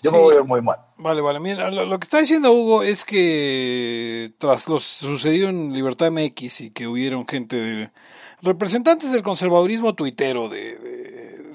Yo 0.00 0.12
me 0.12 0.18
voy 0.18 0.34
a 0.34 0.36
ver 0.36 0.44
muy 0.44 0.62
mal. 0.62 0.78
Vale, 0.96 1.20
vale. 1.20 1.40
Mira, 1.40 1.70
lo, 1.70 1.98
que 1.98 2.04
está 2.04 2.20
diciendo 2.20 2.52
Hugo 2.52 2.84
es 2.84 3.04
que 3.04 4.32
tras 4.38 4.68
lo 4.68 4.78
sucedido 4.78 5.48
en 5.48 5.72
Libertad 5.72 6.12
MX 6.12 6.60
y 6.60 6.70
que 6.70 6.86
hubieron 6.86 7.26
gente 7.26 7.56
de 7.56 7.90
representantes 8.42 9.10
del 9.10 9.24
conservadurismo 9.24 9.94
tuitero 9.94 10.48
de, 10.48 10.78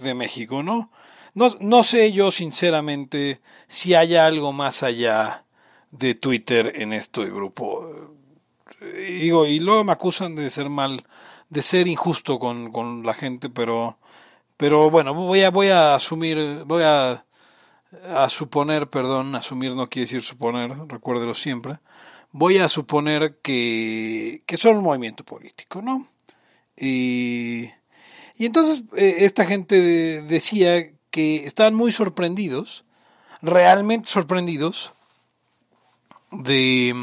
de, 0.02 0.14
México, 0.14 0.62
¿no? 0.62 0.92
¿no? 1.34 1.48
No 1.62 1.84
sé 1.84 2.12
yo 2.12 2.32
sinceramente 2.32 3.40
si 3.68 3.94
hay 3.94 4.16
algo 4.16 4.52
más 4.52 4.84
allá 4.84 5.46
de 5.92 6.14
Twitter 6.14 6.74
en 6.76 6.92
este 6.92 7.26
grupo. 7.26 7.90
Y 8.82 9.20
digo, 9.20 9.46
y 9.46 9.60
luego 9.60 9.86
me 9.86 9.94
acusan 9.94 10.36
de 10.36 10.50
ser 10.50 10.68
mal, 10.68 11.02
de 11.48 11.62
ser 11.62 11.88
injusto 11.88 12.40
con, 12.40 12.74
con 12.74 13.06
la 13.06 13.14
gente, 13.14 13.50
pero, 13.50 13.98
pero 14.58 14.90
bueno, 14.90 15.14
voy 15.14 15.44
a, 15.44 15.50
voy 15.50 15.70
a 15.70 15.96
asumir, 15.96 16.64
voy 16.66 16.84
a 16.84 17.24
a 18.16 18.30
suponer, 18.30 18.90
perdón, 18.90 19.36
asumir 19.36 19.76
no 19.76 19.90
quiere 19.90 20.06
decir 20.06 20.22
suponer, 20.22 20.72
recuérdelo 20.88 21.34
siempre, 21.34 21.80
voy 22.32 22.58
a 22.58 22.68
suponer 22.68 23.38
que, 23.42 24.44
que 24.46 24.58
son 24.58 24.78
un 24.78 24.84
movimiento 24.84 25.24
político, 25.24 25.82
¿no? 25.82 26.08
Y, 26.76 27.70
y 28.36 28.46
entonces 28.46 28.84
eh, 28.98 29.18
esta 29.20 29.46
gente 29.46 30.22
decía 30.24 30.92
que 31.12 31.46
estaban 31.46 31.76
muy 31.76 31.92
sorprendidos, 31.92 32.86
realmente 33.42 34.10
sorprendidos, 34.10 34.94
de, 36.32 36.96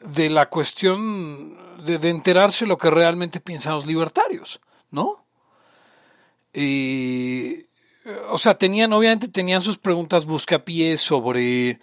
de 0.00 0.28
la 0.28 0.48
cuestión 0.50 1.56
de, 1.84 1.98
de 1.98 2.10
enterarse 2.10 2.66
lo 2.66 2.78
que 2.78 2.90
realmente 2.90 3.38
piensan 3.38 3.74
los 3.74 3.86
libertarios, 3.86 4.60
¿no? 4.90 5.24
Y 6.52 7.69
o 8.30 8.38
sea, 8.38 8.54
tenían, 8.54 8.92
obviamente 8.92 9.28
tenían 9.28 9.60
sus 9.60 9.78
preguntas 9.78 10.26
buscapiés 10.26 11.00
sobre 11.00 11.80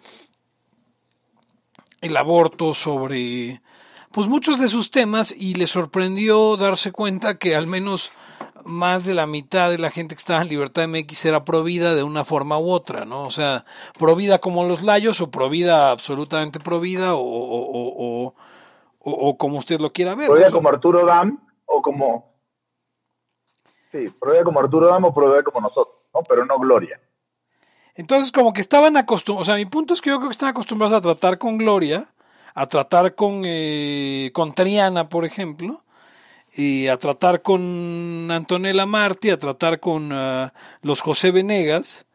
el 2.02 2.18
aborto, 2.18 2.74
sobre 2.74 3.62
pues 4.12 4.28
muchos 4.28 4.60
de 4.60 4.68
sus 4.68 4.90
temas 4.90 5.32
y 5.32 5.56
les 5.56 5.70
sorprendió 5.70 6.58
darse 6.58 6.92
cuenta 6.92 7.38
que 7.38 7.56
al 7.56 7.68
menos 7.68 8.12
más 8.66 9.06
de 9.06 9.14
la 9.14 9.28
mitad 9.28 9.70
de 9.70 9.78
la 9.78 9.92
gente 9.92 10.16
que 10.16 10.20
estaba 10.20 10.42
en 10.42 10.50
Libertad 10.50 10.88
MX 10.88 11.26
era 11.26 11.46
provida 11.46 11.96
de 11.96 12.04
una 12.04 12.24
forma 12.24 12.58
u 12.58 12.72
otra, 12.72 13.06
¿no? 13.06 13.24
O 13.24 13.32
sea, 13.32 13.64
provida 13.98 14.40
como 14.40 14.66
los 14.66 14.82
layos 14.82 15.22
o 15.22 15.30
provida 15.30 15.92
absolutamente 15.92 16.60
provida 16.60 17.16
o, 17.16 17.22
o, 17.22 18.26
o, 18.26 18.34
o, 19.00 19.38
como 19.38 19.58
usted 19.58 19.80
lo 19.80 19.92
quiera 19.92 20.16
ver. 20.16 20.28
Provida 20.28 20.52
como 20.52 20.70
Arturo 20.70 21.06
Dam 21.06 21.40
o 21.66 21.82
como... 21.82 22.34
Sí, 23.92 24.10
provida 24.20 24.44
como 24.44 24.60
Arturo 24.60 24.88
Dam 24.88 25.06
o 25.06 25.14
provida 25.14 25.44
como 25.44 25.62
nosotros 25.62 25.96
pero 26.28 26.46
no 26.46 26.60
Gloria. 26.60 27.00
Entonces, 27.96 28.32
como 28.32 28.54
que 28.54 28.62
estaban 28.62 28.96
acostumbrados, 28.96 29.48
o 29.48 29.52
sea, 29.52 29.56
mi 29.56 29.66
punto 29.66 29.94
es 29.94 30.02
que 30.02 30.12
yo 30.12 30.18
creo 30.18 30.30
que 30.30 30.34
están 30.34 30.50
acostumbrados 30.50 30.96
a 30.96 31.02
tratar 31.02 31.40
con 31.40 31.58
Gloria, 31.58 32.06
a 32.54 32.68
tratar 32.68 33.16
con, 33.16 33.42
eh, 33.46 34.30
con 34.34 34.54
Triana, 34.54 35.10
por 35.10 35.26
ejemplo, 35.26 35.84
y 36.56 36.88
a 36.88 36.98
tratar 36.98 37.42
con 37.42 38.30
Antonella 38.30 38.86
Marti, 38.86 39.32
a 39.32 39.38
tratar 39.38 39.80
con 39.80 40.12
ah, 40.12 40.54
los 40.82 41.02
José 41.02 41.32
Venegas, 41.32 42.06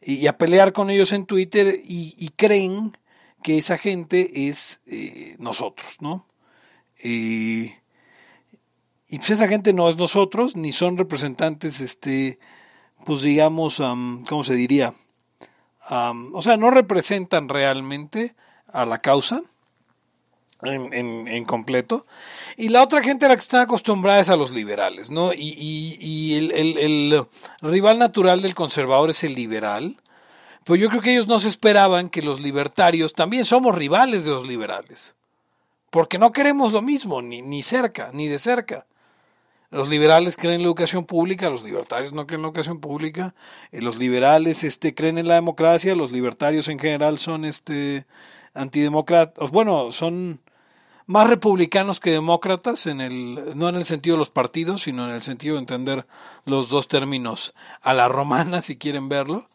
y, 0.00 0.26
a 0.26 0.36
pelear 0.36 0.72
con 0.72 0.90
ellos 0.90 1.12
en 1.12 1.26
Twitter, 1.26 1.74
y, 1.84 2.30
creen 2.36 2.96
que 3.42 3.58
esa 3.58 3.78
gente 3.78 4.48
es 4.48 4.80
eh, 4.86 5.36
nosotros, 5.38 5.98
¿no? 6.00 6.26
y 7.00 7.70
pues 9.18 9.30
esa 9.30 9.46
gente 9.46 9.72
no 9.72 9.88
es 9.88 9.96
nosotros, 9.96 10.56
ni 10.56 10.72
son 10.72 10.98
representantes, 10.98 11.80
este, 11.80 12.40
pues 13.08 13.22
digamos, 13.22 13.82
¿cómo 14.28 14.44
se 14.44 14.52
diría? 14.52 14.92
o 15.88 16.42
sea, 16.42 16.58
no 16.58 16.70
representan 16.70 17.48
realmente 17.48 18.34
a 18.70 18.84
la 18.84 19.00
causa 19.00 19.40
en, 20.60 21.44
completo. 21.46 22.04
Y 22.58 22.68
la 22.68 22.82
otra 22.82 23.02
gente 23.02 23.24
a 23.24 23.30
la 23.30 23.34
que 23.34 23.40
están 23.40 23.62
acostumbradas 23.62 24.26
es 24.26 24.28
a 24.28 24.36
los 24.36 24.50
liberales, 24.50 25.10
¿no? 25.10 25.32
Y, 25.32 25.56
y, 25.98 26.34
el, 26.34 27.26
rival 27.62 27.98
natural 27.98 28.42
del 28.42 28.54
conservador 28.54 29.08
es 29.08 29.24
el 29.24 29.34
liberal. 29.34 29.96
Pues 30.64 30.78
yo 30.78 30.90
creo 30.90 31.00
que 31.00 31.12
ellos 31.12 31.28
no 31.28 31.38
se 31.38 31.48
esperaban 31.48 32.10
que 32.10 32.20
los 32.20 32.42
libertarios 32.42 33.14
también 33.14 33.46
somos 33.46 33.74
rivales 33.74 34.26
de 34.26 34.32
los 34.32 34.46
liberales. 34.46 35.14
Porque 35.88 36.18
no 36.18 36.30
queremos 36.30 36.74
lo 36.74 36.82
mismo, 36.82 37.22
ni, 37.22 37.40
ni 37.40 37.62
cerca, 37.62 38.10
ni 38.12 38.26
de 38.26 38.38
cerca. 38.38 38.84
Los 39.70 39.90
liberales 39.90 40.36
creen 40.36 40.56
en 40.56 40.62
la 40.62 40.68
educación 40.68 41.04
pública, 41.04 41.50
los 41.50 41.62
libertarios 41.62 42.14
no 42.14 42.26
creen 42.26 42.38
en 42.38 42.42
la 42.42 42.48
educación 42.48 42.80
pública. 42.80 43.34
Eh, 43.70 43.82
los 43.82 43.98
liberales 43.98 44.64
este, 44.64 44.94
creen 44.94 45.18
en 45.18 45.28
la 45.28 45.34
democracia, 45.34 45.94
los 45.94 46.10
libertarios 46.10 46.68
en 46.68 46.78
general 46.78 47.18
son 47.18 47.44
este, 47.44 48.06
antidemócratas. 48.54 49.50
Bueno, 49.50 49.92
son 49.92 50.40
más 51.08 51.28
republicanos 51.28 52.00
que 52.00 52.10
demócratas, 52.10 52.86
en 52.86 53.00
el, 53.00 53.58
no 53.58 53.68
en 53.68 53.76
el 53.76 53.84
sentido 53.84 54.16
de 54.16 54.18
los 54.18 54.30
partidos, 54.30 54.82
sino 54.82 55.06
en 55.06 55.14
el 55.14 55.22
sentido 55.22 55.54
de 55.54 55.60
entender 55.60 56.06
los 56.44 56.70
dos 56.70 56.88
términos 56.88 57.54
a 57.82 57.92
la 57.94 58.08
romana, 58.08 58.62
si 58.62 58.76
quieren 58.76 59.08
verlo. 59.08 59.48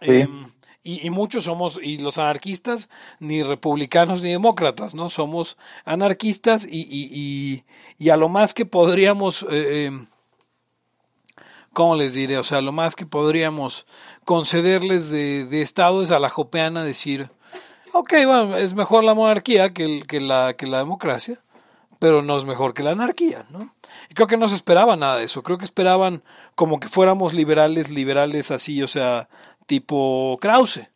Em, 0.00 0.50
y, 0.86 1.10
muchos 1.10 1.44
somos, 1.44 1.80
y 1.82 1.98
los 1.98 2.18
anarquistas, 2.18 2.88
ni 3.18 3.42
republicanos 3.42 4.22
ni 4.22 4.30
demócratas, 4.30 4.94
¿no? 4.94 5.10
Somos 5.10 5.58
anarquistas 5.84 6.66
y, 6.70 7.64
y, 7.98 8.10
a 8.10 8.16
lo 8.16 8.28
más 8.28 8.54
que 8.54 8.66
podríamos, 8.66 9.42
eh, 9.42 9.90
eh, 9.90 10.06
¿cómo 11.72 11.96
les 11.96 12.14
diré? 12.14 12.38
O 12.38 12.44
sea, 12.44 12.60
lo 12.60 12.70
más 12.70 12.94
que 12.94 13.04
podríamos 13.04 13.86
concederles 14.24 15.10
de, 15.10 15.44
de 15.46 15.62
Estado 15.62 16.04
es 16.04 16.12
a 16.12 16.20
la 16.20 16.30
jopeana 16.30 16.84
decir, 16.84 17.30
ok, 17.92 18.12
bueno, 18.24 18.56
es 18.56 18.74
mejor 18.74 19.02
la 19.02 19.14
monarquía 19.14 19.72
que, 19.72 20.04
que, 20.06 20.20
la, 20.20 20.54
que 20.54 20.68
la 20.68 20.78
democracia, 20.78 21.40
pero 21.98 22.22
no 22.22 22.38
es 22.38 22.44
mejor 22.44 22.74
que 22.74 22.84
la 22.84 22.92
anarquía, 22.92 23.44
¿no? 23.50 23.74
Y 24.08 24.14
creo 24.14 24.28
que 24.28 24.36
no 24.36 24.46
se 24.46 24.54
esperaba 24.54 24.96
nada 24.96 25.16
de 25.16 25.24
eso, 25.24 25.42
creo 25.42 25.58
que 25.58 25.64
esperaban 25.64 26.22
como 26.54 26.78
que 26.78 26.88
fuéramos 26.88 27.34
liberales, 27.34 27.90
liberales 27.90 28.50
así, 28.50 28.82
o 28.82 28.88
sea, 28.88 29.28
tipo 29.66 30.38
Krause, 30.40 30.88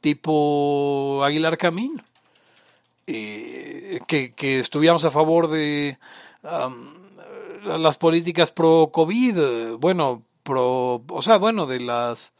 tipo 0.00 1.22
Aguilar 1.24 1.58
Camín, 1.58 2.02
eh, 3.06 4.00
que, 4.06 4.32
que, 4.32 4.58
estuviéramos 4.58 5.04
a 5.04 5.10
favor 5.10 5.48
de 5.48 5.98
las 7.64 7.98
políticas 7.98 8.52
pro 8.52 8.90
COVID, 8.92 9.76
bueno, 9.78 10.22
pro, 10.42 11.02
o 11.08 11.22
sea, 11.22 11.36
bueno, 11.36 11.66
de 11.66 11.80
las 11.80 12.32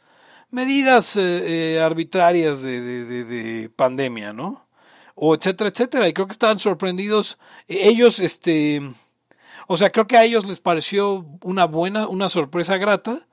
medidas 0.51 1.15
eh, 1.15 1.75
eh, 1.75 1.81
arbitrarias 1.81 2.61
de, 2.61 2.79
de, 2.81 3.23
de, 3.23 3.69
pandemia, 3.69 4.33
¿no? 4.33 4.67
O 5.15 5.35
etcétera, 5.35 5.69
etcétera. 5.69 6.07
Y 6.07 6.13
creo 6.13 6.27
que 6.27 6.33
estaban 6.33 6.59
sorprendidos. 6.59 7.37
Ellos, 7.67 8.19
este, 8.19 8.81
o 9.67 9.77
sea, 9.77 9.91
creo 9.91 10.07
que 10.07 10.17
a 10.17 10.23
ellos 10.23 10.45
les 10.45 10.59
pareció 10.59 11.25
una 11.41 11.65
buena, 11.65 12.07
una 12.07 12.29
sorpresa 12.29 12.77
grata 12.77 13.27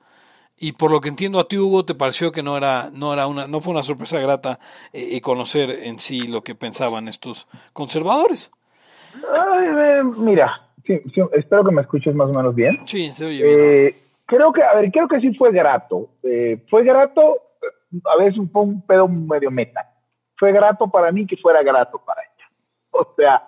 y 0.61 0.73
por 0.73 0.91
lo 0.91 1.01
que 1.01 1.09
entiendo 1.09 1.39
a 1.39 1.47
ti 1.47 1.57
Hugo 1.57 1.83
te 1.83 1.95
pareció 1.95 2.31
que 2.31 2.43
no 2.43 2.55
era 2.55 2.89
no 2.93 3.11
era 3.11 3.25
una 3.25 3.47
no 3.47 3.61
fue 3.61 3.73
una 3.73 3.81
sorpresa 3.81 4.19
grata 4.19 4.59
eh, 4.93 5.19
conocer 5.19 5.71
en 5.71 5.97
sí 5.97 6.27
lo 6.27 6.43
que 6.43 6.53
pensaban 6.53 7.07
estos 7.07 7.47
conservadores. 7.73 8.51
Eh, 9.15 10.03
mira 10.17 10.69
espero 10.85 11.63
que 11.63 11.71
me 11.71 11.81
escuches 11.81 12.13
más 12.13 12.29
o 12.29 12.33
menos 12.33 12.53
bien. 12.53 12.77
Sí 12.85 13.09
se 13.09 13.25
oye 13.25 13.43
bien. 13.43 13.59
Eh, 13.59 13.95
creo 14.27 14.53
que 14.53 14.61
a 14.61 14.75
ver 14.75 14.91
creo 14.91 15.07
que 15.07 15.19
sí 15.19 15.33
fue 15.33 15.51
grato. 15.51 16.09
Fue 16.69 16.83
grato 16.83 17.41
a 18.05 18.23
veces 18.23 18.39
fue 18.53 18.61
un 18.61 18.85
pedo 18.85 19.07
medio 19.07 19.49
meta. 19.49 19.91
Fue 20.37 20.51
grato 20.51 20.87
para 20.89 21.11
mí 21.11 21.25
que 21.25 21.37
fuera 21.37 21.63
grato 21.63 22.01
para 22.05 22.21
ella. 22.21 22.51
O 22.91 23.13
sea 23.17 23.47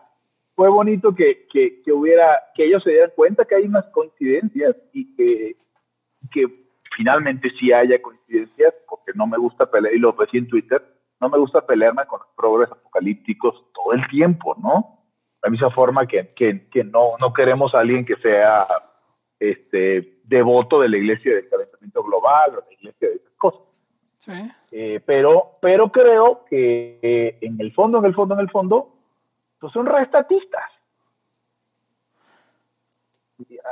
fue 0.55 0.69
bonito 0.69 1.15
que, 1.15 1.47
que, 1.51 1.81
que 1.81 1.91
hubiera 1.91 2.43
que 2.55 2.65
ellos 2.65 2.83
se 2.83 2.91
dieran 2.91 3.11
cuenta 3.15 3.43
que 3.45 3.55
hay 3.55 3.63
unas 3.63 3.85
coincidencias 3.85 4.75
y 4.93 5.15
que 5.15 5.55
que 6.31 6.62
finalmente 6.95 7.51
sí 7.59 7.71
haya 7.71 8.01
coincidencias, 8.01 8.73
porque 8.87 9.11
no 9.15 9.27
me 9.27 9.37
gusta 9.37 9.69
pelear, 9.69 9.93
y 9.93 9.99
lo 9.99 10.11
decía 10.13 10.39
en 10.39 10.47
Twitter, 10.47 10.83
no 11.19 11.29
me 11.29 11.37
gusta 11.37 11.65
pelearme 11.65 12.05
con 12.05 12.19
los 12.19 12.29
progres 12.35 12.71
apocalípticos 12.71 13.65
todo 13.73 13.93
el 13.93 14.07
tiempo, 14.07 14.55
¿no? 14.61 14.99
De 15.41 15.47
la 15.47 15.51
misma 15.51 15.71
forma 15.71 16.05
que, 16.05 16.33
que, 16.33 16.67
que 16.69 16.83
no, 16.83 17.13
no 17.19 17.33
queremos 17.33 17.73
a 17.73 17.79
alguien 17.79 18.05
que 18.05 18.15
sea 18.17 18.65
este, 19.39 20.19
devoto 20.23 20.81
de 20.81 20.89
la 20.89 20.97
iglesia 20.97 21.35
del 21.35 21.49
calentamiento 21.49 22.03
global 22.03 22.51
o 22.51 22.61
de 22.61 22.67
la 22.67 22.73
iglesia 22.73 23.09
de 23.09 23.15
esas 23.15 23.33
cosas. 23.37 23.61
Sí. 24.17 24.51
Eh, 24.71 25.01
pero, 25.05 25.57
pero 25.61 25.91
creo 25.91 26.45
que 26.45 26.99
eh, 27.01 27.37
en 27.41 27.59
el 27.59 27.73
fondo, 27.73 27.99
en 27.99 28.05
el 28.05 28.13
fondo, 28.13 28.35
en 28.35 28.41
el 28.41 28.49
fondo, 28.49 28.95
pues 29.59 29.73
son 29.73 29.85
restatistas. 29.85 30.71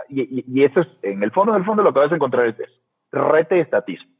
Y, 0.10 0.22
y, 0.22 0.46
y, 0.48 0.64
eso 0.64 0.82
es, 0.82 0.88
en 1.04 1.24
el 1.24 1.32
fondo, 1.32 1.54
en 1.54 1.60
el 1.60 1.66
fondo, 1.66 1.84
lo 1.84 1.94
que 1.94 2.00
vas 2.00 2.12
a 2.12 2.16
encontrar 2.16 2.48
es 2.48 2.60
eso 2.60 2.81
rete 3.12 3.60
estatismo. 3.60 4.12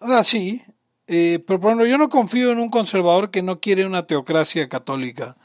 Ah, 0.00 0.22
sí. 0.22 0.62
Eh, 1.06 1.42
pero 1.46 1.60
por 1.60 1.70
ejemplo, 1.70 1.86
yo 1.86 1.98
no 1.98 2.08
confío 2.08 2.52
en 2.52 2.58
un 2.58 2.70
conservador 2.70 3.30
que 3.30 3.42
no 3.42 3.60
quiere 3.60 3.86
una 3.86 4.06
teocracia 4.06 4.68
católica 4.68 5.36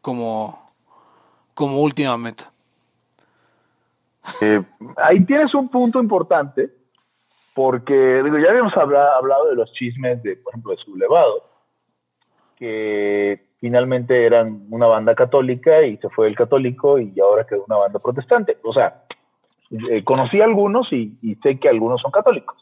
como, 0.00 0.58
como 1.54 1.80
última 1.80 2.16
meta. 2.18 2.52
Eh, 4.42 4.60
ahí 4.96 5.24
tienes 5.24 5.54
un 5.54 5.68
punto 5.68 6.00
importante, 6.00 6.70
porque 7.54 8.22
digo, 8.22 8.38
ya 8.38 8.50
habíamos 8.50 8.76
hablado, 8.76 9.48
de 9.48 9.56
los 9.56 9.72
chismes 9.72 10.22
de, 10.22 10.36
por 10.36 10.52
ejemplo, 10.52 10.72
de 10.72 10.78
Sublevado, 10.78 11.44
que 12.56 13.48
finalmente 13.60 14.26
eran 14.26 14.66
una 14.70 14.86
banda 14.86 15.14
católica 15.14 15.82
y 15.82 15.96
se 15.96 16.08
fue 16.10 16.28
el 16.28 16.36
católico 16.36 16.98
y 16.98 17.18
ahora 17.20 17.46
quedó 17.46 17.64
una 17.66 17.78
banda 17.78 17.98
protestante. 17.98 18.58
O 18.62 18.72
sea, 18.72 19.04
eh, 19.70 20.02
conocí 20.04 20.40
a 20.40 20.44
algunos 20.44 20.92
y, 20.92 21.18
sé 21.42 21.58
que 21.58 21.68
algunos 21.68 22.00
son 22.00 22.10
católicos, 22.10 22.56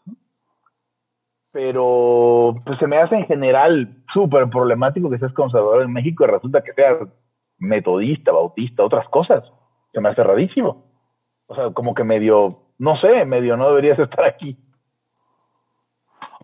pero 1.53 2.55
pues 2.65 2.79
se 2.79 2.87
me 2.87 2.99
hace 2.99 3.17
en 3.17 3.27
general 3.27 4.03
súper 4.13 4.49
problemático 4.51 5.09
que 5.09 5.19
seas 5.19 5.33
conservador 5.33 5.83
en 5.83 5.93
México 5.93 6.25
y 6.25 6.29
resulta 6.29 6.63
que 6.63 6.73
seas 6.73 6.99
metodista, 7.59 8.33
bautista, 8.33 8.85
otras 8.85 9.09
cosas. 9.09 9.45
Se 9.93 10.01
me 10.01 10.11
hace 10.11 10.23
rarísimo. 10.23 10.85
O 11.47 11.55
sea, 11.55 11.71
como 11.71 11.95
que 11.95 12.05
medio, 12.05 12.59
no 12.79 12.99
sé, 12.99 13.25
medio 13.25 13.57
no 13.57 13.69
deberías 13.69 13.99
estar 13.99 14.25
aquí. 14.25 14.59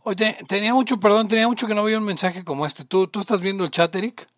Oye, 0.04 0.36
tenía 0.48 0.72
mucho, 0.72 0.98
perdón, 0.98 1.28
tenía 1.28 1.46
mucho 1.46 1.66
que 1.66 1.74
no 1.74 1.84
veía 1.84 1.98
un 1.98 2.06
mensaje 2.06 2.44
como 2.44 2.66
este. 2.66 2.84
¿Tú, 2.84 3.06
tú 3.06 3.20
estás 3.20 3.40
viendo 3.40 3.64
el 3.64 3.70
chat, 3.70 3.94
Eric? 3.94 4.31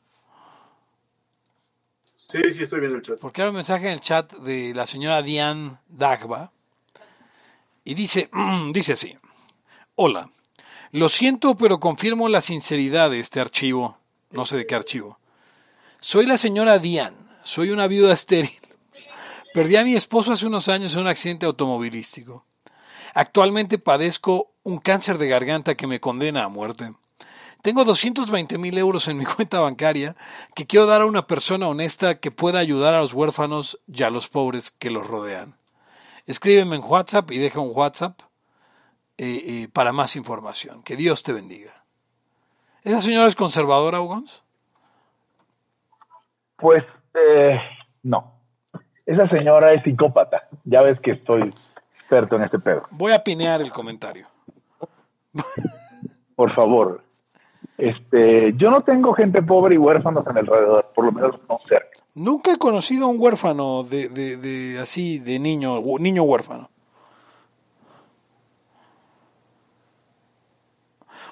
Sí, 2.27 2.41
sí, 2.53 2.63
estoy 2.63 2.81
viendo 2.81 2.97
el 2.97 3.03
chat. 3.03 3.19
Porque 3.19 3.43
hay 3.43 3.49
un 3.49 3.55
mensaje 3.55 3.87
en 3.87 3.93
el 3.93 4.01
chat 4.01 4.33
de 4.39 4.73
la 4.73 4.87
señora 4.87 5.21
Diane 5.21 5.77
Dagba 5.89 6.51
y 7.85 7.93
dice, 7.93 8.31
dice 8.73 8.95
así, 8.95 9.15
hola, 9.95 10.31
lo 10.93 11.11
siento 11.11 11.55
pero 11.55 11.81
confirmo 11.81 12.31
la 12.31 12.41
sinceridad 12.41 13.11
de 13.11 13.21
este 13.21 13.41
archivo, 13.41 13.99
no 14.31 14.47
sé 14.47 14.57
de 14.57 14.67
qué 14.67 14.75
archivo. 14.75 15.19
Soy 16.01 16.25
la 16.25 16.39
señora 16.39 16.79
Diane, 16.79 17.17
soy 17.43 17.71
una 17.71 17.89
viuda 17.89 18.15
estéril. 18.15 18.51
Perdí 19.53 19.77
a 19.77 19.85
mi 19.85 19.95
esposo 19.95 20.33
hace 20.33 20.47
unos 20.47 20.71
años 20.71 20.95
en 20.95 21.03
un 21.03 21.09
accidente 21.09 21.45
automovilístico. 21.45 22.47
Actualmente 23.13 23.79
padezco 23.79 24.51
un 24.63 24.79
cáncer 24.79 25.19
de 25.19 25.29
garganta 25.29 25.75
que 25.75 25.87
me 25.87 26.01
condena 26.01 26.45
a 26.45 26.49
muerte. 26.49 26.91
Tengo 27.65 27.87
220 27.87 28.59
mil 28.59 28.77
euros 28.77 29.09
en 29.09 29.17
mi 29.17 29.25
cuenta 29.37 29.59
bancaria 29.59 30.15
que 30.55 30.67
quiero 30.67 30.85
dar 30.85 31.01
a 31.01 31.07
una 31.07 31.27
persona 31.27 31.67
honesta 31.67 32.17
que 32.17 32.31
pueda 32.31 32.59
ayudar 32.59 32.93
a 32.93 33.01
los 33.01 33.15
huérfanos 33.15 33.81
y 33.87 34.03
a 34.03 34.11
los 34.11 34.29
pobres 34.29 34.71
que 34.71 34.91
los 34.91 35.07
rodean. 35.07 35.55
Escríbeme 36.27 36.77
en 36.77 36.83
WhatsApp 36.85 37.31
y 37.31 37.39
deja 37.39 37.61
un 37.61 37.73
WhatsApp 37.75 38.21
eh, 39.17 39.41
eh, 39.47 39.69
para 39.73 39.93
más 39.93 40.15
información. 40.15 40.83
Que 40.83 40.95
Dios 40.95 41.23
te 41.23 41.33
bendiga. 41.33 41.71
¿Esa 42.83 43.01
señora 43.01 43.29
es 43.29 43.35
conservadora, 43.35 43.99
Ugons? 43.99 44.45
Pues 46.59 46.85
eh, 47.15 47.59
no. 48.03 48.41
Esa 49.07 49.27
señora 49.31 49.73
es 49.73 49.83
psicópata. 49.85 50.49
Ya 50.65 50.83
ves 50.83 51.01
que 51.01 51.13
estoy 51.13 51.51
experto 51.99 52.37
en 52.37 52.45
este 52.45 52.59
pedo. 52.59 52.83
Voy 52.91 53.13
a 53.13 53.25
pinear 53.25 53.63
el 53.63 53.73
comentario. 53.73 54.27
Por 56.37 56.55
favor. 56.55 57.03
Este, 57.77 58.53
yo 58.57 58.71
no 58.71 58.83
tengo 58.83 59.13
gente 59.15 59.43
pobre 59.43 59.75
y 59.75 59.79
huérfanos 59.79 60.25
en 60.27 60.37
el 60.37 60.49
alrededor, 60.49 60.91
por 60.95 61.05
lo 61.07 61.13
menos 61.13 61.41
no 61.49 61.59
cerca. 61.59 61.89
Nunca 62.15 62.53
he 62.53 62.59
conocido 62.59 63.07
a 63.07 63.09
un 63.09 63.17
huérfano 63.19 63.83
de, 63.83 64.09
de, 64.09 64.37
de 64.37 64.79
así, 64.79 65.19
de 65.19 65.39
niño, 65.41 65.81
niño 65.99 66.23
huérfano. 66.23 66.71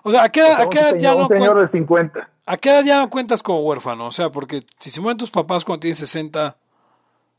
O 0.02 0.10
sea, 0.10 0.24
¿a 0.24 0.28
qué, 0.28 0.42
a 0.42 0.68
qué 0.68 0.80
edad 0.80 0.96
ya 0.96 1.14
no 1.14 1.28
señor 1.28 1.60
de 1.60 1.68
50. 1.78 2.28
¿A 2.44 2.56
qué 2.56 2.70
edad 2.70 2.82
ya 2.84 3.06
cuentas 3.06 3.40
como 3.42 3.60
huérfano? 3.60 4.06
O 4.06 4.10
sea, 4.10 4.30
porque 4.30 4.62
si 4.80 4.90
se 4.90 5.00
mueren 5.00 5.16
tus 5.16 5.30
papás 5.30 5.64
cuando 5.64 5.80
tienes 5.80 5.98
60, 5.98 6.56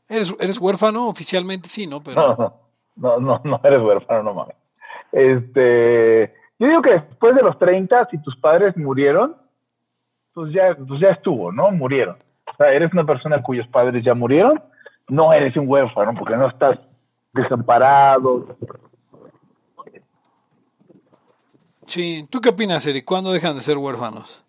¿eres, 0.08 0.34
eres 0.40 0.58
huérfano? 0.58 1.08
Oficialmente 1.08 1.68
sí, 1.68 1.86
¿no? 1.86 2.02
Pero... 2.02 2.34
No, 2.96 3.18
no, 3.18 3.20
no, 3.20 3.40
no 3.44 3.60
eres 3.62 3.82
huérfano, 3.82 4.22
no 4.22 4.32
mames. 4.32 4.56
Este, 5.12 6.34
yo 6.64 6.70
digo 6.70 6.82
que 6.82 6.92
después 6.92 7.34
de 7.34 7.42
los 7.42 7.58
30, 7.58 8.08
si 8.10 8.18
tus 8.22 8.36
padres 8.36 8.74
murieron, 8.76 9.36
pues 10.32 10.52
ya, 10.52 10.74
pues 10.74 10.98
ya 10.98 11.10
estuvo, 11.10 11.52
¿no? 11.52 11.70
Murieron. 11.70 12.16
O 12.46 12.56
sea, 12.56 12.72
eres 12.72 12.90
una 12.92 13.04
persona 13.04 13.42
cuyos 13.42 13.66
padres 13.68 14.02
ya 14.02 14.14
murieron, 14.14 14.62
no 15.08 15.32
eres 15.32 15.54
un 15.56 15.68
huérfano 15.68 16.14
porque 16.18 16.36
no 16.36 16.48
estás 16.48 16.78
desamparado. 17.34 18.56
Sí, 21.84 22.26
¿tú 22.30 22.40
qué 22.40 22.48
opinas, 22.48 22.86
Eric? 22.86 23.04
¿Cuándo 23.04 23.32
dejan 23.32 23.54
de 23.56 23.60
ser 23.60 23.76
huérfanos 23.76 24.42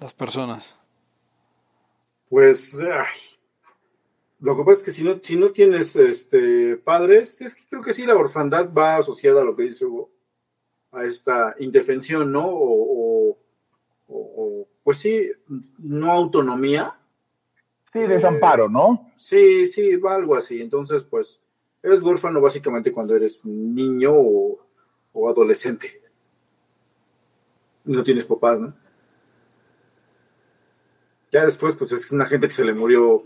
las 0.00 0.14
personas? 0.14 0.80
Pues, 2.30 2.78
lo 4.40 4.56
que 4.56 4.62
pasa 4.62 4.72
es 4.72 4.82
que 4.82 4.92
si 4.92 5.04
no, 5.04 5.18
si 5.22 5.36
no 5.36 5.50
tienes 5.50 5.94
este, 5.96 6.76
padres, 6.78 7.42
es 7.42 7.54
que 7.54 7.68
creo 7.68 7.82
que 7.82 7.92
sí, 7.92 8.06
la 8.06 8.16
orfandad 8.16 8.72
va 8.72 8.96
asociada 8.96 9.42
a 9.42 9.44
lo 9.44 9.54
que 9.54 9.64
dice 9.64 9.84
Hugo 9.84 10.10
a 10.92 11.04
esta 11.04 11.54
indefensión, 11.58 12.32
¿no? 12.32 12.44
O, 12.46 13.38
pues 14.82 14.98
sí, 14.98 15.30
no 15.78 16.10
autonomía. 16.10 16.98
Sí, 17.92 18.00
desamparo, 18.00 18.68
¿no? 18.68 19.12
Sí, 19.16 19.66
sí, 19.66 19.96
va 19.96 20.14
algo 20.14 20.34
así. 20.34 20.62
Entonces, 20.62 21.04
pues, 21.04 21.42
eres 21.82 22.02
huérfano 22.02 22.40
básicamente 22.40 22.92
cuando 22.92 23.14
eres 23.14 23.44
niño 23.44 24.12
o, 24.14 25.28
adolescente. 25.28 26.00
No 27.84 28.02
tienes 28.02 28.24
papás, 28.24 28.60
¿no? 28.60 28.74
Ya 31.30 31.44
después, 31.44 31.74
pues 31.74 31.92
es 31.92 32.10
una 32.12 32.24
gente 32.24 32.46
que 32.46 32.54
se 32.54 32.64
le 32.64 32.72
murió 32.72 33.24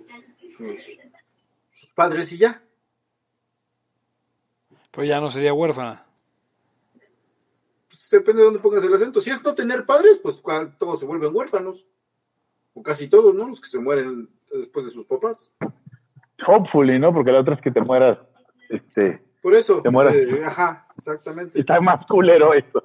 sus 1.70 1.86
padres 1.94 2.32
y 2.32 2.38
ya. 2.38 2.60
Pues 4.90 5.08
ya 5.08 5.20
no 5.20 5.30
sería 5.30 5.54
huérfana 5.54 6.06
pues 7.92 8.08
depende 8.10 8.40
de 8.40 8.46
dónde 8.46 8.60
pongas 8.60 8.82
el 8.82 8.94
acento. 8.94 9.20
Si 9.20 9.28
es 9.28 9.44
no 9.44 9.52
tener 9.52 9.84
padres, 9.84 10.18
pues 10.22 10.42
todos 10.78 10.98
se 10.98 11.04
vuelven 11.04 11.34
huérfanos. 11.34 11.86
O 12.72 12.82
casi 12.82 13.10
todos, 13.10 13.34
¿no? 13.34 13.46
Los 13.48 13.60
que 13.60 13.68
se 13.68 13.78
mueren 13.78 14.30
después 14.50 14.86
de 14.86 14.92
sus 14.92 15.04
papás. 15.04 15.54
Hopefully, 16.46 16.98
¿no? 16.98 17.12
Porque 17.12 17.32
la 17.32 17.40
otra 17.40 17.54
es 17.54 17.60
que 17.60 17.70
te 17.70 17.82
mueras, 17.82 18.18
este... 18.70 19.22
Por 19.42 19.54
eso. 19.54 19.82
Te 19.82 19.90
mueras. 19.90 20.14
Eh, 20.14 20.42
ajá, 20.42 20.86
exactamente. 20.96 21.60
Está 21.60 21.80
más 21.80 22.06
culero 22.06 22.54
esto. 22.54 22.82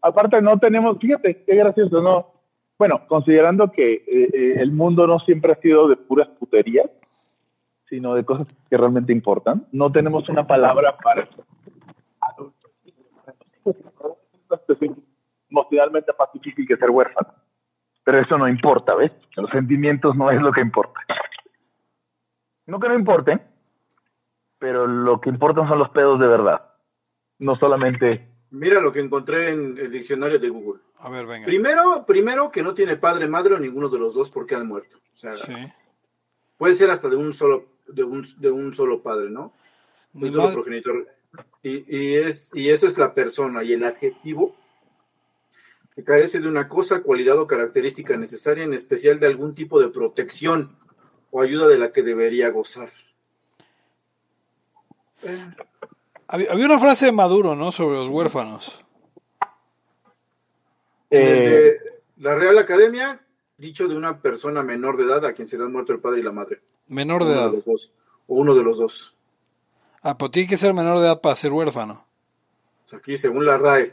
Aparte 0.00 0.42
no 0.42 0.58
tenemos, 0.58 0.98
fíjate, 0.98 1.44
qué 1.44 1.54
gracioso, 1.54 2.02
¿no? 2.02 2.32
Bueno, 2.76 3.06
considerando 3.06 3.70
que 3.70 3.92
eh, 3.94 4.04
eh, 4.08 4.54
el 4.58 4.72
mundo 4.72 5.06
no 5.06 5.20
siempre 5.20 5.52
ha 5.52 5.60
sido 5.60 5.86
de 5.86 5.96
puras 5.96 6.28
puterías, 6.40 6.90
sino 7.88 8.14
de 8.14 8.24
cosas 8.24 8.48
que 8.68 8.76
realmente 8.76 9.12
importan, 9.12 9.68
no 9.70 9.92
tenemos 9.92 10.28
una 10.28 10.46
palabra 10.46 10.96
para 10.96 11.28
emocionalmente 15.50 16.12
más 16.18 16.28
difícil 16.32 16.66
que 16.66 16.76
ser 16.76 16.90
huérfano. 16.90 17.34
Pero 18.04 18.20
eso 18.20 18.36
no 18.36 18.48
importa, 18.48 18.94
¿ves? 18.94 19.12
Los 19.36 19.50
sentimientos 19.50 20.14
no 20.16 20.30
es 20.30 20.40
lo 20.40 20.52
que 20.52 20.60
importa. 20.60 21.00
No 22.66 22.78
que 22.78 22.88
no 22.88 22.94
importen, 22.94 23.42
pero 24.58 24.86
lo 24.86 25.20
que 25.20 25.30
importan 25.30 25.68
son 25.68 25.78
los 25.78 25.90
pedos 25.90 26.18
de 26.20 26.26
verdad. 26.26 26.70
No 27.38 27.56
solamente. 27.56 28.28
Mira 28.50 28.80
lo 28.80 28.92
que 28.92 29.00
encontré 29.00 29.50
en 29.50 29.76
el 29.78 29.90
diccionario 29.90 30.38
de 30.38 30.48
Google. 30.48 30.80
A 30.98 31.10
ver, 31.10 31.26
venga. 31.26 31.46
Primero, 31.46 32.04
primero 32.06 32.50
que 32.50 32.62
no 32.62 32.72
tiene 32.72 32.96
padre, 32.96 33.26
madre 33.26 33.54
o 33.54 33.58
ninguno 33.58 33.88
de 33.88 33.98
los 33.98 34.14
dos 34.14 34.30
porque 34.30 34.54
han 34.54 34.66
muerto. 34.66 34.96
O 34.96 35.16
sea, 35.16 35.32
puede 36.56 36.74
ser 36.74 36.90
hasta 36.90 37.08
de 37.08 37.16
un 37.16 37.32
solo, 37.32 37.66
de 37.86 38.04
un, 38.04 38.22
de 38.38 38.50
un 38.50 38.72
solo 38.72 39.02
padre, 39.02 39.30
¿no? 39.30 39.52
Un 40.14 40.32
solo 40.32 40.52
progenitor. 40.52 41.06
Y, 41.62 42.14
es, 42.16 42.50
y 42.54 42.68
eso 42.68 42.86
es 42.86 42.98
la 42.98 43.14
persona 43.14 43.64
y 43.64 43.72
el 43.72 43.84
adjetivo 43.84 44.54
que 45.94 46.04
carece 46.04 46.40
de 46.40 46.48
una 46.48 46.68
cosa, 46.68 47.02
cualidad 47.02 47.38
o 47.38 47.46
característica 47.46 48.16
necesaria, 48.16 48.64
en 48.64 48.74
especial 48.74 49.20
de 49.20 49.28
algún 49.28 49.54
tipo 49.54 49.80
de 49.80 49.88
protección 49.88 50.76
o 51.30 51.40
ayuda 51.40 51.68
de 51.68 51.78
la 51.78 51.92
que 51.92 52.02
debería 52.02 52.50
gozar. 52.50 52.90
Había, 56.26 56.52
una 56.52 56.78
frase 56.78 57.06
de 57.06 57.12
Maduro, 57.12 57.54
¿no? 57.54 57.70
Sobre 57.70 57.96
los 57.96 58.08
huérfanos. 58.08 58.84
Eh, 61.10 61.78
la 62.18 62.34
Real 62.34 62.58
Academia, 62.58 63.24
dicho 63.56 63.86
de 63.86 63.96
una 63.96 64.20
persona 64.20 64.62
menor 64.62 64.96
de 64.96 65.04
edad 65.04 65.24
a 65.24 65.32
quien 65.32 65.46
se 65.46 65.56
le 65.56 65.64
han 65.64 65.72
muerto 65.72 65.92
el 65.92 66.00
padre 66.00 66.20
y 66.20 66.24
la 66.24 66.32
madre. 66.32 66.60
Menor 66.88 67.24
de 67.24 67.32
edad. 67.32 67.52
o 67.54 68.34
uno 68.34 68.54
de 68.54 68.62
los 68.62 68.78
dos. 68.78 69.14
Ah, 70.06 70.18
pues 70.18 70.32
tiene 70.32 70.46
que 70.46 70.58
ser 70.58 70.74
menor 70.74 70.98
de 70.98 71.06
edad 71.06 71.20
para 71.22 71.34
ser 71.34 71.50
huérfano. 71.50 72.04
Pues 72.82 72.92
aquí, 72.92 73.16
según 73.16 73.46
la 73.46 73.56
RAE. 73.56 73.90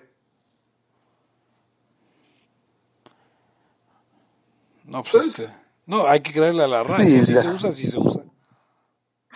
No, 4.83 5.03
pues, 5.03 5.39
este. 5.39 5.53
No, 5.85 6.05
hay 6.05 6.19
que 6.19 6.33
creerle 6.33 6.65
a 6.65 6.67
la 6.67 6.83
RAE. 6.83 7.07
si 7.07 7.23
se 7.23 7.47
usa, 7.47 7.71
si 7.71 7.87
se 7.87 7.97
usa. 7.97 8.23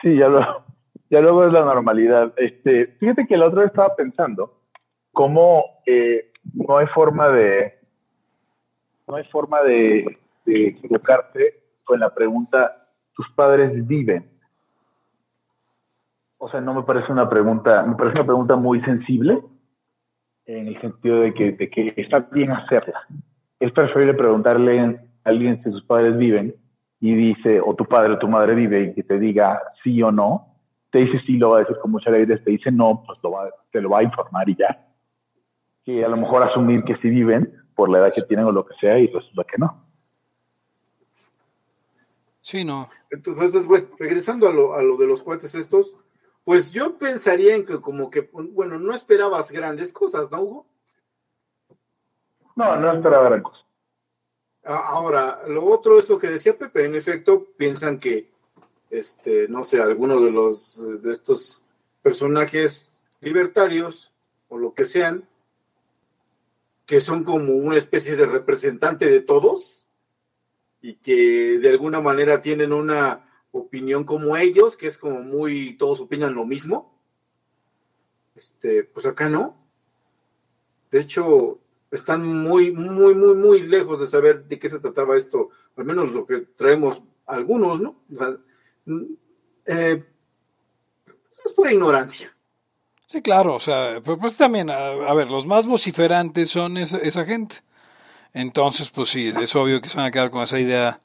Sí, 0.01 0.17
ya, 0.17 0.27
lo, 0.27 0.65
ya 1.09 1.21
luego 1.21 1.45
es 1.45 1.53
la 1.53 1.63
normalidad. 1.63 2.33
Este, 2.35 2.87
fíjate 2.99 3.25
que 3.25 3.35
el 3.35 3.43
otro 3.43 3.61
día 3.61 3.67
estaba 3.67 3.95
pensando 3.95 4.59
cómo 5.13 5.63
eh, 5.85 6.33
no 6.53 6.77
hay 6.77 6.87
forma 6.87 7.29
de. 7.29 7.79
No 9.07 9.15
hay 9.15 9.23
forma 9.25 9.61
de, 9.61 10.19
de 10.45 10.67
equivocarse 10.67 11.57
con 11.85 12.01
la 12.01 12.13
pregunta: 12.13 12.89
¿tus 13.13 13.29
padres 13.31 13.87
viven? 13.87 14.34
O 16.45 16.49
sea, 16.49 16.61
no 16.61 16.75
me 16.75 16.83
parece 16.83 17.11
una 17.11 17.27
pregunta, 17.27 17.81
me 17.81 17.95
parece 17.95 18.17
una 18.17 18.27
pregunta 18.27 18.55
muy 18.55 18.79
sensible 18.81 19.41
en 20.45 20.67
el 20.67 20.79
sentido 20.79 21.21
de 21.21 21.33
que, 21.33 21.53
de 21.53 21.71
que 21.71 21.91
está 21.97 22.19
bien 22.19 22.51
hacerla. 22.51 22.99
Es 23.59 23.71
preferible 23.71 24.13
preguntarle 24.13 24.79
a 24.79 24.95
alguien 25.23 25.63
si 25.63 25.71
sus 25.71 25.83
padres 25.85 26.15
viven 26.19 26.55
y 26.99 27.15
dice, 27.15 27.59
o 27.59 27.73
tu 27.73 27.85
padre 27.85 28.13
o 28.13 28.19
tu 28.19 28.27
madre 28.27 28.53
vive 28.53 28.83
y 28.83 28.93
que 28.93 29.01
te 29.01 29.17
diga 29.17 29.59
sí 29.83 30.03
o 30.03 30.11
no, 30.11 30.59
te 30.91 30.99
dice 30.99 31.19
sí, 31.25 31.37
lo 31.37 31.49
va 31.49 31.57
a 31.57 31.59
decir 31.61 31.77
con 31.81 31.89
mucha 31.89 32.11
alegría, 32.11 32.39
te 32.43 32.51
dice 32.51 32.71
no, 32.71 33.01
pues 33.07 33.17
lo 33.23 33.31
va, 33.31 33.49
te 33.71 33.81
lo 33.81 33.89
va 33.89 33.99
a 33.99 34.03
informar 34.03 34.47
y 34.47 34.55
ya. 34.55 34.87
Que 35.83 36.05
a 36.05 36.09
lo 36.09 36.17
mejor 36.17 36.43
asumir 36.43 36.83
que 36.83 36.95
sí 36.97 37.09
viven 37.09 37.51
por 37.73 37.89
la 37.89 37.97
edad 37.97 38.13
que 38.13 38.21
tienen 38.21 38.45
o 38.45 38.51
lo 38.51 38.63
que 38.63 38.75
sea 38.79 38.99
y 38.99 39.07
resulta 39.07 39.43
que 39.45 39.57
no. 39.57 39.83
Sí, 42.41 42.63
no. 42.63 42.87
Entonces, 43.09 43.65
bueno, 43.65 43.87
regresando 43.97 44.47
a 44.47 44.53
lo, 44.53 44.75
a 44.75 44.83
lo 44.83 44.95
de 44.97 45.07
los 45.07 45.23
cuates 45.23 45.55
estos, 45.55 45.95
pues 46.45 46.71
yo 46.71 46.97
pensaría 46.97 47.55
en 47.55 47.65
que 47.65 47.81
como 47.81 48.09
que, 48.11 48.29
bueno, 48.31 48.79
no 48.79 48.93
esperabas 48.93 49.51
grandes 49.51 49.91
cosas, 49.91 50.31
¿no, 50.31 50.41
Hugo? 50.41 50.67
No, 52.55 52.77
no 52.77 52.93
esperaba 52.93 53.25
gran 53.25 53.41
cosa. 53.41 53.65
Ahora, 54.63 55.41
lo 55.47 55.65
otro 55.65 55.99
es 55.99 56.07
lo 56.07 56.19
que 56.19 56.27
decía 56.27 56.57
Pepe, 56.57 56.85
en 56.85 56.95
efecto, 56.95 57.47
piensan 57.57 57.99
que, 57.99 58.31
este, 58.91 59.47
no 59.47 59.63
sé, 59.63 59.81
alguno 59.81 60.21
de 60.21 60.31
los, 60.31 61.01
de 61.01 61.11
estos 61.11 61.65
personajes 62.03 63.01
libertarios, 63.21 64.13
o 64.47 64.59
lo 64.59 64.73
que 64.75 64.85
sean, 64.85 65.27
que 66.85 66.99
son 66.99 67.23
como 67.23 67.53
una 67.53 67.77
especie 67.77 68.15
de 68.15 68.27
representante 68.27 69.07
de 69.07 69.21
todos, 69.21 69.87
y 70.79 70.95
que 70.95 71.57
de 71.57 71.69
alguna 71.69 72.01
manera 72.01 72.41
tienen 72.41 72.71
una 72.71 73.24
opinión 73.59 74.03
como 74.03 74.37
ellos, 74.37 74.77
que 74.77 74.87
es 74.87 74.97
como 74.97 75.21
muy, 75.21 75.77
todos 75.77 76.01
opinan 76.01 76.33
lo 76.33 76.45
mismo. 76.45 76.93
Este, 78.35 78.83
pues 78.83 79.05
acá 79.05 79.29
no. 79.29 79.57
De 80.91 80.99
hecho, 80.99 81.59
están 81.91 82.25
muy, 82.25 82.71
muy, 82.71 83.15
muy, 83.15 83.35
muy 83.35 83.61
lejos 83.61 83.99
de 83.99 84.07
saber 84.07 84.45
de 84.45 84.59
qué 84.59 84.69
se 84.69 84.79
trataba 84.79 85.15
esto, 85.15 85.49
al 85.77 85.85
menos 85.85 86.11
lo 86.11 86.25
que 86.25 86.41
traemos 86.55 87.03
algunos, 87.25 87.79
¿no? 87.79 87.95
Eh, 89.65 90.03
es 91.45 91.53
pura 91.53 91.71
ignorancia. 91.71 92.35
Sí, 93.07 93.21
claro, 93.21 93.55
o 93.55 93.59
sea, 93.59 94.01
pues 94.01 94.35
también, 94.35 94.69
a, 94.69 95.13
ver, 95.13 95.31
los 95.31 95.45
más 95.45 95.67
vociferantes 95.67 96.49
son 96.49 96.77
esa, 96.77 96.97
esa, 96.97 97.23
gente. 97.23 97.57
Entonces, 98.33 98.89
pues 98.89 99.09
sí, 99.09 99.27
es 99.27 99.55
obvio 99.55 99.79
que 99.79 99.87
se 99.87 99.97
van 99.97 100.07
a 100.07 100.11
quedar 100.11 100.31
con 100.31 100.41
esa 100.41 100.59
idea 100.59 101.01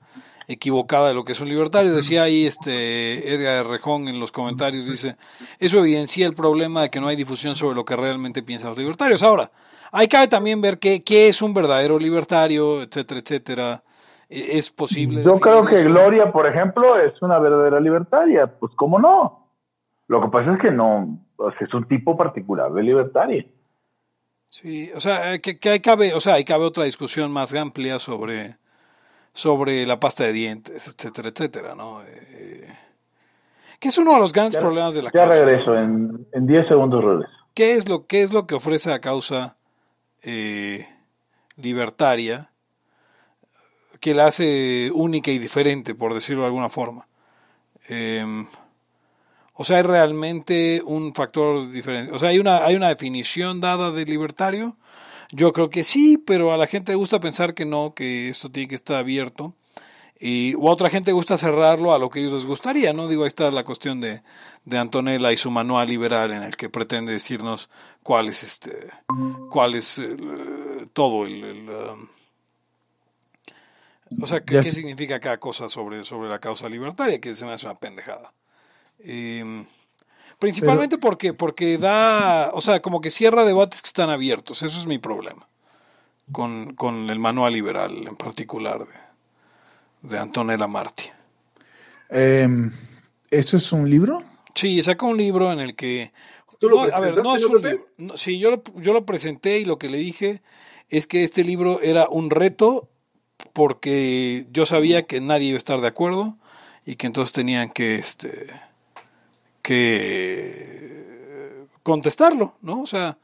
equivocada 0.51 1.09
de 1.09 1.15
lo 1.15 1.25
que 1.25 1.33
es 1.33 1.41
un 1.41 1.49
libertario. 1.49 1.93
Decía 1.93 2.25
ahí 2.25 2.45
este 2.45 3.33
Edgar 3.33 3.67
Rejón 3.67 4.09
en 4.09 4.19
los 4.19 4.33
comentarios, 4.33 4.87
dice, 4.87 5.17
eso 5.61 5.79
evidencia 5.79 6.27
el 6.27 6.35
problema 6.35 6.83
de 6.83 6.91
que 6.91 7.01
no 7.01 7.07
hay 7.07 7.17
difusión 7.17 7.55
sobre 7.55 7.77
lo 7.77 7.85
que 7.85 7.97
realmente 7.97 8.43
piensan 8.43 8.71
los 8.71 8.79
libertarios. 8.79 9.23
Ahora, 9.23 9.51
hay 9.93 10.09
que 10.09 10.27
también 10.27 10.61
ver 10.61 10.79
qué, 10.79 11.05
qué 11.05 11.29
es 11.29 11.41
un 11.41 11.55
verdadero 11.55 11.99
libertario, 11.99 12.83
etcétera, 12.83 13.21
etcétera. 13.21 13.83
E, 14.29 14.59
¿Es 14.59 14.71
posible? 14.71 15.23
Yo 15.23 15.39
creo 15.39 15.65
que 15.65 15.85
Gloria, 15.85 16.33
por 16.33 16.47
ejemplo, 16.47 16.99
es 16.99 17.21
una 17.23 17.39
verdadera 17.39 17.79
libertaria. 17.79 18.49
Pues, 18.49 18.73
¿cómo 18.75 18.99
no? 18.99 19.47
Lo 20.09 20.21
que 20.21 20.29
pasa 20.29 20.55
es 20.55 20.61
que 20.61 20.73
no, 20.73 21.17
es 21.61 21.73
un 21.73 21.87
tipo 21.87 22.17
particular 22.17 22.73
de 22.73 22.83
libertaria. 22.83 23.47
Sí, 24.49 24.91
o 24.97 24.99
sea, 24.99 25.39
que, 25.39 25.61
que 25.61 25.71
hay 25.71 25.79
cabe, 25.79 26.13
o 26.13 26.19
sea, 26.19 26.35
hay 26.35 26.45
cabe 26.45 26.65
otra 26.65 26.83
discusión 26.83 27.31
más 27.31 27.55
amplia 27.55 28.01
sobre, 28.01 28.57
sobre 29.33 29.87
la 29.87 30.01
pasta 30.01 30.25
de 30.25 30.33
dientes, 30.33 30.89
etcétera, 30.89 31.29
etcétera, 31.29 31.75
¿no? 31.75 32.03
Eh, 32.03 32.67
que 33.79 33.89
es 33.89 33.99
uno 33.99 34.15
de 34.15 34.21
los 34.21 34.33
grandes 34.33 34.61
problemas 34.61 34.95
de 34.95 35.03
la 35.03 35.11
causa. 35.11 35.35
Ya 35.35 35.45
regreso, 35.45 35.75
en 35.77 36.47
10 36.47 36.69
segundos 36.69 37.03
regreso. 37.03 37.33
¿Qué 37.55 37.75
es, 37.75 37.89
lo, 37.89 38.07
¿Qué 38.07 38.23
es 38.23 38.33
lo 38.33 38.47
que 38.47 38.55
ofrece 38.55 38.91
la 38.91 39.01
causa 39.01 39.57
eh, 40.23 40.87
libertaria 41.57 42.51
que 44.01 44.15
la 44.15 44.27
hace 44.27 44.91
única 44.95 45.31
y 45.31 45.39
diferente, 45.39 45.95
por 45.95 46.15
decirlo 46.15 46.43
de 46.43 46.47
alguna 46.47 46.71
forma. 46.71 47.07
Em, 47.89 48.47
o 49.55 49.65
sea, 49.65 49.77
hay 49.77 49.83
realmente 49.83 50.83
un 50.85 51.15
factor 51.15 51.71
diferente. 51.71 52.13
O 52.13 52.19
sea, 52.19 52.31
hay 52.31 52.39
una, 52.39 52.65
hay 52.65 52.77
una 52.77 52.89
definición 52.89 53.61
dada 53.61 53.91
de 53.91 54.07
libertario. 54.07 54.77
Yo 55.33 55.53
creo 55.53 55.71
que 55.71 55.85
sí, 55.85 56.19
pero 56.19 56.53
a 56.53 56.57
la 56.57 56.67
gente 56.67 56.93
le 56.93 56.97
gusta 56.97 57.21
pensar 57.21 57.55
que 57.55 57.65
no, 57.65 57.95
que 57.95 58.29
esto 58.29 58.51
tiene 58.51 58.69
que 58.69 58.75
estar 58.75 58.97
abierto. 58.97 59.55
Y, 60.19 60.55
o 60.57 60.69
a 60.69 60.73
otra 60.73 60.91
gente 60.91 61.13
gusta 61.13 61.39
cerrarlo 61.39 61.95
a 61.95 61.99
lo 61.99 62.11
que 62.11 62.21
ellos 62.21 62.35
les 62.35 62.45
gustaría, 62.45 62.93
¿no? 62.93 63.09
Digo, 63.09 63.23
ahí 63.23 63.29
está 63.29 63.51
la 63.51 63.65
cuestión 63.65 64.01
de, 64.01 64.23
de 64.67 64.79
Antonella 64.79 65.33
y 65.33 65.37
su 65.39 65.51
manual 65.51 65.89
liberal 65.89 66.33
en 66.33 66.43
el 66.43 66.57
que 66.57 66.69
pretende 66.69 67.13
decirnos 67.13 67.71
cuál 68.03 68.29
es 68.29 68.43
este, 68.43 68.91
cuál 69.51 69.77
es 69.77 69.99
eh, 69.99 70.17
todo 70.93 71.25
el, 71.25 71.71
um, 71.71 72.09
o 74.23 74.27
sea, 74.27 74.45
¿qué, 74.45 74.63
significa 74.65 75.21
cada 75.21 75.39
cosa 75.39 75.69
sobre, 75.69 76.05
sobre 76.05 76.29
la 76.29 76.39
causa 76.39 76.69
libertaria? 76.69 77.21
Que 77.21 77.35
se 77.35 77.45
me 77.45 77.53
hace 77.53 77.67
una 77.67 77.79
pendejada. 77.79 78.33
Em, 78.99 79.67
principalmente 80.41 80.99
porque, 80.99 81.35
porque 81.35 81.79
da, 81.79 82.51
o 82.53 82.61
sea, 82.61 82.83
como 82.83 83.01
que 83.01 83.13
cierra 83.13 83.45
debates 83.45 83.83
que 83.83 83.87
están 83.87 84.11
abiertos. 84.11 84.63
Eso 84.63 84.81
es 84.81 84.87
mi 84.87 84.99
problema 84.99 85.47
con, 86.33 86.75
con 86.75 87.11
el 87.11 87.19
manual 87.19 87.53
liberal 87.53 88.07
en 88.09 88.17
particular 88.17 88.81
de, 88.81 90.09
de 90.09 90.19
Antonella 90.19 90.67
Marti. 90.67 91.05
Em, 92.09 92.73
¿Eso 93.31 93.59
es 93.59 93.71
un 93.71 93.89
libro? 93.89 94.25
Sí, 94.55 94.83
saca 94.83 95.07
un 95.07 95.19
libro 95.19 95.53
en 95.53 95.61
el 95.61 95.77
que... 95.77 96.13
¿Tú 96.59 96.69
lo 96.69 96.81
a 96.81 97.01
ver, 97.01 97.23
no 97.23 97.37
es 97.37 97.45
un 97.45 97.63
libro. 97.63 98.17
sí, 98.17 98.39
yo 98.39 98.51
lo, 98.51 98.63
yo 98.77 98.93
lo 98.93 99.07
presenté 99.07 99.61
y 99.61 99.65
lo 99.65 99.79
que 99.79 99.89
le 99.89 99.99
dije 99.99 100.43
es 100.89 101.07
que 101.07 101.23
este 101.23 101.45
libro 101.45 101.81
era 101.81 102.09
un 102.09 102.31
reto 102.31 102.89
porque 103.53 104.47
yo 104.51 104.67
sabía 104.67 105.07
que 105.07 105.21
nadie 105.21 105.49
iba 105.49 105.57
a 105.57 105.59
estar 105.59 105.81
de 105.81 105.87
acuerdo 105.89 106.37
y 106.85 106.97
que 106.97 107.07
entonces 107.07 107.33
tenían 107.33 107.71
que 107.71 107.95
este 107.95 108.31
que 109.71 111.67
contestarlo, 111.85 112.55
¿no? 112.61 112.81
O 112.83 112.87
sea, 112.87 113.17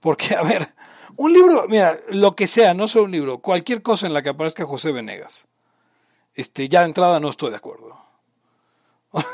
porque 0.00 0.34
a 0.34 0.42
ver, 0.42 0.68
un 1.16 1.32
libro, 1.32 1.64
mira, 1.68 1.98
lo 2.10 2.36
que 2.36 2.46
sea, 2.46 2.74
no 2.74 2.86
solo 2.86 3.06
un 3.06 3.12
libro, 3.12 3.38
cualquier 3.38 3.80
cosa 3.80 4.06
en 4.06 4.12
la 4.12 4.22
que 4.22 4.28
aparezca 4.28 4.66
José 4.66 4.92
Venegas, 4.92 5.48
este, 6.34 6.68
ya 6.68 6.80
de 6.80 6.86
entrada 6.86 7.18
no 7.18 7.30
estoy 7.30 7.48
de 7.50 7.56
acuerdo. 7.56 7.96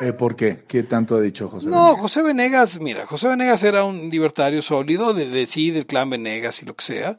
Eh, 0.01 0.13
¿Por 0.13 0.37
qué? 0.37 0.63
¿Qué 0.69 0.85
tanto 0.85 1.17
ha 1.17 1.21
dicho 1.21 1.49
José 1.49 1.69
no, 1.69 1.97
José 1.97 2.23
Venegas, 2.23 2.79
mira, 2.81 3.07
José 3.07 3.27
Venegas 3.27 3.65
era 3.65 3.83
un 3.83 4.11
libertario 4.11 4.63
sólido, 4.63 5.13
de, 5.15 5.29
de, 5.29 5.47
sí, 5.47 5.73
del 5.73 5.87
clan 5.87 6.11
Venegas 6.11 6.63
y 6.63 6.67
lo 6.67 6.77
que 6.77 6.85
sea. 6.85 7.19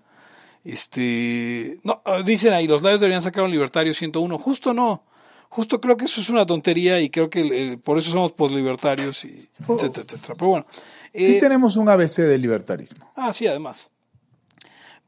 Este, 0.63 1.79
no, 1.83 2.01
dicen 2.23 2.53
ahí, 2.53 2.67
los 2.67 2.81
labios 2.81 3.01
deberían 3.01 3.21
sacar 3.21 3.43
un 3.43 3.51
libertario 3.51 3.93
101. 3.93 4.37
Justo 4.37 4.73
no. 4.73 5.03
Justo 5.53 5.79
creo 5.79 5.95
que 5.97 6.05
eso 6.05 6.19
es 6.19 6.31
una 6.31 6.47
tontería 6.47 6.99
y 6.99 7.11
creo 7.11 7.29
que 7.29 7.77
por 7.83 7.99
eso 7.99 8.09
somos 8.09 8.31
poslibertarios, 8.31 9.23
y 9.23 9.47
etcétera, 9.59 10.03
etcétera. 10.03 10.33
Pero 10.33 10.47
bueno. 10.47 10.65
sí 11.13 11.35
eh, 11.35 11.39
tenemos 11.39 11.75
un 11.77 11.87
ABC 11.89 12.23
de 12.23 12.39
libertarismo. 12.39 13.11
Ah, 13.15 13.31
sí, 13.31 13.45
además. 13.45 13.91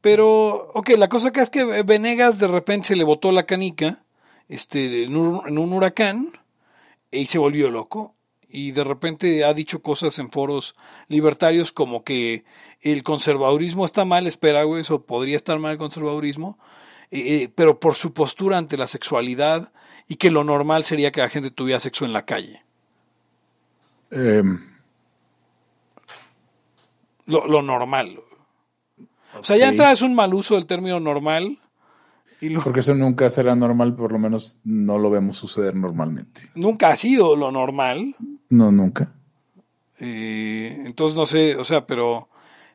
Pero, 0.00 0.70
ok, 0.72 0.90
la 0.98 1.08
cosa 1.08 1.32
que 1.32 1.40
es 1.40 1.50
que 1.50 1.64
Venegas 1.82 2.38
de 2.38 2.46
repente 2.46 2.86
se 2.86 2.94
le 2.94 3.02
botó 3.02 3.32
la 3.32 3.44
canica 3.44 4.04
este, 4.48 5.02
en 5.02 5.16
un, 5.16 5.72
huracán 5.72 6.28
y 7.10 7.26
se 7.26 7.38
volvió 7.38 7.68
loco 7.68 8.14
y 8.48 8.70
de 8.70 8.84
repente 8.84 9.44
ha 9.44 9.52
dicho 9.52 9.82
cosas 9.82 10.20
en 10.20 10.30
foros 10.30 10.76
libertarios 11.08 11.72
como 11.72 12.04
que 12.04 12.44
el 12.82 13.02
conservadurismo 13.02 13.84
está 13.84 14.04
mal, 14.04 14.28
espera, 14.28 14.62
güey, 14.62 14.82
eso 14.82 15.02
podría 15.02 15.34
estar 15.34 15.58
mal 15.58 15.72
el 15.72 15.78
conservadurismo, 15.78 16.56
eh, 17.10 17.42
eh, 17.42 17.52
pero 17.52 17.80
por 17.80 17.96
su 17.96 18.12
postura 18.12 18.58
ante 18.58 18.76
la 18.76 18.86
sexualidad 18.86 19.72
y 20.08 20.16
que 20.16 20.30
lo 20.30 20.44
normal 20.44 20.84
sería 20.84 21.12
que 21.12 21.20
la 21.20 21.28
gente 21.28 21.50
tuviera 21.50 21.80
sexo 21.80 22.04
en 22.04 22.12
la 22.12 22.24
calle. 22.24 22.64
Em. 24.10 24.60
Lo, 27.26 27.46
lo, 27.46 27.60
normal. 27.62 28.20
O 29.38 29.42
sea, 29.42 29.56
ya 29.56 29.68
entra 29.68 29.90
es 29.90 30.02
un 30.02 30.14
mal 30.14 30.32
uso 30.32 30.54
del 30.54 30.66
término 30.66 31.00
normal 31.00 31.58
porque 32.62 32.80
eso 32.80 32.94
nunca 32.94 33.30
será 33.30 33.56
normal, 33.56 33.94
por 33.94 34.12
lo 34.12 34.18
menos 34.18 34.58
no 34.64 34.98
lo 34.98 35.10
vemos 35.10 35.38
suceder 35.38 35.74
normalmente. 35.74 36.42
Nunca 36.54 36.88
ha 36.88 36.96
sido 36.96 37.34
lo 37.34 37.50
normal. 37.50 38.14
No, 38.50 38.70
nunca. 38.70 39.12
Eh, 40.00 40.82
entonces 40.84 41.16
no 41.16 41.24
sé, 41.24 41.56
o 41.56 41.64
sea, 41.64 41.86
pero, 41.86 42.28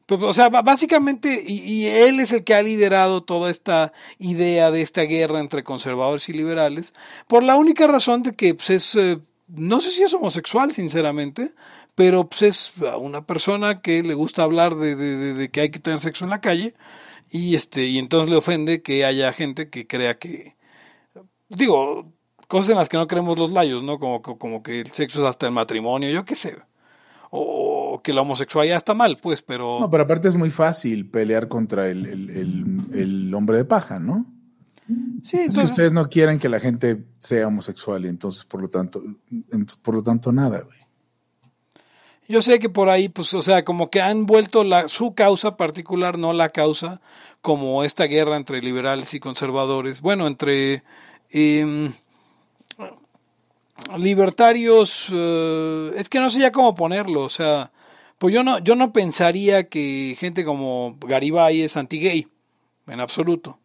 o 0.07 0.33
sea, 0.33 0.49
básicamente, 0.49 1.43
y, 1.45 1.85
él 1.85 2.19
es 2.19 2.33
el 2.33 2.43
que 2.43 2.53
ha 2.53 2.61
liderado 2.61 3.23
toda 3.23 3.49
esta 3.49 3.93
idea 4.19 4.71
de 4.71 4.81
esta 4.81 5.03
guerra 5.03 5.39
entre 5.39 5.63
conservadores 5.63 6.29
y 6.29 6.33
liberales, 6.33 6.93
por 7.27 7.43
la 7.43 7.55
única 7.55 7.87
razón 7.87 8.23
de 8.23 8.35
que 8.35 8.53
pues, 8.53 8.69
es, 8.69 8.95
eh, 8.95 9.19
no 9.47 9.81
sé 9.81 9.91
si 9.91 10.03
es 10.03 10.13
homosexual, 10.13 10.71
sinceramente, 10.71 11.53
pero 11.95 12.27
pues, 12.27 12.41
es 12.41 12.73
una 12.99 13.25
persona 13.25 13.81
que 13.81 14.03
le 14.03 14.13
gusta 14.13 14.43
hablar 14.43 14.75
de, 14.75 14.95
de 14.95 15.49
que 15.49 15.61
hay 15.61 15.71
que 15.71 15.79
tener 15.79 15.99
sexo 15.99 16.25
en 16.25 16.31
la 16.31 16.41
calle 16.41 16.73
y 17.31 17.55
este, 17.55 17.85
y 17.85 17.97
entonces 17.97 18.29
le 18.29 18.35
ofende 18.35 18.81
que 18.81 19.05
haya 19.05 19.31
gente 19.33 19.69
que 19.69 19.87
crea 19.87 20.17
que, 20.17 20.57
digo, 21.49 22.11
cosas 22.47 22.71
en 22.71 22.77
las 22.77 22.89
que 22.89 22.97
no 22.97 23.07
creemos 23.07 23.37
los 23.39 23.51
layos, 23.51 23.83
¿no? 23.83 23.99
Como, 23.99 24.21
como 24.21 24.61
que 24.63 24.81
el 24.81 24.91
sexo 24.91 25.21
es 25.21 25.25
hasta 25.25 25.45
el 25.45 25.53
matrimonio, 25.53 26.09
yo 26.09 26.25
qué 26.25 26.35
sé. 26.35 26.57
o 27.29 27.80
que 28.01 28.13
la 28.13 28.21
homosexualidad 28.21 28.77
está 28.77 28.93
mal, 28.93 29.17
pues, 29.21 29.41
pero... 29.41 29.79
No, 29.79 29.89
pero 29.89 30.03
aparte 30.03 30.27
es 30.27 30.35
muy 30.35 30.51
fácil 30.51 31.09
pelear 31.09 31.47
contra 31.47 31.87
el, 31.89 32.05
el, 32.05 32.89
el, 32.93 33.33
hombre 33.33 33.57
de 33.57 33.65
paja, 33.65 33.99
¿no? 33.99 34.25
Sí, 35.23 35.37
entonces... 35.37 35.71
ustedes 35.71 35.93
no 35.93 36.09
quieren 36.09 36.39
que 36.39 36.49
la 36.49 36.59
gente 36.59 37.05
sea 37.19 37.47
homosexual 37.47 38.05
y 38.05 38.09
entonces, 38.09 38.43
por 38.45 38.61
lo 38.61 38.69
tanto, 38.69 39.01
por 39.81 39.95
lo 39.95 40.03
tanto, 40.03 40.31
nada, 40.31 40.61
güey. 40.61 40.77
Yo 42.27 42.41
sé 42.41 42.59
que 42.59 42.69
por 42.69 42.89
ahí, 42.89 43.09
pues, 43.09 43.33
o 43.33 43.41
sea, 43.41 43.65
como 43.65 43.89
que 43.89 44.01
han 44.01 44.25
vuelto 44.25 44.63
la, 44.63 44.87
su 44.87 45.13
causa 45.13 45.57
particular, 45.57 46.17
no 46.17 46.31
la 46.31 46.49
causa, 46.49 47.01
como 47.41 47.83
esta 47.83 48.05
guerra 48.05 48.37
entre 48.37 48.61
liberales 48.61 49.13
y 49.13 49.19
conservadores. 49.19 50.01
Bueno, 50.01 50.27
entre... 50.27 50.83
Em, 51.29 51.91
libertarios, 53.97 55.07
eh, 55.11 55.93
es 55.97 56.09
que 56.09 56.19
no 56.19 56.29
sé 56.29 56.39
ya 56.39 56.51
cómo 56.51 56.75
ponerlo, 56.75 57.23
o 57.23 57.29
sea, 57.29 57.71
pues 58.21 58.35
yo 58.35 58.43
no, 58.43 58.59
yo 58.59 58.75
no 58.75 58.93
pensaría 58.93 59.67
que 59.67 60.15
gente 60.15 60.45
como 60.45 60.95
Garibay 60.99 61.63
es 61.63 61.75
anti-gay, 61.75 62.27
en 62.85 62.99
absoluto. 62.99 63.57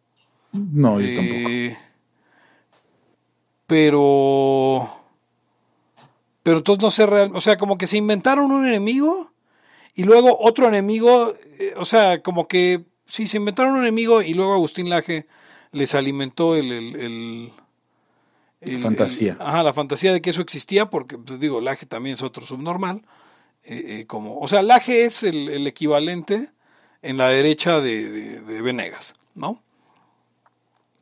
No, 0.51 0.99
yo 0.99 1.13
tampoco. 1.13 1.47
Eh, 1.47 1.77
pero, 3.67 4.89
pero 6.41 6.57
entonces 6.57 6.81
no 6.81 6.89
sé 6.89 7.05
real, 7.05 7.29
o 7.35 7.39
sea, 7.39 7.57
como 7.57 7.77
que 7.77 7.85
se 7.85 7.97
inventaron 7.97 8.51
un 8.51 8.65
enemigo 8.65 9.31
y 9.93 10.05
luego 10.05 10.35
otro 10.39 10.67
enemigo, 10.67 11.35
eh, 11.59 11.75
o 11.77 11.85
sea, 11.85 12.23
como 12.23 12.47
que 12.47 12.83
sí, 13.05 13.27
se 13.27 13.37
inventaron 13.37 13.73
un 13.75 13.81
enemigo 13.81 14.23
y 14.23 14.33
luego 14.33 14.55
Agustín 14.55 14.89
Laje 14.89 15.27
les 15.71 15.93
alimentó 15.93 16.55
el 16.55 17.51
fantasía. 18.81 19.37
ajá, 19.39 19.61
la 19.61 19.73
fantasía 19.73 20.13
de 20.13 20.21
que 20.23 20.31
eso 20.31 20.41
existía, 20.41 20.89
porque, 20.89 21.19
pues 21.19 21.39
digo, 21.39 21.61
Laje 21.61 21.85
también 21.85 22.15
es 22.15 22.23
otro 22.23 22.43
subnormal. 22.43 23.03
Eh, 23.69 23.99
eh, 23.99 24.05
como, 24.07 24.39
o 24.39 24.47
sea, 24.47 24.61
Laje 24.61 25.05
es 25.05 25.23
el, 25.23 25.67
equivalente 25.67 26.49
en 27.01 27.17
la 27.17 27.29
derecha 27.29 27.81
de, 27.81 28.39
de, 28.41 28.61
Venegas, 28.61 29.13
¿no? 29.35 29.61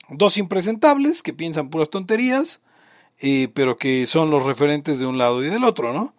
Dos 0.09 0.37
impresentables 0.37 1.21
que 1.21 1.33
piensan 1.33 1.69
puras 1.69 1.89
tonterías, 1.89 2.61
eh, 3.21 3.49
pero 3.53 3.77
que 3.77 4.05
son 4.07 4.31
los 4.31 4.45
referentes 4.45 4.99
de 4.99 5.05
un 5.05 5.17
lado 5.17 5.43
y 5.43 5.47
del 5.47 5.63
otro, 5.63 5.93
¿no? 5.93 6.15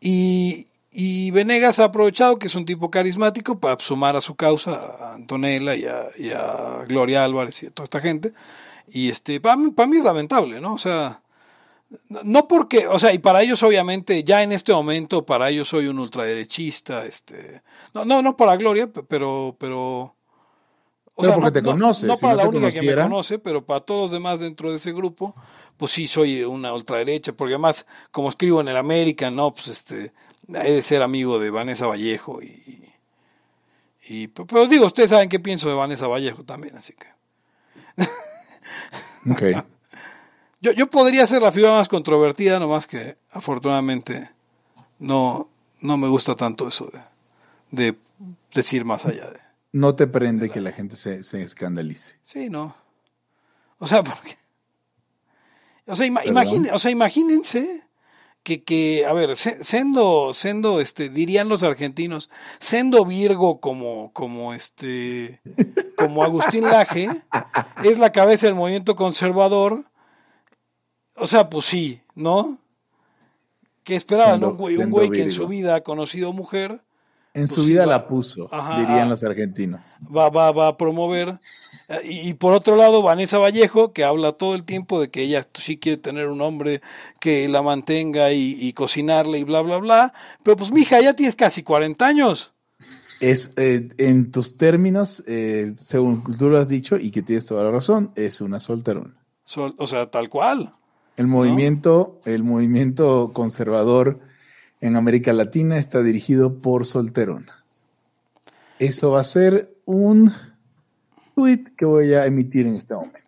Y, 0.00 0.68
y 0.92 1.30
Venegas 1.32 1.80
ha 1.80 1.84
aprovechado 1.84 2.38
que 2.38 2.46
es 2.46 2.54
un 2.54 2.66
tipo 2.66 2.90
carismático 2.90 3.58
para 3.58 3.78
sumar 3.80 4.16
a 4.16 4.20
su 4.20 4.36
causa 4.36 4.72
a 4.72 5.14
Antonella 5.14 5.74
y 5.74 5.84
a, 5.84 6.04
y 6.16 6.30
a 6.30 6.84
Gloria 6.88 7.24
Álvarez 7.24 7.62
y 7.62 7.66
a 7.66 7.70
toda 7.70 7.84
esta 7.84 8.00
gente 8.00 8.32
y 8.92 9.08
este, 9.08 9.40
para 9.40 9.56
mí, 9.56 9.70
para 9.70 9.88
mí 9.88 9.98
es 9.98 10.04
lamentable, 10.04 10.60
¿no? 10.60 10.74
O 10.74 10.78
sea, 10.78 11.22
no 12.24 12.46
porque, 12.46 12.86
o 12.86 12.98
sea, 12.98 13.12
y 13.12 13.18
para 13.18 13.42
ellos 13.42 13.62
obviamente, 13.62 14.22
ya 14.22 14.42
en 14.42 14.52
este 14.52 14.72
momento, 14.72 15.26
para 15.26 15.50
ellos 15.50 15.68
soy 15.68 15.88
un 15.88 15.98
ultraderechista, 15.98 17.04
este, 17.04 17.62
no, 17.94 18.04
no, 18.04 18.22
no 18.22 18.36
para 18.36 18.56
Gloria, 18.56 18.88
pero, 19.08 19.56
pero, 19.58 20.14
o 21.16 21.24
sea, 21.24 21.34
porque 21.34 21.50
te 21.50 21.62
conoce. 21.62 22.06
No, 22.06 22.16
para 22.16 22.34
la 22.36 22.48
única 22.48 22.70
que 22.70 22.82
me 22.82 22.94
conoce, 22.94 23.38
pero 23.40 23.64
para 23.64 23.80
todos 23.80 24.02
los 24.02 24.10
demás 24.12 24.40
dentro 24.40 24.70
de 24.70 24.76
ese 24.76 24.92
grupo, 24.92 25.34
pues 25.76 25.90
sí 25.92 26.06
soy 26.06 26.44
una 26.44 26.72
ultraderecha, 26.72 27.32
porque 27.32 27.54
además, 27.54 27.86
como 28.12 28.28
escribo 28.28 28.60
en 28.60 28.68
el 28.68 28.76
América, 28.76 29.30
no, 29.30 29.52
pues 29.52 29.68
este, 29.68 30.12
he 30.48 30.72
de 30.72 30.82
ser 30.82 31.02
amigo 31.02 31.40
de 31.40 31.50
Vanessa 31.50 31.86
Vallejo 31.86 32.40
y, 32.40 32.84
y, 34.08 34.28
pero 34.28 34.68
digo, 34.68 34.86
ustedes 34.86 35.10
saben 35.10 35.28
qué 35.28 35.40
pienso 35.40 35.68
de 35.68 35.74
Vanessa 35.74 36.06
Vallejo 36.06 36.44
también, 36.44 36.76
así 36.76 36.94
que. 36.94 37.06
Okay. 39.32 39.54
yo, 40.60 40.72
yo 40.72 40.88
podría 40.90 41.26
ser 41.26 41.42
la 41.42 41.52
figura 41.52 41.72
más 41.72 41.88
controvertida, 41.88 42.58
nomás 42.58 42.86
que 42.86 43.16
afortunadamente 43.30 44.30
no, 44.98 45.48
no 45.80 45.96
me 45.96 46.08
gusta 46.08 46.34
tanto 46.36 46.68
eso 46.68 46.90
de, 47.70 47.96
decir 48.52 48.84
más 48.84 49.06
allá 49.06 49.28
de. 49.30 49.40
No 49.72 49.94
te 49.94 50.06
prende 50.06 50.50
que 50.50 50.60
la 50.60 50.72
gente 50.72 50.96
se, 50.96 51.20
escandalice. 51.42 52.18
Sí, 52.22 52.50
no. 52.50 52.76
O 53.78 53.86
sea, 53.86 54.02
porque. 54.04 54.36
O 55.86 55.96
sea, 55.96 56.06
o 56.72 56.78
sea 56.78 56.90
imagínense 56.90 57.82
que, 58.42 58.62
que, 58.62 59.04
a 59.06 59.12
ver, 59.12 59.36
siendo, 59.36 60.32
siendo, 60.32 60.80
este, 60.80 61.08
dirían 61.08 61.48
los 61.48 61.62
argentinos, 61.62 62.30
siendo 62.58 63.04
Virgo 63.04 63.60
como, 63.60 64.12
como 64.12 64.54
este, 64.54 65.40
como 65.96 66.24
Agustín 66.24 66.64
Laje, 66.64 67.08
es 67.84 67.98
la 67.98 68.12
cabeza 68.12 68.46
del 68.46 68.54
movimiento 68.54 68.94
conservador, 68.94 69.89
o 71.20 71.26
sea, 71.26 71.48
pues 71.48 71.66
sí, 71.66 72.00
¿no? 72.14 72.58
Que 73.84 73.96
esperaban 73.96 74.42
un 74.44 74.56
güey, 74.56 74.76
un 74.76 74.90
güey 74.90 75.10
que 75.10 75.22
en 75.22 75.32
su 75.32 75.46
vida 75.46 75.76
ha 75.76 75.80
conocido 75.82 76.32
mujer. 76.32 76.82
En 77.32 77.42
pues 77.42 77.52
su 77.52 77.64
vida 77.64 77.86
la 77.86 78.08
puso, 78.08 78.50
dirían 78.76 79.08
los 79.08 79.22
argentinos. 79.22 79.96
Va, 80.14 80.30
va, 80.30 80.50
va 80.50 80.68
a 80.68 80.76
promover 80.76 81.38
y, 82.04 82.34
por 82.34 82.52
otro 82.52 82.76
lado, 82.76 83.02
Vanessa 83.02 83.38
Vallejo, 83.38 83.92
que 83.92 84.04
habla 84.04 84.32
todo 84.32 84.54
el 84.54 84.64
tiempo 84.64 85.00
de 85.00 85.10
que 85.10 85.22
ella 85.22 85.46
sí 85.54 85.76
quiere 85.76 85.98
tener 85.98 86.28
un 86.28 86.40
hombre 86.40 86.80
que 87.18 87.48
la 87.48 87.62
mantenga 87.62 88.32
y, 88.32 88.72
cocinarle 88.74 89.38
y 89.38 89.44
bla, 89.44 89.60
bla, 89.60 89.78
bla. 89.78 90.12
Pero 90.42 90.56
pues, 90.56 90.70
mija, 90.70 91.00
ya 91.00 91.14
tienes 91.14 91.36
casi 91.36 91.62
40 91.62 92.06
años. 92.06 92.52
Es, 93.20 93.52
eh, 93.56 93.88
en 93.98 94.30
tus 94.30 94.56
términos, 94.56 95.24
eh, 95.26 95.74
según 95.80 96.22
tú 96.38 96.48
lo 96.48 96.58
has 96.58 96.68
dicho, 96.68 96.96
y 96.96 97.10
que 97.10 97.22
tienes 97.22 97.46
toda 97.46 97.64
la 97.64 97.70
razón, 97.70 98.12
es 98.14 98.40
una 98.40 98.60
solterona. 98.60 99.14
o 99.76 99.86
sea, 99.86 100.10
tal 100.10 100.28
cual. 100.28 100.72
El 101.16 101.26
movimiento, 101.26 102.18
el 102.24 102.42
movimiento 102.44 103.32
conservador 103.32 104.20
en 104.80 104.96
América 104.96 105.32
Latina 105.32 105.78
está 105.78 106.02
dirigido 106.02 106.54
por 106.60 106.86
solteronas. 106.86 107.86
Eso 108.78 109.10
va 109.10 109.20
a 109.20 109.24
ser 109.24 109.74
un 109.84 110.32
que 111.76 111.84
voy 111.84 112.12
a 112.14 112.26
emitir 112.26 112.66
en 112.66 112.74
este 112.74 112.94
momento. 112.94 113.20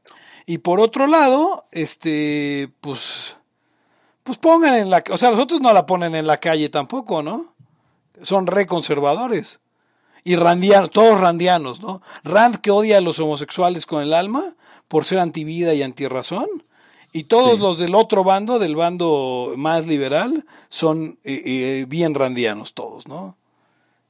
Y 0.47 0.59
por 0.59 0.81
otro 0.81 1.07
lado, 1.07 1.67
este, 1.71 2.73
pues, 2.81 3.37
pues 4.23 4.39
pongan 4.39 4.75
en 4.75 4.91
la, 4.91 5.03
o 5.11 5.17
sea, 5.17 5.31
los 5.31 5.41
otros 5.41 5.61
no 5.61 5.73
la 5.73 5.87
ponen 5.87 6.15
en 6.15 6.27
la 6.27 6.39
calle 6.39 6.69
tampoco, 6.69 7.23
¿no? 7.23 7.55
Son 8.21 8.47
reconservadores. 8.47 9.61
Y 10.25 10.37
randianos, 10.37 10.91
todos 10.91 11.21
randianos, 11.21 11.81
¿no? 11.83 12.03
Rand 12.23 12.57
que 12.57 12.71
odia 12.71 12.99
a 12.99 13.01
los 13.01 13.19
homosexuales 13.19 13.87
con 13.87 14.03
el 14.03 14.15
alma 14.15 14.55
por 14.89 15.05
ser 15.05 15.19
antivida 15.19 15.75
y 15.75 15.83
antirrazón. 15.83 16.47
Y 17.13 17.25
todos 17.25 17.59
los 17.59 17.77
del 17.79 17.95
otro 17.95 18.25
bando, 18.25 18.59
del 18.59 18.75
bando 18.75 19.53
más 19.57 19.87
liberal, 19.87 20.47
son 20.71 21.19
eh, 21.25 21.43
eh, 21.45 21.85
bien 21.87 22.15
randianos 22.15 22.73
todos, 22.73 23.07
¿no? 23.07 23.37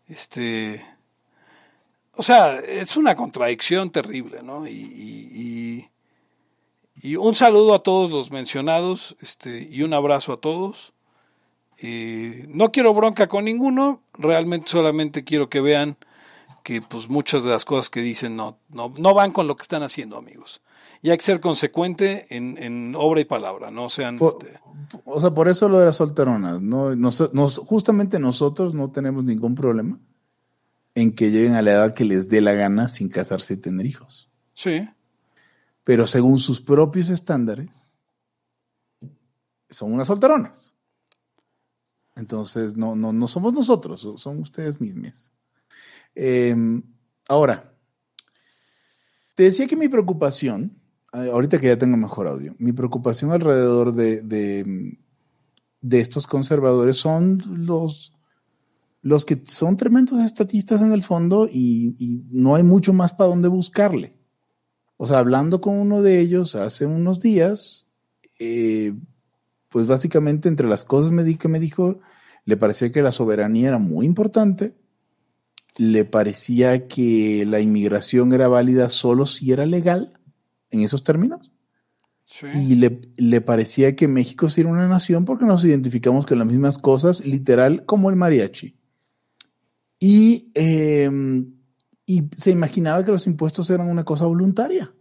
Este, 0.08 0.84
o 2.14 2.22
sea, 2.22 2.60
es 2.60 2.96
una 2.96 3.16
contradicción 3.16 3.90
terrible, 3.90 4.42
¿no? 4.44 4.68
Y, 4.68 5.88
y, 7.02 7.16
un 7.16 7.34
saludo 7.34 7.74
a 7.74 7.82
todos 7.82 8.12
los 8.12 8.30
mencionados 8.30 9.16
este, 9.20 9.68
y 9.68 9.82
un 9.82 9.92
abrazo 9.92 10.32
a 10.34 10.40
todos. 10.40 10.92
no 11.82 12.70
quiero 12.70 12.94
bronca 12.94 13.26
con 13.26 13.46
ninguno, 13.46 14.00
realmente 14.14 14.70
solamente 14.70 15.24
quiero 15.24 15.50
que 15.50 15.60
vean 15.60 15.96
que 16.62 16.80
pues 16.80 17.08
muchas 17.08 17.42
de 17.42 17.50
las 17.50 17.64
cosas 17.64 17.90
que 17.90 18.00
dicen 18.00 18.36
no, 18.36 18.56
no, 18.68 18.92
no 18.98 19.14
van 19.14 19.32
con 19.32 19.48
lo 19.48 19.56
que 19.56 19.62
están 19.62 19.82
haciendo, 19.82 20.16
amigos. 20.16 20.62
Y 21.02 21.10
hay 21.10 21.16
que 21.16 21.24
ser 21.24 21.40
consecuente 21.40 22.26
en, 22.30 22.56
en 22.58 22.94
obra 22.96 23.20
y 23.20 23.24
palabra, 23.24 23.70
no 23.70 23.88
sean... 23.88 24.18
este... 24.20 24.58
O 25.04 25.20
sea, 25.20 25.32
por 25.32 25.48
eso 25.48 25.68
lo 25.68 25.78
de 25.78 25.86
las 25.86 25.96
solteronas, 25.96 26.60
¿no? 26.62 26.94
nos, 26.94 27.58
justamente 27.58 28.18
nosotros 28.18 28.74
no 28.74 28.90
tenemos 28.90 29.24
ningún 29.24 29.54
problema 29.54 29.98
en 30.94 31.12
que 31.14 31.30
lleguen 31.30 31.54
a 31.54 31.62
la 31.62 31.72
edad 31.72 31.94
que 31.94 32.04
les 32.04 32.28
dé 32.28 32.40
la 32.40 32.52
gana 32.52 32.88
sin 32.88 33.08
casarse 33.08 33.54
y 33.54 33.56
tener 33.56 33.86
hijos. 33.86 34.30
Sí. 34.54 34.88
Pero 35.84 36.06
según 36.06 36.38
sus 36.38 36.60
propios 36.60 37.08
estándares, 37.08 37.88
son 39.70 39.92
unas 39.92 40.06
solteronas. 40.06 40.74
Entonces, 42.14 42.76
no, 42.76 42.94
no, 42.94 43.12
no 43.12 43.26
somos 43.26 43.54
nosotros, 43.54 44.06
son 44.20 44.40
ustedes 44.40 44.80
mismos. 44.80 45.32
Em, 46.14 46.82
ahora, 47.28 47.74
te 49.34 49.44
decía 49.44 49.66
que 49.66 49.76
mi 49.76 49.88
preocupación, 49.88 50.81
ahorita 51.12 51.60
que 51.60 51.68
ya 51.68 51.76
tengo 51.76 51.96
mejor 51.96 52.26
audio, 52.26 52.54
mi 52.58 52.72
preocupación 52.72 53.32
alrededor 53.32 53.94
de, 53.94 54.22
de, 54.22 56.00
estos 56.00 56.26
conservadores 56.26 56.96
son 56.96 57.42
los 57.48 58.12
los 59.02 59.24
que 59.24 59.42
son 59.44 59.76
tremendos 59.76 60.20
estatistas 60.20 60.80
en 60.80 60.92
el 60.92 61.02
fondo 61.02 61.48
y, 61.52 62.22
no 62.30 62.54
hay 62.54 62.62
mucho 62.62 62.92
más 62.92 63.12
para 63.12 63.30
dónde 63.30 63.48
buscarle. 63.48 64.16
O 64.96 65.08
sea, 65.08 65.18
hablando 65.18 65.60
con 65.60 65.74
uno 65.74 66.02
de 66.02 66.20
ellos 66.20 66.54
hace 66.54 66.86
unos 66.86 67.18
días, 67.18 67.88
eh, 68.38 68.94
pues 69.68 69.88
básicamente 69.88 70.48
entre 70.48 70.68
las 70.68 70.84
cosas 70.84 71.10
que 71.36 71.48
me 71.48 71.58
dijo, 71.58 71.98
le 72.44 72.56
parecía 72.56 72.92
que 72.92 73.02
la 73.02 73.10
soberanía 73.10 73.68
era 73.68 73.78
muy 73.78 74.06
importante, 74.06 74.76
le 75.76 76.04
parecía 76.04 76.86
que 76.86 77.44
la 77.44 77.58
inmigración 77.58 78.32
era 78.32 78.46
válida 78.46 78.88
solo 78.88 79.26
si 79.26 79.50
era 79.50 79.66
legal, 79.66 80.12
en 80.72 80.80
esos 80.80 81.04
términos. 81.04 81.52
Y 82.54 82.76
le, 82.76 83.00
le, 83.16 83.40
parecía 83.42 83.94
que 83.94 84.08
México 84.08 84.48
sí 84.48 84.62
era 84.62 84.70
una 84.70 84.88
nación 84.88 85.26
porque 85.26 85.44
nos 85.44 85.64
identificamos 85.64 86.24
con 86.24 86.38
las 86.38 86.48
mismas 86.48 86.78
cosas, 86.78 87.24
literal, 87.26 87.84
como 87.84 88.08
el 88.08 88.16
mariachi. 88.16 88.74
Y, 90.00 90.50
em, 90.54 91.54
y 92.06 92.22
se 92.34 92.50
imaginaba 92.50 93.04
que 93.04 93.12
los 93.12 93.26
impuestos 93.26 93.68
eran 93.70 93.88
una 93.88 94.04
cosa 94.04 94.24
voluntaria. 94.24 94.92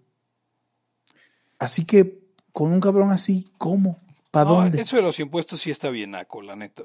Así 1.58 1.86
que 1.86 2.22
con 2.52 2.74
un 2.74 2.82
cabrón 2.82 3.12
así, 3.12 3.50
¿cómo? 3.58 4.00
¿Para 4.30 4.50
dónde? 4.50 4.82
Eso 4.82 4.98
de 4.98 5.02
los 5.02 5.20
impuestos 5.20 5.62
sí 5.62 5.72
está 5.72 5.90
bien, 5.90 6.12
Naco, 6.12 6.42
la 6.42 6.56
neta. 6.56 6.84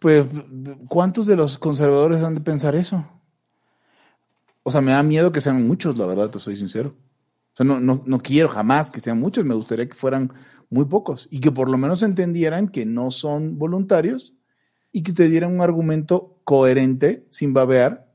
Pues, 0.00 0.26
¿cuántos 0.88 1.26
de 1.26 1.36
los 1.36 1.58
conservadores 1.58 2.22
han 2.22 2.34
de 2.34 2.40
pensar 2.40 2.74
eso? 2.74 3.06
O 4.62 4.70
sea, 4.70 4.80
me 4.80 4.92
da 4.92 5.02
miedo 5.02 5.30
que 5.30 5.40
sean 5.40 5.66
muchos, 5.66 5.96
la 5.96 6.06
verdad, 6.06 6.30
te 6.30 6.40
soy 6.40 6.56
sincero. 6.56 6.94
O 7.52 7.56
sea, 7.56 7.66
no, 7.66 7.80
no, 7.80 8.02
no 8.06 8.20
quiero 8.20 8.48
jamás 8.48 8.90
que 8.90 9.00
sean 9.00 9.18
muchos, 9.18 9.44
me 9.44 9.54
gustaría 9.54 9.88
que 9.88 9.94
fueran 9.94 10.32
muy 10.70 10.84
pocos 10.86 11.28
y 11.30 11.40
que 11.40 11.50
por 11.50 11.68
lo 11.68 11.78
menos 11.78 12.02
entendieran 12.02 12.68
que 12.68 12.86
no 12.86 13.10
son 13.10 13.58
voluntarios 13.58 14.34
y 14.92 15.02
que 15.02 15.12
te 15.12 15.28
dieran 15.28 15.54
un 15.54 15.60
argumento 15.60 16.40
coherente, 16.44 17.26
sin 17.30 17.52
babear, 17.52 18.12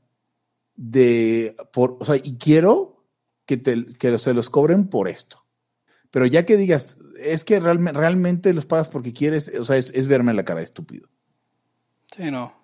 de, 0.74 1.54
por, 1.72 1.96
o 2.00 2.04
sea, 2.04 2.16
y 2.16 2.36
quiero 2.36 3.06
que, 3.46 3.56
te, 3.56 3.86
que 3.86 4.18
se 4.18 4.34
los 4.34 4.50
cobren 4.50 4.88
por 4.88 5.08
esto. 5.08 5.46
Pero 6.10 6.26
ya 6.26 6.46
que 6.46 6.56
digas, 6.56 6.98
es 7.22 7.44
que 7.44 7.60
realmente 7.60 8.52
los 8.52 8.66
pagas 8.66 8.88
porque 8.88 9.12
quieres, 9.12 9.52
o 9.58 9.64
sea, 9.64 9.76
es, 9.76 10.08
verme 10.08 10.34
la 10.34 10.44
cara 10.44 10.60
de 10.60 10.64
estúpido. 10.64 11.08
Sí, 12.06 12.30
no. 12.30 12.54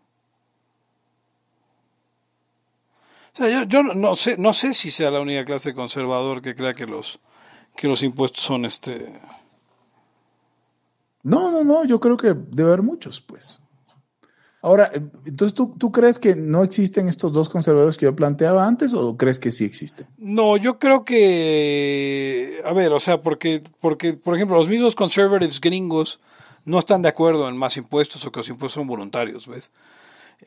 O 3.34 3.36
sea, 3.36 3.48
yo, 3.48 3.64
yo, 3.64 3.82
no 3.82 4.14
sé, 4.14 4.36
no 4.36 4.52
sé 4.52 4.74
si 4.74 4.90
sea 4.90 5.10
la 5.10 5.20
única 5.20 5.44
clase 5.44 5.72
conservador 5.72 6.42
que 6.42 6.54
crea 6.54 6.74
que 6.74 6.86
los, 6.86 7.18
que 7.76 7.88
los 7.88 8.02
impuestos 8.02 8.42
son 8.42 8.64
este. 8.64 9.12
No, 11.22 11.50
no, 11.50 11.64
no, 11.64 11.84
yo 11.84 11.98
creo 12.00 12.16
que 12.16 12.34
debe 12.34 12.68
haber 12.68 12.82
muchos, 12.82 13.22
pues. 13.22 13.60
Ahora, 14.60 14.90
eh, 14.94 15.02
entonces, 15.26 15.54
¿tú, 15.54 15.74
¿tú 15.76 15.90
crees 15.90 16.18
que 16.18 16.36
no 16.36 16.62
existen 16.62 17.08
estos 17.08 17.32
dos 17.32 17.48
conservadores 17.48 17.96
que 17.96 18.04
yo 18.04 18.14
planteaba 18.14 18.66
antes 18.66 18.94
o 18.94 19.16
crees 19.16 19.40
que 19.40 19.50
sí 19.50 19.64
existen? 19.64 20.06
No, 20.18 20.56
yo 20.56 20.78
creo 20.78 21.04
que, 21.04 22.60
a 22.64 22.72
ver, 22.72 22.92
o 22.92 23.00
sea, 23.00 23.20
porque, 23.22 23.62
porque 23.80 24.12
por 24.12 24.36
ejemplo, 24.36 24.56
los 24.56 24.68
mismos 24.68 24.94
conservatives 24.94 25.60
gringos 25.60 26.20
no 26.64 26.78
están 26.78 27.02
de 27.02 27.08
acuerdo 27.08 27.48
en 27.48 27.56
más 27.56 27.76
impuestos 27.76 28.24
o 28.24 28.30
que 28.30 28.38
los 28.38 28.48
impuestos 28.50 28.74
son 28.74 28.86
voluntarios, 28.86 29.48
¿ves? 29.48 29.72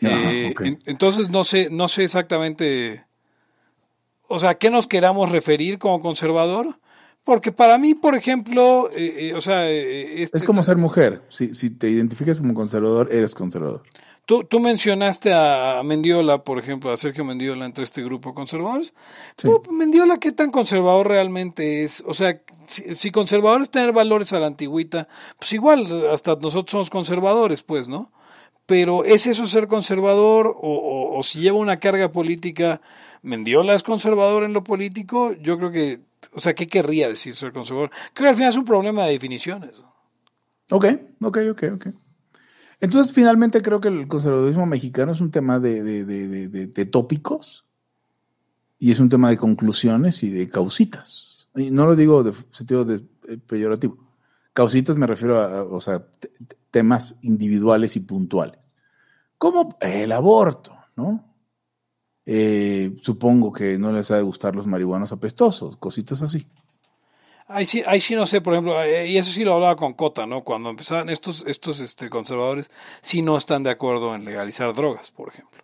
Eh, 0.01 0.53
entonces, 0.85 1.29
no 1.29 1.43
sé, 1.43 1.69
no 1.71 1.87
sé 1.87 2.03
exactamente, 2.03 3.05
o 4.27 4.39
sea, 4.39 4.51
¿a 4.51 4.55
qué 4.55 4.69
nos 4.69 4.87
queramos 4.87 5.31
referir 5.31 5.79
como 5.79 6.01
conservador? 6.01 6.79
Porque 7.23 7.51
para 7.51 7.77
mí, 7.77 7.95
por 7.95 8.13
ejemplo, 8.15 8.89
eh, 8.95 9.33
o 9.35 9.41
sea... 9.41 9.69
Este, 9.69 10.37
es 10.37 10.43
como 10.43 10.61
ser 10.61 10.77
mujer. 10.77 11.23
Si, 11.29 11.55
si 11.55 11.71
te 11.71 11.89
identificas 11.89 12.39
como 12.39 12.53
conservador, 12.53 13.09
eres 13.11 13.33
conservador. 13.33 13.83
Tú, 14.25 14.43
tú 14.43 14.59
mencionaste 14.59 15.33
a 15.33 15.81
Mendiola, 15.83 16.43
por 16.43 16.57
ejemplo, 16.57 16.91
a 16.91 16.97
Sergio 16.97 17.23
Mendiola 17.23 17.65
entre 17.65 17.83
este 17.83 18.03
grupo 18.03 18.29
de 18.29 18.35
conservadores. 18.35 18.95
Mendiola, 19.69 20.17
¿qué 20.17 20.31
tan 20.31 20.49
conservador 20.49 21.07
realmente 21.07 21.83
es? 21.83 22.03
O 22.07 22.13
sea, 22.15 22.41
si, 22.65 23.11
conservador 23.11 23.61
es 23.61 23.69
tener 23.69 23.93
valores 23.93 24.33
a 24.33 24.39
la 24.39 24.47
antigüita, 24.47 25.07
pues 25.37 25.53
igual, 25.53 26.09
hasta 26.11 26.35
nosotros 26.37 26.71
somos 26.71 26.89
conservadores, 26.89 27.61
pues, 27.61 27.87
¿no? 27.87 28.11
Pero 28.65 29.03
¿es 29.03 29.27
eso 29.27 29.45
ser 29.45 29.67
conservador 29.67 30.55
o, 30.57 31.19
si 31.23 31.39
lleva 31.39 31.59
una 31.59 31.79
carga 31.79 32.11
política? 32.11 32.81
¿Mendiola 33.21 33.75
es 33.75 33.83
conservador 33.83 34.43
en 34.43 34.53
lo 34.53 34.63
político? 34.63 35.33
Yo 35.33 35.57
creo 35.57 35.71
que, 35.71 36.01
o 36.33 36.39
sea, 36.39 36.55
¿qué 36.55 36.67
querría 36.67 37.07
decir 37.07 37.35
ser 37.35 37.51
conservador? 37.51 37.91
Creo 38.13 38.25
que 38.25 38.29
al 38.29 38.35
final 38.35 38.49
es 38.49 38.57
un 38.57 38.65
problema 38.65 39.05
de 39.05 39.11
definiciones. 39.11 39.81
Ok, 40.71 40.85
ok, 41.21 41.37
ok, 41.51 41.63
ok. 41.75 41.87
Entonces, 42.81 43.13
finalmente 43.13 43.61
creo 43.61 43.79
que 43.79 43.87
el 43.87 44.07
conservadurismo 44.07 44.65
mexicano 44.65 45.11
es 45.11 45.21
un 45.21 45.31
tema 45.31 45.59
de, 45.59 46.87
tópicos 46.91 47.65
y 48.79 48.91
es 48.91 48.99
un 48.99 49.09
tema 49.09 49.29
de 49.29 49.37
conclusiones 49.37 50.23
y 50.23 50.29
de 50.29 50.47
causitas. 50.49 51.49
Y 51.55 51.71
no 51.71 51.85
lo 51.85 51.95
digo 51.95 52.23
de 52.23 52.33
sentido 52.51 52.83
de, 52.83 53.01
eh, 53.27 53.37
peyorativo. 53.37 53.97
Causitas 54.53 54.97
me 54.97 55.07
refiero 55.07 55.39
a, 55.39 55.63
o 55.63 55.79
sea, 55.81 56.05
temas 56.75 57.17
individuales 57.21 57.95
y 57.95 58.01
puntuales. 58.01 58.67
Como 59.37 59.77
el 59.79 60.11
aborto, 60.11 60.77
¿no? 60.97 61.23
Eh, 62.25 62.93
supongo 63.01 63.53
que 63.53 63.77
no 63.77 63.93
les 63.93 64.11
ha 64.11 64.17
de 64.17 64.23
gustar 64.23 64.57
los 64.57 64.67
marihuanos 64.67 65.13
apestosos, 65.13 65.77
cositas 65.77 66.21
así. 66.21 66.45
Ahí 67.47 67.65
sí, 67.65 67.81
ahí 67.87 68.01
sí 68.01 68.13
no 68.13 68.25
sé, 68.25 68.41
por 68.41 68.55
ejemplo, 68.55 68.83
eh, 68.83 69.07
y 69.07 69.15
eso 69.15 69.31
sí 69.31 69.45
lo 69.45 69.53
hablaba 69.53 69.77
con 69.77 69.93
Cota, 69.93 70.25
¿no? 70.25 70.43
Cuando 70.43 70.69
empezaban 70.69 71.09
estos, 71.09 71.45
estos 71.47 71.79
este, 71.79 72.09
conservadores, 72.09 72.69
sí 73.01 73.21
no 73.21 73.37
están 73.37 73.63
de 73.63 73.69
acuerdo 73.69 74.13
en 74.13 74.25
legalizar 74.25 74.73
drogas, 74.73 75.11
por 75.11 75.29
ejemplo. 75.29 75.63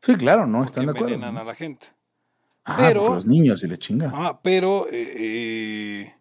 Sí, 0.00 0.14
claro, 0.14 0.46
no 0.46 0.64
están 0.64 0.86
de 0.86 0.92
acuerdo. 0.92 1.14
Envenenan 1.14 1.38
a 1.38 1.44
la 1.44 1.56
gente. 1.56 1.88
Ah, 2.64 2.76
pero 2.78 3.14
los 3.16 3.26
niños 3.26 3.64
y 3.64 3.66
le 3.66 3.78
chingan. 3.78 4.12
Ah, 4.14 4.38
pero 4.40 4.86
eh, 4.88 5.14
eh, 5.16 6.14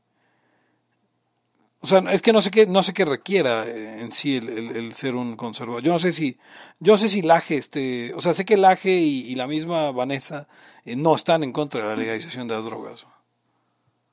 o 1.82 1.88
sea, 1.88 2.00
es 2.12 2.22
que 2.22 2.32
no 2.32 2.42
sé 2.42 2.52
qué, 2.52 2.68
no 2.68 2.84
sé 2.84 2.94
qué 2.94 3.06
requiera 3.06 3.68
en 3.68 4.12
sí 4.12 4.38
el, 4.38 4.94
ser 4.94 5.16
un 5.16 5.36
conservador. 5.36 5.82
Yo 5.82 5.92
no 5.92 6.00
sé 6.00 6.14
si, 6.14 6.38
yo 6.80 6.94
no 6.94 6.98
sé 6.98 7.10
si 7.10 7.22
Laje, 7.22 7.58
este, 7.58 8.14
o 8.14 8.22
sea, 8.22 8.34
sé 8.34 8.46
que 8.46 8.56
Laje 8.56 8.98
y, 9.00 9.22
y 9.28 9.36
la 9.36 9.48
misma 9.48 9.92
Vanessa 9.92 10.48
no 10.86 11.16
están 11.16 11.44
en 11.44 11.52
contra 11.52 11.82
de 11.82 11.88
la 11.88 11.96
legalización 11.96 12.48
de 12.48 12.56
las 12.56 12.66
drogas. 12.66 13.06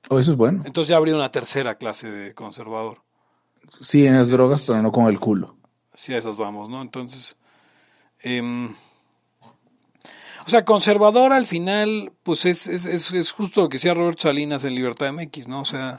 Oh, 0.09 0.19
eso 0.19 0.33
es 0.33 0.37
bueno. 0.37 0.63
Entonces 0.65 0.89
ya 0.89 0.97
habría 0.97 1.15
una 1.15 1.31
tercera 1.31 1.77
clase 1.77 2.11
de 2.11 2.35
conservador. 2.35 3.03
Sí, 3.81 4.07
en 4.07 4.15
las 4.15 4.31
drogas, 4.31 4.65
pero 4.67 4.83
no 4.83 4.93
con 4.93 5.07
el 5.07 5.21
culo. 5.21 5.57
Sí, 5.95 6.15
a 6.15 6.19
esas 6.19 6.37
vamos, 6.37 6.71
¿no? 6.71 6.81
Entonces, 6.81 7.37
em, 8.21 8.73
o 10.47 10.51
sea, 10.51 10.65
conservador 10.65 11.33
al 11.33 11.45
final, 11.45 12.13
pues 12.23 12.47
es, 12.47 12.69
es, 12.69 12.87
es, 12.87 13.33
justo 13.33 13.63
lo 13.63 13.69
que 13.69 13.77
decía 13.77 13.95
Robert 13.95 14.19
Salinas 14.19 14.65
en 14.65 14.75
Libertad 14.75 15.13
MX, 15.13 15.49
¿no? 15.49 15.61
O 15.61 15.65
sea, 15.65 15.99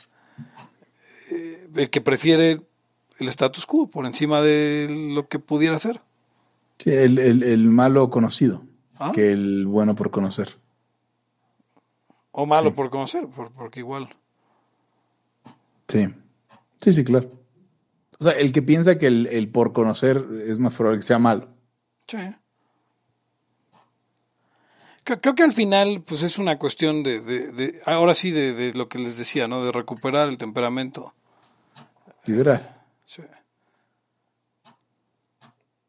eh, 1.31 1.58
el 1.75 1.89
que 1.89 2.01
prefiere 2.01 2.61
el 3.19 3.27
status 3.27 3.65
quo 3.65 3.89
por 3.89 4.05
encima 4.05 4.41
de 4.41 4.87
lo 4.89 5.27
que 5.27 5.39
pudiera 5.39 5.77
ser. 5.79 6.01
Sí, 6.77 6.91
el, 6.91 7.19
el, 7.19 7.65
malo 7.65 8.09
conocido, 8.09 8.63
¿Ah? 8.99 9.11
que 9.13 9.31
el 9.31 9.67
bueno 9.67 9.95
por 9.95 10.11
conocer. 10.11 10.55
O 12.31 12.45
malo 12.45 12.73
por 12.73 12.89
conocer, 12.89 13.27
porque 13.55 13.81
igual. 13.81 14.15
Sí, 15.89 16.07
sí, 16.79 16.93
sí, 16.93 17.03
claro. 17.03 17.31
O 18.19 18.23
sea, 18.23 18.33
el 18.33 18.51
que 18.51 18.61
piensa 18.61 18.97
que 18.97 19.07
el, 19.07 19.49
por 19.49 19.73
conocer 19.73 20.25
es 20.45 20.59
más 20.59 20.73
probable 20.73 20.99
que 20.99 21.05
sea 21.05 21.19
malo. 21.19 21.47
Sí. 22.07 22.17
Creo, 25.03 25.33
que 25.33 25.43
al 25.43 25.53
final, 25.53 26.03
pues 26.05 26.21
es 26.21 26.37
una 26.37 26.59
cuestión 26.59 27.01
de, 27.01 27.19
de, 27.21 27.81
ahora 27.85 28.13
sí, 28.13 28.29
de, 28.29 28.73
lo 28.73 28.87
que 28.87 28.99
les 28.99 29.17
decía, 29.17 29.47
¿no? 29.47 29.65
De 29.65 29.71
recuperar 29.71 30.29
el 30.29 30.37
temperamento. 30.37 31.15
Liberal. 32.25 32.75
Sí. 33.05 33.23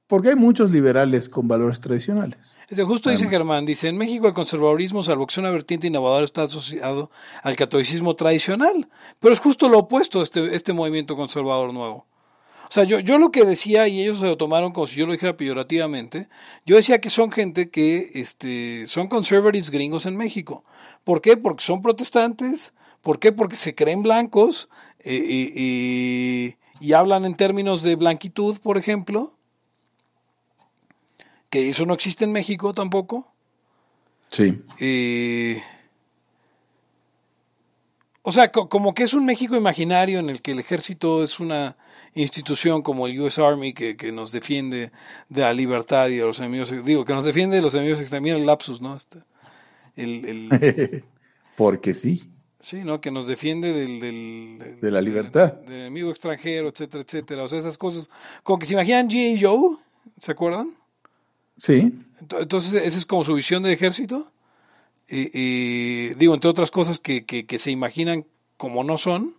Porque 0.07 0.31
hay 0.31 0.37
muchos 0.37 0.71
liberales 0.71 1.29
con 1.29 1.47
valores 1.47 1.81
tradicionales 1.81 2.53
justo 2.87 3.11
dice 3.11 3.29
Germán, 3.29 3.67
dice, 3.67 3.89
en 3.89 3.99
México 3.99 4.29
el 4.29 4.35
conservadurismo, 4.35 5.03
salvo 5.03 5.27
que 5.27 5.35
sea 5.35 5.43
una 5.43 5.51
vertiente 5.51 5.89
innovadora, 5.89 6.25
está 6.25 6.45
asociado 6.45 7.11
al 7.43 7.57
catolicismo 7.57 8.15
tradicional, 8.15 8.89
pero 9.19 9.35
es 9.35 9.41
justo 9.41 9.69
lo 9.69 9.79
opuesto 9.79 10.21
a 10.21 10.23
este, 10.23 10.55
este 10.55 10.73
movimiento 10.73 11.17
conservador 11.17 11.73
nuevo. 11.73 12.07
O 12.69 12.73
sea, 12.73 12.85
yo, 12.85 13.01
yo 13.01 13.19
lo 13.19 13.33
que 13.33 13.45
decía, 13.45 13.89
y 13.89 14.01
ellos 14.01 14.21
se 14.21 14.27
lo 14.27 14.37
tomaron 14.37 14.73
como 14.73 14.87
si 14.87 14.97
yo 14.97 15.07
lo 15.07 15.13
dijera 15.13 15.37
peyorativamente, 15.37 16.29
yo 16.65 16.77
decía 16.77 17.01
que 17.01 17.11
son 17.11 17.33
gente 17.33 17.69
que 17.69 18.13
este, 18.15 18.87
son 18.87 19.09
conservatives 19.09 19.71
gringos 19.71 20.07
en 20.07 20.17
México. 20.17 20.65
¿Por 21.03 21.21
qué? 21.21 21.37
Porque 21.37 21.65
son 21.65 21.83
protestantes. 21.83 22.73
¿Por 23.03 23.19
qué? 23.19 23.33
Porque 23.33 23.57
se 23.57 23.75
creen 23.75 24.03
blancos 24.03 24.69
eh, 25.05 26.57
y 26.81 26.93
hablan 26.93 27.25
en 27.25 27.35
términos 27.35 27.83
de 27.83 27.97
blanquitud, 27.97 28.59
por 28.61 28.79
ejemplo 28.79 29.35
que 31.51 31.69
eso 31.69 31.85
no 31.85 31.95
existe 31.95 32.25
en 32.25 32.33
México 32.33 32.73
tampoco. 32.73 33.35
Sí. 34.31 34.63
o 38.23 38.31
sea, 38.31 38.53
como 38.53 38.95
que 38.95 39.03
es 39.03 39.13
un 39.13 39.27
México 39.27 39.57
imaginario 39.57 40.21
en 40.21 40.31
el 40.31 40.41
que 40.41 40.53
el 40.53 40.61
ejército 40.61 41.25
es 41.25 41.41
una 41.41 41.77
institución 42.15 42.83
como 42.83 43.09
el 43.09 43.21
US 43.21 43.41
Army 43.41 43.75
que, 43.75 44.13
nos 44.13 44.31
defiende 44.31 44.93
de 45.29 45.41
la 45.41 45.53
libertad 45.53 46.09
y 46.09 46.17
de 46.17 46.23
los 46.23 46.39
enemigos, 46.39 46.73
digo, 46.85 47.05
que 47.05 47.13
nos 47.13 47.25
defiende 47.25 47.57
de 47.57 47.63
los 47.63 47.75
enemigos 47.75 48.01
extranjeros, 48.01 48.41
el 48.41 48.47
lapsus, 48.47 48.81
¿no? 48.81 48.97
Este, 48.97 49.19
el, 49.97 51.05
Porque 51.57 51.93
sí. 51.93 52.23
Sí, 52.61 52.85
¿no? 52.85 53.01
Que 53.01 53.11
nos 53.11 53.27
defiende 53.27 53.73
del, 53.73 54.79
de 54.81 54.91
la 54.91 55.01
libertad. 55.01 55.55
Del, 55.55 55.67
del, 55.67 55.81
enemigo 55.81 56.11
extranjero, 56.11 56.69
etcétera, 56.69 57.03
etcétera. 57.03 57.43
O 57.45 57.49
sea, 57.49 57.59
esas 57.59 57.79
cosas. 57.79 58.11
Como 58.43 58.59
que 58.59 58.67
se 58.67 58.75
imaginan 58.75 59.09
G.A. 59.09 59.41
Joe, 59.41 59.79
¿se 60.19 60.33
acuerdan? 60.33 60.75
Sí. 61.57 61.93
Entonces, 62.39 62.75
esa 62.75 62.99
es 62.99 63.07
como 63.07 63.25
su 63.25 63.35
visión 63.35 63.63
de 63.63 63.73
ejército. 63.73 64.31
Y, 65.09 66.11
digo, 66.15 66.35
entre 66.35 66.51
otras 66.51 66.71
cosas 66.71 66.99
que, 67.01 67.25
que, 67.25 67.59
se 67.59 67.71
imaginan 67.71 68.25
como 68.57 68.85
no 68.85 68.97
son. 68.97 69.35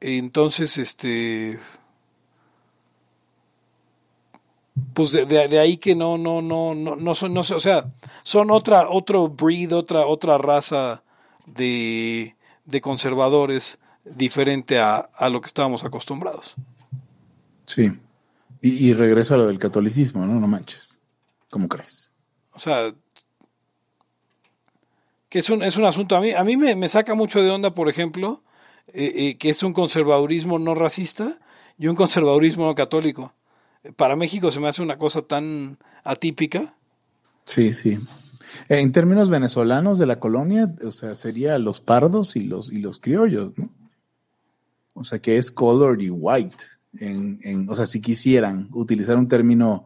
Entonces, 0.00 0.78
este, 0.78 1.58
pues 4.94 5.12
de, 5.12 5.58
ahí 5.58 5.78
que 5.78 5.96
no, 5.96 6.16
no, 6.16 6.42
no, 6.42 6.74
no, 6.74 6.94
no 6.94 7.14
son, 7.14 7.34
no 7.34 7.42
sé, 7.42 7.54
o 7.54 7.60
sea, 7.60 7.86
son 8.22 8.50
otra, 8.50 8.88
otro 8.88 9.28
breed, 9.28 9.74
otra, 9.74 10.06
otra 10.06 10.38
raza 10.38 11.02
de, 11.46 12.36
de 12.64 12.80
conservadores 12.80 13.78
diferente 14.04 14.78
a, 14.78 14.96
a, 14.96 15.30
lo 15.30 15.40
que 15.40 15.46
estábamos 15.46 15.84
acostumbrados. 15.84 16.54
Sí. 17.64 17.92
Y, 18.60 18.88
y 18.88 18.94
regreso 18.94 19.34
a 19.34 19.38
lo 19.38 19.46
del 19.46 19.58
catolicismo, 19.58 20.26
¿no? 20.26 20.38
No 20.38 20.46
manches. 20.46 20.98
¿Cómo 21.50 21.68
crees? 21.68 22.12
O 22.52 22.58
sea, 22.58 22.94
que 25.28 25.38
es 25.40 25.50
un, 25.50 25.62
es 25.62 25.76
un 25.76 25.84
asunto, 25.84 26.16
a 26.16 26.20
mí, 26.20 26.32
a 26.32 26.44
mí 26.44 26.56
me, 26.56 26.74
me 26.76 26.88
saca 26.88 27.14
mucho 27.14 27.42
de 27.42 27.50
onda, 27.50 27.74
por 27.74 27.88
ejemplo, 27.88 28.42
eh, 28.92 29.12
eh, 29.16 29.36
que 29.38 29.50
es 29.50 29.62
un 29.62 29.72
conservadurismo 29.72 30.58
no 30.58 30.74
racista 30.74 31.38
y 31.78 31.88
un 31.88 31.96
conservadurismo 31.96 32.66
no 32.66 32.74
católico. 32.74 33.34
Para 33.96 34.16
México 34.16 34.50
se 34.50 34.60
me 34.60 34.68
hace 34.68 34.82
una 34.82 34.98
cosa 34.98 35.22
tan 35.22 35.78
atípica. 36.04 36.74
Sí, 37.44 37.72
sí. 37.72 37.98
En 38.68 38.92
términos 38.92 39.30
venezolanos 39.30 39.98
de 39.98 40.06
la 40.06 40.20
colonia, 40.20 40.74
o 40.84 40.90
sea, 40.90 41.14
sería 41.14 41.58
los 41.58 41.80
pardos 41.80 42.36
y 42.36 42.44
los, 42.44 42.72
y 42.72 42.78
los 42.78 43.00
criollos, 43.00 43.56
¿no? 43.58 43.70
O 44.94 45.04
sea, 45.04 45.18
que 45.18 45.36
es 45.36 45.50
colored 45.50 46.02
y 46.02 46.10
white. 46.10 46.56
En, 46.98 47.38
en, 47.42 47.68
o 47.68 47.76
sea, 47.76 47.86
si 47.86 48.00
quisieran 48.00 48.68
utilizar 48.72 49.16
un 49.18 49.28
término 49.28 49.84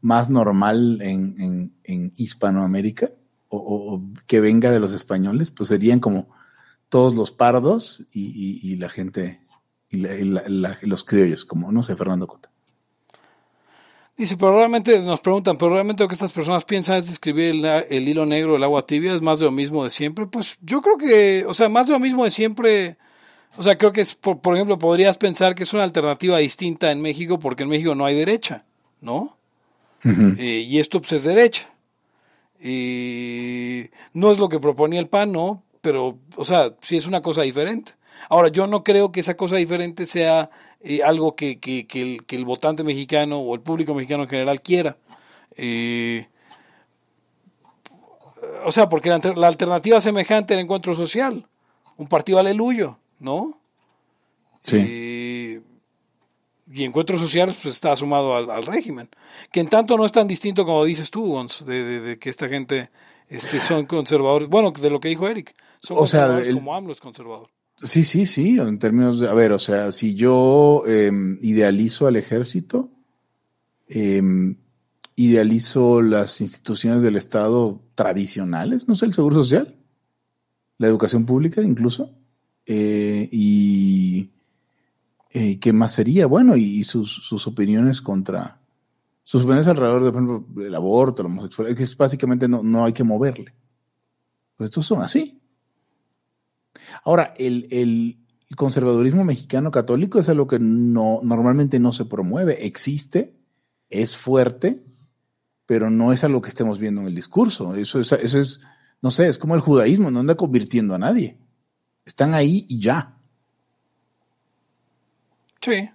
más 0.00 0.28
normal 0.28 0.98
en, 1.00 1.72
en, 1.84 2.12
Hispanoamérica 2.16 3.10
o, 3.48 3.58
o, 3.58 4.02
que 4.26 4.40
venga 4.40 4.72
de 4.72 4.80
los 4.80 4.92
españoles, 4.92 5.50
pues 5.50 5.68
serían 5.68 6.00
como 6.00 6.28
todos 6.88 7.14
los 7.14 7.30
pardos 7.30 8.04
y, 8.12 8.60
y, 8.62 8.76
la 8.76 8.88
gente, 8.88 9.40
y, 9.90 9.98
los 9.98 11.04
criollos, 11.04 11.44
como, 11.44 11.70
no 11.70 11.82
sé, 11.82 11.96
Fernando 11.96 12.26
Cota. 12.26 12.50
Dice, 14.18 14.36
pero 14.36 14.56
realmente 14.56 14.98
nos 14.98 15.20
preguntan, 15.20 15.56
pero 15.56 15.72
realmente 15.72 16.02
lo 16.02 16.08
que 16.08 16.14
estas 16.14 16.32
personas 16.32 16.64
piensan 16.64 16.96
es 16.96 17.06
describir 17.06 17.50
el, 17.50 17.64
el, 17.64 18.08
hilo 18.08 18.26
negro 18.26 18.54
del 18.54 18.64
agua 18.64 18.84
tibia, 18.84 19.14
es 19.14 19.22
más 19.22 19.38
de 19.38 19.44
lo 19.44 19.52
mismo 19.52 19.84
de 19.84 19.90
siempre. 19.90 20.26
Pues 20.26 20.58
yo 20.60 20.82
creo 20.82 20.98
que, 20.98 21.44
o 21.46 21.54
sea, 21.54 21.68
más 21.68 21.86
de 21.86 21.92
lo 21.92 22.00
mismo 22.00 22.24
de 22.24 22.32
siempre, 22.32 22.96
o 23.56 23.62
sea, 23.62 23.78
creo 23.78 23.92
que 23.92 24.00
es, 24.00 24.16
por, 24.16 24.40
por 24.40 24.56
ejemplo, 24.56 24.76
podrías 24.76 25.16
pensar 25.18 25.54
que 25.54 25.62
es 25.62 25.72
una 25.72 25.84
alternativa 25.84 26.38
distinta 26.38 26.90
en 26.90 27.00
México 27.00 27.38
porque 27.38 27.62
en 27.62 27.68
México 27.68 27.94
no 27.94 28.06
hay 28.06 28.16
derecha, 28.16 28.64
¿no? 29.00 29.38
Eh, 30.04 30.66
y 30.68 30.80
esto 30.80 31.00
pues 31.00 31.12
es 31.12 31.22
derecha. 31.22 31.72
Y 32.60 33.84
no 34.14 34.32
es 34.32 34.40
lo 34.40 34.48
que 34.48 34.58
proponía 34.58 34.98
el 34.98 35.06
PAN, 35.06 35.30
¿no? 35.30 35.62
Pero, 35.80 36.18
o 36.34 36.44
sea, 36.44 36.74
sí 36.80 36.96
es 36.96 37.06
una 37.06 37.22
cosa 37.22 37.42
diferente. 37.42 37.92
Ahora, 38.28 38.48
yo 38.48 38.66
no 38.66 38.82
creo 38.82 39.12
que 39.12 39.20
esa 39.20 39.36
cosa 39.36 39.56
diferente 39.56 40.06
sea 40.06 40.50
eh, 40.80 41.02
algo 41.02 41.34
que, 41.34 41.58
que, 41.58 41.86
que, 41.86 42.02
el, 42.02 42.24
que, 42.24 42.36
el, 42.36 42.44
votante 42.44 42.84
mexicano 42.84 43.38
o 43.38 43.54
el 43.54 43.60
público 43.60 43.94
mexicano 43.94 44.24
en 44.24 44.28
general 44.28 44.60
quiera. 44.62 44.96
Eh, 45.56 46.26
o 48.64 48.70
sea, 48.70 48.88
porque 48.88 49.08
la, 49.08 49.20
la, 49.36 49.48
alternativa 49.48 50.00
semejante 50.00 50.54
al 50.54 50.60
encuentro 50.60 50.94
social, 50.94 51.46
un 51.96 52.06
partido 52.06 52.38
aleluyo, 52.38 52.98
¿no? 53.18 53.58
Sí. 54.62 54.76
Eh, 54.86 55.62
y 56.70 56.84
encuentros 56.84 57.20
sociales 57.20 57.58
pues 57.62 57.76
está 57.76 57.96
sumado 57.96 58.36
al, 58.36 58.62
régimen. 58.62 59.08
Que 59.50 59.60
en 59.60 59.68
tanto 59.68 59.96
no 59.96 60.04
es 60.04 60.12
tan 60.12 60.28
distinto 60.28 60.64
como 60.64 60.84
dices 60.84 61.10
tú, 61.10 61.26
Gons, 61.26 61.64
de, 61.64 62.00
de, 62.00 62.18
que 62.18 62.28
esta 62.28 62.48
gente 62.48 62.90
este, 63.28 63.58
son 63.58 63.86
conservadores. 63.86 64.48
Bueno, 64.48 64.70
de 64.70 64.90
lo 64.90 65.00
que 65.00 65.08
dijo 65.08 65.26
Eric. 65.28 65.54
Son 65.80 65.96
o 65.98 66.54
como 66.54 66.74
AMLO 66.74 66.92
es 66.92 67.00
conservador. 67.00 67.50
Sí, 67.82 68.04
sí, 68.04 68.26
sí, 68.26 68.58
en 68.58 68.78
términos 68.78 69.20
de, 69.20 69.28
a 69.28 69.34
ver, 69.34 69.52
o 69.52 69.58
sea, 69.58 69.92
si 69.92 70.14
yo 70.14 70.82
eh, 70.86 71.12
idealizo 71.42 72.06
al 72.08 72.16
ejército, 72.16 72.90
eh, 73.88 74.20
idealizo 75.14 76.02
las 76.02 76.40
instituciones 76.40 77.02
del 77.02 77.16
Estado 77.16 77.80
tradicionales, 77.94 78.86
no 78.88 78.96
sé, 78.96 79.06
el 79.06 79.14
Seguro 79.14 79.36
Social, 79.36 79.76
la 80.78 80.88
educación 80.88 81.26
pública 81.26 81.62
incluso, 81.62 82.14
eh, 82.66 83.28
y 83.32 84.30
eh, 85.30 85.58
¿qué 85.58 85.72
más 85.72 85.92
sería? 85.92 86.26
Bueno, 86.26 86.56
y, 86.56 86.84
sus, 86.84 87.12
sus, 87.12 87.46
opiniones 87.46 88.00
contra, 88.00 88.60
sus 89.24 89.42
opiniones 89.42 89.68
alrededor 89.68 90.04
de, 90.04 90.12
por 90.12 90.22
ejemplo, 90.22 90.64
el 90.64 90.74
aborto, 90.74 91.22
la 91.22 91.28
homosexualidad, 91.28 91.76
que 91.76 91.84
es 91.84 91.96
básicamente 91.96 92.46
no, 92.46 92.62
no 92.62 92.84
hay 92.84 92.92
que 92.92 93.04
moverle. 93.04 93.54
Pues 94.56 94.68
estos 94.68 94.86
son 94.86 95.02
así. 95.02 95.40
Ahora, 97.04 97.34
el, 97.38 97.66
el 97.70 98.18
conservadurismo 98.56 99.24
mexicano 99.24 99.70
católico 99.70 100.18
es 100.18 100.28
algo 100.28 100.46
que 100.46 100.58
no, 100.58 101.20
normalmente 101.22 101.78
no 101.78 101.92
se 101.92 102.04
promueve. 102.04 102.66
Existe, 102.66 103.36
es 103.90 104.16
fuerte, 104.16 104.84
pero 105.66 105.90
no 105.90 106.12
es 106.12 106.24
algo 106.24 106.42
que 106.42 106.48
estemos 106.48 106.78
viendo 106.78 107.00
en 107.02 107.08
el 107.08 107.14
discurso. 107.14 107.74
Eso 107.74 108.00
es, 108.00 108.12
eso 108.12 108.38
es 108.38 108.60
no 109.00 109.10
sé, 109.10 109.28
es 109.28 109.38
como 109.38 109.54
el 109.54 109.60
judaísmo, 109.60 110.10
no 110.10 110.20
anda 110.20 110.34
convirtiendo 110.34 110.94
a 110.94 110.98
nadie. 110.98 111.38
Están 112.04 112.34
ahí 112.34 112.66
y 112.68 112.80
ya. 112.80 113.16
Sí. 115.60 115.90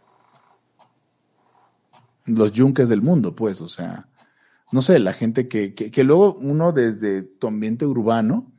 Los 2.25 2.51
yunques 2.53 2.87
del 2.87 3.01
mundo, 3.01 3.35
pues, 3.35 3.59
o 3.59 3.67
sea, 3.67 4.07
no 4.71 4.81
sé, 4.81 4.99
la 4.99 5.11
gente 5.11 5.47
que, 5.47 5.73
que, 5.73 5.91
que 5.91 6.03
luego 6.03 6.35
uno 6.35 6.71
desde 6.71 7.23
tu 7.23 7.47
ambiente 7.47 7.85
urbano 7.85 8.52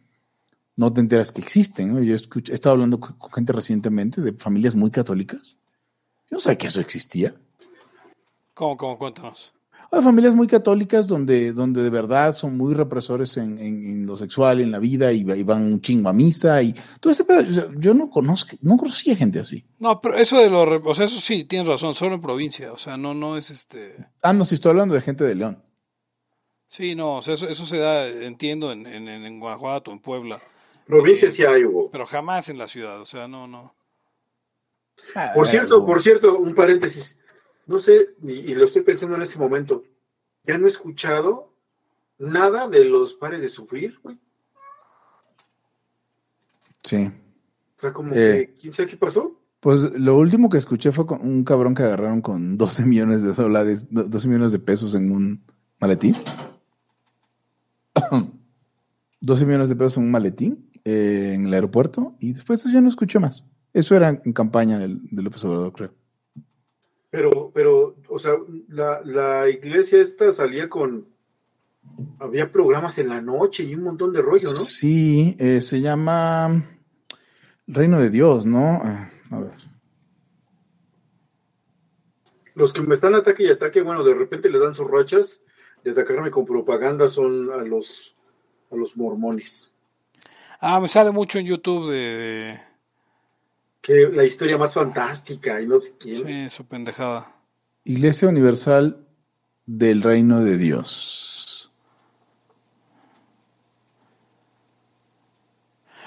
no 0.77 0.93
te 0.93 1.01
enteras 1.01 1.33
que 1.33 1.41
existen. 1.41 2.05
Yo 2.05 2.15
he, 2.15 2.53
estado 2.53 2.75
hablando 2.75 3.01
con, 3.01 3.17
gente 3.33 3.53
recientemente 3.53 4.21
de 4.21 4.33
familias 4.33 4.75
muy 4.75 4.91
católicas. 4.91 5.57
Yo 6.31 6.37
no 6.37 6.41
sabía 6.41 6.59
que 6.59 6.67
eso 6.67 6.81
existía. 6.81 7.35
¿Cómo, 8.55 8.77
cómo? 8.77 8.99
Cuéntanos. 8.99 9.53
Hay 9.91 10.03
familias 10.03 10.35
muy 10.35 10.49
católicas 10.49 11.07
donde, 11.07 11.53
donde 11.53 11.83
de 11.83 11.91
verdad 11.91 12.35
son 12.35 12.57
muy 12.57 12.75
represores 12.75 13.37
en, 13.37 13.59
en, 13.59 14.07
lo 14.07 14.17
sexual, 14.17 14.61
en 14.61 14.73
la 14.73 14.81
vida, 14.81 15.13
y, 15.13 15.23
van 15.23 15.63
un 15.63 15.81
chingo 15.81 16.09
a 16.09 16.13
misa 16.13 16.61
y 16.63 16.75
todo 17.01 17.13
ese 17.13 17.25
pedo. 17.25 17.43
Yo 17.77 17.95
no 17.95 18.11
conozco, 18.11 18.57
no 18.63 18.77
conocía 18.77 19.15
gente 19.15 19.39
así. 19.39 19.65
No, 19.79 20.01
pero 20.01 20.17
eso 20.17 20.39
de 20.39 20.51
lo, 20.51 20.63
o 20.63 20.95
sea, 20.95 21.05
eso 21.05 21.21
sí, 21.21 21.45
tienes 21.45 21.69
razón, 21.69 21.95
solo 21.95 22.17
en 22.17 22.21
provincia, 22.21 22.73
o 22.73 22.77
sea, 22.77 22.97
no, 22.97 23.15
no 23.15 23.37
es 23.37 23.51
este. 23.51 23.93
Ah, 24.23 24.33
no, 24.33 24.45
sí 24.45 24.57
estoy 24.57 24.71
hablando 24.71 24.97
de 24.97 25.01
gente 25.01 25.23
de 25.23 25.37
León. 25.37 25.63
Sí, 26.67 26.97
no, 26.97 27.19
o 27.19 27.23
sea, 27.23 27.35
eso, 27.35 27.49
eso 27.49 27.65
se 27.65 27.79
da, 27.79 28.09
entiendo, 28.09 28.73
en, 28.73 28.87
en, 28.87 29.07
en 29.07 29.39
Guanajuato, 29.39 29.93
en 29.93 30.01
Puebla. 30.01 30.41
Provincia 30.87 31.31
sí 31.31 31.45
hay, 31.45 31.65
Hugo. 31.65 31.89
Pero 31.91 32.07
jamás 32.07 32.49
en 32.49 32.59
la 32.59 32.69
ciudad, 32.69 33.01
o 33.01 33.05
sea, 33.05 33.27
no, 33.27 33.47
no. 33.47 33.75
Por 35.35 35.47
cierto, 35.47 35.85
por 35.85 36.03
cierto, 36.03 36.39
un 36.39 36.55
paréntesis. 36.55 37.19
No 37.67 37.79
sé, 37.79 38.15
y, 38.23 38.55
lo 38.55 38.65
estoy 38.65 38.83
pensando 38.83 39.17
en 39.17 39.23
este 39.23 39.39
momento. 39.39 39.83
Ya 40.45 40.59
no 40.59 40.67
he 40.67 40.69
escuchado 40.69 41.53
nada 42.19 42.69
de 42.69 42.85
los 42.85 43.15
pares 43.15 43.41
de 43.41 43.49
sufrir, 43.49 43.99
güey. 44.03 44.19
Sí. 46.83 47.11
O 47.79 47.81
sea, 47.81 47.93
como 47.93 48.15
eh, 48.15 48.51
que, 48.53 48.55
¿quién 48.61 48.73
sabe 48.73 48.91
qué 48.91 48.97
pasó? 48.99 49.41
Pues 49.61 49.99
lo 49.99 50.17
último 50.17 50.51
que 50.51 50.59
escuché 50.59 50.93
fue 50.93 51.07
con 51.07 51.23
un 51.23 51.43
cabrón 51.43 51.75
que 51.75 51.83
agarraron 51.83 52.21
con 52.21 52.59
12 52.59 52.85
millones 52.85 53.23
de 53.23 53.33
dólares, 53.33 53.87
12 53.91 54.29
millones 54.29 54.53
de 54.53 54.59
pesos 54.59 54.95
en 54.95 55.11
un 55.11 55.43
maletín. 55.81 56.15
12 59.21 59.47
millones 59.47 59.71
de 59.71 59.77
pesos 59.77 59.97
en 59.97 60.03
un 60.05 60.11
maletín 60.11 60.71
eh, 60.85 61.33
en 61.35 61.47
el 61.47 61.55
aeropuerto 61.55 62.15
y 62.21 62.33
después 62.33 62.65
ya 62.65 62.81
no 62.81 62.89
escuché 62.89 63.19
más. 63.19 63.45
Eso 63.73 63.97
era 63.97 64.21
en 64.25 64.33
campaña 64.33 64.79
del, 64.79 65.01
de 65.11 65.23
López 65.23 65.45
Obrador, 65.45 65.73
creo. 65.73 65.95
Pero, 67.11 67.51
pero, 67.55 67.97
o 68.09 68.19
sea, 68.19 68.35
la, 68.69 69.01
la, 69.05 69.49
iglesia 69.49 70.01
esta 70.01 70.33
salía 70.33 70.69
con. 70.69 71.09
Había 72.19 72.51
programas 72.51 72.99
en 72.99 73.09
la 73.09 73.21
noche 73.21 73.63
y 73.63 73.75
un 73.75 73.83
montón 73.83 74.13
de 74.13 74.21
rollo, 74.21 74.49
¿no? 74.49 74.61
Sí, 74.61 75.37
eh, 75.39 75.61
se 75.61 75.81
llama 75.81 76.65
Reino 77.67 78.01
de 78.01 78.11
Dios, 78.11 78.47
¿no? 78.47 78.81
Ah, 78.83 79.11
a 79.31 79.39
ver. 79.39 79.53
Los 82.55 82.73
que 82.73 82.83
me 82.83 82.95
están 82.95 83.15
ataque 83.15 83.45
y 83.45 83.49
ataque, 83.49 83.83
bueno, 83.83 84.03
de 84.05 84.15
repente 84.15 84.51
le 84.51 84.59
dan 84.59 84.75
sus 84.75 84.91
rachas 84.91 85.41
de 85.85 85.91
atacarme 85.91 86.31
con 86.31 86.45
propaganda 86.45 87.09
son 87.09 87.53
a 87.53 87.63
los, 87.63 88.17
a 88.71 88.77
los 88.77 88.97
mormones. 88.97 89.74
Ah, 90.67 90.81
me 90.81 90.89
sale 90.89 91.11
mucho 91.11 91.39
en 91.39 91.45
YouTube 91.45 91.91
de, 91.91 92.59
Que 93.83 94.09
la 94.11 94.25
historia 94.25 94.57
más 94.57 94.73
fantástica 94.73 95.61
y 95.61 95.67
no 95.67 95.77
sé 95.77 95.95
quién. 95.99 96.25
Sí, 96.25 96.49
su 96.49 96.65
pendejada. 96.65 97.31
Iglesia 97.85 98.29
Universal 98.29 99.07
del 99.67 100.01
Reino 100.01 100.41
de 100.41 100.57
Dios. 100.57 101.71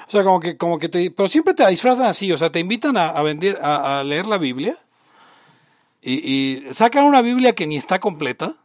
O 0.07 0.09
sea, 0.09 0.23
como 0.23 0.39
que, 0.39 0.57
como 0.57 0.79
que 0.79 0.89
te, 0.89 1.11
pero 1.11 1.29
siempre 1.29 1.53
te 1.53 1.67
disfrazan 1.67 2.07
así, 2.07 2.31
o 2.31 2.37
sea, 2.39 2.51
te 2.51 2.59
invitan 2.59 2.97
a, 2.97 3.21
vender, 3.21 3.59
a, 3.61 4.01
leer 4.03 4.25
la 4.25 4.39
Biblia 4.39 4.75
y, 6.01 6.13
y, 6.13 6.73
sacan 6.73 7.03
una 7.03 7.21
Biblia 7.21 7.53
que 7.53 7.67
ni 7.67 7.77
está 7.77 7.99
completa. 7.99 8.55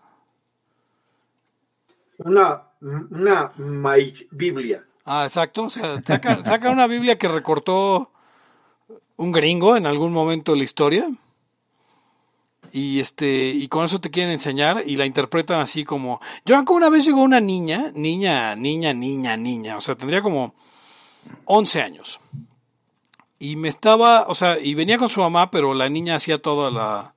Una, 2.17 2.63
una 2.81 3.53
Mike 3.59 4.29
Biblia. 4.31 4.87
Ah, 5.05 5.25
exacto. 5.25 5.65
O 5.65 5.71
sea, 5.71 6.01
saca, 6.03 6.71
una 6.71 6.87
Biblia 6.87 7.19
que 7.19 7.29
recortó 7.29 8.11
un 9.17 9.33
gringo 9.33 9.77
en 9.77 9.87
algún 9.87 10.13
momento 10.13 10.53
de 10.53 10.59
la 10.59 10.65
historia 10.65 11.11
y 12.73 13.01
este 13.01 13.49
y 13.49 13.69
con 13.69 13.85
eso 13.85 14.01
te 14.01 14.11
quieren 14.11 14.33
enseñar 14.33 14.83
y 14.87 14.97
la 14.97 15.05
interpretan 15.05 15.61
así 15.61 15.85
como 15.85 16.21
yo 16.47 16.59
una 16.71 16.89
vez 16.89 17.05
llegó 17.05 17.21
una 17.21 17.41
niña 17.41 17.93
niña 17.95 18.57
niña 18.57 18.95
niña 18.95 19.37
niña 19.37 19.77
o 19.77 19.83
sea 19.83 19.95
tendría 19.95 20.23
como 20.23 20.55
11 21.45 21.83
años 21.83 22.21
y 23.39 23.57
me 23.57 23.69
estaba 23.69 24.25
o 24.27 24.35
sea 24.35 24.59
y 24.59 24.73
venía 24.73 24.97
con 24.97 25.11
su 25.11 25.21
mamá 25.21 25.51
pero 25.51 25.75
la 25.75 25.91
niña 25.91 26.17
hacía 26.17 26.41
toda 26.41 26.71
la 26.71 27.15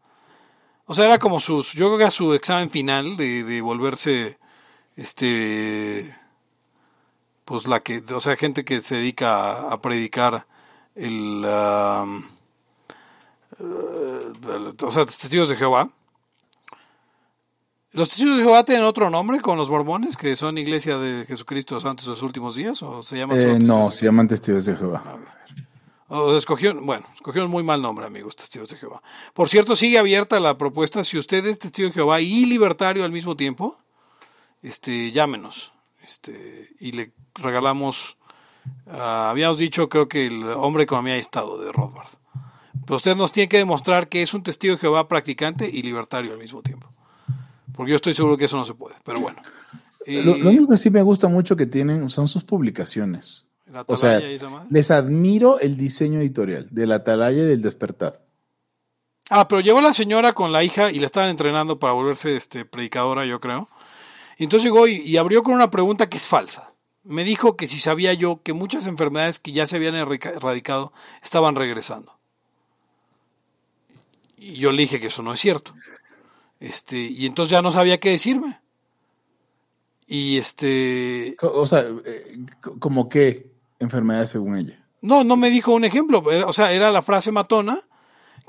o 0.86 0.94
sea 0.94 1.06
era 1.06 1.20
como 1.20 1.40
sus 1.40 1.72
yo 1.72 1.88
creo 1.88 2.00
que 2.00 2.12
su 2.12 2.34
examen 2.34 2.70
final 2.70 3.16
de, 3.16 3.46
de 3.46 3.62
volverse 3.62 4.38
este 4.98 6.14
pues 7.46 7.68
la 7.68 7.80
que 7.80 8.04
o 8.14 8.20
sea 8.20 8.36
gente 8.36 8.66
que 8.66 8.82
se 8.82 8.96
dedica 8.96 9.70
a, 9.72 9.82
predicar 9.82 10.48
el 10.96 11.44
eh, 11.46 12.26
o 14.82 14.92
sea, 14.92 15.06
testigos 15.06 15.50
de 15.50 15.56
Jehová. 15.56 15.90
¿Los 17.92 18.10
testigos 18.10 18.38
de 18.38 18.44
Jehová 18.44 18.66
tienen 18.66 18.84
otro 18.84 19.10
nombre 19.10 19.40
con 19.40 19.58
los 19.58 19.70
mormones, 19.70 20.18
que 20.18 20.36
son 20.36 20.58
Iglesia 20.58 20.98
de 20.98 21.26
Jesucristo 21.26 21.80
Santos 21.80 22.06
de 22.06 22.12
los 22.12 22.24
últimos 22.24 22.56
días? 22.56 22.84
¿O 22.84 23.02
se 23.02 23.18
llaman 23.18 23.40
eh, 23.40 23.58
no, 23.62 23.90
se 23.90 24.06
llaman 24.06 24.28
testigos 24.28 24.66
de 24.66 24.76
Jehová. 24.76 25.02
O 26.08 26.36
escogieron, 26.36 26.86
bueno, 26.86 27.06
escogieron 27.16 27.50
muy 27.50 27.64
mal 27.64 27.82
nombre, 27.82 28.06
amigos, 28.06 28.36
testigos 28.36 28.70
de 28.70 28.78
Jehová. 28.78 29.02
Por 29.34 29.48
cierto, 29.48 29.76
sigue 29.76 29.98
abierta 29.98 30.40
la 30.42 30.58
propuesta. 30.58 31.04
Si 31.04 31.18
usted 31.18 31.46
es 31.46 31.58
testigo 31.58 31.88
de 31.88 31.94
Jehová 31.94 32.20
y 32.20 32.46
libertario 32.46 33.06
al 33.06 33.12
mismo 33.12 33.38
tiempo, 33.38 33.78
este, 34.62 35.12
llámenos. 35.12 35.72
Este, 36.06 36.70
y 36.80 36.92
le 36.92 37.14
regalamos, 37.34 38.18
ah, 38.88 39.30
habíamos 39.32 39.58
dicho, 39.58 39.90
creo 39.90 40.08
que 40.08 40.28
el 40.28 40.44
hombre 40.44 40.84
economía 40.84 41.18
y 41.18 41.20
estado 41.20 41.60
de 41.62 41.72
Rothbard. 41.72 42.10
Pero 42.86 42.98
usted 42.98 43.16
nos 43.16 43.32
tiene 43.32 43.50
que 43.50 43.58
demostrar 43.58 44.08
que 44.08 44.22
es 44.22 44.34
un 44.34 44.44
testigo 44.44 44.76
de 44.76 44.80
Jehová 44.80 45.08
practicante 45.08 45.68
y 45.68 45.82
libertario 45.82 46.34
al 46.34 46.40
mismo 46.40 46.62
tiempo. 46.62 46.94
Porque 47.74 47.92
yo 47.92 47.96
estoy 47.96 48.14
seguro 48.14 48.38
que 48.38 48.46
eso 48.46 48.58
no 48.58 48.66
se 48.66 48.74
puede, 48.74 48.96
pero 49.04 49.20
bueno. 49.20 49.42
lo, 50.08 50.50
único 50.50 50.68
que 50.70 50.78
sí 50.78 50.90
me 50.90 51.02
gusta 51.02 51.28
mucho 51.28 51.56
que 51.56 51.66
tienen 51.66 52.10
son 52.10 52.28
sus 52.28 52.44
publicaciones. 52.44 53.46
O 53.88 53.98
sea, 53.98 54.22
les 54.70 54.92
admiro 54.92 55.60
el 55.60 55.76
diseño 55.76 56.20
editorial 56.20 56.68
de 56.72 56.88
la 56.88 56.96
Atalaya 56.96 57.42
y 57.42 57.46
del 57.46 57.62
Despertar. 57.62 58.24
Ah, 59.30 59.48
pero 59.48 59.60
llegó 59.60 59.82
la 59.82 59.92
señora 59.92 60.34
con 60.34 60.52
la 60.52 60.64
hija 60.64 60.92
y 60.92 61.00
la 61.00 61.08
estaban 61.08 61.30
entrenando 61.30 61.80
para 61.80 61.94
volverse 61.94 62.36
este, 62.36 62.64
predicadora, 62.64 63.26
yo 63.26 63.40
creo. 63.40 63.70
Y 64.38 64.44
entonces 64.44 64.66
llegó 64.66 64.88
y 64.88 65.18
abrió 65.18 65.44
con 65.44 65.54
una 65.54 65.72
pregunta 65.72 66.10
que 66.10 66.18
es 66.18 66.28
falsa. 66.28 66.74
Me 67.04 67.24
dijo 67.24 67.56
que 67.56 67.68
si 67.68 67.80
sabía 67.80 68.14
yo 68.14 68.42
que 68.42 68.54
muchas 68.54 68.88
enfermedades 68.88 69.40
que 69.40 69.52
ya 69.52 69.68
se 69.68 69.76
habían 69.76 69.96
erradicado 69.96 70.92
estaban 71.22 71.56
regresando. 71.56 72.18
Y 74.38 74.56
yo 74.56 74.72
le 74.72 74.82
dije 74.82 75.00
que 75.00 75.08
eso 75.08 75.22
no 75.22 75.34
es 75.34 75.40
cierto. 75.40 75.74
Este, 76.60 76.98
y 76.98 77.26
entonces 77.26 77.52
ya 77.52 77.62
no 77.62 77.72
sabía 77.72 78.00
qué 78.00 78.10
decirme. 78.10 78.60
Y 80.08 80.38
este. 80.38 81.36
O 81.42 81.66
sea, 81.68 81.82
eh, 81.82 82.38
¿como 82.80 83.08
qué 83.08 83.52
enfermedad 83.80 84.26
según 84.26 84.58
ella? 84.58 84.78
No, 85.02 85.24
no 85.24 85.38
me 85.38 85.50
dijo 85.50 85.74
un 85.74 85.86
ejemplo. 85.86 86.24
O 86.48 86.54
sea, 86.54 86.72
era 86.72 86.92
la 86.92 87.02
frase 87.02 87.32
matona 87.32 87.82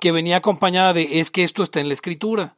que 0.01 0.13
venía 0.13 0.39
acompañada 0.39 0.93
de 0.93 1.21
es 1.21 1.31
que 1.31 1.45
esto 1.45 1.63
está 1.63 1.81
en 1.81 1.89
la 1.89 1.95
escritura 1.95 2.57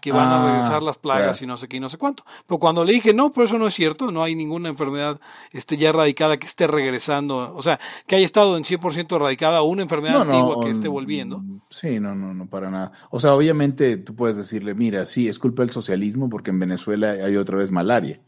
que 0.00 0.12
van 0.12 0.28
a 0.28 0.42
ah, 0.42 0.52
regresar 0.52 0.82
las 0.82 0.98
plagas 0.98 1.42
y 1.42 1.46
no 1.46 1.56
sé 1.56 1.68
qué 1.68 1.78
y 1.78 1.80
no 1.80 1.88
sé 1.88 1.98
cuánto. 1.98 2.24
Pero 2.46 2.58
cuando 2.58 2.84
le 2.84 2.92
dije, 2.92 3.12
no, 3.12 3.32
pero 3.32 3.46
eso 3.46 3.58
no 3.58 3.66
es 3.66 3.74
cierto, 3.74 4.10
no 4.10 4.22
hay 4.22 4.34
ninguna 4.34 4.68
enfermedad 4.68 5.20
este, 5.52 5.76
ya 5.76 5.90
erradicada 5.90 6.38
que 6.38 6.46
esté 6.46 6.66
regresando, 6.66 7.54
o 7.54 7.62
sea, 7.62 7.78
que 8.06 8.16
haya 8.16 8.24
estado 8.24 8.56
en 8.56 8.64
100% 8.64 9.16
erradicada 9.16 9.62
o 9.62 9.66
una 9.66 9.82
enfermedad 9.82 10.22
antigua 10.22 10.64
que 10.64 10.70
esté 10.70 10.88
volviendo. 10.88 11.42
Sí, 11.70 12.00
no, 12.00 12.14
no, 12.14 12.34
no, 12.34 12.46
para 12.46 12.70
nada. 12.70 12.92
O 13.10 13.20
sea, 13.20 13.34
obviamente 13.34 13.96
tú 13.96 14.14
puedes 14.14 14.36
decirle, 14.36 14.74
mira, 14.74 15.06
sí, 15.06 15.28
es 15.28 15.38
culpa 15.38 15.62
del 15.62 15.70
socialismo 15.70 16.28
porque 16.28 16.50
en 16.50 16.60
Venezuela 16.60 17.10
hay 17.10 17.36
otra 17.36 17.56
vez 17.56 17.70
malaria, 17.70 18.20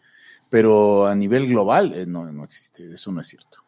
pero 0.49 1.07
a 1.07 1.15
nivel 1.15 1.47
global 1.47 1.93
eh, 1.95 2.07
no, 2.07 2.31
no 2.31 2.45
existe, 2.45 2.93
eso 2.93 3.13
no 3.13 3.21
es 3.21 3.29
cierto. 3.29 3.59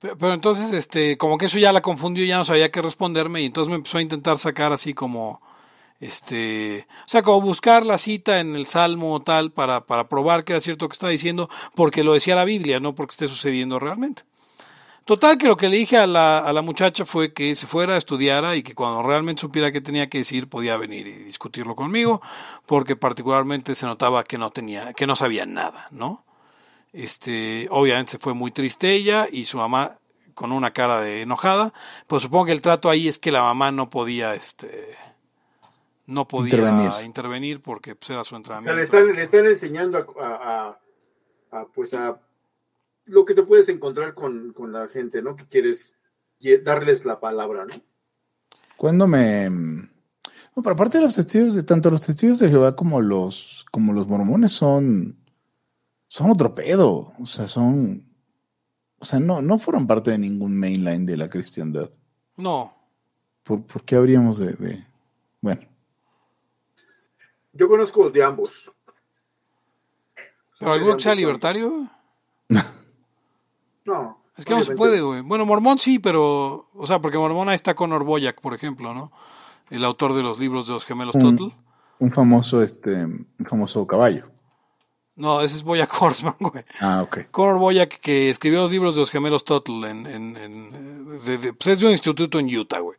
Pero, 0.00 0.16
pero, 0.16 0.32
entonces, 0.32 0.72
este, 0.72 1.16
como 1.18 1.38
que 1.38 1.46
eso 1.46 1.58
ya 1.58 1.72
la 1.72 1.82
confundió, 1.82 2.24
ya 2.24 2.36
no 2.36 2.44
sabía 2.44 2.70
qué 2.70 2.80
responderme 2.80 3.42
y 3.42 3.46
entonces 3.46 3.68
me 3.68 3.76
empezó 3.76 3.98
a 3.98 4.02
intentar 4.02 4.38
sacar 4.38 4.72
así 4.72 4.94
como 4.94 5.40
este, 6.00 6.86
o 7.00 7.08
sea, 7.08 7.22
como 7.22 7.40
buscar 7.40 7.84
la 7.84 7.98
cita 7.98 8.40
en 8.40 8.54
el 8.54 8.66
Salmo 8.66 9.20
tal 9.22 9.50
para, 9.50 9.84
para 9.86 10.08
probar 10.08 10.44
que 10.44 10.52
era 10.52 10.60
cierto 10.60 10.88
que 10.88 10.92
está 10.92 11.08
diciendo 11.08 11.48
porque 11.74 12.04
lo 12.04 12.12
decía 12.12 12.36
la 12.36 12.44
Biblia, 12.44 12.80
no 12.80 12.94
porque 12.94 13.12
esté 13.12 13.26
sucediendo 13.26 13.78
realmente. 13.78 14.22
Total 15.04 15.38
que 15.38 15.48
lo 15.48 15.56
que 15.56 15.70
le 15.70 15.78
dije 15.78 15.96
a 15.96 16.06
la, 16.06 16.38
a 16.38 16.52
la 16.52 16.60
muchacha 16.60 17.06
fue 17.06 17.32
que 17.32 17.54
se 17.54 17.66
fuera, 17.66 17.96
estudiara 17.96 18.56
y 18.56 18.62
que 18.62 18.74
cuando 18.74 19.02
realmente 19.02 19.40
supiera 19.40 19.72
qué 19.72 19.80
tenía 19.80 20.10
que 20.10 20.18
decir 20.18 20.48
podía 20.50 20.76
venir 20.76 21.06
y 21.06 21.12
discutirlo 21.12 21.74
conmigo, 21.74 22.20
porque 22.66 22.94
particularmente 22.94 23.74
se 23.74 23.86
notaba 23.86 24.22
que 24.22 24.36
no 24.36 24.50
tenía, 24.50 24.92
que 24.92 25.06
no 25.06 25.16
sabía 25.16 25.46
nada, 25.46 25.88
¿no? 25.90 26.26
Este, 26.92 27.68
obviamente 27.70 28.12
se 28.12 28.18
fue 28.18 28.34
muy 28.34 28.50
triste 28.50 28.92
ella 28.92 29.26
y 29.30 29.46
su 29.46 29.56
mamá 29.56 29.98
con 30.34 30.52
una 30.52 30.72
cara 30.72 31.00
de 31.00 31.22
enojada, 31.22 31.72
pues 32.06 32.22
supongo 32.22 32.44
que 32.44 32.52
el 32.52 32.60
trato 32.60 32.90
ahí 32.90 33.08
es 33.08 33.18
que 33.18 33.32
la 33.32 33.42
mamá 33.42 33.72
no 33.72 33.90
podía, 33.90 34.34
este, 34.34 34.68
no 36.08 36.26
podía 36.26 37.02
intervenir, 37.04 37.60
porque 37.60 37.94
pues, 37.94 38.08
era 38.08 38.24
su 38.24 38.34
entrenamiento. 38.34 38.72
O 38.82 38.86
sea, 38.86 39.02
le 39.02 39.22
están, 39.22 39.44
enseñando 39.44 40.06
a, 40.18 40.78
pues 41.74 41.92
a 41.92 42.18
lo 43.04 43.26
que 43.26 43.34
te 43.34 43.42
puedes 43.42 43.68
encontrar 43.68 44.14
con, 44.14 44.54
la 44.72 44.88
gente, 44.88 45.20
¿no? 45.20 45.36
Que 45.36 45.46
quieres 45.46 45.96
darles 46.64 47.04
la 47.04 47.20
palabra, 47.20 47.66
¿no? 47.66 47.74
Cuando 48.76 49.06
me... 49.06 49.50
No, 49.50 50.62
pero 50.62 50.72
aparte 50.72 50.98
de 50.98 51.04
los 51.04 51.14
testigos, 51.14 51.54
de 51.54 51.62
tanto 51.62 51.90
los 51.90 52.02
testigos 52.02 52.38
de 52.38 52.48
Jehová 52.48 52.74
como 52.74 53.02
los, 53.02 53.66
como 53.70 53.92
los 53.92 54.08
mormones 54.08 54.52
son, 54.52 55.18
son 56.06 56.30
otro 56.30 56.54
pedo. 56.54 57.12
O 57.18 57.26
sea, 57.26 57.46
son, 57.46 58.08
o 58.98 59.04
sea, 59.04 59.20
no, 59.20 59.42
no 59.42 59.58
fueron 59.58 59.86
parte 59.86 60.10
de 60.10 60.18
ningún 60.18 60.58
mainline 60.58 61.04
de 61.04 61.18
la 61.18 61.28
cristiandad. 61.28 61.90
No. 62.38 62.74
¿Por, 63.42 63.84
qué 63.84 63.96
habríamos 63.96 64.38
de, 64.38 64.84
bueno? 65.42 65.68
Yo 67.52 67.68
conozco 67.68 68.10
de 68.10 68.22
ambos. 68.22 68.70
¿Pero 70.58 70.72
alguno 70.72 70.96
que 70.96 71.02
sea 71.02 71.14
libertario? 71.14 71.88
no. 73.84 74.18
Es 74.36 74.44
que 74.44 74.54
no 74.54 74.62
se 74.62 74.74
puede, 74.76 75.00
güey. 75.00 75.20
Bueno, 75.22 75.44
Mormón 75.44 75.78
sí, 75.78 75.98
pero. 75.98 76.66
O 76.74 76.86
sea, 76.86 77.00
porque 77.00 77.18
Mormón 77.18 77.48
ahí 77.48 77.56
está 77.56 77.74
Conor 77.74 78.04
Boyack, 78.04 78.40
por 78.40 78.54
ejemplo, 78.54 78.94
¿no? 78.94 79.10
El 79.68 79.84
autor 79.84 80.14
de 80.14 80.22
los 80.22 80.38
libros 80.38 80.68
de 80.68 80.74
los 80.74 80.84
gemelos 80.84 81.12
Total. 81.18 81.52
Un 81.98 82.12
famoso, 82.12 82.62
este. 82.62 83.04
Un 83.04 83.46
famoso 83.48 83.84
caballo. 83.86 84.30
No, 85.16 85.40
ese 85.40 85.56
es 85.56 85.64
Boyack 85.64 85.92
Horseman, 86.00 86.36
güey. 86.40 86.64
Ah, 86.80 87.02
ok. 87.02 87.30
Conor 87.32 87.58
Boyack, 87.58 87.98
que 87.98 88.30
escribió 88.30 88.60
los 88.60 88.70
libros 88.70 88.94
de 88.94 89.00
los 89.00 89.10
gemelos 89.10 89.44
Total 89.44 89.84
en. 89.84 90.06
en, 90.06 90.36
en 90.36 91.06
pues 91.08 91.66
es 91.66 91.80
de 91.80 91.86
un 91.86 91.92
instituto 91.92 92.38
en 92.38 92.56
Utah, 92.56 92.78
güey. 92.78 92.96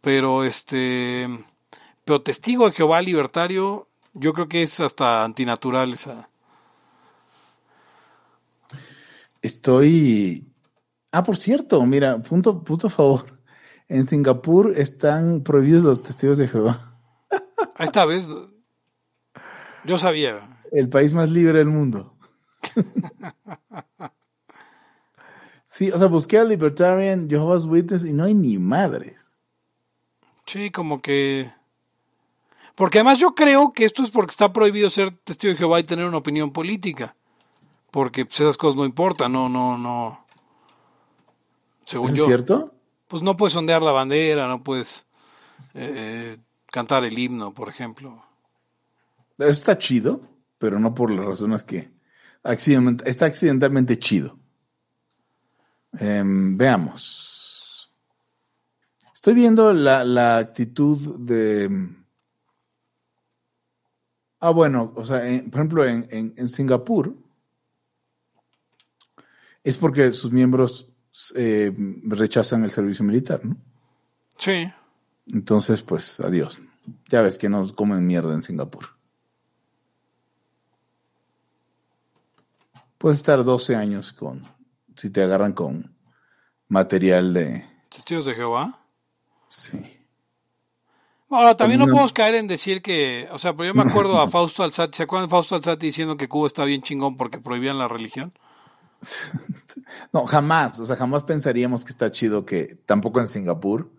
Pero 0.00 0.44
este. 0.44 1.28
Pero 2.04 2.22
testigo 2.22 2.66
de 2.66 2.72
Jehová 2.72 3.00
libertario, 3.00 3.86
yo 4.14 4.32
creo 4.32 4.48
que 4.48 4.62
es 4.62 4.80
hasta 4.80 5.24
antinatural 5.24 5.92
esa. 5.92 6.28
Estoy. 9.40 10.46
Ah, 11.10 11.22
por 11.22 11.36
cierto, 11.36 11.84
mira, 11.84 12.18
punto, 12.22 12.62
punto 12.62 12.88
favor. 12.88 13.40
En 13.88 14.04
Singapur 14.04 14.72
están 14.76 15.42
prohibidos 15.42 15.84
los 15.84 16.02
testigos 16.02 16.38
de 16.38 16.48
Jehová. 16.48 16.96
Esta 17.78 18.04
vez. 18.04 18.28
Yo 19.84 19.98
sabía. 19.98 20.40
El 20.70 20.88
país 20.88 21.12
más 21.12 21.30
libre 21.30 21.58
del 21.58 21.68
mundo. 21.68 22.16
sí, 25.64 25.90
o 25.90 25.98
sea, 25.98 26.06
busqué 26.06 26.38
a 26.38 26.44
Libertarian 26.44 27.28
Jehovah's 27.28 27.66
Witness 27.66 28.04
y 28.04 28.12
no 28.12 28.24
hay 28.24 28.34
ni 28.34 28.58
madres. 28.58 29.34
Sí, 30.46 30.70
como 30.70 31.02
que. 31.02 31.52
Porque 32.74 32.98
además 32.98 33.18
yo 33.18 33.34
creo 33.34 33.72
que 33.72 33.84
esto 33.84 34.02
es 34.02 34.10
porque 34.10 34.30
está 34.30 34.52
prohibido 34.52 34.88
ser 34.88 35.10
testigo 35.10 35.52
de 35.52 35.58
Jehová 35.58 35.80
y 35.80 35.84
tener 35.84 36.06
una 36.06 36.16
opinión 36.16 36.52
política. 36.52 37.14
Porque 37.90 38.24
pues, 38.24 38.40
esas 38.40 38.56
cosas 38.56 38.76
no 38.76 38.84
importan, 38.84 39.32
no, 39.32 39.48
no, 39.48 39.76
no. 39.76 40.24
Según 41.84 42.08
¿Es 42.10 42.24
cierto? 42.24 42.74
Pues 43.08 43.22
no 43.22 43.36
puedes 43.36 43.54
ondear 43.56 43.82
la 43.82 43.92
bandera, 43.92 44.48
no 44.48 44.62
puedes 44.62 45.06
eh, 45.74 45.92
eh, 45.94 46.38
cantar 46.66 47.04
el 47.04 47.18
himno, 47.18 47.52
por 47.52 47.68
ejemplo. 47.68 48.24
Está 49.36 49.76
chido, 49.76 50.22
pero 50.58 50.78
no 50.78 50.94
por 50.94 51.10
las 51.10 51.26
razones 51.26 51.64
que... 51.64 51.90
está 52.44 53.26
accidentalmente 53.26 53.98
chido. 53.98 54.38
Em, 55.98 56.56
veamos. 56.56 57.92
Estoy 59.12 59.34
viendo 59.34 59.74
la, 59.74 60.04
la 60.04 60.38
actitud 60.38 61.18
de 61.18 62.01
Ah, 64.44 64.50
bueno, 64.50 64.92
o 64.96 65.04
sea, 65.04 65.20
por 65.20 65.60
ejemplo, 65.60 65.86
en, 65.86 66.48
Singapur 66.48 67.14
es 69.62 69.76
porque 69.76 70.12
sus 70.14 70.32
miembros 70.32 70.88
eh, 71.36 71.72
rechazan 72.02 72.64
el 72.64 72.70
servicio 72.72 73.04
militar, 73.04 73.44
¿no? 73.44 73.56
Sí. 74.36 74.68
Entonces, 75.28 75.82
pues, 75.82 76.18
adiós. 76.18 76.60
Ya 77.08 77.22
ves 77.22 77.38
que 77.38 77.48
nos 77.48 77.72
comen 77.72 78.04
mierda 78.04 78.34
en 78.34 78.42
Singapur. 78.42 78.86
Puedes 82.98 83.18
estar 83.18 83.44
12 83.44 83.76
años 83.76 84.12
con, 84.12 84.42
si 84.96 85.10
te 85.10 85.22
agarran 85.22 85.52
con 85.52 85.94
material 86.66 87.32
de... 87.32 87.64
Testigos 87.90 88.24
de 88.24 88.34
Jehová. 88.34 88.84
Sí. 89.46 90.01
Ahora, 91.32 91.54
también 91.54 91.80
no 91.80 91.86
podemos 91.86 92.12
caer 92.12 92.34
en 92.34 92.46
decir 92.46 92.82
que, 92.82 93.26
o 93.32 93.38
sea, 93.38 93.54
pero 93.54 93.68
yo 93.68 93.74
me 93.74 93.88
acuerdo 93.88 94.20
a 94.20 94.28
Fausto 94.30 94.62
Alzati, 94.62 94.96
¿se 94.96 95.02
acuerdan 95.04 95.28
de 95.28 95.30
Fausto 95.30 95.54
Alzati 95.54 95.86
diciendo 95.86 96.16
que 96.16 96.28
Cuba 96.28 96.46
está 96.46 96.64
bien 96.64 96.82
chingón 96.82 97.16
porque 97.16 97.38
prohibían 97.38 97.78
la 97.78 97.88
religión? 97.88 98.32
No, 100.12 100.26
jamás, 100.26 100.78
o 100.78 100.86
sea, 100.86 100.96
jamás 100.96 101.24
pensaríamos 101.24 101.84
que 101.84 101.90
está 101.90 102.10
chido 102.12 102.46
que 102.46 102.76
tampoco 102.86 103.20
en 103.20 103.28
Singapur 103.28 103.90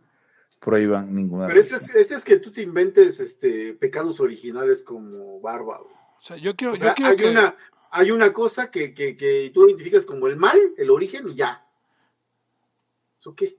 prohíban 0.60 1.14
ninguna. 1.14 1.48
Pero 1.48 1.60
ese 1.60 1.76
es, 1.76 1.90
ese 1.90 2.16
es 2.16 2.24
que 2.24 2.38
tú 2.38 2.52
te 2.52 2.62
inventes 2.62 3.20
este 3.20 3.74
pecados 3.74 4.20
originales 4.20 4.82
como 4.82 5.42
barba. 5.42 5.80
O 5.80 6.22
sea, 6.22 6.38
yo 6.38 6.56
quiero, 6.56 6.74
o 6.74 6.78
sea, 6.78 6.90
yo 6.90 6.96
quiero 6.96 7.12
hay 7.12 7.18
que... 7.18 7.30
una 7.30 7.56
hay 7.92 8.12
una 8.12 8.34
cosa 8.34 8.72
que, 8.72 8.94
que, 8.94 9.16
que 9.16 9.52
tú 9.54 9.68
identificas 9.68 10.06
como 10.06 10.28
el 10.28 10.36
mal, 10.36 10.58
el 10.78 10.90
origen 10.90 11.30
y 11.30 11.36
ya. 11.36 11.64
¿Eso 13.20 13.36
qué? 13.36 13.56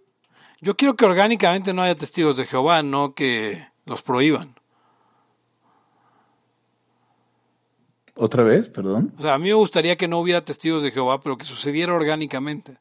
Yo 0.65 0.79
quiero 0.79 0.97
que 0.97 1.05
orgánicamente 1.05 1.75
no 1.75 1.83
haya 1.83 1.95
testigos 1.95 2.39
de 2.39 2.47
Jehová, 2.47 2.83
no 2.83 3.15
que 3.15 3.69
los 3.85 4.01
prohíban. 4.01 4.55
¿Otra 8.17 8.45
vez? 8.45 8.71
Perdón. 8.71 9.13
O 9.19 9.21
sea, 9.21 9.35
a 9.35 9.39
mí 9.39 9.49
me 9.49 9.55
gustaría 9.55 9.97
que 9.97 10.09
no 10.09 10.19
hubiera 10.19 10.43
testigos 10.43 10.83
de 10.83 10.91
Jehová, 10.91 11.21
pero 11.21 11.37
que 11.37 11.45
sucediera 11.45 11.93
orgánicamente. 11.93 12.79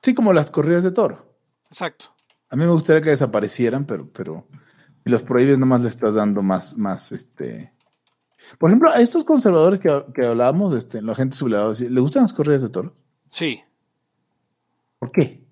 Sí, 0.00 0.14
como 0.14 0.32
las 0.32 0.52
corridas 0.52 0.84
de 0.84 0.92
toro. 0.92 1.26
Exacto. 1.66 2.14
A 2.50 2.54
mí 2.54 2.66
me 2.66 2.70
gustaría 2.70 3.02
que 3.02 3.10
desaparecieran, 3.10 3.84
pero, 3.84 4.08
pero 4.12 4.46
si 5.02 5.10
los 5.10 5.24
prohíbes 5.24 5.58
nomás 5.58 5.80
le 5.80 5.88
estás 5.88 6.14
dando 6.14 6.40
más, 6.40 6.78
más, 6.78 7.10
este... 7.10 7.72
Por 8.60 8.70
ejemplo, 8.70 8.92
a 8.92 9.00
estos 9.00 9.24
conservadores 9.24 9.80
que, 9.80 10.04
que 10.14 10.24
hablábamos, 10.24 10.76
este, 10.76 11.02
la 11.02 11.16
gente 11.16 11.34
sublevada, 11.34 11.74
¿le 11.76 12.00
gustan 12.00 12.22
las 12.22 12.32
corridas 12.32 12.62
de 12.62 12.68
toro? 12.68 12.94
Sí. 13.28 13.60
¿Por 15.00 15.10
qué? 15.10 15.43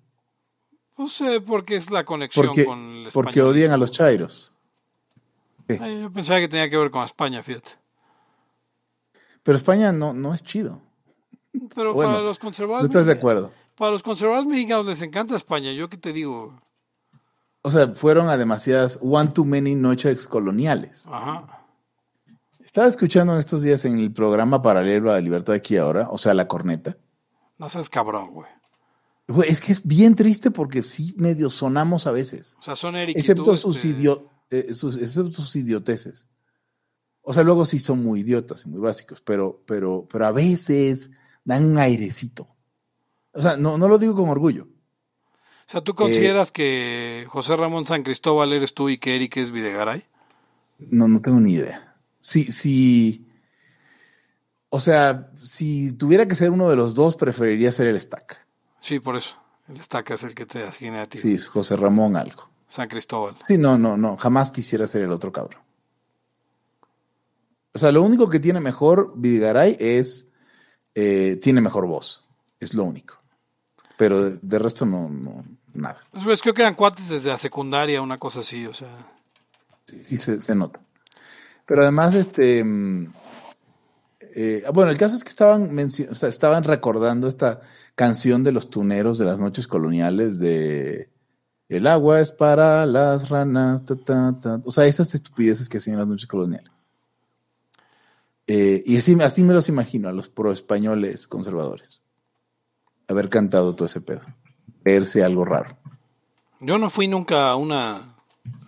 Pues 1.03 1.19
eh, 1.21 1.41
porque 1.41 1.75
es 1.75 1.91
la 1.91 2.05
conexión 2.05 2.45
Porque, 2.47 2.65
con 2.65 2.79
el 2.79 3.07
español. 3.07 3.11
porque 3.13 3.41
odian 3.41 3.71
a 3.73 3.77
los 3.77 3.91
chairos. 3.91 4.53
Ay, 5.67 6.01
yo 6.01 6.11
pensaba 6.11 6.39
que 6.39 6.47
tenía 6.47 6.69
que 6.69 6.77
ver 6.77 6.91
con 6.91 7.03
España, 7.03 7.43
fíjate. 7.43 7.71
Pero 9.43 9.57
España 9.57 9.91
no, 9.91 10.13
no 10.13 10.33
es 10.33 10.43
chido. 10.43 10.79
Pero 11.75 11.93
Bueno, 11.93 12.11
para 12.13 12.23
los 12.23 12.39
¿No 12.39 12.41
conservadores... 12.41 12.89
estás 12.89 13.05
de 13.05 13.11
acuerdo? 13.11 13.51
Para 13.75 13.91
los 13.91 14.01
conservadores 14.01 14.45
mexicanos 14.47 14.85
les 14.85 15.01
encanta 15.01 15.35
España. 15.35 15.73
Yo 15.73 15.89
qué 15.89 15.97
te 15.97 16.13
digo. 16.13 16.57
O 17.63 17.71
sea, 17.71 17.89
fueron 17.95 18.29
a 18.29 18.37
demasiadas 18.37 18.97
one 19.01 19.31
too 19.31 19.43
many 19.45 19.75
noches 19.75 20.27
coloniales. 20.29 21.07
Ajá. 21.11 21.65
Estaba 22.63 22.87
escuchando 22.87 23.33
en 23.33 23.39
estos 23.39 23.61
días 23.61 23.83
en 23.85 23.99
el 23.99 24.11
programa 24.13 24.61
paralelo 24.61 25.11
a 25.11 25.19
Libertad 25.19 25.55
aquí 25.55 25.75
ahora, 25.75 26.07
o 26.09 26.17
sea, 26.17 26.33
La 26.33 26.47
Corneta. 26.47 26.95
No 27.57 27.69
seas 27.69 27.89
cabrón, 27.89 28.31
güey. 28.33 28.49
Güey, 29.27 29.49
es 29.49 29.61
que 29.61 29.71
es 29.71 29.85
bien 29.87 30.15
triste 30.15 30.51
porque 30.51 30.83
sí 30.83 31.13
medio 31.17 31.49
sonamos 31.49 32.07
a 32.07 32.11
veces. 32.11 32.57
O 32.59 32.61
sea, 32.61 32.75
son 32.75 32.95
Eric 32.95 33.15
y 33.15 33.19
Excepto 33.19 33.55
sus, 33.55 33.77
este, 33.77 33.87
idio- 33.89 34.29
eh, 34.49 34.73
sus- 34.73 34.97
excepto 34.97 35.31
sus 35.31 35.55
idioteces. 35.55 36.27
O 37.21 37.31
sea, 37.33 37.43
luego 37.43 37.63
sí 37.65 37.79
son 37.79 38.03
muy 38.03 38.19
idiotas 38.19 38.63
y 38.65 38.69
muy 38.69 38.81
básicos, 38.81 39.21
pero, 39.21 39.63
pero, 39.65 40.05
pero 40.11 40.25
a 40.27 40.31
veces 40.33 41.09
dan 41.45 41.63
un 41.65 41.77
airecito. 41.77 42.47
O 43.31 43.41
sea, 43.41 43.55
no, 43.55 43.77
no 43.77 43.87
lo 43.87 43.97
digo 43.97 44.13
con 44.15 44.29
orgullo. 44.29 44.63
O 44.65 45.69
sea, 45.69 45.79
Eh, 45.79 45.83
¿tú 45.83 45.95
consideras 45.95 46.51
que 46.51 47.25
José 47.29 47.55
Ramón 47.55 47.85
San 47.85 48.03
Cristóbal 48.03 48.51
eres 48.51 48.73
tú 48.73 48.89
y 48.89 48.97
que 48.97 49.15
Eric 49.15 49.37
es 49.37 49.51
Videgaray? 49.51 50.03
No, 50.79 51.07
no 51.07 51.21
tengo 51.21 51.39
ni 51.39 51.53
idea. 51.53 51.95
Si, 52.19 52.51
si, 52.51 53.25
o 54.69 54.81
sea, 54.81 55.31
si 55.41 55.93
tuviera 55.93 56.27
que 56.27 56.35
ser 56.35 56.51
uno 56.51 56.69
de 56.69 56.75
los 56.75 56.93
dos, 56.93 57.15
preferiría 57.15 57.71
ser 57.71 57.87
el 57.87 57.99
Stack. 57.99 58.42
Sí, 58.83 58.99
por 58.99 59.15
eso. 59.15 59.37
El 59.69 59.79
estaca 59.79 60.13
es 60.13 60.23
el 60.23 60.35
que 60.35 60.45
te 60.45 60.61
asigna 60.61 61.03
a 61.03 61.05
ti. 61.05 61.17
Sí, 61.17 61.35
es 61.35 61.47
José 61.47 61.77
Ramón 61.77 62.17
algo. 62.17 62.49
San 62.67 62.89
Cristóbal. 62.89 63.33
Sí, 63.47 63.57
no, 63.57 63.77
no, 63.77 63.95
no, 63.95 64.17
jamás 64.17 64.51
quisiera 64.51 64.85
ser 64.87 65.03
el 65.03 65.13
otro 65.13 65.31
cabrón. 65.31 65.61
O 67.73 67.79
sea, 67.79 67.93
lo 67.93 68.03
único 68.03 68.29
que 68.29 68.41
tiene 68.41 68.59
mejor 68.59 69.13
Vidigaray 69.15 69.77
es, 69.79 70.27
eh, 70.95 71.39
tiene 71.41 71.61
mejor 71.61 71.87
voz, 71.87 72.27
es 72.59 72.73
lo 72.73 72.83
único. 72.83 73.21
Pero 73.95 74.21
de, 74.21 74.39
de 74.41 74.59
resto 74.59 74.85
no, 74.85 75.07
no, 75.07 75.45
nada. 75.73 76.03
Creo 76.41 76.53
que 76.53 76.61
eran 76.61 76.75
cuates 76.75 77.07
desde 77.07 77.29
la 77.29 77.37
secundaria, 77.37 78.01
una 78.01 78.19
cosa 78.19 78.41
así, 78.41 78.65
o 78.65 78.73
sea. 78.73 78.89
Sí, 79.87 80.03
sí 80.03 80.17
se, 80.17 80.43
se 80.43 80.55
nota. 80.55 80.81
Pero 81.65 81.83
además, 81.83 82.15
este, 82.15 82.61
mm, 82.61 83.13
eh, 84.35 84.63
bueno, 84.73 84.91
el 84.91 84.97
caso 84.97 85.15
es 85.15 85.23
que 85.23 85.29
estaban, 85.29 85.79
o 85.79 86.15
sea, 86.15 86.27
estaban 86.27 86.63
recordando 86.63 87.29
esta 87.29 87.61
canción 87.95 88.43
de 88.43 88.51
los 88.51 88.69
tuneros 88.69 89.17
de 89.17 89.25
las 89.25 89.37
noches 89.37 89.67
coloniales 89.67 90.39
de 90.39 91.09
El 91.69 91.87
agua 91.87 92.21
es 92.21 92.31
para 92.31 92.85
las 92.85 93.29
ranas, 93.29 93.85
ta, 93.85 93.95
ta, 93.95 94.39
ta. 94.39 94.61
o 94.65 94.71
sea, 94.71 94.85
esas 94.85 95.13
estupideces 95.15 95.69
que 95.69 95.77
hacían 95.77 95.97
las 95.97 96.07
noches 96.07 96.27
coloniales. 96.27 96.71
Eh, 98.47 98.83
y 98.85 98.97
así, 98.97 99.17
así 99.21 99.43
me 99.43 99.53
los 99.53 99.69
imagino 99.69 100.09
a 100.09 100.13
los 100.13 100.29
pro 100.29 100.51
españoles 100.51 101.27
conservadores. 101.27 102.01
Haber 103.07 103.29
cantado 103.29 103.75
todo 103.75 103.85
ese 103.85 104.01
pedo. 104.01 104.21
Verse 104.83 105.23
algo 105.23 105.45
raro. 105.45 105.77
Yo 106.59 106.77
no 106.77 106.89
fui 106.89 107.07
nunca 107.07 107.49
a 107.49 107.55
una. 107.55 108.15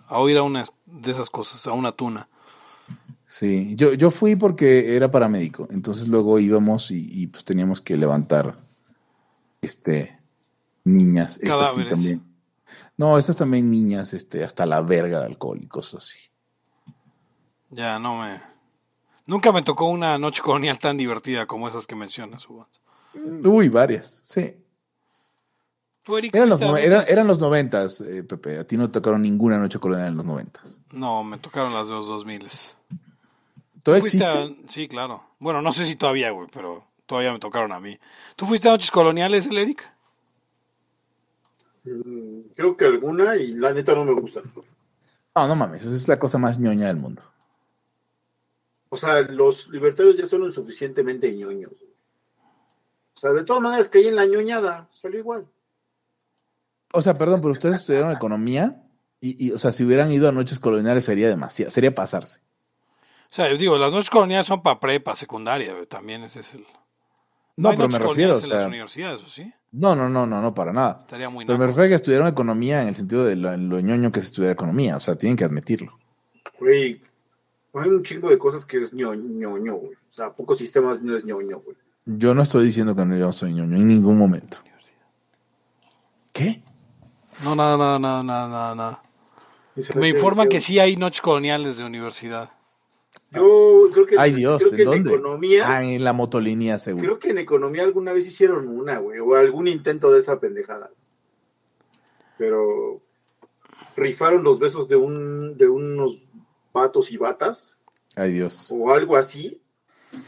a 0.08 0.18
oír 0.18 0.38
a 0.38 0.42
una 0.42 0.64
de 0.86 1.10
esas 1.10 1.30
cosas, 1.30 1.66
a 1.66 1.72
una 1.72 1.92
tuna. 1.92 2.28
Sí, 3.26 3.74
yo, 3.76 3.92
yo 3.92 4.10
fui 4.10 4.36
porque 4.36 4.94
era 4.94 5.10
paramédico, 5.10 5.66
entonces 5.72 6.06
luego 6.06 6.38
íbamos 6.38 6.92
y, 6.92 7.08
y, 7.10 7.26
pues 7.26 7.44
teníamos 7.44 7.80
que 7.80 7.96
levantar 7.96 8.65
este 9.66 10.18
niñas, 10.84 11.38
estas 11.42 11.72
sí 11.74 11.80
Cadáveres. 11.80 11.94
también. 11.94 12.36
No, 12.96 13.18
estas 13.18 13.36
también 13.36 13.70
niñas, 13.70 14.14
este, 14.14 14.42
hasta 14.42 14.64
la 14.66 14.80
verga 14.80 15.20
de 15.20 15.36
cosas 15.68 16.02
así. 16.02 16.18
Ya, 17.70 17.98
no 17.98 18.22
me. 18.22 18.40
Nunca 19.26 19.52
me 19.52 19.62
tocó 19.62 19.86
una 19.86 20.16
noche 20.18 20.40
colonial 20.42 20.78
tan 20.78 20.96
divertida 20.96 21.46
como 21.46 21.68
esas 21.68 21.86
que 21.86 21.94
mencionas, 21.96 22.48
Hugo. 22.48 22.68
Uy, 23.44 23.68
varias, 23.68 24.22
sí. 24.24 24.54
¿Tú, 26.02 26.16
Eric, 26.16 26.34
Eran 26.34 26.48
los, 26.48 26.60
eran, 26.60 27.26
los 27.26 27.40
noventas, 27.40 28.00
eh, 28.00 28.22
Pepe. 28.22 28.58
A 28.60 28.66
ti 28.66 28.76
no 28.76 28.86
te 28.88 29.00
tocaron 29.00 29.22
ninguna 29.22 29.58
noche 29.58 29.80
colonial 29.80 30.08
en 30.08 30.16
los 30.16 30.24
noventas. 30.24 30.80
No, 30.92 31.24
me 31.24 31.38
tocaron 31.38 31.74
las 31.74 31.88
de 31.88 31.94
los 31.94 32.06
2000. 32.06 32.46
¿Todo 33.82 33.98
¿Fuiste 33.98 34.18
existe? 34.18 34.26
a- 34.28 34.70
Sí, 34.70 34.86
claro. 34.86 35.24
Bueno, 35.40 35.60
no 35.62 35.72
sé 35.72 35.84
si 35.84 35.96
todavía, 35.96 36.30
güey, 36.30 36.46
pero 36.52 36.84
todavía 37.06 37.32
me 37.32 37.38
tocaron 37.38 37.72
a 37.72 37.80
mí. 37.80 37.98
¿Tú 38.36 38.46
fuiste 38.46 38.68
a 38.68 38.72
noches 38.72 38.90
coloniales, 38.90 39.46
el 39.46 39.58
Eric? 39.58 39.92
Mm, 41.84 42.40
Creo 42.54 42.76
que 42.76 42.84
alguna 42.84 43.36
y 43.36 43.52
la 43.52 43.72
neta 43.72 43.94
no 43.94 44.04
me 44.04 44.12
gusta. 44.12 44.40
No, 45.34 45.46
no 45.46 45.56
mames, 45.56 45.82
esa 45.84 45.94
es 45.94 46.08
la 46.08 46.18
cosa 46.18 46.38
más 46.38 46.58
ñoña 46.58 46.86
del 46.86 46.96
mundo. 46.96 47.22
O 48.88 48.96
sea, 48.96 49.20
los 49.22 49.68
libertarios 49.68 50.16
ya 50.16 50.26
son 50.26 50.42
lo 50.42 50.50
suficientemente 50.50 51.32
ñoños. 51.32 51.84
O 53.14 53.18
sea, 53.18 53.32
de 53.32 53.44
todas 53.44 53.62
maneras 53.62 53.88
que 53.88 53.98
hay 53.98 54.08
en 54.08 54.16
la 54.16 54.26
ñoñada, 54.26 54.88
salió 54.90 55.18
igual. 55.20 55.46
O 56.92 57.02
sea, 57.02 57.18
perdón, 57.18 57.40
pero 57.40 57.52
ustedes 57.52 57.76
estudiaron 57.76 58.12
economía 58.12 58.82
y, 59.20 59.46
y, 59.46 59.52
o 59.52 59.58
sea, 59.58 59.72
si 59.72 59.84
hubieran 59.84 60.10
ido 60.12 60.28
a 60.28 60.32
noches 60.32 60.58
coloniales 60.60 61.04
sería 61.04 61.28
demasiado, 61.28 61.70
sería 61.70 61.94
pasarse. 61.94 62.40
O 63.28 63.34
sea, 63.36 63.50
yo 63.50 63.56
digo, 63.56 63.76
las 63.76 63.92
noches 63.92 64.10
coloniales 64.10 64.46
son 64.46 64.62
para 64.62 64.80
prepa, 64.80 65.16
secundaria, 65.16 65.74
también 65.86 66.22
ese 66.24 66.40
es 66.40 66.54
el... 66.54 66.64
No, 67.56 67.70
pero 67.70 67.88
me 67.88 67.98
refiero, 67.98 68.34
o 68.34 68.36
coloniales 68.36 68.44
en 68.44 68.50
las 68.50 68.58
sea, 68.60 68.68
universidades, 68.68 69.22
¿o 69.22 69.28
sí? 69.28 69.52
no, 69.72 69.96
no, 69.96 70.08
no, 70.08 70.26
no, 70.26 70.42
no, 70.42 70.54
para 70.54 70.72
nada. 70.72 70.98
Estaría 71.00 71.28
muy 71.30 71.44
Pero 71.46 71.58
me 71.58 71.66
refiero 71.66 71.84
a 71.86 71.88
que 71.88 71.94
estudiaron 71.94 72.28
economía 72.28 72.82
en 72.82 72.88
el 72.88 72.94
sentido 72.94 73.24
de 73.24 73.36
lo, 73.36 73.56
lo 73.56 73.80
ñoño 73.80 74.12
que 74.12 74.20
es 74.20 74.26
estudiar 74.26 74.52
economía, 74.52 74.96
o 74.96 75.00
sea, 75.00 75.14
tienen 75.16 75.36
que 75.36 75.44
admitirlo. 75.44 75.98
Güey, 76.60 77.00
hay 77.74 77.88
un 77.90 78.02
chingo 78.02 78.28
de 78.28 78.38
cosas 78.38 78.64
que 78.64 78.78
es 78.78 78.94
ño- 78.94 79.14
ñoño, 79.14 79.74
güey. 79.76 79.92
O 79.94 80.12
sea, 80.12 80.32
pocos 80.32 80.58
sistemas 80.58 81.00
no 81.02 81.16
es 81.16 81.24
ñoño, 81.24 81.60
güey. 81.60 81.76
Yo 82.04 82.34
no 82.34 82.42
estoy 82.42 82.64
diciendo 82.66 82.94
que 82.94 83.04
no 83.04 83.16
yo 83.16 83.32
soy 83.32 83.52
ñoño 83.54 83.76
en 83.76 83.88
ningún 83.88 84.16
momento. 84.18 84.58
¿Qué? 86.32 86.62
No, 87.42 87.54
nada, 87.54 87.76
nada, 87.76 87.98
nada, 87.98 88.22
nada, 88.22 88.74
nada, 88.74 89.02
Me 89.94 90.08
informan 90.08 90.48
que 90.48 90.60
sí 90.60 90.78
hay 90.78 90.96
noches 90.96 91.20
coloniales 91.20 91.76
de 91.78 91.84
universidad. 91.84 92.50
Yo 93.32 93.88
creo 93.92 94.06
que, 94.06 94.16
Ay 94.18 94.32
Dios, 94.32 94.58
creo 94.62 94.70
que 94.70 94.82
¿en 94.82 94.88
en 94.88 94.94
dónde? 95.04 95.10
economía, 95.10 95.64
Ah, 95.68 95.84
en 95.84 96.04
la 96.04 96.12
motolínea 96.12 96.78
seguro. 96.78 97.02
creo 97.04 97.18
que 97.18 97.30
en 97.30 97.38
economía 97.38 97.82
alguna 97.82 98.12
vez 98.12 98.26
hicieron 98.26 98.68
una, 98.68 98.98
güey, 98.98 99.18
o 99.20 99.34
algún 99.34 99.68
intento 99.68 100.10
de 100.12 100.20
esa 100.20 100.38
pendejada. 100.40 100.90
Pero 102.38 103.02
rifaron 103.96 104.42
los 104.42 104.58
besos 104.58 104.88
de 104.88 104.96
un 104.96 105.56
de 105.56 105.68
unos 105.68 106.22
vatos 106.72 107.10
y 107.10 107.16
batas 107.16 107.80
Ay 108.14 108.32
Dios. 108.32 108.68
o 108.70 108.90
algo 108.92 109.16
así. 109.16 109.60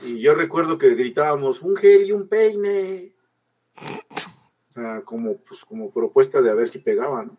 Y 0.05 0.19
yo 0.21 0.35
recuerdo 0.35 0.77
que 0.77 0.95
gritábamos 0.95 1.63
un 1.63 1.77
gel 1.77 2.05
y 2.07 2.13
un 2.13 2.29
peine. 2.29 3.15
O 3.77 4.73
sea, 4.73 5.03
como, 5.03 5.37
pues, 5.39 5.65
como 5.65 5.91
propuesta 5.91 6.43
de 6.43 6.51
a 6.51 6.55
ver 6.55 6.69
si 6.69 6.81
pegaban. 6.81 7.39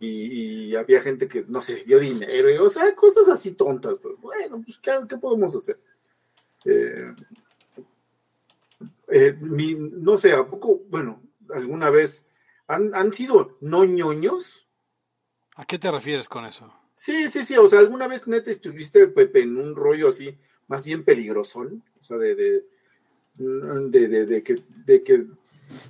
Y, 0.00 0.74
había 0.76 1.02
gente 1.02 1.26
que, 1.28 1.44
no 1.48 1.60
sé, 1.60 1.82
dio 1.84 1.98
dinero, 1.98 2.64
o 2.64 2.70
sea, 2.70 2.94
cosas 2.94 3.28
así 3.28 3.52
tontas, 3.52 3.96
pero 4.00 4.16
bueno, 4.18 4.62
pues, 4.62 4.78
¿qué, 4.78 5.16
podemos 5.16 5.54
hacer? 5.56 5.80
Eh, 6.64 7.14
eh, 9.08 9.36
no 9.40 10.18
sé, 10.18 10.32
¿a 10.32 10.46
poco, 10.46 10.82
bueno, 10.88 11.22
alguna 11.52 11.90
vez 11.90 12.26
han, 12.66 12.94
han 12.94 13.12
sido 13.12 13.56
no 13.60 13.84
ñoños? 13.84 14.68
¿A 15.56 15.64
qué 15.64 15.78
te 15.78 15.90
refieres 15.90 16.28
con 16.28 16.44
eso? 16.44 16.72
Sí, 16.94 17.28
sí, 17.28 17.44
sí, 17.44 17.56
o 17.56 17.66
sea, 17.66 17.78
alguna 17.78 18.08
vez 18.08 18.28
neta 18.28 18.50
estuviste, 18.50 19.08
Pepe, 19.08 19.42
en 19.42 19.56
un 19.56 19.74
rollo 19.74 20.08
así, 20.08 20.36
más 20.66 20.84
bien 20.84 21.04
peligrosón, 21.04 21.84
o 21.98 22.02
sea, 22.02 22.16
de, 22.18 22.34
de, 22.34 22.64
de, 23.36 24.26
de, 24.26 24.42
que, 24.42 24.62
de 24.84 25.02
que, 25.02 25.26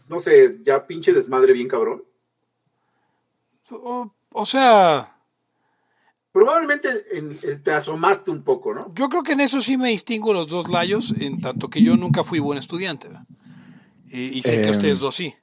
no 0.09 0.21
sé, 0.21 0.59
ya 0.63 0.87
pinche 0.87 1.13
desmadre 1.13 1.53
bien 1.53 1.69
cabrón. 1.69 2.05
O, 3.71 4.47
sea... 4.47 5.15
Probablemente 6.33 6.89
te 7.63 7.73
asomaste 7.73 8.31
un 8.31 8.45
poco, 8.45 8.75
¿no? 8.75 8.95
Yo 8.95 9.09
creo 9.09 9.23
que 9.23 9.33
en 9.33 9.41
eso 9.41 9.61
sí 9.61 9.77
me 9.77 9.89
distingo 9.89 10.33
los 10.33 10.49
dos 10.49 10.69
layos, 10.69 11.15
en 11.19 11.41
tanto 11.41 11.69
que 11.69 11.83
yo 11.83 11.97
nunca 11.97 12.23
fui 12.23 12.39
buen 12.39 12.59
estudiante. 12.59 13.09
Y, 14.11 14.43
sé 14.43 14.57
que 14.57 14.65
em. 14.65 14.71
ustedes 14.71 15.01
dos 15.01 15.15
sí. 15.15 15.35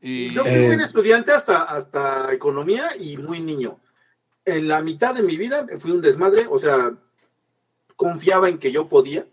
yo 0.00 0.44
fui 0.44 0.66
buen 0.66 0.80
estudiante 0.80 1.32
hasta, 1.32 1.64
hasta 1.64 2.32
economía 2.32 2.96
y 2.98 3.18
muy 3.18 3.40
niño. 3.40 3.78
En 4.44 4.66
la 4.66 4.80
mitad 4.82 5.14
de 5.14 5.22
mi 5.22 5.36
vida 5.36 5.66
fui 5.78 5.90
un 5.90 6.00
desmadre, 6.00 6.46
o 6.48 6.58
sea, 6.58 6.92
confiaba 7.96 8.48
en 8.48 8.58
que 8.58 8.72
yo 8.72 8.88
podía. 8.88 9.26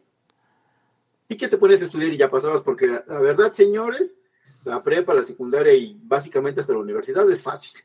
Y 1.27 1.37
que 1.37 1.47
te 1.47 1.57
pones 1.57 1.81
a 1.81 1.85
estudiar 1.85 2.11
y 2.11 2.17
ya 2.17 2.29
pasabas, 2.29 2.61
porque 2.61 2.87
la 2.87 3.19
verdad, 3.19 3.51
señores, 3.51 4.19
la 4.63 4.83
prepa, 4.83 5.13
la 5.13 5.23
secundaria 5.23 5.73
y 5.73 5.97
básicamente 6.03 6.61
hasta 6.61 6.73
la 6.73 6.79
universidad 6.79 7.29
es 7.31 7.41
fácil. 7.41 7.81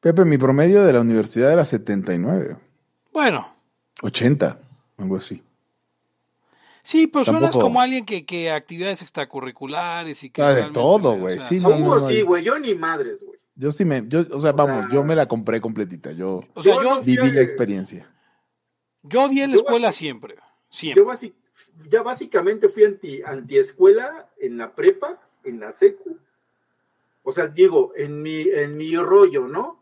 Pepe, 0.00 0.24
mi 0.24 0.38
promedio 0.38 0.84
de 0.84 0.92
la 0.92 1.00
universidad 1.00 1.52
era 1.52 1.64
79. 1.64 2.56
Bueno. 3.12 3.52
80, 4.02 4.60
algo 4.98 5.16
así. 5.16 5.42
Sí, 6.82 7.06
pero 7.06 7.24
suenas 7.24 7.52
como 7.52 7.80
alguien 7.80 8.06
que, 8.06 8.24
que 8.24 8.50
actividades 8.50 9.02
extracurriculares 9.02 10.22
y 10.24 10.30
que. 10.30 10.40
Ah, 10.40 10.54
de 10.54 10.70
todo, 10.70 11.16
güey. 11.16 11.38
sí, 11.38 11.58
no, 11.58 12.00
sí, 12.00 12.22
güey. 12.22 12.44
Yo 12.44 12.58
ni 12.58 12.74
madres, 12.74 13.24
güey. 13.24 13.38
Yo 13.56 13.72
sí 13.72 13.84
me. 13.84 14.04
Yo, 14.06 14.24
o 14.30 14.40
sea, 14.40 14.52
vamos, 14.52 14.86
yo 14.90 15.02
me 15.02 15.16
la 15.16 15.26
compré 15.26 15.60
completita. 15.60 16.12
Yo, 16.12 16.44
o 16.54 16.62
sea, 16.62 16.76
yo 16.82 17.02
viví 17.02 17.30
la 17.32 17.42
experiencia. 17.42 18.08
Yo 19.02 19.24
odié 19.24 19.46
la 19.48 19.56
escuela 19.56 19.92
siempre. 19.92 20.36
Siempre. 20.68 21.04
Yo 21.04 21.88
ya 21.90 22.02
básicamente 22.02 22.68
fui 22.68 22.84
anti, 22.84 23.22
antiescuela 23.22 24.28
en 24.38 24.58
la 24.58 24.74
prepa, 24.74 25.20
en 25.44 25.60
la 25.60 25.72
secu. 25.72 26.16
O 27.22 27.32
sea, 27.32 27.48
digo, 27.48 27.92
en 27.96 28.22
mi, 28.22 28.42
en 28.42 28.76
mi 28.76 28.96
rollo, 28.96 29.48
¿no? 29.48 29.77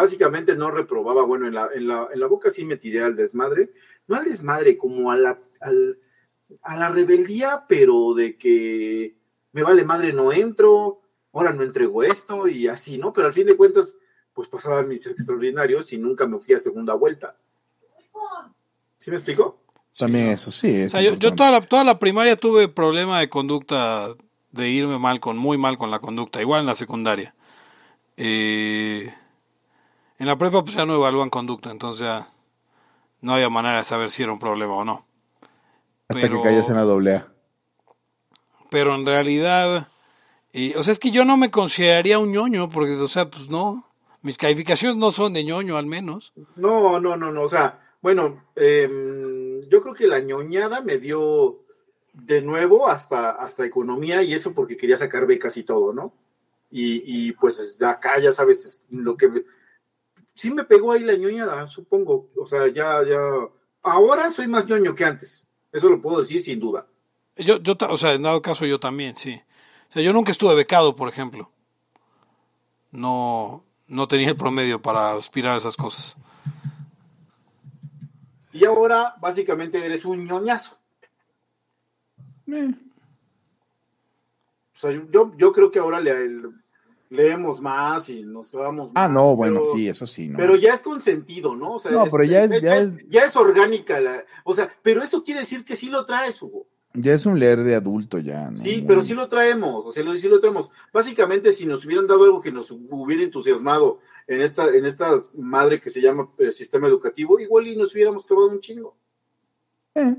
Básicamente 0.00 0.56
no 0.56 0.70
reprobaba, 0.70 1.24
bueno, 1.24 1.46
en 1.46 1.54
la, 1.54 1.68
en 1.74 1.86
la, 1.86 2.08
en 2.12 2.20
la 2.20 2.26
boca 2.26 2.50
sí 2.50 2.64
me 2.64 2.76
tiré 2.76 3.02
al 3.02 3.16
desmadre, 3.16 3.70
no 4.06 4.16
al 4.16 4.24
desmadre, 4.24 4.76
como 4.76 5.10
a 5.10 5.16
la, 5.16 5.38
a 5.60 6.76
la 6.76 6.88
rebeldía, 6.88 7.64
pero 7.68 8.14
de 8.14 8.36
que 8.36 9.16
me 9.52 9.62
vale 9.62 9.84
madre, 9.84 10.12
no 10.12 10.32
entro, 10.32 11.00
ahora 11.32 11.52
no 11.52 11.62
entrego 11.62 12.02
esto 12.02 12.48
y 12.48 12.68
así, 12.68 12.98
¿no? 12.98 13.12
Pero 13.12 13.26
al 13.26 13.32
fin 13.32 13.46
de 13.46 13.56
cuentas, 13.56 13.98
pues 14.32 14.48
pasaba 14.48 14.82
mis 14.82 15.06
extraordinarios 15.06 15.92
y 15.92 15.98
nunca 15.98 16.26
me 16.26 16.38
fui 16.38 16.54
a 16.54 16.58
segunda 16.58 16.94
vuelta. 16.94 17.36
¿Sí 18.98 19.10
me 19.10 19.16
explico? 19.16 19.60
También 19.96 20.28
eso, 20.28 20.50
sí. 20.50 20.86
yo, 21.02 21.16
yo, 21.16 21.34
toda, 21.34 21.50
la, 21.50 21.60
toda 21.60 21.84
la 21.84 21.98
primaria 21.98 22.36
tuve 22.36 22.68
problema 22.68 23.20
de 23.20 23.28
conducta, 23.28 24.14
de 24.50 24.68
irme 24.68 24.98
mal 24.98 25.20
con, 25.20 25.36
muy 25.36 25.58
mal 25.58 25.78
con 25.78 25.90
la 25.90 25.98
conducta, 25.98 26.40
igual 26.40 26.60
en 26.60 26.66
la 26.66 26.74
secundaria. 26.74 27.34
Eh, 28.16 29.12
en 30.20 30.26
la 30.26 30.36
prepa 30.36 30.62
pues 30.62 30.76
ya 30.76 30.84
no 30.84 30.94
evalúan 30.94 31.30
conducta, 31.30 31.70
entonces 31.70 32.02
ya 32.02 32.28
no 33.22 33.32
había 33.32 33.48
manera 33.48 33.78
de 33.78 33.84
saber 33.84 34.10
si 34.10 34.22
era 34.22 34.32
un 34.32 34.38
problema 34.38 34.74
o 34.74 34.84
no. 34.84 35.06
Hasta 36.08 36.28
que 36.28 36.42
cayes 36.42 36.68
en 36.68 36.76
la 36.76 36.82
doble 36.82 37.16
A. 37.16 37.32
Pero 38.68 38.94
en 38.94 39.06
realidad, 39.06 39.88
o 40.76 40.82
sea, 40.82 40.92
es 40.92 40.98
que 40.98 41.10
yo 41.10 41.24
no 41.24 41.38
me 41.38 41.50
consideraría 41.50 42.18
un 42.18 42.32
ñoño, 42.32 42.68
porque, 42.68 42.92
o 42.96 43.08
sea, 43.08 43.30
pues 43.30 43.48
no, 43.48 43.88
mis 44.20 44.36
calificaciones 44.36 44.98
no 44.98 45.10
son 45.10 45.32
de 45.32 45.42
ñoño 45.42 45.78
al 45.78 45.86
menos. 45.86 46.34
No, 46.54 47.00
no, 47.00 47.16
no, 47.16 47.32
no, 47.32 47.42
o 47.42 47.48
sea, 47.48 47.80
bueno, 48.02 48.44
em, 48.56 49.62
yo 49.70 49.80
creo 49.80 49.94
que 49.94 50.06
la 50.06 50.20
ñoñada 50.20 50.82
me 50.82 50.98
dio 50.98 51.60
de 52.12 52.42
nuevo 52.42 52.88
hasta, 52.88 53.30
hasta 53.30 53.64
economía 53.64 54.22
y 54.22 54.34
eso 54.34 54.52
porque 54.52 54.76
quería 54.76 54.98
sacar 54.98 55.26
becas 55.26 55.56
y 55.56 55.62
todo, 55.62 55.94
¿no? 55.94 56.12
Y, 56.70 57.02
y 57.06 57.32
pues 57.32 57.82
acá 57.82 58.20
ya 58.20 58.32
sabes 58.32 58.84
lo 58.90 59.16
que 59.16 59.44
sí 60.40 60.50
me 60.50 60.64
pegó 60.64 60.92
ahí 60.92 61.00
la 61.00 61.14
ñoñada, 61.16 61.66
supongo. 61.66 62.30
O 62.34 62.46
sea, 62.46 62.66
ya, 62.68 63.04
ya. 63.04 63.20
Ahora 63.82 64.30
soy 64.30 64.48
más 64.48 64.66
ñoño 64.66 64.94
que 64.94 65.04
antes. 65.04 65.46
Eso 65.70 65.90
lo 65.90 66.00
puedo 66.00 66.20
decir 66.20 66.40
sin 66.40 66.58
duda. 66.58 66.86
Yo, 67.36 67.58
yo, 67.58 67.76
o 67.88 67.96
sea, 67.98 68.14
en 68.14 68.22
dado 68.22 68.40
caso 68.40 68.64
yo 68.64 68.80
también, 68.80 69.16
sí. 69.16 69.38
O 69.90 69.92
sea, 69.92 70.02
yo 70.02 70.14
nunca 70.14 70.30
estuve 70.30 70.54
becado, 70.54 70.96
por 70.96 71.10
ejemplo. 71.10 71.50
No, 72.90 73.64
no 73.88 74.08
tenía 74.08 74.30
el 74.30 74.36
promedio 74.36 74.80
para 74.80 75.12
aspirar 75.12 75.54
a 75.54 75.58
esas 75.58 75.76
cosas. 75.76 76.16
Y 78.52 78.64
ahora, 78.64 79.16
básicamente, 79.20 79.84
eres 79.84 80.06
un 80.06 80.26
ñoñazo. 80.26 80.78
Eh. 82.46 82.74
O 84.74 84.78
sea, 84.80 84.90
yo, 84.90 85.32
yo 85.36 85.52
creo 85.52 85.70
que 85.70 85.78
ahora 85.78 86.00
le, 86.00 86.12
leemos 87.10 87.60
más 87.60 88.08
y 88.08 88.22
nos 88.22 88.50
clavamos 88.50 88.92
Ah, 88.94 89.08
no, 89.08 89.36
bueno, 89.36 89.62
sí, 89.64 89.88
eso 89.88 90.06
sí. 90.06 90.28
No. 90.28 90.38
Pero 90.38 90.56
ya 90.56 90.72
es 90.72 90.80
consentido, 90.80 91.54
¿no? 91.54 91.74
O 91.74 91.78
sea, 91.78 91.90
no, 91.90 92.04
pero 92.10 92.24
ya 92.24 92.44
es, 92.44 92.62
ya, 92.62 92.76
es, 92.76 92.94
ya 93.08 93.22
es 93.22 93.36
orgánica. 93.36 94.00
La, 94.00 94.24
o 94.44 94.54
sea, 94.54 94.72
pero 94.82 95.02
eso 95.02 95.22
quiere 95.22 95.40
decir 95.40 95.64
que 95.64 95.76
sí 95.76 95.90
lo 95.90 96.06
traes, 96.06 96.40
Hugo. 96.40 96.66
Ya 96.94 97.14
es 97.14 97.24
un 97.24 97.38
leer 97.38 97.62
de 97.62 97.76
adulto 97.76 98.18
ya, 98.18 98.50
¿no? 98.50 98.56
Sí, 98.56 98.84
pero 98.86 99.02
sí 99.02 99.14
lo 99.14 99.28
traemos, 99.28 99.84
o 99.86 99.92
sea, 99.92 100.02
sí 100.16 100.28
lo 100.28 100.40
traemos. 100.40 100.72
Básicamente, 100.92 101.52
si 101.52 101.64
nos 101.64 101.84
hubieran 101.84 102.08
dado 102.08 102.24
algo 102.24 102.40
que 102.40 102.50
nos 102.50 102.72
hubiera 102.72 103.22
entusiasmado 103.22 104.00
en 104.26 104.40
esta, 104.40 104.74
en 104.74 104.84
esta 104.84 105.16
madre 105.34 105.80
que 105.80 105.88
se 105.88 106.00
llama 106.00 106.32
eh, 106.38 106.50
sistema 106.50 106.88
educativo, 106.88 107.38
igual 107.38 107.68
y 107.68 107.76
nos 107.76 107.94
hubiéramos 107.94 108.24
clavado 108.24 108.48
un 108.48 108.58
chingo. 108.58 108.96
Eh, 109.94 110.16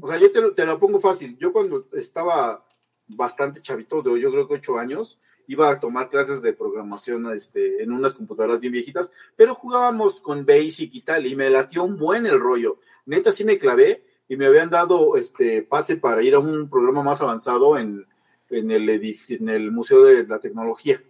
o 0.00 0.06
sea, 0.06 0.18
yo 0.18 0.30
te 0.30 0.42
lo, 0.42 0.54
te 0.54 0.66
lo 0.66 0.78
pongo 0.78 0.98
fácil. 0.98 1.36
Yo 1.38 1.50
cuando 1.50 1.88
estaba 1.92 2.62
bastante 3.08 3.62
chavito, 3.62 4.02
de, 4.02 4.20
yo 4.20 4.30
creo 4.30 4.46
que 4.46 4.54
ocho 4.54 4.78
años, 4.78 5.18
iba 5.46 5.70
a 5.70 5.80
tomar 5.80 6.08
clases 6.08 6.42
de 6.42 6.52
programación 6.52 7.32
este, 7.32 7.82
en 7.82 7.92
unas 7.92 8.14
computadoras 8.14 8.60
bien 8.60 8.72
viejitas, 8.72 9.12
pero 9.36 9.54
jugábamos 9.54 10.20
con 10.20 10.46
Basic 10.46 10.94
y 10.94 11.00
tal, 11.02 11.26
y 11.26 11.36
me 11.36 11.50
latió 11.50 11.84
un 11.84 11.98
buen 11.98 12.26
el 12.26 12.40
rollo. 12.40 12.78
Neta, 13.06 13.32
sí 13.32 13.44
me 13.44 13.58
clavé 13.58 14.04
y 14.28 14.36
me 14.36 14.46
habían 14.46 14.70
dado 14.70 15.16
este 15.16 15.62
pase 15.62 15.96
para 15.96 16.22
ir 16.22 16.34
a 16.34 16.38
un 16.38 16.68
programa 16.70 17.02
más 17.02 17.20
avanzado 17.20 17.76
en, 17.76 18.06
en, 18.50 18.70
el, 18.70 18.88
en 18.88 19.48
el 19.48 19.72
Museo 19.72 20.04
de 20.04 20.26
la 20.26 20.38
Tecnología. 20.38 21.02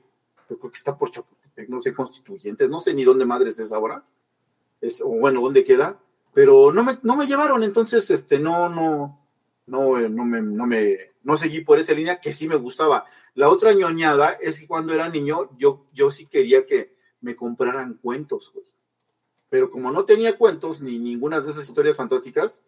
Yo 0.49 0.59
creo 0.59 0.71
que 0.71 0.77
está 0.77 0.97
por 0.97 1.11
Chapultepec, 1.11 1.69
no 1.69 1.81
sé, 1.81 1.95
constituyentes, 1.95 2.69
no 2.69 2.81
sé 2.81 2.95
ni 2.95 3.05
dónde 3.05 3.25
madres 3.25 3.59
es 3.59 3.73
ahora, 3.73 4.05
es, 4.81 5.01
o 5.01 5.09
bueno, 5.09 5.41
dónde 5.41 5.65
queda, 5.65 5.99
pero 6.35 6.73
no 6.73 6.83
me, 6.83 6.99
no 7.03 7.17
me 7.17 7.27
llevaron, 7.27 7.63
entonces, 7.63 8.11
este, 8.11 8.39
no, 8.39 8.69
no, 8.69 9.21
no, 9.67 9.99
no 10.09 10.25
me, 10.25 10.43
no 10.43 10.67
me, 10.67 11.13
no 11.23 11.37
seguí 11.37 11.61
por 11.61 11.79
esa 11.79 11.95
línea 11.95 12.21
que 12.21 12.33
sí 12.33 12.49
me 12.49 12.57
gustaba. 12.57 13.05
La 13.35 13.49
otra 13.49 13.73
ñoñada 13.73 14.33
es 14.33 14.61
que 14.61 14.67
cuando 14.67 14.93
era 14.93 15.09
niño 15.09 15.51
yo, 15.59 15.87
yo 15.93 16.11
sí 16.11 16.27
quería 16.27 16.67
que 16.67 16.97
me 17.21 17.35
compraran 17.35 17.95
cuentos, 17.95 18.51
güey. 18.53 18.67
Pero 19.49 19.71
como 19.71 19.91
no 19.91 20.05
tenía 20.05 20.37
cuentos 20.37 20.83
ni 20.83 20.99
ninguna 20.99 21.41
de 21.41 21.51
esas 21.51 21.67
historias 21.67 21.97
fantásticas, 21.97 22.65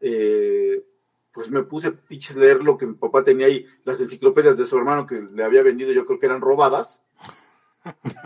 eh, 0.00 0.84
pues 1.32 1.50
me 1.50 1.64
puse 1.64 1.88
a 1.88 2.38
leer 2.38 2.62
lo 2.62 2.78
que 2.78 2.86
mi 2.86 2.94
papá 2.94 3.24
tenía 3.24 3.46
ahí, 3.46 3.66
las 3.84 4.00
enciclopedias 4.00 4.56
de 4.56 4.64
su 4.64 4.78
hermano 4.78 5.06
que 5.06 5.20
le 5.20 5.42
había 5.42 5.62
vendido, 5.64 5.92
yo 5.92 6.06
creo 6.06 6.18
que 6.18 6.26
eran 6.26 6.40
robadas. 6.40 7.02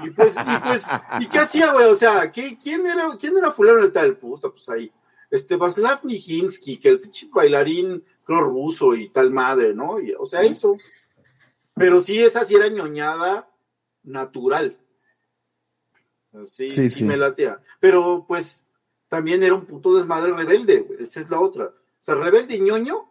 Y 0.05 0.11
pues, 0.11 0.37
y 0.37 0.61
pues, 0.69 0.87
¿y 1.19 1.27
qué 1.27 1.39
hacía, 1.41 1.73
güey? 1.73 1.87
O 1.87 1.97
sea, 1.97 2.31
quién, 2.31 2.87
era, 2.87 3.17
¿quién 3.19 3.37
era 3.37 3.51
fulano 3.51 3.81
de 3.81 3.91
tal? 3.91 4.17
Puta, 4.17 4.51
pues 4.51 4.69
ahí. 4.69 4.93
Este, 5.33 5.57
Vaslav 5.57 6.05
Nijinsky, 6.05 6.77
que 6.77 6.91
el 6.91 7.01
pinche 7.01 7.29
bailarín, 7.33 8.05
creo, 8.23 8.43
ruso 8.43 8.95
y 8.95 9.09
tal 9.09 9.33
madre, 9.33 9.75
¿no? 9.75 9.97
o 10.21 10.27
sea, 10.27 10.43
eso. 10.43 10.77
Pero 11.79 12.01
sí, 12.01 12.19
esa 12.19 12.45
sí 12.45 12.55
era 12.55 12.69
ñoñada 12.69 13.49
natural. 14.03 14.77
Sí, 16.47 16.71
sí, 16.71 17.05
me 17.05 17.17
latea. 17.17 17.61
Pero 17.81 18.25
pues 18.27 18.65
también 19.09 19.43
era 19.43 19.55
un 19.55 19.65
puto 19.65 19.97
desmadre 19.97 20.33
rebelde, 20.33 20.81
güey. 20.81 21.03
Esa 21.03 21.21
es 21.21 21.31
la 21.31 21.41
otra. 21.41 21.67
O 21.67 21.73
sea, 22.01 22.15
rebelde 22.15 22.57
y 22.57 22.61
ñoño. 22.61 23.09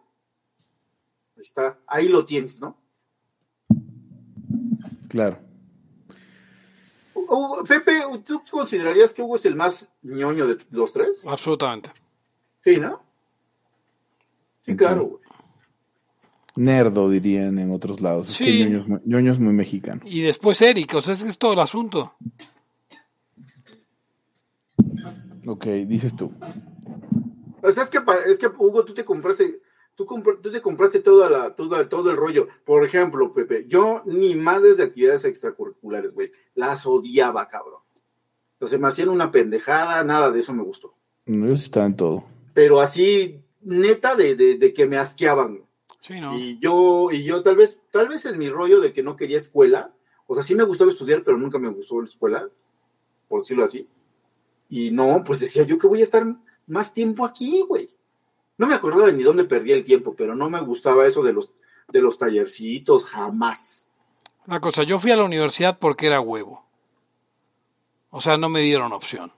Está, 1.36 1.78
ahí 1.86 2.08
lo 2.08 2.24
tienes, 2.24 2.60
¿no? 2.60 2.76
Claro. 5.08 5.38
Pepe, 7.66 8.00
¿tú 8.24 8.42
considerarías 8.50 9.12
que 9.12 9.22
Hugo 9.22 9.36
es 9.36 9.44
el 9.44 9.54
más 9.54 9.90
ñoño 10.02 10.46
de 10.46 10.58
los 10.70 10.92
tres? 10.92 11.26
Absolutamente. 11.26 11.90
Sí, 12.64 12.78
¿no? 12.78 13.02
Sí, 14.62 14.76
claro, 14.76 15.04
güey 15.04 15.27
nerdo, 16.58 17.08
dirían 17.08 17.58
en 17.58 17.70
otros 17.72 18.00
lados. 18.00 18.28
Sí. 18.28 18.62
Es 18.62 18.84
que 18.84 19.00
ñoño, 19.04 19.32
es 19.32 19.38
muy 19.38 19.54
mexicano. 19.54 20.00
Y 20.04 20.22
después 20.22 20.60
Eric, 20.60 20.94
o 20.94 21.00
sea, 21.00 21.14
ese 21.14 21.28
es 21.28 21.38
todo 21.38 21.52
el 21.54 21.60
asunto. 21.60 22.14
Ok, 25.46 25.66
dices 25.86 26.14
tú. 26.14 26.32
O 27.62 27.70
sea, 27.70 27.82
es 27.82 27.88
que, 27.88 28.00
es 28.26 28.38
que 28.38 28.46
Hugo, 28.46 28.84
tú 28.84 28.92
te 28.92 29.04
compraste, 29.04 29.60
tú, 29.94 30.04
tú 30.04 30.50
te 30.50 30.60
compraste 30.60 31.00
toda 31.00 31.30
la, 31.30 31.54
todo, 31.54 31.88
todo 31.88 32.10
el 32.10 32.16
rollo. 32.16 32.48
Por 32.64 32.84
ejemplo, 32.84 33.32
Pepe, 33.32 33.64
yo 33.68 34.02
ni 34.06 34.34
madres 34.34 34.76
de 34.76 34.84
actividades 34.84 35.24
extracurriculares, 35.24 36.12
güey. 36.12 36.32
Las 36.54 36.86
odiaba, 36.86 37.48
cabrón. 37.48 37.80
Entonces 38.54 38.80
me 38.80 38.88
hacían 38.88 39.08
una 39.08 39.30
pendejada, 39.30 40.02
nada 40.02 40.30
de 40.30 40.40
eso 40.40 40.52
me 40.52 40.64
gustó. 40.64 40.94
No, 41.26 41.46
yo 41.46 41.56
sí 41.56 41.64
estaba 41.64 41.86
en 41.86 41.96
todo. 41.96 42.24
Pero 42.54 42.80
así, 42.80 43.40
neta, 43.60 44.16
de, 44.16 44.34
de, 44.34 44.74
que 44.74 44.86
me 44.86 44.96
asqueaban. 44.96 45.67
Sí, 46.00 46.20
¿no? 46.20 46.38
Y 46.38 46.58
yo, 46.58 47.08
y 47.10 47.24
yo 47.24 47.42
tal 47.42 47.56
vez, 47.56 47.80
tal 47.90 48.08
vez 48.08 48.24
en 48.26 48.38
mi 48.38 48.48
rollo 48.48 48.80
de 48.80 48.92
que 48.92 49.02
no 49.02 49.16
quería 49.16 49.36
escuela, 49.36 49.92
o 50.26 50.34
sea, 50.34 50.44
sí 50.44 50.54
me 50.54 50.64
gustaba 50.64 50.90
estudiar, 50.90 51.22
pero 51.24 51.38
nunca 51.38 51.58
me 51.58 51.68
gustó 51.68 52.00
la 52.00 52.06
escuela, 52.06 52.48
por 53.28 53.40
decirlo 53.40 53.64
así. 53.64 53.88
Y 54.68 54.90
no, 54.90 55.22
pues 55.24 55.40
decía 55.40 55.64
yo 55.64 55.78
que 55.78 55.86
voy 55.86 56.00
a 56.00 56.04
estar 56.04 56.26
más 56.66 56.92
tiempo 56.92 57.24
aquí, 57.24 57.62
güey. 57.66 57.88
No 58.58 58.66
me 58.66 58.74
acordaba 58.74 59.10
ni 59.10 59.22
dónde 59.22 59.44
perdí 59.44 59.72
el 59.72 59.84
tiempo, 59.84 60.14
pero 60.14 60.34
no 60.34 60.50
me 60.50 60.60
gustaba 60.60 61.06
eso 61.06 61.22
de 61.22 61.32
los, 61.32 61.54
de 61.88 62.02
los 62.02 62.18
tallercitos, 62.18 63.06
jamás. 63.06 63.88
Una 64.46 64.60
cosa, 64.60 64.82
yo 64.82 64.98
fui 64.98 65.10
a 65.10 65.16
la 65.16 65.24
universidad 65.24 65.78
porque 65.78 66.06
era 66.06 66.20
huevo. 66.20 66.66
O 68.10 68.20
sea, 68.20 68.36
no 68.36 68.48
me 68.48 68.60
dieron 68.60 68.92
opción. 68.92 69.32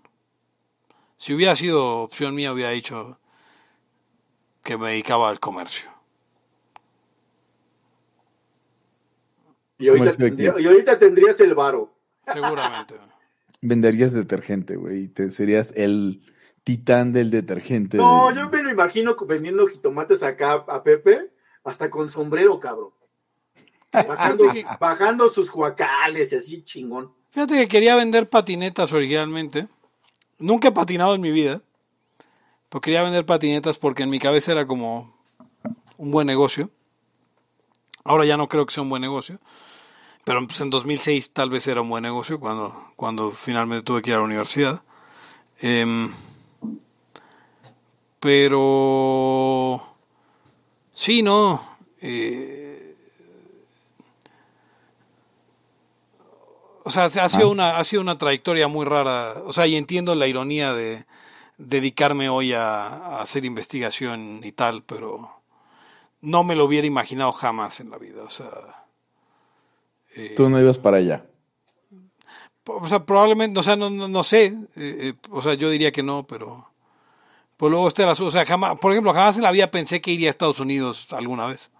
Si 1.16 1.34
hubiera 1.34 1.54
sido 1.54 1.98
opción 1.98 2.34
mía, 2.34 2.52
hubiera 2.52 2.70
dicho 2.70 3.18
que 4.62 4.78
me 4.78 4.90
dedicaba 4.90 5.28
al 5.28 5.38
comercio. 5.38 5.90
Y 9.80 9.88
ahorita, 9.88 10.98
tendrías 10.98 11.40
el 11.40 11.54
varo. 11.54 11.92
Seguramente. 12.26 12.94
Venderías 13.62 14.12
detergente, 14.12 14.76
güey. 14.76 15.08
Te 15.08 15.30
serías 15.30 15.72
el 15.76 16.22
titán 16.64 17.12
del 17.12 17.30
detergente. 17.30 17.96
No, 17.96 18.32
yo 18.34 18.48
me 18.48 18.62
lo 18.62 18.70
imagino 18.70 19.16
vendiendo 19.26 19.66
jitomates 19.66 20.22
acá 20.22 20.64
a 20.68 20.82
Pepe, 20.82 21.32
hasta 21.64 21.90
con 21.90 22.08
sombrero, 22.08 22.60
cabrón. 22.60 22.92
Bajando, 24.78 25.28
sus 25.28 25.50
juacales 25.50 26.32
y 26.32 26.36
así 26.36 26.62
chingón. 26.62 27.12
Fíjate 27.30 27.54
que 27.54 27.68
quería 27.68 27.96
vender 27.96 28.28
patinetas 28.28 28.92
originalmente. 28.92 29.68
Nunca 30.38 30.68
he 30.68 30.72
patinado 30.72 31.14
en 31.14 31.20
mi 31.20 31.30
vida. 31.30 31.60
Pero 32.68 32.80
quería 32.80 33.02
vender 33.02 33.26
patinetas 33.26 33.78
porque 33.78 34.04
en 34.04 34.10
mi 34.10 34.20
cabeza 34.20 34.52
era 34.52 34.66
como 34.66 35.12
un 35.96 36.10
buen 36.12 36.26
negocio. 36.26 36.70
Ahora 38.04 38.24
ya 38.24 38.36
no 38.36 38.48
creo 38.48 38.64
que 38.64 38.72
sea 38.72 38.82
un 38.82 38.90
buen 38.90 39.02
negocio. 39.02 39.40
Pero 40.24 40.46
pues, 40.46 40.60
en 40.60 40.70
2006 40.70 41.32
tal 41.32 41.50
vez 41.50 41.66
era 41.66 41.80
un 41.80 41.88
buen 41.88 42.02
negocio 42.02 42.38
cuando, 42.38 42.92
cuando 42.96 43.30
finalmente 43.30 43.84
tuve 43.84 44.02
que 44.02 44.10
ir 44.10 44.16
a 44.16 44.18
la 44.18 44.24
universidad. 44.24 44.82
Em, 45.60 46.10
pero 48.18 49.82
sí, 50.92 51.22
no. 51.22 51.62
Eh, 52.02 52.96
o 56.84 56.90
sea, 56.90 57.04
ha 57.04 57.28
sido, 57.28 57.48
ah. 57.48 57.50
una, 57.50 57.78
ha 57.78 57.84
sido 57.84 58.02
una 58.02 58.18
trayectoria 58.18 58.68
muy 58.68 58.84
rara. 58.84 59.34
O 59.44 59.52
sea, 59.52 59.66
y 59.66 59.76
entiendo 59.76 60.14
la 60.14 60.26
ironía 60.26 60.74
de 60.74 61.06
dedicarme 61.56 62.28
hoy 62.28 62.52
a, 62.52 63.20
hacer 63.20 63.44
investigación 63.44 64.42
y 64.44 64.52
tal, 64.52 64.82
pero 64.82 65.42
no 66.20 66.44
me 66.44 66.54
lo 66.56 66.64
hubiera 66.66 66.86
imaginado 66.86 67.32
jamás 67.32 67.80
en 67.80 67.90
la 67.90 67.98
vida. 67.98 68.22
O 68.22 68.30
sea. 68.30 68.79
Eh, 70.16 70.34
Tú 70.36 70.48
no 70.48 70.60
ibas 70.60 70.78
para 70.78 70.98
allá. 70.98 71.24
O 72.66 72.88
sea, 72.88 73.04
probablemente, 73.04 73.58
o 73.58 73.62
sea, 73.62 73.76
no, 73.76 73.90
no, 73.90 74.22
sé. 74.22 74.46
Eh, 74.46 74.56
eh, 74.76 75.14
o 75.30 75.42
sea, 75.42 75.54
yo 75.54 75.70
diría 75.70 75.92
que 75.92 76.02
no, 76.02 76.26
pero. 76.26 76.68
Pues 77.56 77.70
luego 77.70 77.88
este 77.88 78.04
o 78.04 78.30
sea, 78.30 78.46
jamás, 78.46 78.78
por 78.78 78.92
ejemplo, 78.92 79.12
jamás 79.12 79.36
en 79.36 79.42
la 79.42 79.50
vida 79.50 79.70
pensé 79.70 80.00
que 80.00 80.12
iría 80.12 80.28
a 80.28 80.30
Estados 80.30 80.60
Unidos 80.60 81.12
alguna 81.12 81.46
vez. 81.46 81.70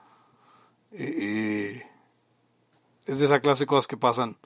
Eh, 0.92 1.82
es 3.06 3.18
de 3.18 3.24
esa 3.24 3.40
clase 3.40 3.64
de 3.64 3.66
cosas 3.66 3.86
que 3.86 3.96
pasan 3.96 4.36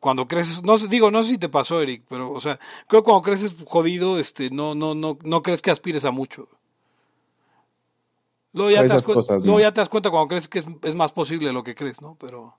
cuando 0.00 0.26
creces. 0.26 0.62
No 0.62 0.78
digo, 0.78 1.10
no 1.10 1.22
sé 1.22 1.30
si 1.30 1.38
te 1.38 1.48
pasó, 1.48 1.82
Eric, 1.82 2.04
pero, 2.08 2.30
o 2.32 2.40
sea, 2.40 2.58
creo 2.86 3.02
que 3.02 3.06
cuando 3.06 3.22
creces 3.22 3.54
jodido, 3.66 4.18
este, 4.18 4.50
no, 4.50 4.74
no, 4.74 4.94
no, 4.94 5.18
no 5.22 5.42
crees 5.42 5.60
que 5.60 5.70
aspires 5.70 6.04
a 6.04 6.10
mucho. 6.10 6.48
Luego 8.52 8.70
ya, 8.70 8.82
te 8.82 8.88
das, 8.88 9.06
luego 9.06 9.60
ya 9.60 9.72
te 9.72 9.80
das 9.80 9.88
cuenta 9.88 10.10
cuando 10.10 10.28
crees 10.28 10.48
que 10.48 10.60
es, 10.60 10.66
es, 10.82 10.94
más 10.94 11.12
posible 11.12 11.52
lo 11.52 11.62
que 11.62 11.74
crees, 11.74 12.00
¿no? 12.00 12.16
Pero. 12.18 12.56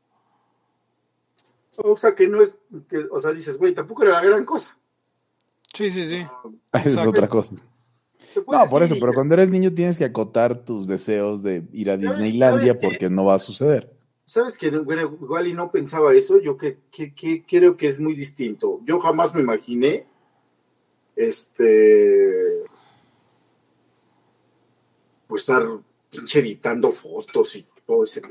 O 1.84 1.98
sea, 1.98 2.16
que 2.16 2.28
no 2.28 2.42
es. 2.42 2.60
Que, 2.90 3.06
o 3.12 3.20
sea, 3.20 3.32
dices, 3.32 3.58
güey, 3.58 3.74
tampoco 3.74 4.04
era 4.04 4.14
la 4.14 4.22
gran 4.22 4.46
cosa. 4.46 4.78
Sí, 5.74 5.92
sí, 5.92 6.06
sí. 6.06 6.26
es 6.86 6.98
otra 6.98 7.28
cosa. 7.28 7.56
No, 8.36 8.66
por 8.70 8.84
eso, 8.84 8.96
pero 9.00 9.14
cuando 9.14 9.34
eres 9.34 9.50
niño 9.50 9.74
tienes 9.74 9.98
que 9.98 10.06
acotar 10.06 10.64
tus 10.64 10.88
deseos 10.88 11.42
de 11.42 11.64
ir 11.74 11.90
a 11.90 11.98
Disneylandia 11.98 12.76
porque 12.76 13.10
no 13.10 13.26
va 13.26 13.36
a 13.36 13.40
suceder. 13.40 13.92
¿Sabes 14.26 14.58
que 14.60 14.68
igual 14.68 15.48
y 15.48 15.54
no 15.54 15.72
pensaba 15.72 16.14
eso? 16.14 16.40
Yo 16.40 16.56
que, 16.56 16.78
creo 17.48 17.76
que 17.76 17.88
es 17.88 18.00
muy 18.00 18.14
distinto. 18.14 18.80
Yo 18.86 19.00
jamás 19.00 19.34
me 19.34 19.42
imaginé 19.42 20.06
este 21.16 22.64
pues 25.28 25.42
estar 25.42 25.64
pinche 26.12 26.40
editando 26.40 26.92
fotos 26.92 27.56
y 27.56 27.66
todo 27.86 28.04
ese 28.04 28.22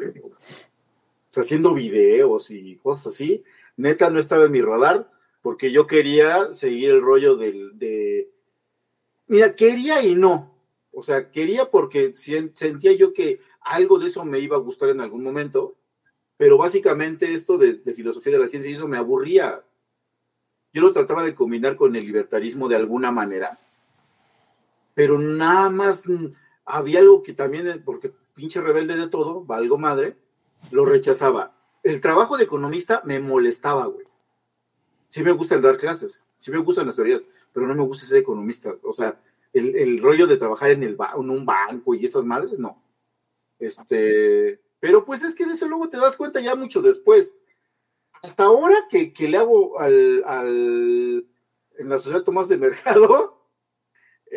haciendo 1.35 1.75
videos 1.75 2.51
y 2.51 2.77
cosas 2.77 3.15
así. 3.15 3.45
Neta 3.77 4.11
no 4.11 4.19
estaba 4.19 4.45
en 4.45 4.53
mi 4.53 4.61
radar 4.61 5.11
porque 5.43 5.71
yo 5.71 5.87
quería 5.87 6.53
seguir 6.53 6.91
el 6.91 7.01
rollo 7.01 7.37
del, 7.37 7.79
de, 7.79 8.31
Mira, 9.29 9.55
quería 9.55 10.03
y 10.03 10.15
no. 10.15 10.55
O 10.91 11.03
sea, 11.03 11.31
quería 11.31 11.71
porque 11.71 12.13
sentía 12.17 12.93
yo 12.95 13.13
que 13.13 13.41
algo 13.61 13.99
de 13.99 14.09
eso 14.09 14.25
me 14.25 14.41
iba 14.41 14.57
a 14.57 14.61
gustar 14.61 14.89
en 14.89 15.01
algún 15.01 15.23
momento, 15.23 15.77
pero 16.37 16.59
básicamente 16.59 17.33
esto 17.33 17.59
de, 17.59 17.81
filosofía 17.95 18.33
de 18.33 18.39
la 18.39 18.47
ciencia 18.47 18.71
y 18.71 18.75
eso 18.75 18.89
me 18.89 18.97
aburría. 18.97 19.65
Yo 20.73 20.83
lo 20.83 20.91
trataba 20.91 21.23
de 21.23 21.35
combinar 21.35 21.77
con 21.77 21.95
el 21.95 22.05
libertarismo 22.05 22.69
de 22.69 22.77
alguna 22.77 23.11
manera, 23.11 23.61
pero 24.95 25.19
nada 25.19 25.71
más 25.71 26.05
había 26.65 27.01
algo 27.01 27.23
que 27.23 27.35
también, 27.35 27.83
porque 27.85 28.13
pinche 28.35 28.61
rebelde 28.61 28.97
de 28.97 29.09
todo, 29.09 29.45
valgo 29.45 29.79
madre, 29.79 30.17
lo 30.71 30.85
rechazaba. 30.85 31.55
El 31.83 32.01
trabajo 32.01 32.37
de 32.37 32.45
economista 32.45 33.03
me 33.05 33.21
molestaba, 33.21 33.87
güey. 33.87 34.07
Sí 35.09 35.23
me 35.23 35.33
gusta 35.33 35.59
dar 35.59 35.79
clases, 35.79 36.27
sí 36.37 36.51
me 36.51 36.59
gustan 36.59 36.87
las 36.87 36.97
teorías, 36.97 37.25
pero 37.53 37.67
no 37.67 37.75
me 37.75 37.83
gusta 37.83 38.07
ser 38.07 38.19
economista. 38.19 38.75
O 38.83 38.93
sea, 38.93 39.19
el, 39.53 40.01
rollo 40.01 40.27
de 40.27 40.37
trabajar 40.37 40.71
en, 40.71 40.83
el 40.83 40.99
en 41.17 41.31
un 41.31 41.47
banco 41.47 41.95
y 41.95 42.05
esas 42.05 42.25
madres, 42.25 42.59
no. 42.59 42.83
Este, 43.59 44.61
pero 44.81 45.05
pues 45.05 45.23
es 45.23 45.35
que 45.35 45.47
de 45.47 45.55
eso 45.55 45.67
luego 45.67 45.89
te 45.89 45.97
das 45.97 46.17
cuenta 46.17 46.41
ya 46.41 46.55
mucho 46.55 46.83
después. 46.83 47.39
Hasta 48.23 48.45
ahora 48.45 48.75
que, 48.91 49.13
le 49.29 49.37
hago 49.39 49.81
al, 49.81 50.23
al, 50.27 51.27
en 51.79 51.89
la 51.89 51.99
sociedad 51.99 52.23
Tomás 52.23 52.49
de 52.49 52.59
Mercado, 52.59 53.38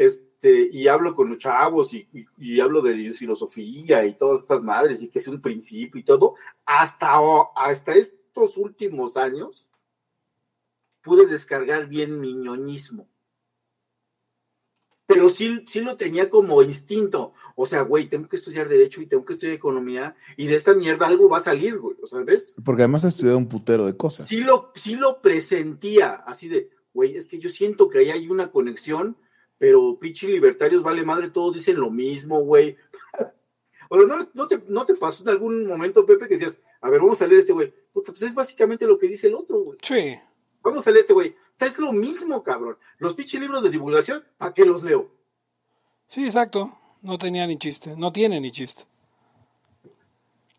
este, 0.05 0.69
y 0.71 0.87
hablo 0.87 1.15
con 1.15 1.29
los 1.29 1.37
chavos 1.37 1.93
y, 1.93 2.07
y, 2.37 2.59
hablo 2.59 2.81
de 2.81 3.11
filosofía 3.11 4.05
y 4.05 4.17
todas 4.17 4.41
estas 4.41 4.61
madres 4.61 5.01
y 5.01 5.09
que 5.09 5.19
es 5.19 5.27
un 5.27 5.41
principio 5.41 5.99
y 5.99 6.03
todo, 6.03 6.35
hasta, 6.65 7.19
hasta 7.55 7.93
estos 7.93 8.57
últimos 8.57 9.17
años 9.17 9.71
pude 11.01 11.25
descargar 11.25 11.87
bien 11.87 12.19
mi 12.19 12.33
ñoñismo 12.33 13.07
pero 15.11 15.29
sí, 15.29 15.61
sí 15.67 15.81
lo 15.81 15.97
tenía 15.97 16.29
como 16.29 16.61
instinto. 16.63 17.33
O 17.55 17.65
sea, 17.65 17.81
güey, 17.81 18.07
tengo 18.07 18.27
que 18.27 18.37
estudiar 18.37 18.69
Derecho 18.69 19.01
y 19.01 19.07
tengo 19.07 19.25
que 19.25 19.33
estudiar 19.33 19.55
Economía 19.55 20.15
y 20.37 20.47
de 20.47 20.55
esta 20.55 20.73
mierda 20.73 21.07
algo 21.07 21.29
va 21.29 21.37
a 21.37 21.41
salir, 21.41 21.77
güey, 21.79 21.97
o 22.01 22.07
sea, 22.07 22.21
¿ves? 22.21 22.55
Porque 22.63 22.83
además 22.83 23.03
ha 23.03 23.09
estudiado 23.09 23.37
un 23.37 23.47
putero 23.47 23.85
de 23.85 23.97
cosas. 23.97 24.27
Sí 24.27 24.39
lo, 24.39 24.71
sí 24.75 24.95
lo 24.95 25.21
presentía, 25.21 26.13
así 26.25 26.47
de, 26.47 26.69
güey, 26.93 27.17
es 27.17 27.27
que 27.27 27.39
yo 27.39 27.49
siento 27.49 27.89
que 27.89 27.99
ahí 27.99 28.09
hay 28.09 28.29
una 28.29 28.51
conexión, 28.51 29.17
pero 29.62 29.97
pinche 29.99 30.28
libertarios, 30.28 30.82
vale 30.82 31.05
madre, 31.05 31.30
todos 31.30 31.53
dicen 31.53 31.80
lo 31.80 31.91
mismo, 31.91 32.41
güey. 32.41 32.76
o 33.89 33.95
sea, 33.95 34.18
¿no, 34.34 34.47
te, 34.47 34.59
¿no 34.68 34.84
te 34.84 34.95
pasó 34.95 35.22
en 35.22 35.30
algún 35.30 35.68
momento, 35.68 36.03
Pepe, 36.03 36.28
que 36.28 36.34
decías, 36.34 36.62
a 36.82 36.89
ver, 36.89 36.99
vamos 36.99 37.22
a 37.22 37.28
leer 37.28 37.41
este 37.41 37.53
güey? 37.53 37.72
Pues 37.93 38.09
es 38.24 38.34
básicamente 38.34 38.88
lo 38.88 38.97
que 38.97 39.07
dice 39.07 39.28
el 39.28 39.36
otro, 39.36 39.59
güey. 39.62 39.78
Sí. 39.84 40.20
Vamos 40.64 40.88
a 40.88 40.89
leer 40.89 41.01
este 41.01 41.14
güey 41.14 41.36
es 41.66 41.80
lo 41.80 41.91
mismo, 41.91 42.43
cabrón. 42.43 42.78
Los 42.97 43.14
pinches 43.14 43.41
libros 43.41 43.64
de 43.64 43.70
divulgación, 43.70 44.24
¿para 44.38 44.53
qué 44.53 44.66
los 44.66 44.84
leo? 44.84 45.12
Sí, 46.07 46.26
exacto. 46.26 46.78
No 47.01 47.18
tenía 47.18 47.47
ni 47.47 47.57
chiste. 47.57 47.95
No 47.97 48.12
tiene 48.12 48.39
ni 48.39 48.51
chiste. 48.51 48.84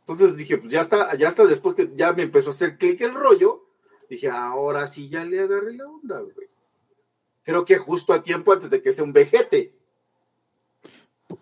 Entonces 0.01 0.37
dije, 0.37 0.59
pues 0.59 0.73
ya 0.73 0.81
está, 0.81 1.15
ya 1.17 1.29
está, 1.29 1.45
después 1.45 1.77
que 1.77 1.93
ya 1.95 2.13
me 2.13 2.23
empezó 2.23 2.51
a 2.51 2.53
hacer 2.53 2.77
clic 2.77 3.01
el 3.03 3.15
rollo, 3.15 3.65
dije, 4.11 4.29
ahora 4.29 4.87
sí 4.87 5.09
ya 5.09 5.25
le 5.25 5.41
agarré 5.41 5.75
la 5.75 5.87
onda, 5.87 6.21
güey. 6.21 6.49
Creo 7.45 7.65
que 7.65 7.77
justo 7.77 8.13
a 8.13 8.23
tiempo 8.23 8.53
antes 8.53 8.71
de 8.71 8.81
que 8.81 8.93
sea 8.93 9.05
un 9.05 9.13
vejete. 9.13 9.75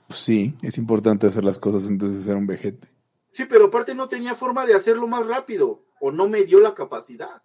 Sí, 0.08 0.56
es 0.62 0.78
importante 0.78 1.26
hacer 1.26 1.44
las 1.44 1.58
cosas 1.58 1.86
antes 1.86 2.14
de 2.14 2.22
ser 2.22 2.36
un 2.36 2.46
vejete. 2.46 2.88
Sí, 3.32 3.44
pero 3.48 3.66
aparte 3.66 3.94
no 3.94 4.08
tenía 4.08 4.34
forma 4.34 4.66
de 4.66 4.74
hacerlo 4.74 5.06
más 5.06 5.26
rápido, 5.26 5.84
o 6.00 6.10
no 6.10 6.28
me 6.28 6.44
dio 6.44 6.60
la 6.60 6.74
capacidad. 6.74 7.42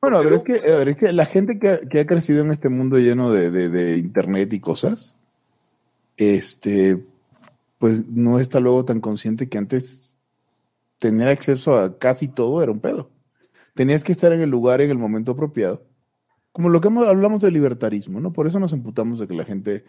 Bueno, 0.00 0.16
a 0.16 0.22
ver, 0.22 0.32
es 0.32 0.44
que, 0.44 0.54
es 0.54 0.96
que 0.96 1.12
la 1.12 1.26
gente 1.26 1.58
que 1.58 2.00
ha, 2.00 2.06
crecido 2.06 2.40
en 2.40 2.50
este 2.50 2.70
mundo 2.70 2.98
lleno 2.98 3.30
de, 3.30 3.98
internet 3.98 4.50
y 4.52 4.60
cosas, 4.60 5.18
este, 6.16 7.04
pues 7.78 8.08
no 8.08 8.38
está 8.38 8.60
luego 8.60 8.86
tan 8.86 9.00
consciente 9.00 9.50
que 9.50 9.58
antes 9.58 10.18
tener 10.98 11.28
acceso 11.28 11.78
a 11.78 11.98
casi 11.98 12.28
todo 12.28 12.62
era 12.62 12.72
un 12.72 12.80
pedo. 12.80 13.10
Tenías 13.74 14.02
que 14.02 14.12
estar 14.12 14.32
en 14.32 14.40
el 14.40 14.50
lugar 14.50 14.80
en 14.80 14.90
el 14.90 14.98
momento 14.98 15.32
apropiado. 15.32 15.84
Como 16.52 16.68
lo 16.68 16.80
que 16.80 16.88
hablamos 16.88 17.42
de 17.42 17.50
libertarismo, 17.50 18.20
¿no? 18.20 18.32
Por 18.32 18.46
eso 18.46 18.58
nos 18.58 18.72
emputamos 18.72 19.18
de 19.18 19.28
que 19.28 19.34
la 19.34 19.44
gente 19.44 19.84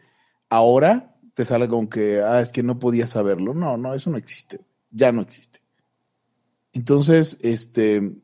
ahora 0.50 1.16
te 1.34 1.46
salga 1.46 1.68
con 1.68 1.88
que, 1.88 2.22
ah, 2.22 2.42
es 2.42 2.52
que 2.52 2.64
no 2.64 2.80
podía 2.80 3.08
saberlo. 3.08 3.54
No, 3.54 3.78
no, 3.78 3.94
eso 3.94 4.10
no 4.10 4.18
existe. 4.18 4.62
Ya 4.92 5.12
no 5.12 5.22
existe. 5.22 5.62
Entonces, 6.74 7.38
este, 7.42 8.22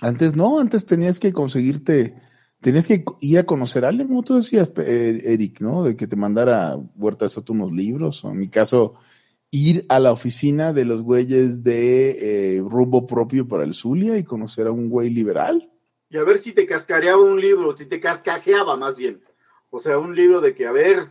antes 0.00 0.36
no, 0.36 0.60
antes 0.60 0.86
tenías 0.86 1.20
que 1.20 1.32
conseguirte, 1.32 2.16
tenías 2.60 2.86
que 2.86 3.04
ir 3.20 3.38
a 3.38 3.46
conocer 3.46 3.84
a 3.84 3.88
alguien, 3.88 4.08
como 4.08 4.22
tú 4.22 4.36
decías, 4.36 4.72
eh, 4.76 5.22
Eric, 5.24 5.60
¿no? 5.60 5.82
De 5.82 5.96
que 5.96 6.06
te 6.06 6.16
mandara 6.16 6.76
Huerta 6.96 7.24
de 7.24 7.30
Soto 7.30 7.52
unos 7.52 7.72
libros, 7.72 8.24
o 8.24 8.30
en 8.30 8.38
mi 8.38 8.48
caso, 8.48 8.94
ir 9.50 9.86
a 9.88 9.98
la 9.98 10.12
oficina 10.12 10.72
de 10.72 10.84
los 10.84 11.02
güeyes 11.02 11.62
de 11.62 12.56
eh, 12.56 12.60
rumbo 12.60 13.06
propio 13.06 13.48
para 13.48 13.64
el 13.64 13.74
Zulia 13.74 14.18
y 14.18 14.24
conocer 14.24 14.66
a 14.66 14.72
un 14.72 14.88
güey 14.88 15.10
liberal. 15.10 15.70
Y 16.10 16.16
a 16.16 16.24
ver 16.24 16.38
si 16.38 16.52
te 16.52 16.66
cascareaba 16.66 17.22
un 17.22 17.40
libro, 17.40 17.76
si 17.76 17.86
te 17.86 18.00
cascajeaba 18.00 18.76
más 18.76 18.96
bien. 18.96 19.22
O 19.70 19.78
sea, 19.78 19.98
un 19.98 20.14
libro 20.14 20.40
de 20.40 20.54
que, 20.54 20.66
a 20.66 20.72
ver, 20.72 21.02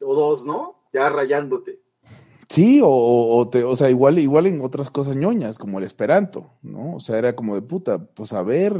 o 0.00 0.14
dos, 0.14 0.44
¿no? 0.44 0.82
Ya 0.92 1.08
rayándote. 1.08 1.80
Sí, 2.48 2.80
o, 2.84 3.48
te, 3.50 3.64
o 3.64 3.74
sea, 3.76 3.88
igual, 3.88 4.18
igual 4.18 4.46
en 4.46 4.60
otras 4.60 4.90
cosas 4.90 5.16
ñoñas, 5.16 5.58
como 5.58 5.78
el 5.78 5.86
Esperanto, 5.86 6.52
¿no? 6.60 6.96
O 6.96 7.00
sea, 7.00 7.16
era 7.18 7.34
como 7.34 7.54
de 7.54 7.62
puta, 7.62 7.98
pues 7.98 8.34
a 8.34 8.42
ver, 8.42 8.74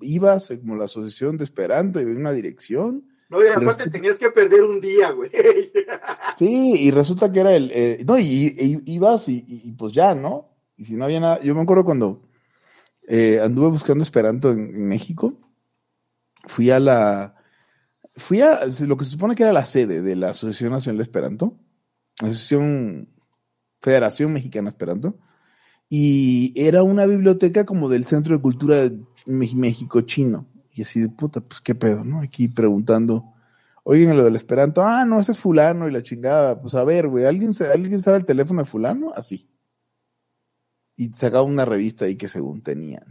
ibas 0.00 0.52
como 0.60 0.74
la 0.74 0.86
asociación 0.86 1.36
de 1.36 1.44
Esperanto 1.44 2.00
y 2.00 2.02
en 2.02 2.16
una 2.16 2.32
dirección. 2.32 3.08
No, 3.28 3.44
y 3.44 3.46
aparte 3.46 3.88
tenías 3.90 4.18
que 4.18 4.30
perder 4.30 4.62
un 4.62 4.80
día, 4.80 5.10
güey. 5.12 5.30
Sí, 6.36 6.86
y 6.86 6.90
resulta 6.92 7.32
que 7.32 7.40
era 7.40 7.54
el, 7.54 7.70
eh, 7.74 8.04
no, 8.06 8.16
y, 8.16 8.54
ibas 8.86 9.28
y, 9.28 9.74
pues 9.76 9.92
ya, 9.92 10.14
¿no? 10.14 10.56
Y 10.76 10.84
si 10.84 10.94
no 10.94 11.04
había 11.04 11.18
nada, 11.18 11.40
yo 11.42 11.52
me 11.54 11.62
acuerdo 11.62 11.84
cuando 11.84 12.27
eh, 13.08 13.40
anduve 13.40 13.70
buscando 13.70 14.02
Esperanto 14.02 14.50
en 14.50 14.86
México, 14.86 15.38
fui 16.46 16.70
a 16.70 16.78
la, 16.78 17.34
fui 18.14 18.42
a 18.42 18.60
lo 18.86 18.96
que 18.96 19.04
se 19.04 19.12
supone 19.12 19.34
que 19.34 19.42
era 19.42 19.52
la 19.52 19.64
sede 19.64 20.02
de 20.02 20.14
la 20.14 20.30
Asociación 20.30 20.72
Nacional 20.72 20.98
de 20.98 21.02
Esperanto, 21.04 21.58
Asociación 22.20 23.08
Federación 23.80 24.32
Mexicana 24.32 24.68
Esperanto, 24.68 25.18
y 25.88 26.52
era 26.54 26.82
una 26.82 27.06
biblioteca 27.06 27.64
como 27.64 27.88
del 27.88 28.04
Centro 28.04 28.36
de 28.36 28.42
Cultura 28.42 28.76
de 28.76 29.00
México 29.26 30.02
Chino. 30.02 30.46
Y 30.74 30.82
así 30.82 31.00
de 31.00 31.08
puta, 31.08 31.40
pues 31.40 31.62
qué 31.62 31.74
pedo, 31.74 32.04
¿no? 32.04 32.20
Aquí 32.20 32.46
preguntando, 32.48 33.32
oigan 33.84 34.18
lo 34.18 34.24
del 34.24 34.36
Esperanto, 34.36 34.82
ah, 34.82 35.06
no, 35.06 35.18
ese 35.18 35.32
es 35.32 35.38
fulano 35.38 35.88
y 35.88 35.92
la 35.92 36.02
chingada. 36.02 36.60
Pues 36.60 36.74
a 36.74 36.84
ver, 36.84 37.08
güey, 37.08 37.24
¿alguien, 37.24 37.52
¿alguien 37.72 38.02
sabe 38.02 38.18
el 38.18 38.26
teléfono 38.26 38.62
de 38.62 38.68
fulano? 38.68 39.12
Así. 39.16 39.48
Y 40.98 41.12
sacaba 41.12 41.44
una 41.44 41.64
revista 41.64 42.06
ahí 42.06 42.16
que 42.16 42.26
según 42.26 42.60
tenían. 42.60 43.04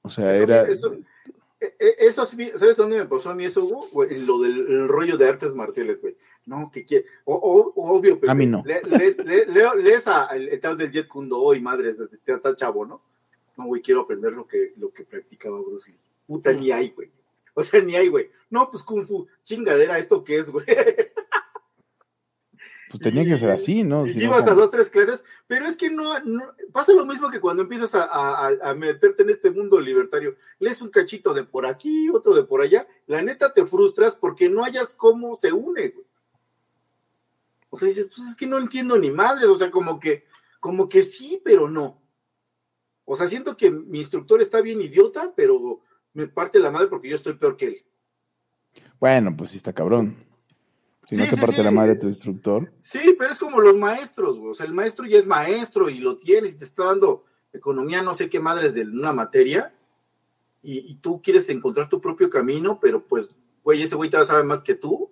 O 0.00 0.08
sea, 0.08 0.34
era... 0.34 0.66
E, 0.66 1.74
e, 1.78 1.94
eso, 1.98 2.24
¿sabes 2.24 2.76
dónde 2.76 2.96
me 2.96 3.04
pasó 3.04 3.30
a 3.30 3.34
mí 3.34 3.44
eso, 3.44 3.62
güey? 3.92 4.18
Lo 4.24 4.40
del 4.40 4.88
rollo 4.88 5.18
de 5.18 5.28
artes 5.28 5.54
marciales, 5.54 6.00
güey. 6.00 6.16
No, 6.46 6.70
que 6.72 6.86
quiere. 6.86 7.04
O, 7.24 7.72
obvio, 7.76 8.18
pero. 8.18 8.32
A 8.32 8.34
mí 8.34 8.46
no. 8.46 8.64
lees, 8.64 9.18
lees 9.24 10.08
a, 10.08 10.26
el, 10.34 10.58
tal 10.60 10.76
del 10.76 10.90
Jet 10.90 11.06
Kundo 11.06 11.38
hoy, 11.38 11.60
madres, 11.60 11.98
desde 11.98 12.18
está 12.34 12.56
chavo, 12.56 12.84
¿no? 12.84 13.02
No, 13.56 13.66
güey, 13.66 13.80
quiero 13.80 14.00
aprender 14.00 14.32
lo 14.32 14.46
que, 14.46 14.72
lo 14.76 14.90
que 14.92 15.04
practicaba 15.04 15.60
Bruce 15.60 15.92
Lee. 15.92 15.98
Puta, 16.26 16.52
ni 16.52 16.72
hay, 16.72 16.90
güey. 16.90 17.10
O 17.54 17.62
sea, 17.62 17.80
ni 17.80 17.94
hay, 17.94 18.08
güey. 18.08 18.30
No, 18.50 18.70
pues 18.70 18.82
Kung 18.82 19.04
Fu, 19.04 19.26
chingadera, 19.42 19.98
¿esto 19.98 20.24
qué 20.24 20.38
es, 20.38 20.50
güey? 20.50 20.66
Pues 22.94 23.12
tenía 23.12 23.28
que 23.28 23.36
ser 23.36 23.50
así, 23.50 23.82
¿no? 23.82 24.06
Y 24.06 24.22
ibas 24.22 24.46
a 24.46 24.54
dos, 24.54 24.70
tres 24.70 24.88
clases, 24.88 25.24
pero 25.48 25.66
es 25.66 25.76
que 25.76 25.90
no, 25.90 26.04
pasa 26.70 26.92
lo 26.92 27.04
mismo 27.04 27.28
que 27.28 27.40
cuando 27.40 27.64
empiezas 27.64 27.92
a, 27.96 28.74
meterte 28.76 29.24
en 29.24 29.30
este 29.30 29.50
mundo 29.50 29.80
libertario. 29.80 30.36
Lees 30.60 30.80
un 30.80 30.90
cachito 30.90 31.34
de 31.34 31.42
por 31.42 31.66
aquí, 31.66 32.08
otro 32.10 32.36
de 32.36 32.44
por 32.44 32.60
allá, 32.62 32.86
la 33.08 33.20
neta 33.20 33.52
te 33.52 33.66
frustras 33.66 34.14
porque 34.14 34.48
no 34.48 34.62
hayas 34.62 34.94
cómo 34.94 35.34
se 35.34 35.52
une, 35.52 35.88
güey. 35.88 36.06
O 37.68 37.76
sea, 37.76 37.88
dices, 37.88 38.06
pues 38.14 38.28
es 38.28 38.36
que 38.36 38.46
no 38.46 38.58
entiendo 38.58 38.96
ni 38.96 39.10
madres, 39.10 39.48
o 39.48 39.58
sea, 39.58 39.72
como 39.72 39.98
que, 39.98 40.24
como 40.60 40.88
que 40.88 41.02
sí, 41.02 41.42
pero 41.44 41.68
no. 41.68 42.00
O 43.04 43.16
sea, 43.16 43.26
siento 43.26 43.56
que 43.56 43.72
mi 43.72 43.98
instructor 43.98 44.40
está 44.40 44.60
bien 44.60 44.80
idiota, 44.80 45.32
pero 45.34 45.80
me 46.12 46.28
parte 46.28 46.60
la 46.60 46.70
madre 46.70 46.86
porque 46.86 47.08
yo 47.08 47.16
estoy 47.16 47.34
peor 47.34 47.56
que 47.56 47.66
él. 47.66 47.84
Bueno, 49.00 49.36
pues 49.36 49.50
sí 49.50 49.56
está 49.56 49.72
cabrón. 49.72 50.23
Si 51.06 51.16
no 51.16 51.26
te 51.26 51.36
parte 51.36 51.62
la 51.62 51.70
madre 51.70 51.96
tu 51.96 52.06
instructor. 52.06 52.72
Sí, 52.80 53.14
pero 53.18 53.32
es 53.32 53.38
como 53.38 53.60
los 53.60 53.76
maestros, 53.76 54.38
güey. 54.38 54.50
O 54.50 54.54
sea, 54.54 54.66
el 54.66 54.72
maestro 54.72 55.06
ya 55.06 55.18
es 55.18 55.26
maestro 55.26 55.90
y 55.90 55.98
lo 55.98 56.16
tienes 56.16 56.54
y 56.54 56.58
te 56.58 56.64
está 56.64 56.86
dando 56.86 57.24
economía, 57.52 58.02
no 58.02 58.14
sé 58.14 58.28
qué 58.28 58.40
madres 58.40 58.74
de 58.74 58.82
una 58.82 59.12
materia, 59.12 59.74
y, 60.66 60.94
tú 60.96 61.20
quieres 61.20 61.50
encontrar 61.50 61.90
tu 61.90 62.00
propio 62.00 62.30
camino, 62.30 62.80
pero 62.80 63.06
pues, 63.06 63.28
güey, 63.62 63.82
ese 63.82 63.96
güey 63.96 64.08
te 64.08 64.24
sabe 64.24 64.44
más 64.44 64.62
que 64.62 64.74
tú. 64.74 65.10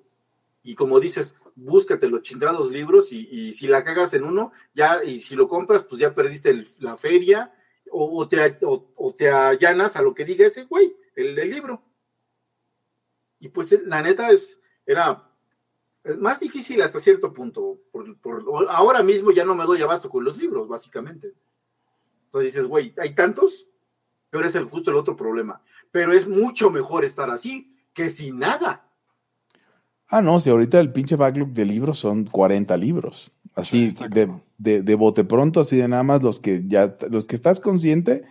Y 0.62 0.74
como 0.76 0.98
dices, 0.98 1.36
búscate 1.54 2.08
los 2.08 2.22
chingados 2.22 2.70
libros 2.70 3.12
y, 3.12 3.52
si 3.52 3.66
la 3.66 3.84
cagas 3.84 4.14
en 4.14 4.24
uno, 4.24 4.52
ya, 4.72 5.04
y 5.04 5.20
si 5.20 5.34
lo 5.34 5.48
compras, 5.48 5.84
pues 5.84 6.00
ya 6.00 6.14
perdiste 6.14 6.58
la 6.80 6.96
feria 6.96 7.52
o, 7.90 8.26
te, 8.26 8.58
o, 8.62 9.14
te 9.14 9.28
allanas 9.28 9.96
a 9.96 10.02
lo 10.02 10.14
que 10.14 10.24
diga 10.24 10.46
ese 10.46 10.64
güey, 10.64 10.96
el, 11.16 11.38
el 11.38 11.50
libro. 11.50 11.82
Y 13.38 13.50
pues 13.50 13.78
la 13.84 14.00
neta 14.00 14.30
es, 14.30 14.62
era 14.86 15.31
más 16.18 16.40
difícil 16.40 16.82
hasta 16.82 17.00
cierto 17.00 17.32
punto. 17.32 17.78
Por, 17.92 18.44
ahora 18.70 19.02
mismo 19.02 19.30
ya 19.30 19.44
no 19.44 19.54
me 19.54 19.64
doy 19.64 19.82
abasto 19.82 20.10
con 20.10 20.24
los 20.24 20.38
libros, 20.38 20.68
básicamente. 20.68 21.34
Entonces 22.24 22.52
dices, 22.52 22.66
güey, 22.66 22.94
hay 22.98 23.14
tantos, 23.14 23.68
pero 24.30 24.46
es 24.46 24.54
el, 24.54 24.64
justo 24.64 24.90
el 24.90 24.96
otro 24.96 25.16
problema. 25.16 25.62
Pero 25.90 26.12
es 26.12 26.28
mucho 26.28 26.70
mejor 26.70 27.04
estar 27.04 27.30
así 27.30 27.68
que 27.92 28.08
sin 28.08 28.38
nada. 28.38 28.88
Ah, 30.08 30.22
no, 30.22 30.40
si 30.40 30.50
ahorita 30.50 30.80
el 30.80 30.92
pinche 30.92 31.16
backlog 31.16 31.50
de 31.50 31.64
libros 31.64 31.98
son 31.98 32.24
40 32.24 32.76
libros. 32.76 33.32
Así, 33.54 33.94
de, 34.58 34.94
bote 34.94 35.24
pronto, 35.24 35.60
así 35.60 35.76
de 35.76 35.86
nada 35.86 36.02
más 36.02 36.22
los 36.22 36.40
que 36.40 36.62
ya, 36.66 36.96
los 37.10 37.26
que 37.26 37.36
estás 37.36 37.60
consciente 37.60 38.24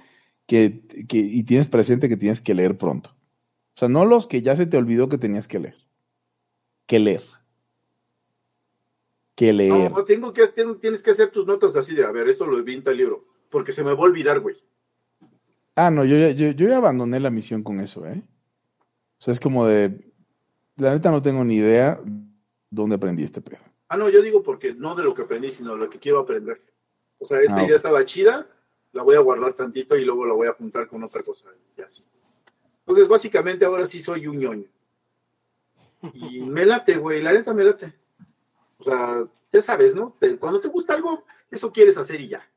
que, 0.48 0.84
que, 1.08 1.20
y 1.20 1.44
tienes 1.44 1.68
presente 1.68 2.10
que 2.10 2.18
tienes 2.18 2.42
que 2.42 2.56
leer 2.56 2.78
pronto. 2.78 3.12
O 3.12 3.80
sea, 3.80 3.88
no 3.88 4.06
los 4.06 4.26
que 4.26 4.42
ya 4.42 4.56
se 4.56 4.66
te 4.66 4.78
olvidó 4.78 5.10
que 5.10 5.20
tenías 5.20 5.48
que 5.48 5.60
leer. 5.60 5.78
Que 6.88 7.00
leer 7.00 7.22
que 9.42 9.54
leer. 9.54 9.92
No, 9.92 10.04
tengo 10.04 10.32
que, 10.34 10.46
tienes 10.80 11.02
que 11.02 11.10
hacer 11.10 11.30
tus 11.32 11.48
notas 11.48 11.76
así 11.76 11.96
de, 11.96 12.06
a 12.06 12.12
ver, 12.12 12.30
esto 12.30 12.46
lo 12.46 12.64
vi 12.64 12.76
en 12.76 12.84
tal 12.84 12.96
libro, 12.96 13.26
porque 13.50 13.72
se 13.72 13.84
me 13.84 13.94
va 13.94 14.00
a 14.00 14.04
olvidar, 14.04 14.40
güey. 14.40 14.56
Ah, 15.76 15.90
no, 15.90 16.06
yo, 16.06 16.30
yo, 16.30 16.52
yo 16.52 16.70
ya 16.70 16.78
abandoné 16.78 17.20
la 17.20 17.32
misión 17.32 17.64
con 17.64 17.80
eso, 17.80 18.06
¿eh? 18.06 18.22
O 19.18 19.24
sea, 19.24 19.32
es 19.32 19.40
como 19.40 19.66
de, 19.66 20.14
la 20.76 20.94
neta 20.94 21.10
no 21.10 21.24
tengo 21.24 21.44
ni 21.44 21.56
idea 21.56 22.00
dónde 22.70 22.98
aprendí 22.98 23.24
este 23.24 23.42
pedo. 23.42 23.62
Ah, 23.88 23.98
no, 23.98 24.10
yo 24.10 24.22
digo 24.22 24.44
porque 24.44 24.76
no 24.76 24.94
de 24.94 25.04
lo 25.04 25.16
que 25.16 25.24
aprendí, 25.24 25.50
sino 25.50 25.74
de 25.74 25.80
lo 25.80 25.90
que 25.90 25.98
quiero 25.98 26.20
aprender. 26.20 26.62
O 27.18 27.26
sea, 27.26 27.40
esta 27.42 27.58
ah, 27.58 27.64
idea 27.64 27.76
estaba 27.76 28.06
chida, 28.06 28.48
la 28.92 29.02
voy 29.02 29.16
a 29.16 29.22
guardar 29.22 29.54
tantito 29.54 29.98
y 29.98 30.06
luego 30.06 30.24
la 30.26 30.36
voy 30.36 30.50
a 30.50 30.54
juntar 30.54 30.88
con 30.88 31.04
otra 31.04 31.24
cosa 31.24 31.50
y 31.76 31.82
así. 31.82 32.04
Entonces, 32.82 33.08
básicamente 33.08 33.66
ahora 33.66 33.86
sí 33.86 34.00
soy 34.00 34.28
un 34.28 34.38
ñoño. 34.38 34.68
Y 36.14 36.42
me 36.42 36.64
late, 36.64 36.98
güey, 36.98 37.24
la 37.24 37.34
neta 37.34 37.56
me 37.56 37.64
late. 37.64 38.01
O 38.82 38.84
sea, 38.84 39.24
ya 39.54 39.62
sabes, 39.62 39.96
¿no? 39.96 40.18
Cuando 40.40 40.60
te 40.60 40.68
gusta 40.68 40.96
algo, 40.96 41.24
eso 41.52 41.72
quieres 41.72 41.98
hacer 42.00 42.20
y 42.20 42.30
ya. 42.30 42.50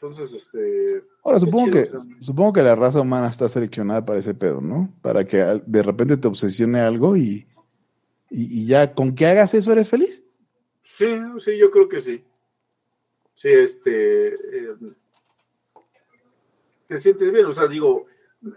Entonces, 0.00 0.32
este. 0.32 1.04
Ahora, 1.22 1.38
supongo 1.38 1.70
que, 1.70 1.88
supongo 2.20 2.54
que 2.54 2.62
la 2.62 2.74
raza 2.74 3.02
humana 3.02 3.28
está 3.28 3.46
seleccionada 3.46 4.04
para 4.06 4.20
ese 4.20 4.32
pedo, 4.32 4.62
¿no? 4.62 4.88
Para 5.02 5.24
que 5.24 5.62
de 5.66 5.82
repente 5.82 6.16
te 6.16 6.28
obsesione 6.28 6.80
algo 6.80 7.14
y, 7.14 7.46
y, 8.30 8.66
ya 8.66 8.94
con 8.94 9.14
que 9.14 9.26
hagas 9.26 9.52
eso 9.52 9.70
eres 9.70 9.90
feliz. 9.90 10.24
Sí, 10.80 11.20
sí, 11.38 11.58
yo 11.58 11.70
creo 11.70 11.88
que 11.90 12.00
sí. 12.00 12.24
Sí, 13.34 13.48
este. 13.48 14.28
Eh, 14.28 14.76
te 16.88 16.98
sientes 16.98 17.30
bien, 17.30 17.44
o 17.44 17.52
sea, 17.52 17.68
digo, 17.68 18.06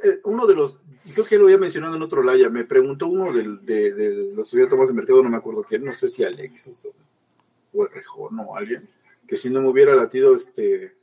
eh, 0.03 0.21
uno 0.23 0.47
de 0.47 0.55
los 0.55 0.81
creo 1.13 1.25
que 1.25 1.37
lo 1.37 1.45
había 1.45 1.57
mencionado 1.57 1.95
en 1.95 2.01
otro 2.01 2.23
laya, 2.23 2.49
me 2.49 2.63
preguntó 2.63 3.07
uno 3.07 3.31
de, 3.31 3.43
los 4.33 4.47
estudiantes 4.47 4.87
de 4.87 4.93
mercado, 4.93 5.23
no 5.23 5.29
me 5.29 5.37
acuerdo 5.37 5.63
quién, 5.63 5.83
no 5.83 5.93
sé 5.93 6.07
si 6.07 6.23
Alexis 6.23 6.87
o, 7.73 7.83
el 7.83 7.91
Rejón 7.91 8.39
o 8.39 8.55
alguien, 8.55 8.89
que 9.27 9.37
si 9.37 9.49
no 9.49 9.61
me 9.61 9.69
hubiera 9.69 9.95
latido 9.95 10.35
este, 10.35 10.95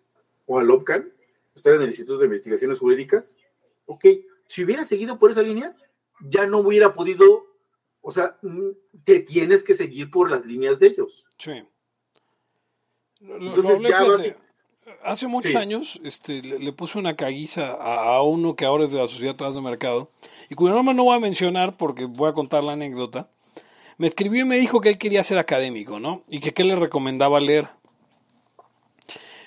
o 0.47 0.59
al 0.59 0.71
OPCAN, 0.71 1.13
estar 1.55 1.75
en 1.75 1.83
el 1.83 1.89
Instituto 1.89 2.19
de 2.19 2.27
Investigaciones 2.27 2.79
Jurídicas, 2.79 3.37
ok, 3.87 4.05
si 4.47 4.65
hubiera 4.65 4.85
seguido 4.85 5.19
por 5.19 5.31
esa 5.31 5.43
línea, 5.43 5.77
ya 6.21 6.47
no 6.47 6.59
hubiera 6.59 6.95
podido, 6.95 7.47
o 8.01 8.11
sea, 8.11 8.39
mm, 8.43 8.71
te 9.05 9.21
tienes 9.21 9.65
que 9.65 9.75
seguir 9.75 10.11
por 10.11 10.31
las 10.31 10.47
líneas 10.47 10.79
de 10.79 10.89
ellos. 10.89 11.27
Sí. 11.39 11.65
Entonces 13.21 13.81
ya 13.81 14.05
Hace 15.05 15.27
muchos 15.27 15.55
años 15.55 16.01
este, 16.05 16.43
le, 16.43 16.73
puse 16.73 16.99
una 16.99 17.15
caguiza 17.15 17.71
a, 17.73 18.21
uno 18.23 18.57
que 18.57 18.65
ahora 18.65 18.85
es 18.85 18.93
de 18.93 18.99
la 18.99 19.07
Sociedad 19.07 19.37
Tras 19.37 19.55
de 19.55 19.61
Mercado, 19.61 20.11
y 20.51 20.55
cuyo 20.55 20.75
nombre 20.75 20.95
no 20.95 21.05
voy 21.05 21.17
a 21.17 21.21
mencionar 21.21 21.77
porque 21.77 22.05
voy 22.05 22.31
a 22.31 22.33
contar 22.33 22.65
la 22.65 22.73
anécdota. 22.73 23.29
Me 23.99 24.07
escribió 24.07 24.43
y 24.43 24.45
me 24.45 24.57
dijo 24.57 24.81
que 24.81 24.89
él 24.89 24.99
quería 24.99 25.23
ser 25.23 25.39
académico, 25.39 26.01
¿no? 26.01 26.23
Y 26.29 26.41
que 26.41 26.53
qué 26.53 26.65
le 26.65 26.75
recomendaba 26.75 27.39
leer. 27.39 27.69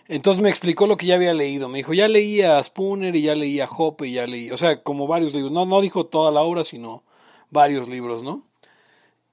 Entonces 0.07 0.41
me 0.41 0.49
explicó 0.49 0.88
lo 0.88 0.97
que 0.97 1.07
ya 1.07 1.15
había 1.15 1.33
leído. 1.33 1.67
Me 1.67 1.79
dijo, 1.79 1.93
ya 1.93 2.07
leía 2.07 2.57
a 2.57 2.63
Spooner 2.63 3.15
y 3.15 3.23
ya 3.23 3.36
leía 3.36 3.65
a 3.65 3.69
Hoppe 3.69 4.07
y 4.07 4.13
ya 4.13 4.27
leí, 4.27 4.51
o 4.51 4.57
sea, 4.57 4.83
como 4.83 5.07
varios 5.07 5.33
libros. 5.33 5.51
No, 5.51 5.65
no 5.65 5.81
dijo 5.81 6.05
toda 6.05 6.31
la 6.31 6.41
obra, 6.41 6.63
sino 6.63 7.03
varios 7.49 7.89
libros, 7.89 8.23
¿no? 8.23 8.44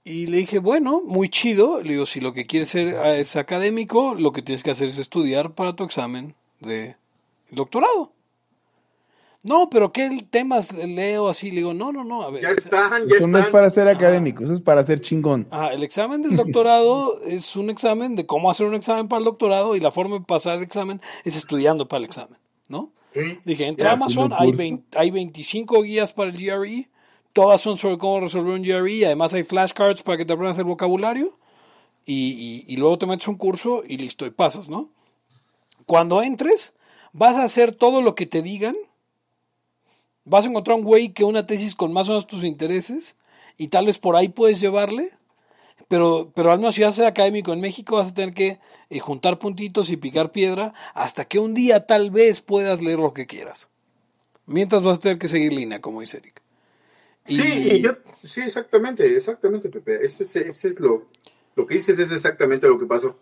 Y 0.04 0.26
le 0.26 0.38
dije, 0.38 0.58
bueno, 0.58 1.00
muy 1.04 1.28
chido. 1.28 1.80
Le 1.80 1.92
digo, 1.92 2.06
si 2.06 2.20
lo 2.20 2.32
que 2.32 2.46
quieres 2.46 2.70
ser 2.70 2.96
ah, 2.96 3.16
es 3.16 3.36
académico, 3.36 4.14
lo 4.14 4.32
que 4.32 4.42
tienes 4.42 4.62
que 4.62 4.70
hacer 4.70 4.88
es 4.88 4.98
estudiar 4.98 5.54
para 5.54 5.76
tu 5.76 5.84
examen 5.84 6.34
de 6.60 6.96
doctorado. 7.50 8.12
No, 9.44 9.68
pero 9.70 9.92
¿qué 9.92 10.24
temas 10.30 10.72
leo 10.72 11.28
así? 11.28 11.50
Le 11.50 11.56
digo, 11.56 11.74
no, 11.74 11.92
no, 11.92 12.04
no. 12.04 12.22
A 12.22 12.30
ver, 12.30 12.42
ya 12.42 12.50
están, 12.50 13.08
ya 13.08 13.16
Eso 13.16 13.26
no 13.26 13.38
es 13.38 13.46
para 13.46 13.70
ser 13.70 13.88
académico, 13.88 14.44
eso 14.44 14.54
es 14.54 14.60
para 14.60 14.84
ser 14.84 15.00
chingón. 15.00 15.48
Ah, 15.50 15.70
el 15.72 15.82
examen 15.82 16.22
del 16.22 16.36
doctorado 16.36 17.20
es 17.24 17.56
un 17.56 17.68
examen 17.68 18.14
de 18.14 18.24
cómo 18.24 18.50
hacer 18.50 18.66
un 18.66 18.74
examen 18.74 19.08
para 19.08 19.18
el 19.18 19.24
doctorado 19.24 19.74
y 19.74 19.80
la 19.80 19.90
forma 19.90 20.18
de 20.18 20.24
pasar 20.24 20.58
el 20.58 20.64
examen 20.64 21.00
es 21.24 21.34
estudiando 21.34 21.88
para 21.88 21.98
el 21.98 22.04
examen, 22.04 22.38
¿no? 22.68 22.92
Dije, 23.44 23.66
entre 23.66 23.88
Amazon 23.88 24.32
hay, 24.32 24.82
hay 24.96 25.10
25 25.10 25.82
guías 25.82 26.12
para 26.12 26.30
el 26.30 26.36
GRE 26.36 26.88
Todas 27.32 27.60
son 27.60 27.76
sobre 27.78 27.98
cómo 27.98 28.20
resolver 28.20 28.54
un 28.54 28.62
GRE. 28.62 29.06
Además 29.06 29.34
hay 29.34 29.44
flashcards 29.44 30.02
para 30.02 30.18
que 30.18 30.24
te 30.24 30.32
aprendas 30.32 30.58
el 30.58 30.64
vocabulario. 30.64 31.38
Y, 32.04 32.76
luego 32.76 32.98
te 32.98 33.06
metes 33.06 33.28
un 33.28 33.36
curso 33.36 33.82
y 33.86 33.96
listo, 33.96 34.26
y 34.26 34.30
pasas, 34.30 34.68
¿no? 34.68 34.90
Cuando 35.86 36.22
entres, 36.22 36.74
vas 37.12 37.36
a 37.36 37.44
hacer 37.44 37.72
todo 37.72 38.02
lo 38.02 38.14
que 38.14 38.26
te 38.26 38.42
digan. 38.42 38.76
Vas 40.24 40.44
a 40.44 40.48
encontrar 40.48 40.76
un 40.76 40.84
güey 40.84 41.10
que 41.10 41.24
una 41.24 41.46
tesis 41.46 41.74
con 41.74 41.92
más 41.92 42.08
o 42.08 42.12
menos 42.12 42.26
tus 42.26 42.44
intereses. 42.44 43.16
Y 43.56 43.68
tal 43.68 43.86
vez 43.86 43.98
por 43.98 44.16
ahí 44.16 44.28
puedes 44.28 44.60
llevarle. 44.60 45.10
Pero, 45.88 46.30
pero 46.34 46.50
al 46.50 46.58
menos 46.58 46.74
si 46.74 46.82
vas 46.82 46.94
a 46.94 46.96
ser 46.96 47.06
académico 47.06 47.52
en 47.52 47.60
México 47.60 47.96
vas 47.96 48.10
a 48.10 48.14
tener 48.14 48.32
que 48.32 48.60
eh, 48.88 48.98
juntar 48.98 49.38
puntitos 49.38 49.90
y 49.90 49.96
picar 49.96 50.32
piedra 50.32 50.72
hasta 50.94 51.24
que 51.24 51.38
un 51.38 51.54
día 51.54 51.86
tal 51.86 52.10
vez 52.10 52.40
puedas 52.40 52.80
leer 52.80 52.98
lo 52.98 53.12
que 53.12 53.26
quieras. 53.26 53.68
Mientras 54.46 54.82
vas 54.82 54.98
a 54.98 55.00
tener 55.00 55.18
que 55.18 55.28
seguir 55.28 55.52
línea, 55.52 55.80
como 55.80 56.00
dice 56.00 56.18
Eric. 56.18 56.42
Sí, 57.24 57.82
sí, 58.24 58.40
exactamente, 58.40 59.14
exactamente, 59.14 59.68
Pepe. 59.68 60.04
Ese, 60.04 60.22
es 60.50 60.80
lo, 60.80 61.08
lo 61.54 61.66
que 61.66 61.74
dices 61.74 61.98
es 61.98 62.12
exactamente 62.12 62.68
lo 62.68 62.78
que 62.78 62.86
pasó. 62.86 63.18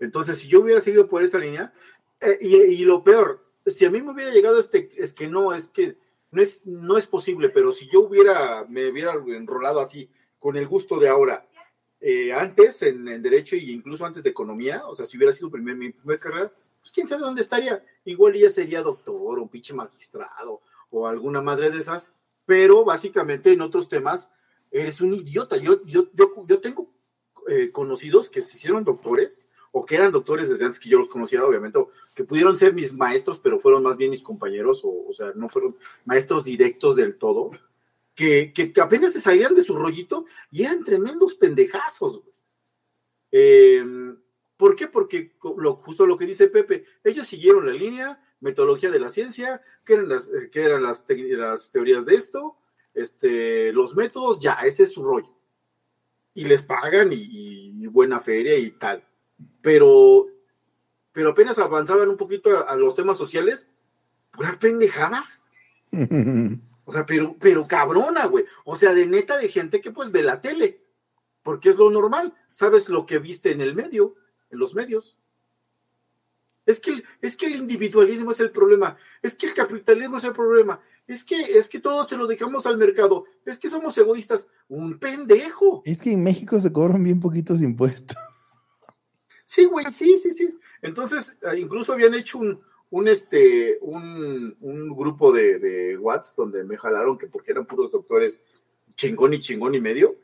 Entonces, 0.00 0.38
si 0.38 0.48
yo 0.48 0.60
hubiera 0.60 0.80
seguido 0.80 1.08
por 1.08 1.22
esa 1.22 1.38
línea, 1.38 1.72
eh, 2.20 2.38
y, 2.40 2.84
lo 2.84 3.04
peor, 3.04 3.44
si 3.66 3.84
a 3.84 3.90
mí 3.90 4.00
me 4.02 4.12
hubiera 4.12 4.30
llegado 4.30 4.58
este, 4.58 4.90
es 4.96 5.12
que 5.12 5.28
no, 5.28 5.54
es 5.54 5.68
que 5.68 5.98
no 6.30 6.42
es, 6.42 6.66
no 6.66 6.96
es 6.96 7.06
posible, 7.06 7.48
pero 7.50 7.72
si 7.72 7.88
yo 7.88 8.00
hubiera, 8.00 8.64
me 8.68 8.88
hubiera 8.88 9.12
enrolado 9.12 9.80
así, 9.80 10.08
con 10.38 10.56
el 10.56 10.66
gusto 10.66 10.98
de 10.98 11.08
ahora, 11.08 11.46
eh, 12.00 12.32
antes 12.32 12.82
en, 12.82 13.22
Derecho 13.22 13.56
e 13.56 13.60
incluso 13.60 14.04
antes 14.04 14.22
de 14.22 14.30
Economía, 14.30 14.86
o 14.86 14.94
sea, 14.94 15.06
si 15.06 15.16
hubiera 15.16 15.32
sido 15.32 15.50
primer, 15.50 15.76
mi 15.76 15.92
primera 15.92 16.20
carrera, 16.20 16.52
pues 16.80 16.92
quién 16.92 17.06
sabe 17.06 17.22
dónde 17.22 17.42
estaría. 17.42 17.84
Igual 18.04 18.34
ya 18.34 18.50
sería 18.50 18.82
doctor 18.82 19.38
o 19.38 19.46
pinche 19.48 19.74
magistrado 19.74 20.60
o 20.90 21.06
alguna 21.06 21.42
madre 21.42 21.70
de 21.70 21.80
esas, 21.80 22.12
pero 22.46 22.84
básicamente 22.84 23.52
en 23.52 23.60
otros 23.60 23.88
temas 23.88 24.30
eres 24.70 25.00
un 25.00 25.12
idiota. 25.12 25.56
Yo, 25.56 25.84
yo, 25.84 26.08
yo, 26.14 26.60
tengo 26.60 26.90
eh, 27.48 27.70
conocidos 27.72 28.30
que 28.30 28.40
se 28.40 28.56
hicieron 28.56 28.84
doctores 28.84 29.46
o 29.72 29.84
que 29.84 29.96
eran 29.96 30.12
doctores 30.12 30.48
desde 30.48 30.64
antes 30.64 30.80
que 30.80 30.88
yo 30.88 30.98
los 30.98 31.08
conociera, 31.08 31.44
obviamente, 31.44 31.78
que 32.14 32.24
pudieron 32.24 32.56
ser 32.56 32.72
mis 32.72 32.94
maestros, 32.94 33.38
pero 33.40 33.58
fueron 33.58 33.82
más 33.82 33.98
bien 33.98 34.10
mis 34.10 34.22
compañeros, 34.22 34.80
o, 34.84 35.12
sea, 35.12 35.32
no 35.34 35.50
fueron 35.50 35.76
maestros 36.06 36.44
directos 36.44 36.96
del 36.96 37.16
todo, 37.16 37.50
que, 38.14 38.54
que, 38.54 38.72
apenas 38.80 39.12
se 39.12 39.20
salían 39.20 39.52
de 39.54 39.62
su 39.62 39.76
rollito 39.76 40.24
y 40.50 40.62
eran 40.62 40.82
tremendos 40.82 41.34
pendejazos. 41.34 42.22
Em, 43.30 44.16
¿Por 44.56 44.74
qué? 44.76 44.86
Porque 44.86 45.34
justo 45.38 46.06
lo 46.06 46.16
que 46.16 46.24
dice 46.24 46.48
Pepe, 46.48 46.86
ellos 47.04 47.26
siguieron 47.26 47.66
la 47.66 47.72
línea, 47.72 48.25
metodología 48.40 48.90
de 48.90 49.00
la 49.00 49.10
ciencia, 49.10 49.62
qué 49.84 49.94
eran 49.94 50.08
las, 50.08 50.28
eh, 50.28 50.50
qué 50.50 50.64
eran 50.64 50.82
las, 50.82 51.06
las 51.08 51.72
teorías 51.72 52.06
de 52.06 52.14
esto, 52.14 52.56
este, 52.94 53.72
los 53.72 53.94
métodos, 53.94 54.38
ya, 54.40 54.54
ese 54.64 54.84
es 54.84 54.92
su 54.92 55.04
rollo. 55.04 55.34
Y 56.34 56.44
les 56.44 56.64
pagan 56.64 57.10
y, 57.12 57.86
buena 57.86 58.20
feria 58.20 58.58
y 58.58 58.72
tal. 58.72 59.06
Pero, 59.62 60.26
pero 61.12 61.30
apenas 61.30 61.58
avanzaban 61.58 62.08
un 62.08 62.16
poquito 62.16 62.66
a, 62.66 62.76
los 62.76 62.94
temas 62.94 63.16
sociales, 63.16 63.70
pura 64.32 64.58
pendejada. 64.58 65.24
O 66.88 66.92
sea, 66.92 67.04
pero, 67.04 67.34
pero 67.40 67.66
cabrona, 67.66 68.26
güey. 68.26 68.44
O 68.64 68.76
sea, 68.76 68.94
de 68.94 69.06
neta 69.06 69.36
de 69.38 69.48
gente 69.48 69.80
que 69.80 69.90
pues 69.90 70.12
ve 70.12 70.22
la 70.22 70.40
tele, 70.40 70.84
porque 71.42 71.68
es 71.68 71.76
lo 71.76 71.90
normal. 71.90 72.32
Sabes 72.52 72.88
lo 72.88 73.06
que 73.06 73.18
viste 73.18 73.50
en 73.50 73.60
el 73.60 73.74
medio, 73.74 74.14
en 74.50 74.60
los 74.60 74.76
medios. 74.76 75.18
Es 76.66 76.80
que, 76.80 77.02
es 77.22 77.36
que 77.36 77.46
el 77.46 77.54
individualismo 77.54 78.32
es 78.32 78.40
el 78.40 78.50
problema, 78.50 78.96
es 79.22 79.36
que 79.36 79.46
el 79.46 79.54
capitalismo 79.54 80.18
es 80.18 80.24
el 80.24 80.32
problema, 80.32 80.80
es 81.06 81.22
que, 81.22 81.36
es 81.40 81.68
que 81.68 81.78
todos 81.78 82.08
se 82.08 82.16
lo 82.16 82.26
dejamos 82.26 82.66
al 82.66 82.76
mercado, 82.76 83.24
es 83.44 83.58
que 83.58 83.70
somos 83.70 83.96
egoístas, 83.96 84.48
un 84.68 84.98
pendejo. 84.98 85.82
Es 85.84 86.02
que 86.02 86.12
en 86.12 86.24
México 86.24 86.60
se 86.60 86.72
cobran 86.72 87.04
bien 87.04 87.20
poquitos 87.20 87.62
impuestos. 87.62 88.16
Sí, 89.48 89.64
güey, 89.64 89.86
sí, 89.92 90.18
sí, 90.18 90.32
sí. 90.32 90.58
Entonces, 90.82 91.38
eh, 91.40 91.60
incluso 91.60 91.92
habían 91.92 92.14
hecho 92.14 92.38
un, 92.38 92.60
un, 92.90 93.06
este, 93.06 93.78
un, 93.80 94.56
grupo 94.96 95.30
de, 95.30 95.60
de 95.60 95.96
Watts 95.96 96.34
donde 96.36 96.64
me 96.64 96.76
jalaron 96.76 97.16
que 97.16 97.28
porque 97.28 97.52
eran 97.52 97.64
puros 97.64 97.92
doctores 97.92 98.42
chingón 98.96 99.34
y 99.34 99.40
chingón 99.40 99.76
y 99.76 99.80
medio, 99.80 100.16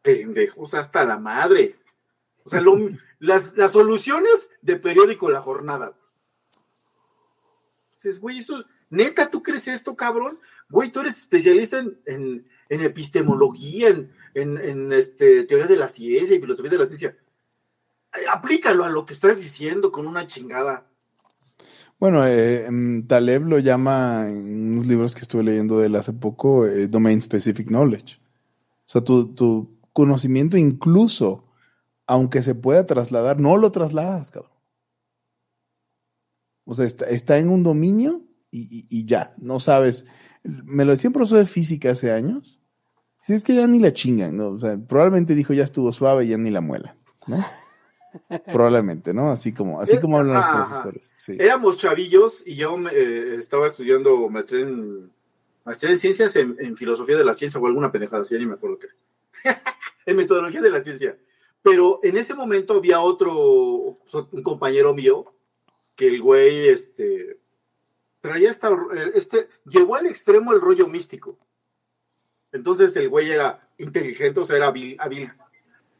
pendejos 0.00 0.74
hasta 0.74 1.04
la 1.04 1.18
madre. 1.18 1.74
O 2.44 2.48
sea, 2.48 2.62
las, 3.18 3.56
las, 3.56 3.72
soluciones 3.72 4.50
de 4.62 4.76
periódico 4.76 5.30
La 5.30 5.40
Jornada. 5.40 5.96
Dices, 7.96 8.20
güey, 8.20 8.38
eso, 8.38 8.64
neta, 8.90 9.30
¿tú 9.30 9.42
crees 9.42 9.68
esto, 9.68 9.96
cabrón? 9.96 10.38
Güey, 10.68 10.90
tú 10.90 11.00
eres 11.00 11.18
especialista 11.18 11.84
en, 12.06 12.46
epistemología, 12.68 13.88
en, 14.34 14.92
este, 14.92 15.44
teoría 15.44 15.66
de 15.66 15.76
la 15.76 15.88
ciencia 15.88 16.36
y 16.36 16.40
filosofía 16.40 16.70
de 16.70 16.78
la 16.78 16.86
ciencia. 16.86 17.16
Aplícalo 18.30 18.84
a 18.84 18.90
lo 18.90 19.04
que 19.04 19.14
estás 19.14 19.36
diciendo 19.36 19.90
con 19.90 20.06
una 20.06 20.26
chingada. 20.26 20.86
Bueno, 21.98 22.24
eh, 22.24 22.66
em, 22.66 23.06
Taleb 23.06 23.46
lo 23.46 23.58
llama 23.58 24.28
en 24.28 24.72
unos 24.72 24.86
libros 24.86 25.14
que 25.16 25.22
estuve 25.22 25.42
leyendo 25.42 25.78
de 25.78 25.86
él 25.86 25.96
hace 25.96 26.12
poco, 26.12 26.64
eh, 26.64 26.86
Domain 26.86 27.20
Specific 27.20 27.66
Knowledge. 27.66 28.20
O 28.20 28.90
sea, 28.90 29.02
tu, 29.02 29.34
tu 29.34 29.76
conocimiento 29.92 30.56
incluso 30.56 31.47
aunque 32.08 32.42
se 32.42 32.54
pueda 32.54 32.86
trasladar, 32.86 33.38
no 33.38 33.56
lo 33.56 33.70
trasladas, 33.70 34.30
cabrón. 34.30 34.52
O 36.64 36.74
sea, 36.74 36.86
está, 36.86 37.38
en 37.38 37.50
un 37.50 37.62
dominio 37.62 38.24
y, 38.50 39.06
ya, 39.06 39.32
no 39.38 39.60
sabes. 39.60 40.06
Me 40.42 40.84
lo 40.84 40.92
decía 40.92 41.08
un 41.08 41.14
profesor 41.14 41.38
de 41.38 41.46
física 41.46 41.92
hace 41.92 42.10
años. 42.10 42.60
Si 43.20 43.34
es 43.34 43.44
que 43.44 43.54
ya 43.54 43.66
ni 43.66 43.78
la 43.78 43.92
chingan, 43.92 44.36
¿no? 44.36 44.48
O 44.48 44.58
sea, 44.58 44.78
probablemente 44.78 45.34
dijo 45.34 45.52
ya 45.52 45.64
estuvo 45.64 45.92
suave 45.92 46.24
y 46.24 46.28
ya 46.28 46.38
ni 46.38 46.50
la 46.50 46.60
muela, 46.60 46.96
¿no? 47.26 47.36
probablemente, 48.52 49.12
¿no? 49.12 49.30
Así 49.30 49.52
como, 49.52 49.80
así 49.80 49.98
como 49.98 50.18
hablan 50.18 50.36
los 50.36 50.66
profesores. 50.66 51.14
Éramos 51.38 51.78
chavillos 51.78 52.42
y 52.46 52.54
yo 52.54 52.76
eh, 52.90 53.34
estaba 53.36 53.66
estudiando 53.66 54.28
maestría 54.28 54.62
en, 54.62 55.10
maestría 55.64 55.92
en 55.92 55.98
ciencias 55.98 56.36
en, 56.36 56.76
filosofía 56.76 57.16
de 57.16 57.24
la 57.24 57.34
ciencia 57.34 57.60
o 57.60 57.66
alguna 57.66 57.92
pendejada, 57.92 58.22
así, 58.22 58.38
ni 58.38 58.46
me 58.46 58.54
acuerdo 58.54 58.78
qué. 58.78 58.88
en 60.06 60.16
metodología 60.16 60.62
de 60.62 60.70
la 60.70 60.82
ciencia. 60.82 61.18
Pero 61.68 62.00
en 62.02 62.16
ese 62.16 62.34
momento 62.34 62.74
había 62.74 63.00
otro, 63.00 63.34
un 63.34 64.42
compañero 64.42 64.94
mío, 64.94 65.34
que 65.94 66.08
el 66.08 66.22
güey, 66.22 66.68
este, 66.68 67.38
pero 68.22 68.38
ya 68.38 68.48
está, 68.48 68.70
este, 69.14 69.48
llevó 69.66 69.96
al 69.96 70.06
extremo 70.06 70.54
el 70.54 70.62
rollo 70.62 70.88
místico. 70.88 71.36
Entonces 72.52 72.96
el 72.96 73.10
güey 73.10 73.30
era 73.30 73.68
inteligente, 73.76 74.40
o 74.40 74.46
sea, 74.46 74.56
era 74.56 74.68
hábil, 74.68 74.96
hábil, 74.98 75.30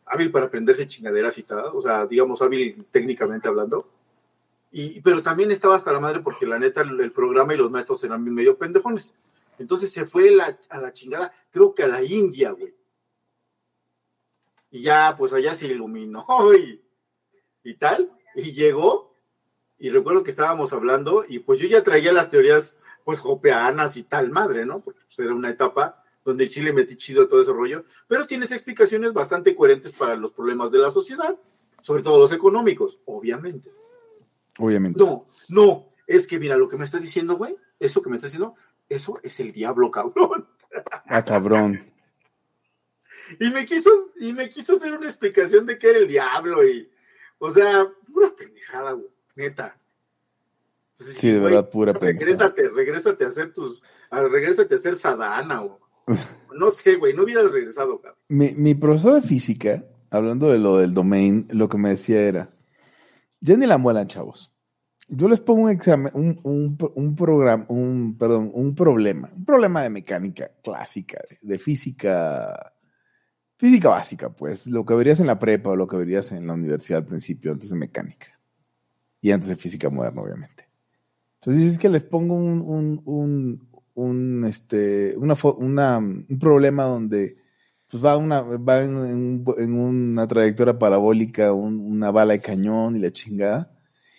hábil 0.06 0.30
para 0.30 0.46
aprenderse 0.46 0.86
chingaderas 0.86 1.36
y 1.36 1.42
tal, 1.42 1.66
o 1.74 1.82
sea, 1.82 2.06
digamos, 2.06 2.40
hábil 2.40 2.86
técnicamente 2.90 3.48
hablando. 3.48 3.86
Y, 4.72 5.02
pero 5.02 5.22
también 5.22 5.50
estaba 5.50 5.74
hasta 5.74 5.92
la 5.92 6.00
madre 6.00 6.20
porque 6.20 6.46
la 6.46 6.58
neta 6.58 6.80
el, 6.80 7.12
programa 7.12 7.52
y 7.52 7.58
los 7.58 7.70
maestros 7.70 8.02
eran 8.04 8.24
medio 8.24 8.56
pendejones. 8.56 9.14
Entonces 9.58 9.92
se 9.92 10.06
fue 10.06 10.30
a 10.70 10.78
la 10.78 10.92
chingada, 10.94 11.30
creo 11.50 11.74
que 11.74 11.82
a 11.82 11.88
la 11.88 12.02
India, 12.02 12.52
güey. 12.52 12.77
Y 14.70 14.82
ya, 14.82 15.14
pues 15.16 15.32
allá 15.32 15.54
se 15.54 15.68
iluminó 15.68 16.24
y, 16.54 16.82
y 17.64 17.74
tal. 17.74 18.10
Y 18.34 18.52
llegó, 18.52 19.14
y 19.78 19.90
recuerdo 19.90 20.22
que 20.22 20.30
estábamos 20.30 20.72
hablando, 20.72 21.24
y 21.26 21.38
pues 21.38 21.58
yo 21.58 21.68
ya 21.68 21.82
traía 21.82 22.12
las 22.12 22.30
teorías, 22.30 22.76
pues, 23.04 23.20
jopeanas 23.20 23.96
y 23.96 24.02
tal 24.02 24.30
madre, 24.30 24.66
¿no? 24.66 24.80
Porque 24.80 25.00
pues, 25.04 25.18
era 25.20 25.34
una 25.34 25.50
etapa 25.50 26.04
donde 26.24 26.48
Chile 26.48 26.74
metí 26.74 26.96
chido 26.96 27.26
todo 27.26 27.40
ese 27.40 27.52
rollo, 27.52 27.84
pero 28.06 28.26
tienes 28.26 28.52
explicaciones 28.52 29.14
bastante 29.14 29.54
coherentes 29.54 29.92
para 29.92 30.14
los 30.14 30.32
problemas 30.32 30.70
de 30.70 30.78
la 30.78 30.90
sociedad, 30.90 31.38
sobre 31.80 32.02
todo 32.02 32.18
los 32.18 32.32
económicos, 32.32 32.98
obviamente. 33.06 33.72
Obviamente. 34.58 35.02
No, 35.02 35.26
no, 35.48 35.88
es 36.06 36.26
que 36.26 36.38
mira, 36.38 36.56
lo 36.56 36.68
que 36.68 36.76
me 36.76 36.84
estás 36.84 37.00
diciendo, 37.00 37.36
güey, 37.36 37.56
eso 37.80 38.02
que 38.02 38.10
me 38.10 38.16
estás 38.16 38.32
diciendo, 38.32 38.54
eso 38.88 39.18
es 39.22 39.40
el 39.40 39.52
diablo, 39.52 39.90
cabrón. 39.92 40.46
Ah, 41.06 41.24
cabrón. 41.24 41.87
Y 43.40 43.50
me 43.50 43.64
quiso, 43.64 43.90
y 44.20 44.32
me 44.32 44.48
quiso 44.48 44.76
hacer 44.76 44.92
una 44.92 45.06
explicación 45.06 45.66
de 45.66 45.78
qué 45.78 45.90
era 45.90 45.98
el 45.98 46.08
diablo 46.08 46.66
y, 46.66 46.90
o 47.38 47.50
sea, 47.50 47.86
pura 48.12 48.30
pendejada, 48.36 48.92
güey, 48.92 49.08
neta. 49.36 49.78
sí, 50.94 51.30
de 51.30 51.40
verdad, 51.40 51.68
pura 51.68 51.92
pendejada. 51.92 52.18
Regrésate, 52.18 52.68
regrésate 52.68 53.24
a 53.24 53.28
hacer 53.28 53.52
tus, 53.52 53.82
a, 54.10 54.22
regrésate 54.22 54.74
a 54.74 54.78
hacer 54.78 54.96
sadana, 54.96 55.60
güey. 55.60 55.78
No 56.58 56.70
sé, 56.70 56.96
güey, 56.96 57.14
no 57.14 57.22
hubieras 57.22 57.52
regresado, 57.52 58.00
cabrón. 58.00 58.18
Mi, 58.28 58.52
mi 58.56 58.74
profesor 58.74 59.14
de 59.14 59.22
física, 59.22 59.84
hablando 60.10 60.50
de 60.50 60.58
lo 60.58 60.78
del 60.78 60.92
domain, 60.92 61.46
lo 61.52 61.68
que 61.68 61.78
me 61.78 61.90
decía 61.90 62.20
era, 62.22 62.50
ya 63.40 63.56
ni 63.56 63.66
la 63.66 63.78
muelan, 63.78 64.08
chavos. 64.08 64.52
Yo 65.08 65.28
les 65.28 65.40
pongo 65.40 65.62
un 65.62 65.70
examen, 65.70 66.12
un, 66.14 66.38
un, 66.42 66.76
un 66.94 67.16
programa, 67.16 67.64
un, 67.68 68.16
perdón, 68.18 68.50
un 68.52 68.74
problema, 68.74 69.30
un 69.34 69.44
problema 69.44 69.82
de 69.82 69.90
mecánica 69.90 70.50
clásica, 70.62 71.18
de, 71.40 71.58
física, 71.58 72.74
física 73.58 73.90
básica, 73.90 74.30
pues, 74.30 74.66
lo 74.68 74.84
que 74.84 74.94
verías 74.94 75.20
en 75.20 75.26
la 75.26 75.38
prepa 75.38 75.70
o 75.70 75.76
lo 75.76 75.86
que 75.86 75.96
verías 75.96 76.32
en 76.32 76.46
la 76.46 76.54
universidad 76.54 77.00
al 77.00 77.06
principio, 77.06 77.52
antes 77.52 77.70
de 77.70 77.76
mecánica. 77.76 78.38
Y 79.20 79.32
antes 79.32 79.48
de 79.48 79.56
física 79.56 79.90
moderna, 79.90 80.22
obviamente. 80.22 80.68
Entonces 81.40 81.72
es 81.72 81.78
que 81.78 81.88
les 81.88 82.04
pongo 82.04 82.34
un, 82.34 83.02
un, 83.04 83.68
un, 83.94 84.44
este, 84.44 85.16
una, 85.16 85.34
una, 85.58 85.98
un 85.98 86.38
problema 86.38 86.84
donde 86.84 87.36
pues 87.90 88.04
va, 88.04 88.16
una, 88.16 88.42
va 88.42 88.82
en, 88.82 89.44
una 89.46 90.26
trayectoria 90.26 90.78
parabólica 90.78 91.52
una 91.52 92.10
bala 92.10 92.34
de 92.34 92.40
cañón 92.40 92.96
y 92.96 92.98
la 92.98 93.10
chingada. 93.10 93.72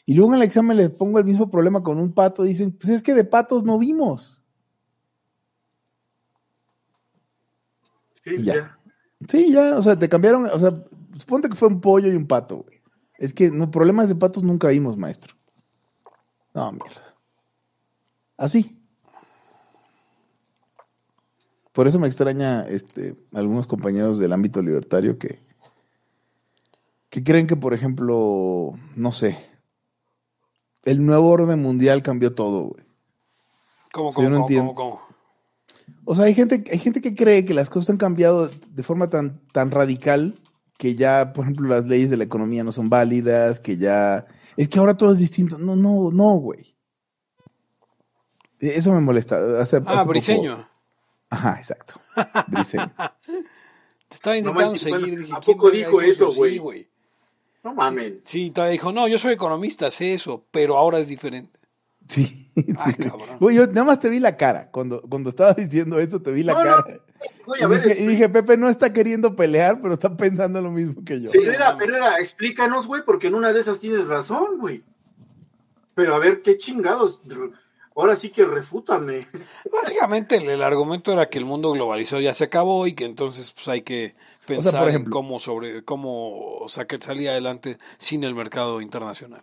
Y 0.05 0.15
luego 0.15 0.33
en 0.33 0.41
el 0.41 0.47
examen 0.47 0.77
les 0.77 0.89
pongo 0.89 1.19
el 1.19 1.25
mismo 1.25 1.51
problema 1.51 1.83
con 1.83 1.99
un 1.99 2.13
pato. 2.13 2.43
Dicen, 2.43 2.71
pues 2.71 2.89
es 2.89 3.03
que 3.03 3.13
de 3.13 3.25
patos 3.25 3.63
no 3.63 3.77
vimos. 3.77 4.43
Sí, 8.13 8.31
ya. 8.43 8.78
Sí, 9.28 9.51
ya, 9.51 9.78
o 9.78 9.82
sea, 9.82 9.97
te 9.97 10.07
cambiaron, 10.07 10.45
o 10.45 10.59
sea, 10.59 10.72
suponte 11.17 11.49
que 11.49 11.55
fue 11.55 11.67
un 11.67 11.82
pollo 11.82 12.11
y 12.11 12.15
un 12.15 12.28
pato, 12.28 12.63
güey. 12.63 12.80
Es 13.17 13.34
que 13.34 13.51
no, 13.51 13.70
problemas 13.70 14.07
de 14.07 14.15
patos 14.15 14.43
nunca 14.43 14.70
vimos, 14.70 14.97
maestro. 14.97 15.36
No, 16.53 16.72
mierda. 16.72 17.15
Así. 18.38 18.78
Por 21.74 21.88
eso 21.88 21.99
me 21.99 22.07
extraña 22.07 22.61
este, 22.63 23.15
algunos 23.34 23.67
compañeros 23.67 24.20
del 24.20 24.34
ámbito 24.34 24.61
libertario 24.61 25.17
que, 25.20 25.41
que 27.09 27.24
creen 27.24 27.45
que, 27.45 27.57
por 27.57 27.74
ejemplo, 27.74 28.74
no 28.95 29.11
sé, 29.11 29.49
el 30.86 31.05
nuevo 31.05 31.30
orden 31.30 31.61
mundial 31.61 32.01
cambió 32.01 32.34
todo, 32.34 32.70
güey. 32.70 32.86
¿Cómo, 33.91 34.13
cómo, 34.13 34.30
no 34.30 34.45
cómo, 34.45 34.76
cómo, 34.76 35.09
O 36.12 36.16
sea, 36.16 36.26
hay 36.26 36.34
gente, 36.34 36.64
hay 36.72 36.80
gente 36.80 37.01
que 37.01 37.14
cree 37.14 37.45
que 37.45 37.53
las 37.53 37.70
cosas 37.70 37.91
han 37.91 37.97
cambiado 37.97 38.49
de 38.72 38.82
forma 38.82 39.12
tan, 39.12 39.45
tan 39.53 39.70
radical 39.70 40.41
que 40.80 40.95
ya, 40.95 41.34
por 41.34 41.45
ejemplo, 41.45 41.70
las 41.70 41.86
leyes 41.86 42.10
de 42.10 42.18
la 42.18 42.24
economía 42.24 42.64
no 42.64 42.72
son 42.72 42.89
válidas, 42.89 43.60
que 43.60 43.78
ya... 43.78 44.26
Es 44.57 44.70
que 44.70 44.80
ahora 44.80 44.97
todo 44.97 45.12
es 45.12 45.20
distinto. 45.20 45.60
No, 45.60 45.76
no, 45.76 46.10
no, 46.12 46.30
güey. 46.39 46.76
Eso 48.60 48.91
me 48.91 49.01
molesta. 49.01 49.38
ah, 49.86 50.03
Briseño. 50.03 50.68
Ajá, 51.30 51.57
exacto. 51.57 52.01
Te 54.07 54.16
estaba 54.16 54.36
intentando 54.36 54.78
seguir. 54.78 55.28
¿A 55.32 55.39
poco 55.41 55.70
dijo 55.70 56.01
eso, 56.01 56.34
güey? 56.34 56.89
No 57.64 57.76
mames. 57.76 58.22
Sí, 58.24 58.49
todavía 58.49 58.72
dijo, 58.72 58.91
no, 58.91 59.07
yo 59.07 59.20
soy 59.20 59.34
economista, 59.34 59.91
sé 59.91 60.16
eso, 60.16 60.43
pero 60.49 60.76
ahora 60.76 60.97
es 60.97 61.07
diferente. 61.07 61.60
Sí. 62.07 62.48
Ah, 62.78 62.93
cabrón. 62.97 63.53
yo 63.53 63.68
nada 63.68 63.84
más 63.84 63.99
te 63.99 64.10
vi 64.10 64.20
la 64.20 64.38
cara. 64.38 64.70
Cuando, 64.72 65.01
cuando 65.01 65.30
estaba 65.30 65.53
diciendo 65.53 65.99
eso, 65.99 66.22
te 66.22 66.32
vi 66.32 66.43
la 66.43 66.53
cara. 66.53 66.86
y, 67.47 67.66
dije, 67.66 68.03
y, 68.03 68.07
dije, 68.07 68.30
Pepe 68.30 68.57
no 68.57 68.70
está 68.70 68.93
queriendo 68.93 69.36
pelear, 69.36 69.82
pero 69.82 69.93
está 69.93 70.16
pensando 70.16 70.62
lo 70.62 70.72
mismo 70.72 71.03
que 71.03 71.22
yo. 71.22 71.30
pero 71.32 71.51
era, 71.51 71.78
pero 71.78 71.95
era, 71.95 72.20
explícanos, 72.20 72.88
güey, 72.88 73.03
porque 73.05 73.28
en 73.28 73.36
una 73.36 73.53
de 73.53 73.60
esas 73.60 73.80
tienes 73.80 74.07
razón, 74.07 74.60
güey. 74.60 74.84
Pero 75.95 76.16
a 76.16 76.20
ver, 76.20 76.41
qué 76.41 76.57
chingados 76.57 77.22
ahora 77.99 78.16
sí 78.16 78.30
que 78.30 78.45
refútame. 78.45 79.26
Básicamente 79.72 80.38
el, 80.38 80.62
argumento 80.62 81.12
era 81.12 81.30
que 81.30 81.38
el 81.38 81.45
mundo 81.45 81.72
globalizado 81.72 82.22
ya 82.22 82.34
se 82.34 82.45
acabó 82.45 82.88
y 82.88 82.93
que 82.93 83.05
entonces 83.05 83.51
pues 83.51 83.68
hay 83.68 83.82
que 83.82 84.16
pensar 84.45 84.89
en 84.89 85.05
cómo 85.05 85.39
sobre 85.39 85.84
cómo 85.84 86.66
salir 86.68 87.30
adelante 87.30 87.78
sin 87.97 88.24
el 88.24 88.36
mercado 88.36 88.82
internacional. 88.82 89.41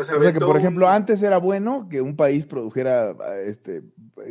O 0.00 0.04
sea, 0.04 0.32
que, 0.32 0.40
por 0.40 0.56
ejemplo, 0.56 0.88
antes 0.88 1.22
era 1.22 1.38
bueno 1.38 1.88
que 1.90 2.00
un 2.00 2.16
país 2.16 2.46
produjera 2.46 3.14
este, 3.46 3.82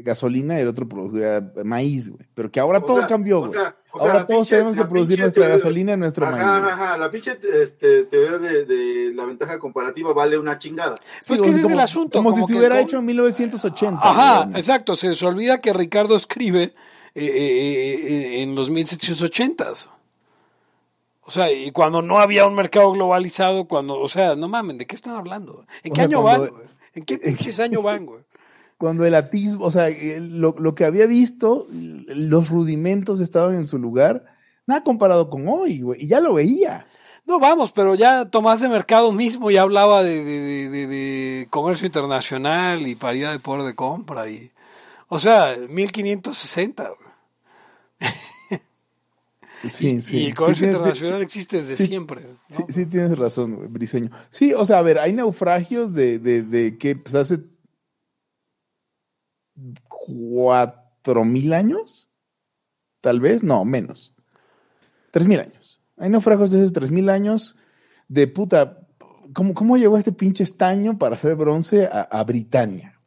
gasolina 0.04 0.58
y 0.58 0.62
el 0.62 0.68
otro 0.68 0.88
produjera 0.88 1.52
maíz, 1.64 2.10
güey. 2.10 2.28
Pero 2.34 2.52
que 2.52 2.60
ahora 2.60 2.82
todo 2.82 3.06
cambió, 3.08 3.42
güey. 3.42 3.54
ahora 3.94 4.26
todos 4.26 4.50
tenemos 4.50 4.76
que 4.76 4.86
producir 4.86 5.20
nuestra 5.20 5.48
gasolina 5.48 5.94
y 5.94 5.98
nuestro 5.98 6.26
maíz. 6.26 6.44
Ajá, 6.44 6.74
ajá, 6.74 6.98
la 6.98 7.12
pinche 7.12 7.38
este, 7.62 8.04
teoría 8.04 8.38
de, 8.38 8.66
de, 8.66 9.14
la 9.14 9.26
ventaja 9.26 9.60
comparativa 9.60 10.14
vale 10.14 10.38
una 10.38 10.58
chingada. 10.58 10.98
Pues 11.28 11.42
que 11.42 11.50
ese 11.50 11.60
es 11.60 11.72
el 11.72 11.80
asunto. 11.80 12.18
Como, 12.18 12.34
si 12.34 12.44
se 12.44 12.56
hubiera 12.56 12.80
hecho 12.80 13.00
en 13.00 13.06
1980. 13.06 14.00
Ajá, 14.02 14.50
exacto. 14.56 14.96
Se 14.96 15.10
les 15.10 15.22
olvida 15.24 15.60
que 15.60 15.74
Ricardo 15.74 16.16
escribe 16.16 16.74
eh, 17.16 17.26
eh, 17.26 17.94
eh, 17.94 18.42
en 18.42 18.56
los 18.56 18.72
1780s. 18.72 19.90
O 21.26 21.32
sea, 21.32 21.52
y 21.52 21.72
cuando 21.72 22.02
no 22.02 22.20
había 22.20 22.46
un 22.46 22.56
mercado 22.56 22.92
globalizado, 22.92 23.66
cuando, 23.68 24.00
o 24.00 24.10
sea, 24.10 24.36
no 24.36 24.50
mamen, 24.50 24.78
¿de 24.78 24.86
qué 24.86 24.96
están 24.96 25.16
hablando? 25.16 25.66
¿En 25.84 25.94
qué 25.94 26.02
año 26.02 26.22
van, 26.22 26.40
güey? 26.48 26.52
¿En 26.96 27.06
qué 27.06 27.18
pinches 27.18 27.60
año 27.60 27.82
van, 27.82 28.06
güey? 28.06 28.24
Cuando 28.78 29.06
el 29.06 29.16
atisbo, 29.16 29.66
o 29.66 29.72
sea, 29.72 29.88
lo, 30.20 30.54
lo, 30.58 30.76
que 30.76 30.84
había 30.84 31.06
visto, 31.06 31.68
los 31.70 32.50
rudimentos 32.50 33.22
estaban 33.22 33.56
en 33.56 33.68
su 33.68 33.78
lugar, 33.80 34.26
nada 34.68 34.84
comparado 34.84 35.30
con 35.30 35.48
hoy, 35.48 35.82
güey, 35.82 36.04
y 36.04 36.08
ya 36.08 36.20
lo 36.20 36.34
veía. 36.34 36.86
No, 37.26 37.40
vamos, 37.40 37.72
pero 37.72 37.96
ya 37.96 38.26
Tomás 38.26 38.60
de 38.60 38.68
Mercado 38.68 39.14
mismo 39.14 39.50
ya 39.50 39.62
hablaba 39.62 40.04
de, 40.04 40.26
de, 40.26 40.70
de, 40.70 40.88
de 40.88 41.48
comercio 41.50 41.86
internacional 41.86 42.86
y 42.86 42.96
paridad 42.96 43.32
de 43.32 43.40
poder 43.40 43.64
de 43.64 43.76
compra 43.76 44.30
y, 44.30 44.52
o 45.08 45.20
sea, 45.20 45.56
1560, 45.70 46.84
güey. 46.84 47.10
Sí, 49.68 50.02
sí. 50.02 50.18
Y 50.18 50.26
el 50.26 50.36
comercio 50.36 50.68
internacional 50.68 51.22
existe 51.22 51.58
desde 51.58 51.78
siempre. 51.78 52.22
Sí, 52.50 52.64
sí, 52.68 52.86
tienes 52.86 53.18
razón, 53.18 53.72
Briseño. 53.72 54.12
Sí, 54.30 54.54
o 54.54 54.66
sea, 54.66 54.80
a 54.80 54.82
ver, 54.82 55.00
hay 55.00 55.14
naufragios 55.14 55.94
de, 55.94 56.20
de, 56.20 56.44
de 56.44 56.78
que 56.78 56.96
pues, 56.96 57.16
hace 57.16 57.40
cuatro 59.88 61.24
mil 61.24 61.54
años, 61.54 62.10
tal 63.00 63.22
vez, 63.22 63.44
no, 63.44 63.64
menos. 63.64 64.14
Tres 65.12 65.28
mil 65.28 65.40
años. 65.40 65.82
Hay 65.98 66.10
naufragios 66.10 66.52
de 66.52 66.60
esos 66.60 66.74
tres 66.74 66.92
mil 66.92 67.10
años 67.10 67.56
de 68.08 68.28
puta. 68.28 68.80
¿Cómo, 69.34 69.54
¿Cómo 69.54 69.78
llegó 69.78 69.98
este 69.98 70.12
pinche 70.12 70.44
estaño 70.44 70.98
para 70.98 71.16
hacer 71.16 71.36
bronce 71.36 71.86
a, 71.86 72.02
a 72.02 72.24
Britania? 72.24 73.00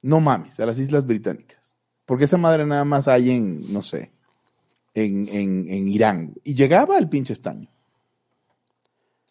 No 0.00 0.20
mames, 0.20 0.60
a 0.60 0.66
las 0.66 0.78
Islas 0.78 1.06
Británicas. 1.06 1.76
Porque 2.04 2.24
esa 2.24 2.36
madre 2.36 2.64
nada 2.64 2.84
más 2.84 3.08
hay 3.08 3.32
en, 3.32 3.72
no 3.72 3.82
sé, 3.82 4.12
en, 4.96 5.28
en, 5.28 5.68
en 5.68 5.88
Irán. 5.88 6.34
Y 6.42 6.54
llegaba 6.54 6.98
el 6.98 7.08
pinche 7.08 7.34
estaño. 7.34 7.68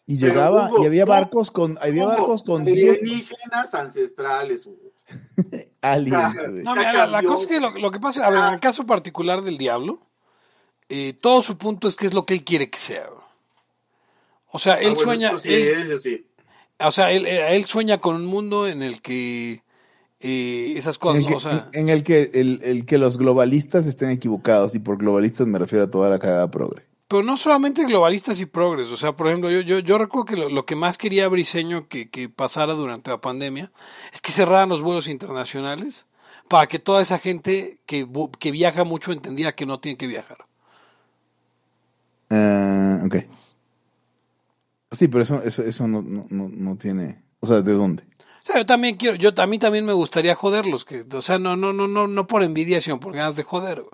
Y 0.06 0.18
llegaba, 0.18 0.70
y 0.80 0.86
había 0.86 1.04
barcos 1.04 1.50
con, 1.50 1.76
había 1.80 2.06
barcos 2.06 2.44
con 2.44 2.62
alienígenas 2.62 3.74
ancestrales. 3.74 4.68
Aliens. 5.80 6.34
no, 6.62 6.76
mira, 6.76 7.06
la, 7.06 7.22
cosa 7.24 7.42
es 7.42 7.48
que 7.48 7.80
lo, 7.80 7.90
que 7.90 7.98
pasa, 7.98 8.24
a 8.24 8.30
ver, 8.30 8.38
en 8.38 8.54
el 8.54 8.60
caso 8.60 8.86
particular 8.86 9.42
del 9.42 9.58
diablo, 9.58 10.00
eh, 10.88 11.12
todo 11.12 11.42
su 11.42 11.58
punto 11.58 11.88
es 11.88 11.96
que 11.96 12.06
es 12.06 12.14
lo 12.14 12.24
que 12.24 12.34
él 12.34 12.44
quiere 12.44 12.70
que 12.70 12.78
sea. 12.78 13.08
O 14.52 14.60
sea, 14.60 14.74
él 14.74 14.92
ah, 14.96 15.02
sueña. 15.02 15.32
O 16.78 16.90
sea, 16.90 17.10
él, 17.10 17.26
él, 17.26 17.64
sueña 17.64 17.98
con 17.98 18.14
un 18.14 18.26
mundo 18.26 18.68
en 18.68 18.82
el 18.82 19.02
que 19.02 19.62
esas 20.20 20.98
cosas. 20.98 21.20
En 21.20 21.24
el 21.24 21.28
que, 21.28 21.34
o 21.34 21.40
sea, 21.40 21.68
en 21.72 21.88
el 21.88 22.02
que, 22.04 22.30
el, 22.34 22.86
que 22.86 22.98
los 22.98 23.18
globalistas 23.18 23.86
estén 23.86 24.10
equivocados, 24.10 24.74
y 24.74 24.78
por 24.78 24.98
globalistas 24.98 25.46
me 25.46 25.58
refiero 25.58 25.84
a 25.84 25.90
toda 25.90 26.08
la 26.10 26.18
cagada 26.18 26.50
progre. 26.50 26.84
Pero 27.08 27.22
no 27.22 27.36
solamente 27.36 27.84
globalistas 27.84 28.40
y 28.40 28.46
progres, 28.46 28.90
o 28.90 28.96
sea, 28.96 29.14
por 29.14 29.28
ejemplo, 29.28 29.50
yo, 29.50 29.60
yo, 29.60 29.78
yo 29.78 29.96
recuerdo 29.96 30.24
que 30.24 30.36
lo, 30.36 30.64
que 30.64 30.74
más 30.74 30.98
quería 30.98 31.28
Briseño 31.28 31.86
que, 31.86 32.10
que 32.10 32.28
pasara 32.28 32.74
durante 32.74 33.10
la 33.10 33.20
pandemia 33.20 33.70
es 34.12 34.20
que 34.20 34.32
cerraran 34.32 34.68
los 34.68 34.82
vuelos 34.82 35.06
internacionales 35.06 36.06
para 36.48 36.66
que 36.66 36.78
toda 36.78 37.02
esa 37.02 37.18
gente 37.18 37.78
que, 37.86 38.08
que 38.38 38.50
viaja 38.50 38.84
mucho 38.84 39.12
entendiera 39.12 39.54
que 39.54 39.66
no 39.66 39.78
tiene 39.78 39.96
que 39.96 40.08
viajar. 40.08 40.38
Uh, 42.30 43.06
ok. 43.06 43.16
Sí, 44.90 45.06
pero 45.08 45.22
eso, 45.22 45.42
eso, 45.42 45.62
eso 45.62 45.86
no, 45.86 46.02
no, 46.02 46.26
no 46.30 46.76
tiene... 46.76 47.22
O 47.40 47.46
sea, 47.46 47.60
¿de 47.60 47.72
dónde? 47.72 48.02
Sea, 48.46 48.58
yo 48.58 48.66
también 48.66 48.94
quiero, 48.94 49.16
yo 49.16 49.30
a 49.36 49.46
mí 49.48 49.58
también 49.58 49.84
me 49.84 49.92
gustaría 49.92 50.36
joderlos, 50.36 50.84
que, 50.84 51.04
o 51.12 51.20
sea, 51.20 51.36
no, 51.36 51.56
no, 51.56 51.72
no, 51.72 51.88
no, 51.88 52.06
no 52.06 52.26
por 52.28 52.44
envidia, 52.44 52.80
sino 52.80 53.00
por 53.00 53.12
ganas 53.12 53.34
de 53.34 53.42
joder. 53.42 53.84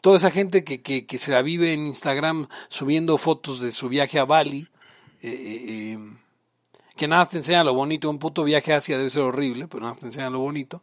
Toda 0.00 0.18
esa 0.18 0.30
gente 0.30 0.62
que, 0.62 0.82
que, 0.82 1.04
que 1.04 1.18
se 1.18 1.32
la 1.32 1.42
vive 1.42 1.72
en 1.72 1.84
Instagram 1.88 2.46
subiendo 2.68 3.18
fotos 3.18 3.60
de 3.60 3.72
su 3.72 3.88
viaje 3.88 4.20
a 4.20 4.24
Bali, 4.24 4.68
eh, 5.20 5.28
eh, 5.28 5.64
eh, 5.66 5.98
que 6.96 7.08
nada 7.08 7.24
te 7.24 7.38
enseña 7.38 7.64
lo 7.64 7.74
bonito. 7.74 8.08
Un 8.08 8.20
puto 8.20 8.44
viaje 8.44 8.72
hacia 8.72 8.98
debe 8.98 9.10
ser 9.10 9.24
horrible, 9.24 9.66
pero 9.66 9.82
nada 9.82 9.96
te 9.96 10.06
enseña 10.06 10.30
lo 10.30 10.38
bonito. 10.38 10.80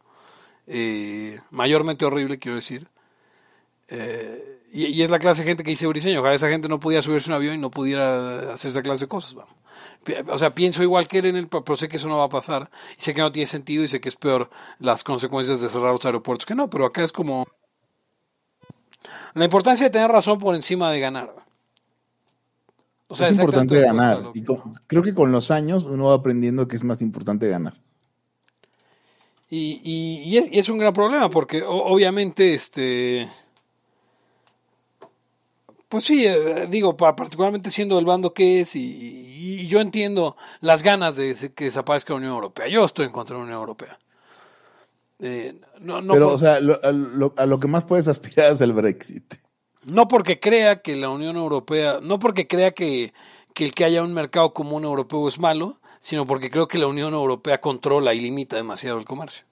Mayormente 1.51 2.03
horrible, 2.03 2.37
quiero 2.37 2.57
decir. 2.57 2.89
Y, 4.73 5.01
es 5.01 5.09
la 5.09 5.19
clase 5.19 5.43
de 5.43 5.47
gente 5.47 5.63
que 5.63 5.69
dice 5.69 5.87
Briseño, 5.87 6.19
ojalá 6.19 6.35
esa 6.35 6.49
gente 6.49 6.67
no 6.67 6.81
podía 6.81 7.01
subirse 7.01 7.29
un 7.29 7.35
avión 7.35 7.55
y 7.55 7.59
no 7.59 7.71
pudiera 7.71 8.51
hacer 8.51 8.71
esa 8.71 8.81
clase 8.81 9.05
de 9.05 9.07
cosas. 9.07 9.35
Vamos. 9.35 9.55
O 10.27 10.37
sea, 10.37 10.53
pienso 10.53 10.83
igual 10.83 11.07
que 11.07 11.19
él 11.19 11.25
en 11.25 11.35
el, 11.35 11.47
pero 11.47 11.75
sé 11.75 11.87
que 11.87 11.97
eso 11.97 12.07
no 12.07 12.17
va 12.17 12.25
a 12.25 12.29
pasar. 12.29 12.69
Y 12.97 13.01
sé 13.01 13.13
que 13.13 13.21
no 13.21 13.31
tiene 13.31 13.45
sentido 13.45 13.83
y 13.83 13.87
sé 13.87 13.99
que 13.99 14.09
es 14.09 14.15
peor 14.15 14.49
las 14.79 15.03
consecuencias 15.03 15.61
de 15.61 15.69
cerrar 15.69 15.91
los 15.91 16.05
aeropuertos 16.05 16.45
que 16.45 16.55
no, 16.55 16.69
pero 16.69 16.85
acá 16.85 17.03
es 17.03 17.11
como 17.11 17.45
la 19.33 19.45
importancia 19.45 19.85
de 19.85 19.89
tener 19.89 20.09
razón 20.09 20.39
por 20.39 20.55
encima 20.55 20.91
de 20.91 20.99
ganar. 20.99 21.29
O 23.07 23.15
sea, 23.15 23.27
es 23.27 23.37
importante 23.37 23.79
ganar. 23.79 24.31
Y 24.33 24.43
creo 24.87 25.03
que 25.03 25.13
con 25.13 25.31
los 25.31 25.51
años 25.51 25.83
uno 25.83 26.05
va 26.05 26.15
aprendiendo 26.15 26.67
que 26.67 26.75
es 26.75 26.83
más 26.83 27.01
importante 27.01 27.47
ganar. 27.47 27.75
Y, 29.47 29.79
y, 29.83 30.37
es, 30.37 30.51
y 30.51 30.57
es, 30.57 30.69
un 30.69 30.79
gran 30.79 30.93
problema 30.93 31.29
porque 31.29 31.61
obviamente 31.63 32.55
este 32.55 33.29
pues 35.95 36.03
sí, 36.03 36.25
eh, 36.27 36.67
digo, 36.69 36.97
particularmente 36.97 37.71
siendo 37.71 37.97
el 37.97 38.03
bando 38.03 38.33
que 38.33 38.59
es, 38.59 38.75
y, 38.75 39.65
yo 39.69 39.79
entiendo 39.79 40.35
las 40.59 40.83
ganas 40.83 41.15
de 41.15 41.33
que 41.55 41.63
desaparezca 41.63 42.11
la 42.11 42.17
Unión 42.17 42.33
Europea. 42.33 42.67
Yo 42.67 42.83
estoy 42.83 43.05
en 43.05 43.13
contra 43.13 43.33
de 43.33 43.39
la 43.39 43.45
Unión 43.45 43.59
Europea. 43.61 43.97
Eh, 45.19 45.57
no, 45.79 46.01
no 46.01 46.11
Pero, 46.11 46.33
o 46.33 46.37
sea, 46.37 46.55
a, 46.55 46.91
lo, 47.45 47.59
que 47.61 47.67
más 47.69 47.85
puedes 47.85 48.09
aspirar 48.09 48.51
es 48.51 48.59
el 48.59 48.73
Brexit. 48.73 49.35
No 49.85 50.09
porque 50.09 50.37
crea 50.37 50.81
que 50.81 50.97
la 50.97 51.07
Unión 51.07 51.37
Europea, 51.37 51.99
no 52.01 52.19
porque 52.19 52.45
crea 52.45 52.71
que, 52.71 53.13
que 53.53 53.63
el 53.63 53.71
que 53.71 53.85
haya 53.85 54.03
un 54.03 54.13
mercado 54.13 54.53
común 54.53 54.83
europeo 54.83 55.29
es 55.29 55.39
malo, 55.39 55.79
sino 56.01 56.27
porque 56.27 56.49
creo 56.49 56.67
que 56.67 56.77
la 56.77 56.87
Unión 56.87 57.13
Europea 57.13 57.61
controla 57.61 58.13
y 58.13 58.19
limita 58.19 58.57
demasiado 58.57 58.97
el 58.97 59.05
comercio. 59.05 59.45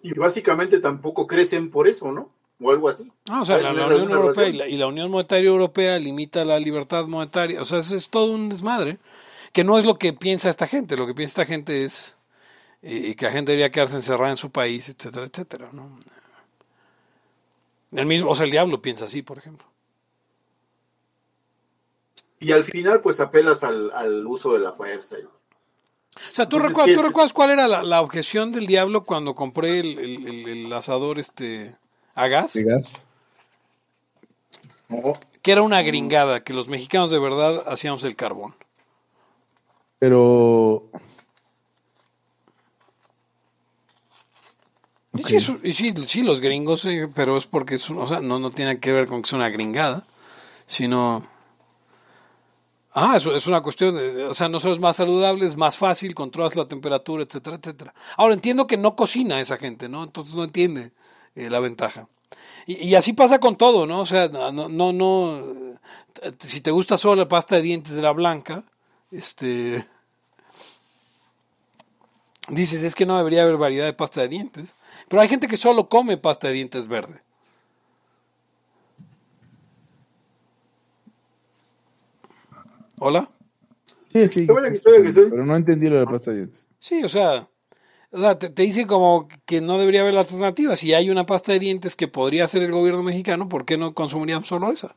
Y 0.00 0.14
básicamente 0.14 0.80
tampoco 0.80 1.26
crecen 1.26 1.68
por 1.68 1.86
eso, 1.86 2.12
¿no? 2.12 2.37
O 2.60 2.70
algo 2.70 2.88
así. 2.88 3.10
o 3.30 3.44
sea, 3.44 3.58
la, 3.58 3.70
Unión 3.70 4.10
Europea 4.10 4.48
y 4.48 4.76
la, 4.76 4.86
Unión 4.86 5.10
Monetaria 5.10 5.48
Europea 5.48 5.98
limita 5.98 6.44
la 6.44 6.58
libertad 6.58 7.06
monetaria. 7.06 7.60
O 7.60 7.64
sea, 7.64 7.78
eso 7.78 7.94
es 7.94 8.08
todo 8.08 8.32
un 8.32 8.48
desmadre. 8.48 8.98
Que 9.52 9.64
no 9.64 9.78
es 9.78 9.86
lo 9.86 9.96
que 9.96 10.12
piensa 10.12 10.50
esta 10.50 10.66
gente. 10.66 10.96
Lo 10.96 11.06
que 11.06 11.14
piensa 11.14 11.42
esta 11.42 11.52
gente 11.52 11.84
es 11.84 12.16
eh, 12.82 13.14
que 13.14 13.26
la 13.26 13.32
gente 13.32 13.52
debería 13.52 13.70
quedarse 13.70 13.96
encerrada 13.96 14.30
en 14.30 14.36
su 14.36 14.50
país, 14.50 14.88
etcétera, 14.88 15.26
etcétera. 15.26 15.70
¿no? 15.72 15.98
El 17.92 18.06
mismo, 18.06 18.30
o 18.30 18.34
sea, 18.34 18.44
el 18.44 18.50
diablo 18.50 18.82
piensa 18.82 19.06
así, 19.06 19.22
por 19.22 19.38
ejemplo. 19.38 19.66
Y 22.40 22.52
al 22.52 22.64
final, 22.64 23.00
pues 23.00 23.20
apelas 23.20 23.64
al, 23.64 24.26
uso 24.26 24.52
de 24.52 24.60
la 24.60 24.72
fuerza. 24.72 25.16
O 25.16 26.20
sea, 26.20 26.48
¿tú, 26.48 26.58
recuerdas, 26.58 27.32
cuál 27.32 27.50
era 27.50 27.66
la, 27.66 28.00
objeción 28.00 28.52
del 28.52 28.66
diablo 28.66 29.02
cuando 29.04 29.34
compré 29.34 29.80
el, 29.80 30.48
el 30.48 30.72
asador 30.72 31.18
este 31.18 31.76
¿A 32.18 32.26
gas? 32.26 32.56
gas? 32.56 33.04
Que 35.40 35.52
era 35.52 35.62
una 35.62 35.82
gringada, 35.82 36.42
que 36.42 36.52
los 36.52 36.66
mexicanos 36.66 37.12
de 37.12 37.20
verdad 37.20 37.62
hacíamos 37.68 38.02
el 38.02 38.16
carbón. 38.16 38.56
Pero... 40.00 40.90
Sí, 45.24 45.38
sí, 45.94 46.22
los 46.24 46.40
gringos, 46.40 46.88
pero 47.14 47.36
es 47.36 47.46
porque 47.46 47.76
o 47.76 48.06
sea, 48.06 48.18
no, 48.18 48.40
no 48.40 48.50
tiene 48.50 48.80
que 48.80 48.92
ver 48.92 49.06
con 49.06 49.22
que 49.22 49.26
es 49.26 49.32
una 49.32 49.48
gringada, 49.48 50.02
sino... 50.66 51.24
Ah, 52.94 53.14
eso 53.16 53.32
es 53.36 53.46
una 53.46 53.60
cuestión 53.60 53.94
de, 53.94 54.24
o 54.24 54.34
sea, 54.34 54.48
no 54.48 54.58
solo 54.58 54.74
es 54.74 54.80
más 54.80 54.96
saludable, 54.96 55.46
es 55.46 55.56
más 55.56 55.76
fácil, 55.76 56.16
controlas 56.16 56.56
la 56.56 56.66
temperatura, 56.66 57.22
etcétera, 57.22 57.58
etcétera. 57.62 57.94
Ahora 58.16 58.34
entiendo 58.34 58.66
que 58.66 58.76
no 58.76 58.96
cocina 58.96 59.40
esa 59.40 59.56
gente, 59.56 59.88
¿no? 59.88 60.02
Entonces 60.02 60.34
no 60.34 60.42
entiende. 60.42 60.90
Eh, 61.38 61.50
la 61.50 61.60
ventaja. 61.60 62.08
Y, 62.66 62.96
así 62.96 63.12
pasa 63.12 63.38
con 63.38 63.56
todo, 63.56 63.86
¿no? 63.86 64.00
O 64.00 64.06
sea, 64.06 64.26
no, 64.28 64.68
no, 64.68 64.92
no, 64.92 65.42
si 66.40 66.60
te 66.60 66.72
gusta 66.72 66.98
solo 66.98 67.22
la 67.22 67.28
pasta 67.28 67.54
de 67.54 67.62
dientes 67.62 67.94
de 67.94 68.02
la 68.02 68.10
blanca, 68.10 68.64
este, 69.12 69.86
dices, 72.48 72.82
es 72.82 72.96
que 72.96 73.06
no 73.06 73.16
debería 73.16 73.44
haber 73.44 73.56
variedad 73.56 73.86
de 73.86 73.92
pasta 73.92 74.20
de 74.20 74.28
dientes. 74.28 74.74
Pero 75.08 75.22
hay 75.22 75.28
gente 75.28 75.46
que 75.46 75.56
solo 75.56 75.88
come 75.88 76.16
pasta 76.16 76.48
de 76.48 76.54
dientes 76.54 76.88
verde. 76.88 77.22
¿Hola? 82.98 83.30
Sí, 84.12 84.26
sí. 84.26 84.46
Pero 84.46 85.46
no 85.46 85.54
entendí 85.54 85.86
lo 85.86 86.00
de 86.00 86.04
la 86.04 86.10
pasta 86.10 86.32
de 86.32 86.38
dientes. 86.38 86.66
Sí, 86.80 87.04
o 87.04 87.08
sea, 87.08 87.48
o 88.10 88.18
sea, 88.18 88.38
te, 88.38 88.48
dice 88.48 88.86
como 88.86 89.28
que 89.44 89.60
no 89.60 89.78
debería 89.78 90.00
haber 90.00 90.16
alternativa. 90.16 90.76
Si 90.76 90.94
hay 90.94 91.10
una 91.10 91.26
pasta 91.26 91.52
de 91.52 91.58
dientes 91.58 91.94
que 91.94 92.08
podría 92.08 92.44
hacer 92.44 92.62
el 92.62 92.72
gobierno 92.72 93.02
mexicano, 93.02 93.48
¿por 93.48 93.66
qué 93.66 93.76
no 93.76 93.92
consumirían 93.92 94.44
solo 94.44 94.72
esa? 94.72 94.96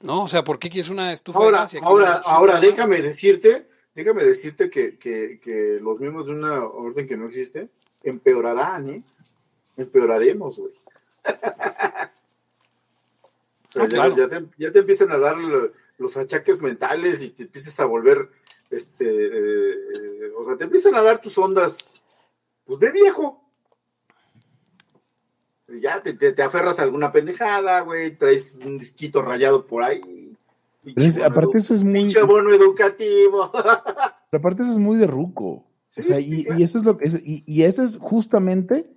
¿No? 0.00 0.24
O 0.24 0.28
sea, 0.28 0.44
¿por 0.44 0.58
qué 0.58 0.68
quieres 0.68 0.90
una 0.90 1.12
estufa 1.12 1.38
ahora, 1.38 1.66
de? 1.66 1.80
Ahora, 1.82 2.20
ahora 2.24 2.60
déjame 2.60 3.00
decirte, 3.00 3.66
déjame 3.94 4.22
decirte 4.24 4.68
que, 4.68 4.98
que, 4.98 5.40
que, 5.42 5.78
los 5.80 5.98
miembros 6.00 6.26
de 6.26 6.32
una 6.32 6.64
orden 6.64 7.06
que 7.06 7.16
no 7.16 7.26
existe 7.26 7.70
empeorarán, 8.02 8.90
¿eh? 8.90 9.02
Empeoraremos, 9.76 10.58
güey. 10.58 10.72
o 11.24 11.28
sea, 13.66 13.84
ah, 13.84 13.88
ya, 13.88 14.28
te, 14.28 14.44
ya, 14.56 14.70
te, 14.70 14.78
empiezan 14.80 15.12
a 15.12 15.18
dar 15.18 15.36
los 15.98 16.16
achaques 16.16 16.62
mentales 16.62 17.22
y 17.22 17.30
te 17.30 17.44
empiezas 17.44 17.80
a 17.80 17.86
volver 17.86 18.28
este, 18.70 19.26
eh, 19.26 20.32
o 20.38 20.44
sea, 20.44 20.56
te 20.56 20.64
empiezan 20.64 20.94
a 20.94 21.02
dar 21.02 21.20
tus 21.20 21.36
ondas, 21.38 22.02
pues 22.64 22.78
de 22.80 22.90
viejo. 22.90 23.42
Ya 25.82 26.02
te, 26.02 26.14
te, 26.14 26.42
aferras 26.42 26.78
a 26.78 26.82
alguna 26.82 27.12
pendejada, 27.12 27.80
güey, 27.80 28.16
traes 28.16 28.58
un 28.64 28.78
disquito 28.78 29.20
rayado 29.20 29.66
por 29.66 29.82
ahí. 29.82 30.34
aparte 31.24 31.58
eso 31.58 31.74
es 31.74 31.84
muy... 31.84 31.94
Pinche 31.94 32.22
bono 32.22 32.52
educativo. 32.54 33.50
Pero 34.30 34.38
aparte 34.38 34.62
eso 34.62 34.72
es 34.72 34.78
muy 34.78 34.96
de 34.96 35.06
ruco. 35.06 35.46
o 35.46 35.64
sea, 35.86 36.20
y, 36.20 36.46
eso 36.62 36.78
es 36.78 36.84
lo 36.84 36.96
que 36.96 37.08
y, 37.22 37.44
y, 37.46 37.62
eso 37.64 37.82
es 37.82 37.98
justamente 37.98 38.90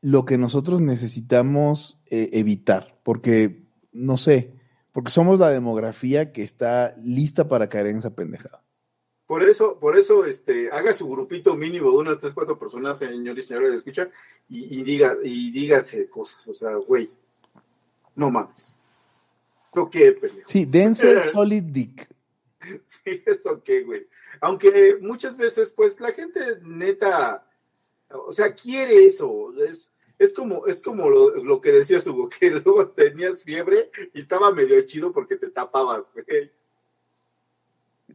lo 0.00 0.24
que 0.24 0.38
nosotros 0.38 0.80
necesitamos 0.80 2.00
eh, 2.10 2.30
evitar, 2.32 2.98
porque 3.04 3.62
no 3.92 4.16
sé, 4.16 4.54
porque 4.90 5.10
somos 5.10 5.38
la 5.38 5.50
demografía 5.50 6.32
que 6.32 6.42
está 6.42 6.96
lista 7.02 7.48
para 7.48 7.68
caer 7.68 7.86
en 7.86 7.98
esa 7.98 8.10
pendejada. 8.10 8.62
Por 9.32 9.48
eso, 9.48 9.78
por 9.78 9.96
eso, 9.96 10.26
este, 10.26 10.70
haga 10.70 10.92
su 10.92 11.08
grupito 11.08 11.54
mínimo 11.54 11.90
de 11.90 11.96
unas 11.96 12.18
tres, 12.18 12.34
cuatro 12.34 12.58
personas, 12.58 12.98
señores 12.98 13.46
y 13.46 13.48
señores, 13.48 13.74
escucha, 13.76 14.10
y, 14.46 14.78
y, 14.78 14.82
diga, 14.82 15.16
y 15.22 15.50
dígase 15.50 16.06
cosas, 16.10 16.46
o 16.48 16.54
sea, 16.54 16.74
güey, 16.74 17.10
no 18.14 18.30
mames. 18.30 18.74
¿Lo 19.72 19.88
qué, 19.88 20.12
pendejo? 20.12 20.46
Sí, 20.46 20.66
dense 20.66 21.18
solid 21.22 21.62
dick. 21.62 22.06
Sí, 22.84 23.22
eso 23.24 23.62
qué, 23.64 23.84
güey. 23.84 24.06
Aunque 24.42 24.98
muchas 25.00 25.38
veces, 25.38 25.72
pues, 25.72 25.98
la 25.98 26.12
gente 26.12 26.38
neta, 26.60 27.50
o 28.10 28.32
sea, 28.32 28.54
quiere 28.54 29.06
eso, 29.06 29.54
es, 29.64 29.94
es 30.18 30.34
como, 30.34 30.66
es 30.66 30.82
como 30.82 31.08
lo, 31.08 31.42
lo 31.42 31.58
que 31.58 31.72
decías, 31.72 32.06
Hugo, 32.06 32.28
que 32.38 32.50
luego 32.50 32.90
tenías 32.90 33.44
fiebre 33.44 33.90
y 34.12 34.20
estaba 34.20 34.52
medio 34.52 34.78
chido 34.82 35.10
porque 35.10 35.36
te 35.36 35.48
tapabas, 35.48 36.12
güey. 36.12 36.52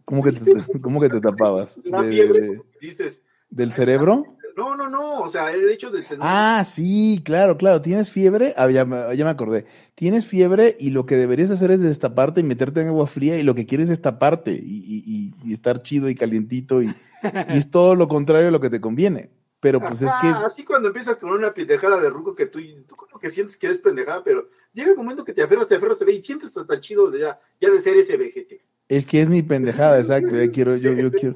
¿Cómo 0.08 0.24
que 0.24 0.32
te, 0.32 0.40
que 0.46 1.10
te 1.10 1.20
tapabas? 1.20 1.82
La 1.84 2.02
fiebre, 2.02 2.62
dices. 2.80 3.24
¿Del 3.50 3.74
cerebro? 3.74 4.38
No, 4.56 4.76
no, 4.76 4.90
no, 4.90 5.20
o 5.20 5.28
sea, 5.28 5.52
el 5.52 5.70
hecho 5.70 5.92
de 5.92 6.02
tener... 6.02 6.20
Ah, 6.22 6.64
sí, 6.66 7.22
claro, 7.26 7.58
claro, 7.58 7.82
tienes 7.82 8.10
fiebre, 8.10 8.54
ah, 8.58 8.70
ya, 8.72 8.86
ya, 9.14 9.26
me 9.26 9.30
acordé, 9.30 9.66
tienes 9.94 10.26
fiebre 10.26 10.76
y 10.80 10.92
lo 10.92 11.06
que 11.06 11.16
deberías 11.16 11.52
hacer 11.52 11.72
es 11.72 11.82
destaparte 11.82 12.40
y 12.40 12.44
meterte 12.44 12.82
en 12.82 12.88
agua 12.88 13.06
fría 13.06 13.38
y 13.38 13.44
lo 13.44 13.54
que 13.54 13.68
quieres 13.68 13.90
es 13.90 14.02
taparte 14.02 14.52
y, 14.54 15.34
y, 15.44 15.54
estar 15.54 15.84
chido 15.84 16.10
y 16.10 16.16
calientito 16.16 16.82
y, 16.82 16.88
y, 16.88 17.58
es 17.58 17.70
todo 17.70 17.96
lo 17.96 18.08
contrario 18.08 18.48
a 18.48 18.52
lo 18.52 18.62
que 18.62 18.72
te 18.72 18.82
conviene. 18.82 19.30
Pero 19.60 19.80
pues 19.80 20.02
es 20.02 20.12
que... 20.22 20.28
Así 20.28 20.64
cuando 20.64 20.88
empiezas 20.88 21.18
con 21.18 21.32
una 21.32 21.54
pendejada 21.54 22.00
de 22.00 22.10
ruco 22.10 22.34
que 22.34 22.46
tú, 22.46 22.60
tú 22.88 22.96
como 22.96 23.20
que 23.20 23.30
sientes 23.30 23.58
que 23.58 23.68
eres 23.68 23.80
pendejada, 23.80 24.24
pero 24.24 24.50
llega 24.74 24.90
el 24.90 24.98
momento 24.98 25.24
que 25.24 25.34
te 25.34 25.44
aferras, 25.44 25.68
te 25.68 25.76
aferras, 25.76 26.00
te 26.00 26.06
ve 26.06 26.14
y 26.14 26.24
sientes 26.24 26.56
hasta 26.58 26.80
chido 26.80 27.12
de 27.12 27.20
ya, 27.20 27.40
ya 27.60 27.70
de 27.70 27.80
ser 27.80 27.98
ese 27.98 28.18
vejete. 28.18 28.64
Es 28.90 29.06
que 29.06 29.22
es 29.22 29.30
mi 29.30 29.44
pendejada, 29.44 29.98
exacto. 30.00 30.36
Yo 30.36 30.52
quiero, 30.52 30.76
yo, 30.76 30.94
yo 30.94 31.12
quiero. 31.12 31.36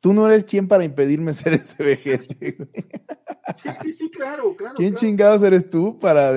Tú 0.00 0.12
no 0.12 0.26
eres 0.26 0.44
quien 0.44 0.68
para 0.68 0.84
impedirme 0.84 1.32
ser 1.32 1.54
ese 1.54 1.82
vejete. 1.82 2.68
Sí, 3.56 3.68
sí, 3.82 3.90
sí, 3.90 4.10
claro, 4.10 4.54
claro. 4.54 4.76
¿Quién 4.76 4.94
chingados 4.94 5.42
eres 5.42 5.68
tú 5.68 5.98
para, 5.98 6.32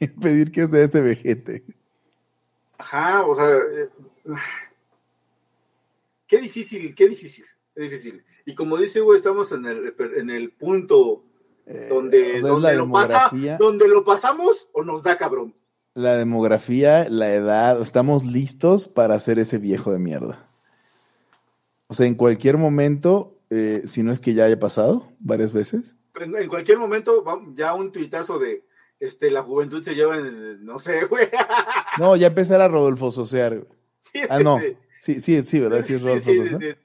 impedir 0.00 0.50
que 0.50 0.66
sea 0.66 0.84
ese 0.84 1.02
vejete? 1.02 1.64
Ajá, 2.78 3.26
o 3.26 3.34
sea, 3.34 3.46
eh, 3.46 3.90
qué 6.26 6.38
difícil, 6.38 6.94
qué 6.94 7.08
difícil, 7.08 7.44
qué 7.74 7.82
difícil. 7.82 8.24
Y 8.46 8.54
como 8.54 8.78
dice 8.78 9.02
Hugo, 9.02 9.14
estamos 9.14 9.52
en 9.52 9.66
el, 9.66 9.94
en 10.16 10.30
el 10.30 10.50
punto 10.52 11.24
eh, 11.66 11.88
donde, 11.90 12.40
donde, 12.40 12.74
lo 12.74 12.90
pasa, 12.90 13.30
donde 13.58 13.86
lo 13.86 14.02
pasamos 14.02 14.70
o 14.72 14.82
nos 14.82 15.02
da 15.02 15.18
cabrón. 15.18 15.54
La 15.94 16.16
demografía, 16.16 17.08
la 17.08 17.32
edad, 17.34 17.80
estamos 17.80 18.24
listos 18.24 18.88
para 18.88 19.14
hacer 19.14 19.38
ese 19.38 19.58
viejo 19.58 19.92
de 19.92 19.98
mierda. 19.98 20.46
O 21.88 21.94
sea, 21.94 22.06
en 22.06 22.14
cualquier 22.14 22.56
momento, 22.56 23.36
eh, 23.50 23.82
si 23.84 24.02
no 24.02 24.12
es 24.12 24.20
que 24.20 24.34
ya 24.34 24.44
haya 24.44 24.58
pasado 24.58 25.08
varias 25.18 25.52
veces. 25.52 25.98
En, 26.14 26.36
en 26.36 26.48
cualquier 26.48 26.78
momento, 26.78 27.24
ya 27.54 27.74
un 27.74 27.90
tuitazo 27.90 28.38
de 28.38 28.64
este, 29.00 29.30
la 29.30 29.42
juventud 29.42 29.82
se 29.82 29.94
lleva 29.94 30.16
en, 30.18 30.64
no 30.64 30.78
sé, 30.78 31.04
güey. 31.06 31.28
No, 31.98 32.14
ya 32.16 32.28
empezará 32.28 32.68
Rodolfo 32.68 33.10
Sosear. 33.10 33.66
Sí, 33.98 34.20
ah, 34.28 34.38
no. 34.40 34.58
Sí, 35.00 35.20
sí, 35.20 35.42
sí, 35.42 35.58
¿verdad? 35.58 35.82
Sí 35.82 35.94
es 35.94 36.02
Rodolfo 36.02 36.30
Sosear. 36.32 36.78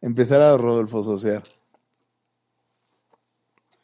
Empezar 0.00 0.40
a 0.40 0.56
Rodolfo 0.56 1.02
Sosear. 1.02 1.42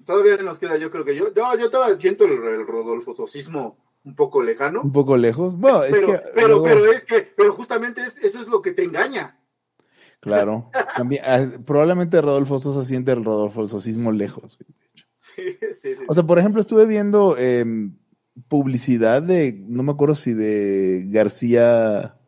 Todavía 0.04 0.36
nos 0.38 0.58
queda, 0.58 0.76
yo 0.76 0.90
creo 0.90 1.04
que 1.04 1.16
yo, 1.16 1.32
yo, 1.32 1.58
yo 1.58 1.70
todavía 1.70 1.98
siento 1.98 2.24
el, 2.24 2.66
Rodolfo 2.66 3.14
Sosismo 3.14 3.78
un 4.04 4.14
poco 4.14 4.42
lejano. 4.42 4.82
Un 4.82 4.92
poco 4.92 5.16
lejos. 5.16 5.56
Bueno, 5.58 5.80
pero, 5.90 5.96
es 5.96 6.06
que. 6.06 6.30
Pero, 6.34 6.62
pero 6.62 6.92
es 6.92 7.04
que, 7.06 7.32
pero 7.36 7.52
justamente 7.52 8.02
eso 8.02 8.40
es 8.40 8.46
lo 8.48 8.60
que 8.60 8.72
te 8.72 8.84
engaña. 8.84 9.40
Claro. 10.20 10.70
Ah, 10.72 11.46
probablemente 11.66 12.20
Rodolfo 12.20 12.58
Sosa 12.58 12.84
siente 12.84 13.12
el 13.12 13.24
Rodolfo 13.24 13.66
Sosismo 13.68 14.12
lejos. 14.12 14.58
Sí, 15.16 15.42
sí, 15.72 15.94
sí. 15.94 16.04
O 16.06 16.12
sea, 16.12 16.22
por 16.24 16.38
ejemplo, 16.38 16.60
estuve 16.60 16.84
viendo 16.84 17.38
em, 17.38 17.96
publicidad 18.46 19.22
de, 19.22 19.58
no 19.66 19.82
me 19.82 19.92
acuerdo 19.92 20.14
si 20.14 20.34
de 20.34 21.06
García, 21.06 22.18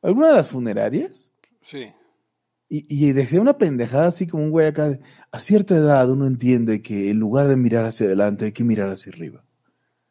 alguna 0.00 0.28
de 0.28 0.32
las 0.32 0.48
funerarias. 0.48 1.34
Sí. 1.62 1.92
Y, 2.70 2.86
y 2.88 3.12
decía 3.12 3.42
una 3.42 3.58
pendejada 3.58 4.06
así 4.06 4.26
como 4.26 4.44
un 4.44 4.50
güey 4.50 4.66
acá, 4.66 4.98
a 5.30 5.38
cierta 5.38 5.76
edad 5.76 6.10
uno 6.10 6.26
entiende 6.26 6.80
que 6.80 7.10
en 7.10 7.20
lugar 7.20 7.48
de 7.48 7.56
mirar 7.56 7.84
hacia 7.84 8.06
adelante 8.06 8.46
hay 8.46 8.52
que 8.52 8.64
mirar 8.64 8.88
hacia 8.88 9.12
arriba. 9.12 9.45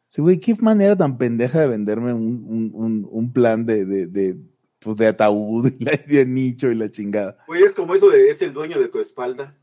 Sí, 0.08 0.22
güey, 0.22 0.38
qué 0.38 0.54
manera 0.60 0.96
tan 0.96 1.18
pendeja 1.18 1.60
de 1.60 1.66
venderme 1.66 2.12
un, 2.12 3.32
plan 3.34 3.66
de, 3.66 3.84
de, 3.84 4.36
pues 4.78 4.96
de 4.96 5.08
ataúd 5.08 5.70
y 5.78 6.14
de 6.14 6.26
nicho 6.26 6.70
y 6.70 6.74
la 6.74 6.90
chingada. 6.90 7.36
Güey, 7.46 7.62
es 7.62 7.74
como 7.74 7.94
eso 7.94 8.08
de 8.08 8.28
es 8.28 8.40
el 8.42 8.52
dueño 8.52 8.78
de 8.78 8.88
tu 8.88 9.00
espalda. 9.00 9.58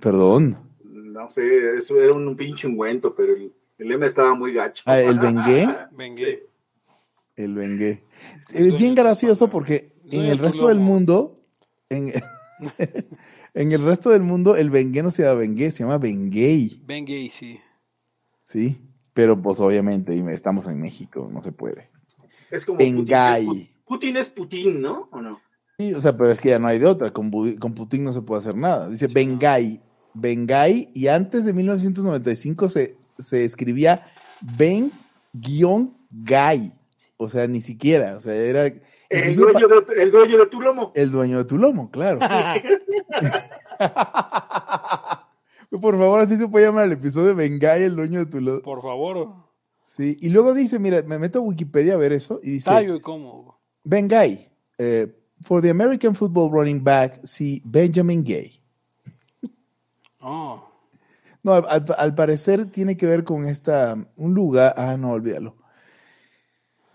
Perdón. 0.00 0.56
No 0.82 1.30
sé, 1.30 1.76
eso 1.76 2.00
era 2.00 2.12
un, 2.12 2.36
pinche 2.36 2.66
ungüento, 2.66 3.14
pero 3.14 3.34
el, 3.34 3.52
el 3.78 3.88
lema 3.88 4.06
estaba 4.06 4.34
muy 4.34 4.52
gacho. 4.52 4.84
Ah, 4.86 5.00
¿el 5.00 5.18
Bengué? 5.18 5.68
Bengué. 5.92 6.46
El 7.36 7.54
Bengué. 7.54 8.04
Es 8.54 8.78
bien 8.78 8.94
gracioso 8.94 9.50
porque 9.50 9.92
en 10.10 10.24
el 10.24 10.38
resto 10.38 10.68
del 10.68 10.78
mundo, 10.78 11.44
en, 11.90 12.12
en, 13.54 13.72
el 13.72 13.84
resto 13.84 14.10
del 14.10 14.22
mundo, 14.22 14.56
el 14.56 14.70
Bengué 14.70 15.02
no 15.02 15.10
se 15.10 15.22
llama 15.22 15.40
Bengué, 15.40 15.70
se 15.70 15.80
llama 15.80 15.98
Bengué. 15.98 16.70
Bengué, 16.86 17.28
sí. 17.30 17.58
Sí, 18.44 18.85
pero 19.16 19.40
pues 19.40 19.58
obviamente 19.60 20.14
estamos 20.30 20.68
en 20.68 20.78
México, 20.78 21.30
no 21.32 21.42
se 21.42 21.50
puede. 21.50 21.88
Es 22.50 22.66
como 22.66 22.78
Bengay. 22.78 23.72
Putin 23.86 24.18
es 24.18 24.28
Putin, 24.28 24.82
¿no? 24.82 25.08
¿O 25.10 25.22
no? 25.22 25.40
Sí, 25.78 25.94
o 25.94 26.02
sea, 26.02 26.14
pero 26.14 26.30
es 26.30 26.38
que 26.38 26.50
ya 26.50 26.58
no 26.58 26.68
hay 26.68 26.78
de 26.78 26.84
otra. 26.84 27.10
Con, 27.14 27.30
con 27.56 27.72
Putin 27.72 28.04
no 28.04 28.12
se 28.12 28.20
puede 28.20 28.40
hacer 28.40 28.56
nada. 28.56 28.90
Dice 28.90 29.06
Bengay. 29.06 29.80
Bengay, 30.12 30.90
y 30.92 31.06
antes 31.06 31.46
de 31.46 31.54
1995 31.54 32.68
se, 32.68 32.98
se 33.18 33.46
escribía 33.46 34.02
Ben-Gay. 34.58 35.14
O 37.16 37.30
sea, 37.30 37.46
ni 37.46 37.62
siquiera. 37.62 38.16
O 38.16 38.20
sea, 38.20 38.34
era. 38.34 38.66
El 38.66 39.34
dueño, 39.34 39.66
de, 39.66 40.02
el 40.02 40.10
dueño 40.10 40.36
de 40.36 40.46
tu 40.46 40.60
lomo. 40.60 40.92
El 40.94 41.10
dueño 41.10 41.38
de 41.38 41.44
tu 41.46 41.56
lomo, 41.56 41.90
claro. 41.90 42.18
Por 45.70 45.98
favor, 45.98 46.20
así 46.20 46.36
se 46.36 46.48
puede 46.48 46.66
llamar 46.66 46.84
el 46.84 46.92
episodio 46.92 47.28
de 47.28 47.34
Bengay, 47.34 47.84
el 47.84 47.96
dueño 47.96 48.20
de 48.20 48.26
tu 48.26 48.40
lomo. 48.40 48.62
Por 48.62 48.82
favor. 48.82 49.34
Sí, 49.82 50.16
y 50.20 50.30
luego 50.30 50.54
dice, 50.54 50.78
mira, 50.78 51.02
me 51.02 51.18
meto 51.18 51.38
a 51.38 51.42
Wikipedia 51.42 51.94
a 51.94 51.96
ver 51.96 52.12
eso 52.12 52.40
y 52.42 52.52
dice... 52.52 52.70
Tallo 52.70 52.96
y 52.96 53.00
cómo. 53.00 53.58
Bengay, 53.84 54.50
eh, 54.78 55.14
for 55.42 55.62
the 55.62 55.70
American 55.70 56.14
football 56.14 56.50
running 56.50 56.82
back, 56.82 57.20
see 57.24 57.62
Benjamin 57.64 58.24
Gay. 58.24 58.60
Oh. 60.28 60.66
No, 61.44 61.52
al, 61.52 62.14
parecer 62.16 62.66
tiene 62.66 62.96
que 62.96 63.06
ver 63.06 63.22
con 63.22 63.46
esta, 63.46 63.96
un 64.16 64.34
lugar, 64.34 64.74
ah, 64.76 64.96
no, 64.96 65.12
olvídalo. 65.12 65.54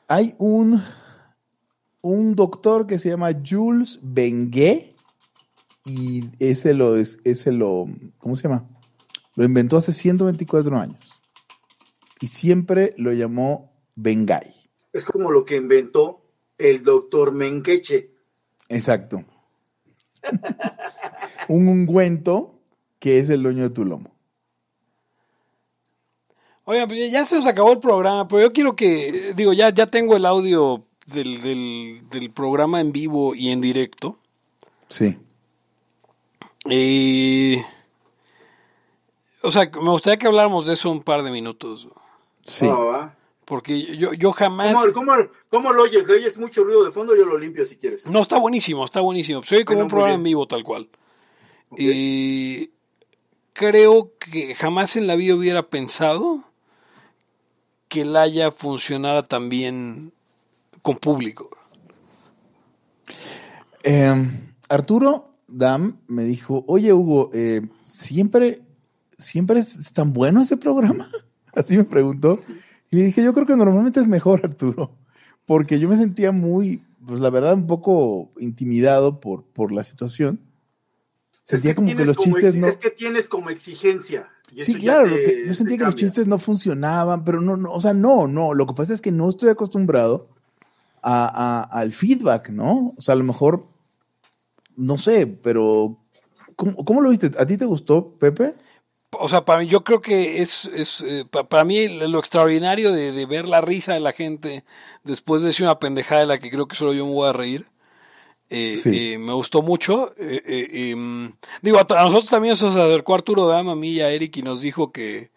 Hay 0.09 0.35
un, 0.39 0.83
un 2.01 2.35
doctor 2.35 2.85
que 2.85 2.99
se 2.99 3.07
llama 3.07 3.29
Jules 3.45 3.99
Benguet 4.01 4.90
y 5.85 6.25
ese 6.39 6.73
lo, 6.73 6.95
ese 6.95 7.51
lo, 7.51 7.87
¿cómo 8.17 8.35
se 8.35 8.43
llama? 8.43 8.67
Lo 9.35 9.45
inventó 9.45 9.77
hace 9.77 9.93
124 9.93 10.77
años 10.77 11.21
y 12.19 12.27
siempre 12.27 12.93
lo 12.97 13.13
llamó 13.13 13.73
Bengay. 13.95 14.53
Es 14.93 15.05
como 15.05 15.31
lo 15.31 15.45
que 15.45 15.55
inventó 15.55 16.21
el 16.57 16.83
doctor 16.83 17.31
Menqueche. 17.31 18.11
Exacto. 18.69 19.23
un 21.47 21.67
ungüento 21.67 22.59
que 22.99 23.19
es 23.19 23.29
el 23.29 23.43
dueño 23.43 23.63
de 23.63 23.69
tu 23.71 23.85
lomo. 23.85 24.11
Oigan, 26.65 26.87
pues 26.87 27.11
ya 27.11 27.25
se 27.25 27.35
nos 27.35 27.47
acabó 27.47 27.73
el 27.73 27.79
programa, 27.79 28.27
pero 28.27 28.43
yo 28.43 28.53
quiero 28.53 28.75
que, 28.75 29.33
digo, 29.35 29.51
ya, 29.51 29.71
ya 29.71 29.87
tengo 29.87 30.15
el 30.15 30.25
audio 30.25 30.85
del, 31.07 31.41
del, 32.09 32.29
programa 32.29 32.79
en 32.79 32.91
vivo 32.91 33.33
y 33.33 33.49
en 33.49 33.61
directo. 33.61 34.19
Sí. 34.87 35.17
Eh, 36.69 37.63
o 39.41 39.51
sea, 39.51 39.69
me 39.73 39.89
gustaría 39.89 40.17
que 40.17 40.27
habláramos 40.27 40.67
de 40.67 40.73
eso 40.73 40.91
un 40.91 41.01
par 41.01 41.23
de 41.23 41.31
minutos. 41.31 41.87
Sí. 42.43 42.69
Porque 43.45 43.97
yo, 43.97 44.13
yo 44.13 44.31
jamás. 44.31 44.75
¿Cómo, 44.93 45.13
cómo, 45.49 45.73
lo 45.73 45.83
oyes? 45.83 46.05
¿Le 46.07 46.13
oyes 46.13 46.37
mucho 46.37 46.63
ruido 46.63 46.83
de 46.83 46.91
fondo? 46.91 47.15
Yo 47.15 47.25
lo 47.25 47.37
limpio 47.37 47.65
si 47.65 47.75
quieres. 47.75 48.05
No, 48.07 48.21
está 48.21 48.37
buenísimo, 48.37 48.85
está 48.85 49.01
buenísimo. 49.01 49.43
Soy 49.43 49.65
como 49.65 49.81
un 49.81 49.87
programa 49.87 50.15
en 50.15 50.23
vivo, 50.23 50.47
tal 50.47 50.63
cual. 50.63 50.89
Y 51.77 52.71
creo 53.53 54.11
que 54.19 54.55
jamás 54.55 54.95
en 54.95 55.07
la 55.07 55.15
vida 55.15 55.35
hubiera 55.35 55.63
pensado 55.63 56.43
que 57.87 58.01
el 58.01 58.15
Haya 58.15 58.51
funcionara 58.51 59.23
tan 59.23 59.49
bien 59.49 60.13
con 60.81 60.97
público. 60.97 61.49
Em, 63.83 64.53
Arturo 64.69 65.30
Dam 65.51 65.99
me 66.07 66.23
dijo, 66.23 66.63
oye 66.67 66.93
Hugo, 66.93 67.29
eh, 67.33 67.67
¿siempre, 67.85 68.61
¿siempre 69.17 69.59
es 69.59 69.93
tan 69.93 70.13
bueno 70.13 70.41
ese 70.41 70.57
programa? 70.57 71.07
Así 71.53 71.77
me 71.77 71.83
preguntó. 71.83 72.39
Y 72.89 72.97
le 72.97 73.03
dije, 73.03 73.23
yo 73.23 73.33
creo 73.33 73.45
que 73.45 73.55
normalmente 73.55 73.99
es 73.99 74.07
mejor, 74.07 74.41
Arturo, 74.43 74.97
porque 75.45 75.79
yo 75.79 75.89
me 75.89 75.97
sentía 75.97 76.31
muy, 76.31 76.83
pues 77.05 77.19
la 77.19 77.29
verdad, 77.29 77.53
un 77.53 77.67
poco 77.67 78.31
intimidado 78.39 79.19
por, 79.19 79.43
por 79.45 79.71
la 79.71 79.83
situación 79.83 80.39
Sentía 81.43 81.75
como 81.75 81.87
que 81.95 82.05
los 82.05 82.17
chistes 82.17 82.55
no. 82.55 82.67
Es 82.67 82.77
que 82.77 82.91
tienes 82.91 83.27
como 83.27 83.49
exigencia. 83.49 84.29
sí, 84.57 84.75
claro, 84.75 85.07
yo 85.07 85.53
sentía 85.53 85.77
que 85.77 85.85
los 85.85 85.95
chistes 85.95 86.27
no 86.27 86.37
funcionaban, 86.37 87.23
pero 87.23 87.41
no, 87.41 87.57
no, 87.57 87.71
o 87.71 87.81
sea, 87.81 87.93
no, 87.93 88.27
no. 88.27 88.53
Lo 88.53 88.67
que 88.67 88.73
pasa 88.73 88.93
es 88.93 89.01
que 89.01 89.11
no 89.11 89.29
estoy 89.29 89.49
acostumbrado 89.49 90.29
a, 91.01 91.63
al 91.63 91.91
feedback, 91.91 92.49
¿no? 92.49 92.93
O 92.95 93.01
sea, 93.01 93.13
a 93.13 93.15
lo 93.15 93.23
mejor, 93.23 93.67
no 94.75 94.97
sé, 94.97 95.27
pero 95.27 95.97
¿cómo, 96.55 97.01
lo 97.01 97.09
viste? 97.09 97.31
¿A 97.37 97.45
ti 97.45 97.57
te 97.57 97.65
gustó, 97.65 98.15
Pepe? 98.17 98.55
O 99.19 99.27
sea, 99.27 99.43
para 99.43 99.59
mí, 99.59 99.67
yo 99.67 99.83
creo 99.83 99.99
que 99.99 100.41
es, 100.41 100.65
es 100.65 101.01
eh, 101.01 101.25
para 101.25 101.65
mí 101.65 101.87
lo 101.89 102.19
extraordinario 102.19 102.93
de, 102.93 103.11
de, 103.11 103.25
ver 103.25 103.47
la 103.47 103.59
risa 103.59 103.93
de 103.93 103.99
la 103.99 104.13
gente 104.13 104.63
después 105.03 105.41
de 105.41 105.47
decir 105.47 105.65
una 105.65 105.79
pendejada 105.79 106.21
de 106.21 106.27
la 106.27 106.37
que 106.37 106.49
creo 106.49 106.67
que 106.67 106.77
solo 106.77 106.93
yo 106.93 107.05
me 107.05 107.13
voy 107.13 107.27
a 107.27 107.33
reír 107.33 107.65
eh, 108.53 108.77
eh, 108.85 109.17
me 109.17 109.31
gustó 109.31 109.61
mucho. 109.61 110.13
Em, 110.17 111.33
digo, 111.61 111.79
a, 111.79 112.03
nosotros 112.03 112.29
también 112.29 112.57
se 112.57 112.67
acercó 112.67 113.15
Arturo 113.15 113.47
Dama, 113.47 113.71
a 113.71 113.75
mí 113.75 113.91
y 113.91 114.01
a 114.01 114.09
Eric 114.09 114.35
y 114.37 114.41
nos 114.41 114.59
dijo 114.59 114.91
que, 114.91 115.31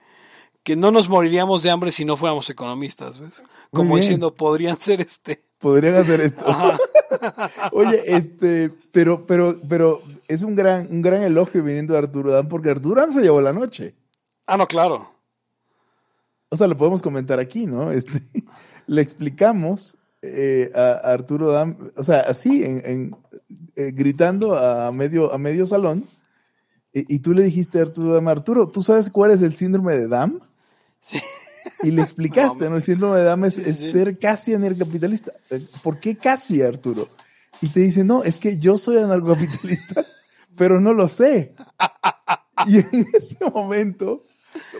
que 0.64 0.74
no 0.74 0.90
nos 0.90 1.08
moriríamos 1.08 1.62
de 1.62 1.70
hambre 1.70 1.92
si 1.92 2.04
no 2.04 2.16
fuéramos 2.16 2.50
economistas, 2.50 3.20
¿ves? 3.20 3.40
Como 3.70 3.96
diciendo, 3.96 4.34
podrían 4.34 4.78
ser 4.78 5.00
este. 5.00 5.43
Podrían 5.64 5.94
hacer 5.94 6.20
esto. 6.20 6.44
Oye, 7.72 8.02
este, 8.04 8.70
pero, 8.92 9.24
pero, 9.24 9.58
pero 9.66 10.02
es 10.28 10.42
un 10.42 10.54
gran, 10.54 10.86
un 10.90 11.00
gran 11.00 11.22
elogio 11.22 11.62
viniendo 11.62 11.94
de 11.94 12.00
Arturo 12.00 12.30
Dam, 12.30 12.48
porque 12.48 12.68
Arturo 12.68 13.00
Dam 13.00 13.12
se 13.12 13.22
llevó 13.22 13.40
la 13.40 13.54
noche. 13.54 13.94
Ah, 14.46 14.58
no, 14.58 14.66
claro. 14.66 15.10
O 16.50 16.56
sea, 16.58 16.66
lo 16.66 16.76
podemos 16.76 17.00
comentar 17.00 17.40
aquí, 17.40 17.64
¿no? 17.64 17.92
Este, 17.92 18.20
le 18.86 19.00
explicamos 19.00 19.96
eh, 20.20 20.70
a, 20.74 21.14
Arturo 21.14 21.50
Dam, 21.50 21.88
o 21.96 22.04
sea, 22.04 22.20
así, 22.20 22.62
en, 22.62 23.16
eh, 23.74 23.90
gritando 23.94 24.58
a 24.58 24.92
medio, 24.92 25.32
a 25.32 25.38
medio 25.38 25.64
salón, 25.64 26.04
y, 26.92 27.20
tú 27.20 27.32
le 27.32 27.42
dijiste 27.42 27.78
a 27.78 27.84
Arturo 27.84 28.12
Dam, 28.12 28.28
Arturo, 28.28 28.68
¿tú 28.68 28.82
sabes 28.82 29.08
cuál 29.08 29.30
es 29.30 29.40
el 29.40 29.54
síndrome 29.54 29.96
de 29.96 30.08
Dam? 30.08 30.40
Sí. 31.00 31.18
Y 31.84 31.90
le 31.90 32.02
explicaste, 32.02 32.68
¿no? 32.68 32.76
El 32.76 32.82
síndrome 32.82 33.18
de 33.18 33.24
Dam 33.24 33.44
es, 33.44 33.54
ser 33.54 34.18
casi 34.18 34.54
anarcocapitalista. 34.54 35.32
Eh, 35.50 35.60
¿Por 35.82 36.00
qué 36.00 36.16
casi, 36.16 36.62
Arturo? 36.62 37.08
Y 37.60 37.68
te 37.68 37.80
dice, 37.80 38.04
no, 38.04 38.24
es 38.24 38.38
que 38.38 38.58
yo 38.58 38.78
soy 38.78 38.98
anarcocapitalista, 38.98 40.04
pero 40.56 40.80
no 40.80 40.92
lo 40.92 41.08
sé. 41.08 41.54
Y 42.66 42.78
en 42.78 43.06
ese 43.12 43.38
momento, 43.52 44.24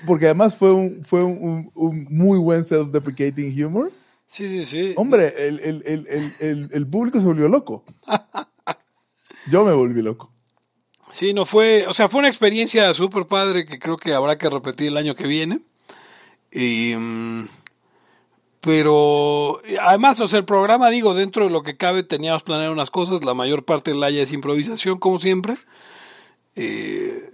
porque 0.07 0.27
además 0.27 0.57
fue 0.57 0.73
un, 0.73 1.05
fue 1.05 1.23
un, 1.23 1.71
un 1.75 2.07
muy 2.11 2.39
buen 2.39 2.63
self-deprecating 2.63 3.65
humor. 3.65 3.93
Sí, 4.27 4.49
sí, 4.49 4.65
sí. 4.65 4.95
Hombre, 4.97 5.33
el, 5.47 5.61
el, 5.61 5.83
el, 6.41 6.69
el, 6.73 6.87
público 6.89 7.21
se 7.21 7.27
volvió 7.27 7.49
loco. 7.49 7.85
Yo 9.51 9.65
me 9.65 9.73
volví 9.73 10.03
loco. 10.03 10.33
Sí, 11.11 11.33
no 11.33 11.45
fue, 11.45 11.87
o 11.87 11.93
sea, 11.93 12.09
fue 12.09 12.19
una 12.19 12.29
experiencia 12.29 12.93
súper 12.95 13.27
padre 13.27 13.65
que 13.65 13.79
creo 13.79 13.97
que 13.97 14.13
habrá 14.13 14.37
que 14.37 14.51
repetir 14.51 14.89
el 14.89 14.97
año 14.97 15.15
que 15.15 15.29
viene. 15.29 15.61
Mm, 16.55 17.47
pero 18.61 19.61
además, 19.83 20.21
o 20.21 20.29
sea, 20.29 20.39
el 20.39 20.45
programa, 20.45 20.89
digo, 20.89 21.15
dentro 21.15 21.45
de 21.45 21.51
lo 21.51 21.63
que 21.63 21.77
cabe, 21.77 22.03
teníamos 22.03 22.43
planeado 22.43 22.73
unas 22.73 22.91
cosas, 22.91 23.25
la 23.25 23.35
mayor 23.35 23.65
parte 23.65 23.91
de 23.91 23.99
la 23.99 24.09
es 24.09 24.33
improvisación, 24.33 24.99
como 24.99 25.19
siempre. 25.19 25.55
Eh, 26.57 27.31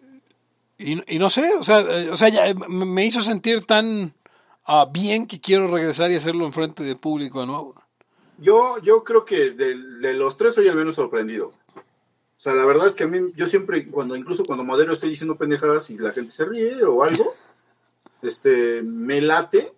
y, 0.78 1.18
no 1.18 1.28
sé, 1.28 1.52
o 1.54 1.62
sea, 1.62 1.80
eh, 1.80 2.08
o 2.10 2.16
sea 2.16 2.30
ya 2.30 2.54
me 2.68 3.04
hizo 3.04 3.20
sentir 3.20 3.66
tan 3.66 4.14
ah, 4.64 4.88
bien 4.90 5.26
que 5.26 5.38
quiero 5.38 5.68
regresar 5.68 6.10
y 6.10 6.14
hacerlo 6.14 6.46
enfrente 6.46 6.82
del 6.82 6.96
público 6.96 7.40
de 7.40 7.46
nuevo. 7.46 7.74
Yo, 8.38 8.78
yo 8.82 9.04
creo 9.04 9.26
que 9.26 9.50
de, 9.50 9.76
de 9.76 10.14
los 10.14 10.38
tres 10.38 10.54
soy 10.54 10.66
el 10.68 10.74
menos 10.74 10.94
sorprendido. 10.94 11.48
O 11.48 12.42
sea, 12.42 12.54
la 12.54 12.64
verdad 12.64 12.86
es 12.86 12.94
que 12.94 13.04
a 13.04 13.06
mí, 13.06 13.18
yo 13.36 13.46
siempre, 13.46 13.86
cuando 13.86 14.16
incluso 14.16 14.44
cuando 14.46 14.64
modelo 14.64 14.94
estoy 14.94 15.10
diciendo 15.10 15.36
pendejadas 15.36 15.90
y 15.90 15.98
la 15.98 16.10
gente 16.12 16.30
se 16.30 16.46
ríe 16.46 16.82
o 16.84 17.04
algo, 17.04 17.30
este, 18.22 18.82
me 18.82 19.20
late, 19.20 19.72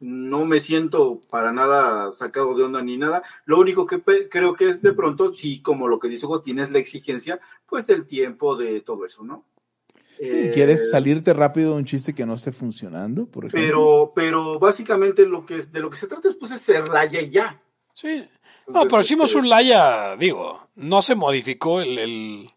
no 0.00 0.44
me 0.44 0.58
siento 0.58 1.20
para 1.30 1.52
nada 1.52 2.10
sacado 2.10 2.56
de 2.56 2.64
onda 2.64 2.82
ni 2.82 2.96
nada. 2.96 3.22
Lo 3.44 3.58
único 3.60 3.86
que 3.86 4.02
creo 4.28 4.54
que 4.54 4.68
es 4.68 4.82
de 4.82 4.92
pronto, 4.92 5.32
sí, 5.32 5.62
como 5.62 5.88
lo 5.88 5.98
que 5.98 6.08
dice 6.08 6.26
vos, 6.26 6.42
tienes 6.42 6.70
la 6.70 6.78
exigencia, 6.78 7.38
pues 7.66 7.86
del 7.86 8.06
tiempo, 8.06 8.56
de 8.56 8.80
todo 8.80 9.06
eso, 9.06 9.22
¿no? 9.22 9.44
¿Y 10.18 10.50
¿Quieres 10.50 10.82
eh, 10.82 10.88
salirte 10.88 11.32
rápido 11.32 11.72
de 11.72 11.78
un 11.78 11.84
chiste 11.84 12.14
que 12.14 12.26
no 12.26 12.34
esté 12.34 12.52
funcionando, 12.52 13.26
por 13.26 13.46
ejemplo? 13.46 13.60
Pero, 13.60 14.12
pero 14.14 14.58
básicamente 14.58 15.26
lo 15.26 15.44
que 15.44 15.56
es, 15.56 15.72
de 15.72 15.80
lo 15.80 15.90
que 15.90 15.96
se 15.96 16.06
trata 16.06 16.28
es 16.28 16.36
pues 16.36 16.52
es 16.52 16.60
ser 16.60 16.88
la 16.88 17.06
y 17.06 17.30
ya. 17.30 17.60
Sí, 17.92 18.24
no, 18.68 18.84
pero 18.84 19.00
hicimos 19.00 19.30
este, 19.30 19.40
un 19.40 19.48
Laya, 19.48 20.16
digo, 20.16 20.68
no 20.76 21.02
se 21.02 21.14
modificó 21.14 21.80
el... 21.80 22.48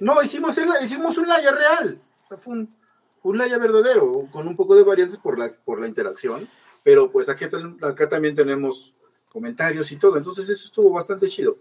No, 0.00 0.22
hicimos, 0.22 0.58
hicimos 0.82 1.16
un 1.18 1.28
Laya 1.28 1.50
real. 1.52 2.00
Fue 2.36 2.52
un, 2.52 2.76
un 3.24 3.38
Laya 3.38 3.58
verdadero, 3.58 4.28
con 4.30 4.46
un 4.46 4.54
poco 4.54 4.76
de 4.76 4.84
variantes 4.84 5.18
por 5.18 5.38
la, 5.38 5.50
por 5.64 5.80
la 5.80 5.88
interacción. 5.88 6.48
Pero 6.82 7.10
pues 7.10 7.28
aquí, 7.28 7.46
acá 7.82 8.08
también 8.08 8.34
tenemos 8.34 8.94
comentarios 9.30 9.90
y 9.90 9.96
todo. 9.96 10.16
Entonces 10.16 10.48
eso 10.48 10.66
estuvo 10.66 10.90
bastante 10.90 11.26
chido. 11.28 11.56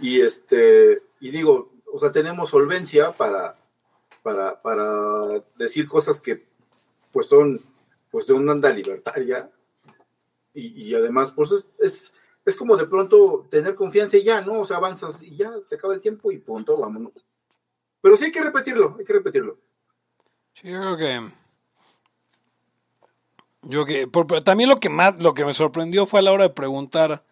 Y 0.00 0.20
este, 0.20 1.02
y 1.20 1.30
digo, 1.30 1.72
o 1.92 1.98
sea, 1.98 2.10
tenemos 2.10 2.50
solvencia 2.50 3.12
para, 3.12 3.58
para, 4.22 4.62
para 4.62 5.42
decir 5.56 5.86
cosas 5.86 6.20
que 6.20 6.46
pues 7.12 7.26
son 7.26 7.60
pues 8.10 8.28
de 8.28 8.34
una 8.34 8.52
anda 8.52 8.70
libertaria 8.70 9.50
y, 10.54 10.94
además, 10.94 11.32
pues 11.32 11.64
es, 11.78 12.14
es, 12.44 12.56
como 12.56 12.76
de 12.76 12.86
pronto 12.86 13.46
tener 13.50 13.74
confianza 13.74 14.18
y 14.18 14.22
ya, 14.22 14.42
¿no? 14.42 14.60
O 14.60 14.64
sea, 14.66 14.76
avanzas 14.76 15.22
y 15.22 15.34
ya 15.34 15.50
se 15.62 15.76
acaba 15.76 15.94
el 15.94 16.00
tiempo 16.00 16.30
y 16.30 16.38
punto, 16.38 16.76
vámonos. 16.76 17.12
Pero 18.02 18.18
sí 18.18 18.26
hay 18.26 18.32
que 18.32 18.42
repetirlo, 18.42 18.96
hay 18.98 19.04
que 19.06 19.14
repetirlo. 19.14 19.56
Sí, 20.54 20.68
yo 20.68 20.80
creo 20.80 20.96
que. 20.96 21.20
Yo 23.64 23.84
que 23.84 24.08
también 24.44 24.68
lo 24.68 24.80
que 24.80 24.88
más 24.88 25.20
lo 25.20 25.34
que 25.34 25.44
me 25.44 25.54
sorprendió 25.54 26.04
fue 26.04 26.20
a 26.20 26.22
la 26.22 26.32
hora 26.32 26.44
de 26.44 26.50
preguntar 26.50 27.24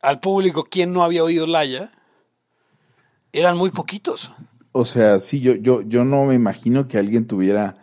al 0.00 0.20
público 0.20 0.64
quién 0.64 0.92
no 0.92 1.02
había 1.02 1.22
oído 1.22 1.46
Laya. 1.46 1.92
Eran 3.32 3.56
muy 3.56 3.70
poquitos. 3.70 4.32
O 4.72 4.84
sea, 4.84 5.18
sí, 5.18 5.40
yo, 5.40 5.54
yo, 5.54 5.82
yo 5.82 6.04
no 6.04 6.24
me 6.24 6.34
imagino 6.34 6.88
que 6.88 6.98
alguien 6.98 7.26
tuviera 7.26 7.76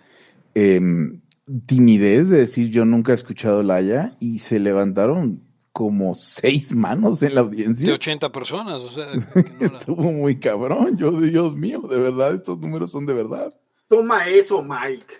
em, 0.55 1.21
timidez 1.65 2.29
de 2.29 2.39
decir 2.39 2.69
yo 2.69 2.85
nunca 2.85 3.11
he 3.11 3.15
escuchado 3.15 3.63
Laya 3.63 4.15
y 4.19 4.39
se 4.39 4.59
levantaron 4.59 5.43
como 5.71 6.15
seis 6.15 6.75
manos 6.75 7.21
en 7.21 7.35
la 7.35 7.41
audiencia. 7.41 7.87
De 7.87 7.93
80 7.93 8.31
personas, 8.31 8.81
o 8.81 8.89
sea. 8.89 9.07
Estuvo 9.59 10.11
muy 10.11 10.39
cabrón. 10.39 10.97
Yo, 10.97 11.11
Dios 11.11 11.55
mío, 11.55 11.81
de 11.89 11.97
verdad, 11.97 12.33
estos 12.33 12.59
números 12.59 12.91
son 12.91 13.05
de 13.05 13.13
verdad. 13.13 13.53
Toma 13.89 14.29
eso, 14.29 14.61
Mike. 14.61 15.15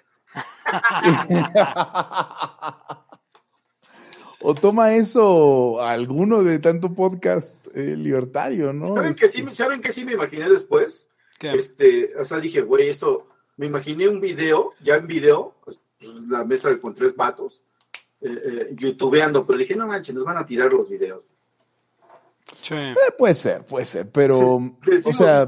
o 4.41 4.53
toma 4.53 4.93
eso 4.93 5.81
alguno 5.81 6.43
de 6.43 6.59
tanto 6.59 6.93
podcast 6.93 7.55
eh, 7.73 7.95
libertario, 7.97 8.71
¿no? 8.71 8.85
¿Saben 8.85 9.15
que, 9.15 9.27
sí, 9.27 9.43
¿Saben 9.53 9.81
que 9.81 9.91
sí 9.91 10.05
me 10.05 10.13
imaginé 10.13 10.47
después? 10.47 11.09
Este, 11.41 12.13
o 12.15 12.23
sea, 12.23 12.39
dije, 12.39 12.61
güey, 12.61 12.89
esto, 12.89 13.27
me 13.57 13.65
imaginé 13.65 14.07
un 14.07 14.21
video, 14.21 14.69
ya 14.83 14.97
en 14.97 15.07
video, 15.07 15.55
pues, 15.65 15.81
pues, 15.99 16.11
la 16.29 16.45
mesa 16.45 16.79
con 16.79 16.93
tres 16.93 17.13
patos, 17.13 17.63
eh, 18.21 18.39
eh, 18.45 18.69
youtubeando, 18.75 19.47
pero 19.47 19.57
dije, 19.57 19.75
no 19.75 19.87
manches, 19.87 20.13
nos 20.13 20.25
van 20.25 20.37
a 20.37 20.45
tirar 20.45 20.71
los 20.71 20.89
videos. 20.89 21.23
Eh, 22.71 22.95
puede 23.17 23.33
ser, 23.33 23.63
puede 23.65 23.85
ser, 23.85 24.09
pero. 24.11 24.57
o 24.57 25.13
sea, 25.13 25.47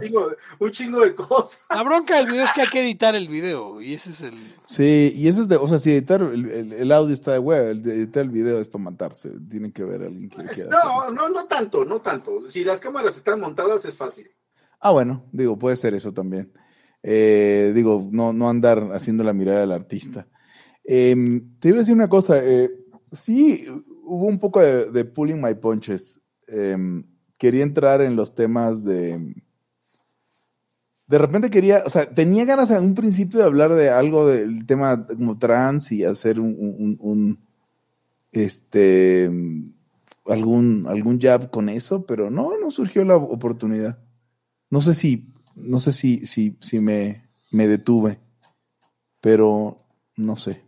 un 0.60 0.72
chingo, 0.72 1.02
de 1.02 1.14
cosas. 1.14 1.66
La 1.70 1.84
bronca 1.84 2.18
del 2.18 2.28
video 2.28 2.46
es 2.46 2.52
que 2.52 2.62
hay 2.62 2.68
que 2.68 2.82
editar 2.82 3.16
el 3.16 3.28
video, 3.28 3.82
y 3.82 3.94
ese 3.94 4.12
es 4.12 4.22
el. 4.22 4.34
Sí, 4.66 5.14
y 5.16 5.28
eso 5.28 5.42
es 5.42 5.48
de. 5.48 5.58
O 5.58 5.68
sea, 5.68 5.80
si 5.80 5.92
editar 5.92 6.22
el, 6.22 6.92
audio 6.92 7.14
está 7.14 7.34
de 7.34 7.40
web, 7.40 7.70
el 7.70 7.88
editar 7.90 8.24
el 8.24 8.30
video 8.30 8.60
es 8.60 8.68
para 8.68 8.84
matarse. 8.84 9.32
Tiene 9.50 9.72
que 9.72 9.84
ver 9.84 10.04
alguien 10.04 10.30
que 10.30 10.44
quiera. 10.46 10.70
No, 10.70 11.12
no, 11.12 11.30
no 11.30 11.46
tanto, 11.46 11.86
no 11.86 12.02
tanto. 12.02 12.50
Si 12.50 12.64
las 12.64 12.80
cámaras 12.80 13.18
están 13.18 13.40
montadas, 13.40 13.86
es 13.86 13.96
fácil. 13.96 14.30
Ah, 14.80 14.92
bueno, 14.92 15.26
digo, 15.32 15.58
puede 15.60 15.76
ser 15.76 15.94
eso 15.94 16.12
también. 16.14 16.52
digo, 17.04 18.08
no, 18.12 18.34
no 18.34 18.50
andar 18.50 18.90
haciendo 18.94 19.24
la 19.24 19.34
mirada 19.34 19.62
del 19.62 19.72
artista. 19.72 20.28
Em, 20.84 21.58
te 21.60 21.70
iba 21.70 21.78
a 21.78 21.80
decir 21.80 21.94
una 21.94 22.10
cosa. 22.10 22.40
Eh, 22.44 22.70
sí, 23.12 23.66
hubo 24.04 24.28
un 24.28 24.40
poco 24.40 24.60
de, 24.60 25.06
pulling 25.06 25.42
my 25.42 25.54
punches. 25.56 26.21
Em, 26.52 27.04
quería 27.38 27.64
entrar 27.64 28.02
en 28.02 28.16
los 28.16 28.36
temas 28.36 28.84
de. 28.84 29.36
De 31.08 31.18
repente 31.18 31.50
quería, 31.50 31.84
o 31.86 31.90
sea, 31.90 32.14
tenía 32.14 32.46
ganas 32.46 32.72
en 32.72 32.84
un 32.84 32.96
principio 32.96 33.40
de 33.40 33.46
hablar 33.46 33.74
de 33.74 33.90
algo 33.90 34.28
del 34.28 34.66
tema 34.66 35.08
como 35.08 35.38
trans 35.38 35.92
y 35.92 36.06
hacer 36.06 36.40
un, 36.40 37.40
este 38.32 39.30
algún 40.26 40.86
algún 40.88 41.20
jab 41.20 41.50
con 41.50 41.68
eso, 41.68 42.06
pero 42.06 42.30
no, 42.30 42.58
no 42.58 42.72
surgió 42.72 43.04
la 43.04 43.18
oportunidad. 43.18 44.00
No 44.70 44.80
sé 44.80 44.94
si, 44.94 45.34
no 45.56 45.80
sé 45.80 45.92
si, 45.92 46.26
si, 46.26 46.58
si 46.62 46.80
me, 46.80 47.30
me 47.52 47.68
detuve, 47.68 48.20
pero 49.20 49.86
no 50.16 50.38
sé. 50.38 50.64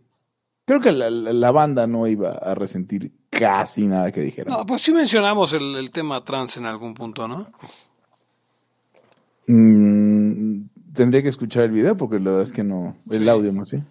Creo 0.66 0.80
que 0.80 0.92
la, 0.92 1.50
banda 1.50 1.86
no 1.86 2.06
iba 2.06 2.30
a 2.30 2.54
resentir 2.54 3.12
casi 3.38 3.86
nada 3.86 4.10
que 4.10 4.20
dijera. 4.20 4.50
No, 4.50 4.66
pues 4.66 4.82
sí 4.82 4.92
mencionamos 4.92 5.52
el, 5.52 5.90
tema 5.90 6.24
trans 6.24 6.56
en 6.56 6.66
algún 6.66 6.94
punto, 6.94 7.28
¿no? 7.28 7.50
Mm, 9.46 10.66
tendría 10.92 11.22
que 11.22 11.28
escuchar 11.28 11.64
el 11.64 11.70
video 11.70 11.96
porque 11.96 12.18
la 12.18 12.30
verdad 12.30 12.42
es 12.42 12.52
que 12.52 12.64
no, 12.64 12.96
el 13.10 13.28
audio 13.28 13.52
más 13.52 13.70
bien. 13.70 13.86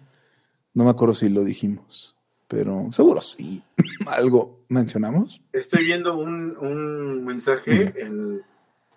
No 0.72 0.84
me 0.84 0.90
acuerdo 0.90 1.14
si 1.14 1.28
lo 1.28 1.44
dijimos, 1.44 2.16
pero 2.48 2.88
seguro 2.92 3.20
sí. 3.20 3.62
¿Algo 4.06 4.64
mencionamos? 4.68 5.42
Estoy 5.52 5.84
viendo 5.84 6.16
un, 6.16 7.24
mensaje 7.24 7.94
en, 7.96 8.42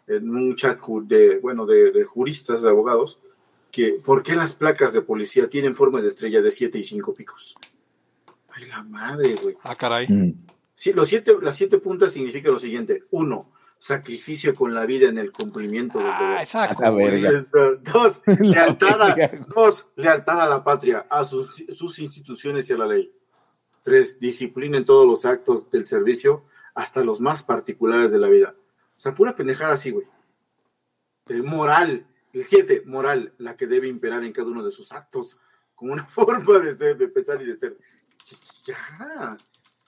un 0.08 0.56
chat 0.56 0.80
de, 1.04 1.40
bueno, 1.40 1.66
de, 1.66 1.92
de 1.92 2.04
juristas, 2.04 2.62
de 2.62 2.70
abogados, 2.70 3.20
que 3.72 4.00
¿por 4.04 4.24
qué 4.24 4.36
las 4.36 4.54
placas 4.54 4.94
de 4.94 5.02
policía 5.02 5.50
tienen 5.50 5.76
forma 5.76 6.02
de 6.02 6.08
estrella 6.08 6.42
de 6.42 6.52
siete 6.52 6.80
y 6.80 6.84
cinco 6.84 7.14
picos? 7.14 7.56
Ay, 8.58 8.66
la 8.66 8.84
madre, 8.84 9.36
güey. 9.36 9.56
Ah, 9.64 9.76
caray. 9.76 10.08
Mm. 10.08 10.34
los 10.96 11.08
siete, 11.08 11.36
las 11.42 11.56
siete 11.56 11.78
puntas 11.78 12.12
significa 12.12 12.50
lo 12.50 12.58
siguiente. 12.58 13.04
Uno, 13.12 13.52
sacrificio 13.78 14.56
con 14.56 14.74
la 14.74 14.86
vida 14.86 15.08
en 15.08 15.20
el 15.20 15.32
cumplimiento 15.32 16.00
ah, 16.02 16.38
exacto. 16.40 16.82
Dos, 17.82 18.24
lealtad 18.40 19.02
a, 19.02 19.16
dos, 19.56 19.90
lealtad 19.96 20.42
a 20.42 20.48
la 20.48 20.64
patria, 20.64 21.06
a 21.10 21.24
sus, 21.24 21.66
sus 21.70 22.00
instituciones 22.00 22.70
y 22.70 22.74
a 22.74 22.78
la 22.78 22.88
ley. 22.88 23.12
Tres, 23.84 24.20
disciplina 24.20 24.78
en 24.78 24.86
todos 24.86 25.06
los 25.06 25.26
actos 25.26 25.70
del 25.70 25.86
servicio, 25.86 26.44
hasta 26.74 27.04
los 27.04 27.22
más 27.22 27.44
particulares 27.44 28.12
de 28.12 28.20
la 28.20 28.28
vida. 28.28 28.56
O 28.58 29.00
sea, 29.00 29.14
pura 29.14 29.36
pendejada 29.36 29.74
así, 29.74 29.92
güey. 29.92 30.08
moral, 31.44 32.08
el 32.34 32.44
siete, 32.44 32.82
moral, 32.86 33.34
la 33.38 33.56
que 33.56 33.68
debe 33.68 33.88
imperar 33.88 34.24
en 34.24 34.34
cada 34.34 34.50
uno 34.50 34.64
de 34.64 34.72
sus 34.72 34.92
actos, 34.92 35.40
como 35.76 35.94
una 35.94 36.04
forma 36.04 36.60
de 36.60 36.74
ser, 36.74 36.98
de 36.98 37.08
pensar 37.08 37.42
y 37.42 37.46
de 37.46 37.56
ser. 37.58 37.78
Ya. 38.66 39.38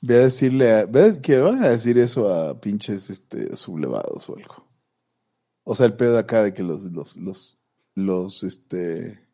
Voy 0.01 0.15
a 0.15 0.19
decirle, 0.19 0.85
¿ves? 0.85 1.19
Que 1.19 1.37
van 1.39 1.63
a 1.63 1.69
decir 1.69 1.97
eso 1.97 2.33
a 2.33 2.59
pinches 2.59 3.09
este, 3.09 3.55
sublevados 3.57 4.29
o 4.29 4.37
algo. 4.37 4.65
O 5.63 5.75
sea, 5.75 5.85
el 5.85 5.93
pedo 5.93 6.13
de 6.13 6.19
acá 6.19 6.43
de 6.43 6.53
que 6.53 6.63
los, 6.63 6.83
los, 6.83 7.17
los, 7.17 7.57
los, 7.95 8.43
este, 8.43 9.27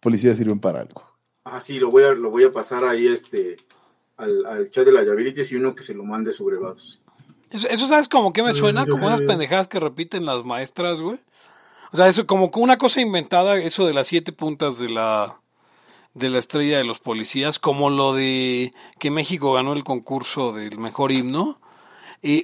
policías 0.00 0.38
sirven 0.38 0.58
para 0.58 0.80
algo. 0.80 1.02
Ah, 1.44 1.60
sí, 1.60 1.78
lo 1.78 1.90
voy 1.90 2.04
a, 2.04 2.12
lo 2.12 2.30
voy 2.30 2.44
a 2.44 2.52
pasar 2.52 2.84
ahí 2.84 3.06
este, 3.06 3.56
al, 4.16 4.46
al 4.46 4.70
chat 4.70 4.84
de 4.84 4.92
la 4.92 5.02
Llaveritis 5.02 5.52
y 5.52 5.56
uno 5.56 5.74
que 5.74 5.82
se 5.82 5.94
lo 5.94 6.04
mande 6.04 6.32
sublevados. 6.32 7.02
Eso, 7.50 7.68
eso, 7.68 7.86
¿sabes 7.86 8.08
como 8.08 8.32
que 8.32 8.42
me 8.42 8.52
suena? 8.52 8.86
Como 8.86 9.06
unas 9.06 9.22
pendejadas 9.22 9.68
que 9.68 9.80
repiten 9.80 10.24
las 10.24 10.44
maestras, 10.44 11.00
güey. 11.00 11.18
O 11.92 11.96
sea, 11.96 12.08
eso 12.08 12.26
como 12.26 12.50
una 12.54 12.78
cosa 12.78 13.00
inventada, 13.00 13.56
eso 13.56 13.86
de 13.86 13.92
las 13.92 14.06
siete 14.06 14.32
puntas 14.32 14.78
de 14.78 14.88
la 14.88 15.39
de 16.14 16.28
la 16.28 16.38
estrella 16.38 16.78
de 16.78 16.84
los 16.84 16.98
policías, 16.98 17.58
como 17.58 17.90
lo 17.90 18.14
de 18.14 18.72
que 18.98 19.10
México 19.10 19.52
ganó 19.52 19.72
el 19.72 19.84
concurso 19.84 20.52
del 20.52 20.78
mejor 20.78 21.12
himno, 21.12 21.60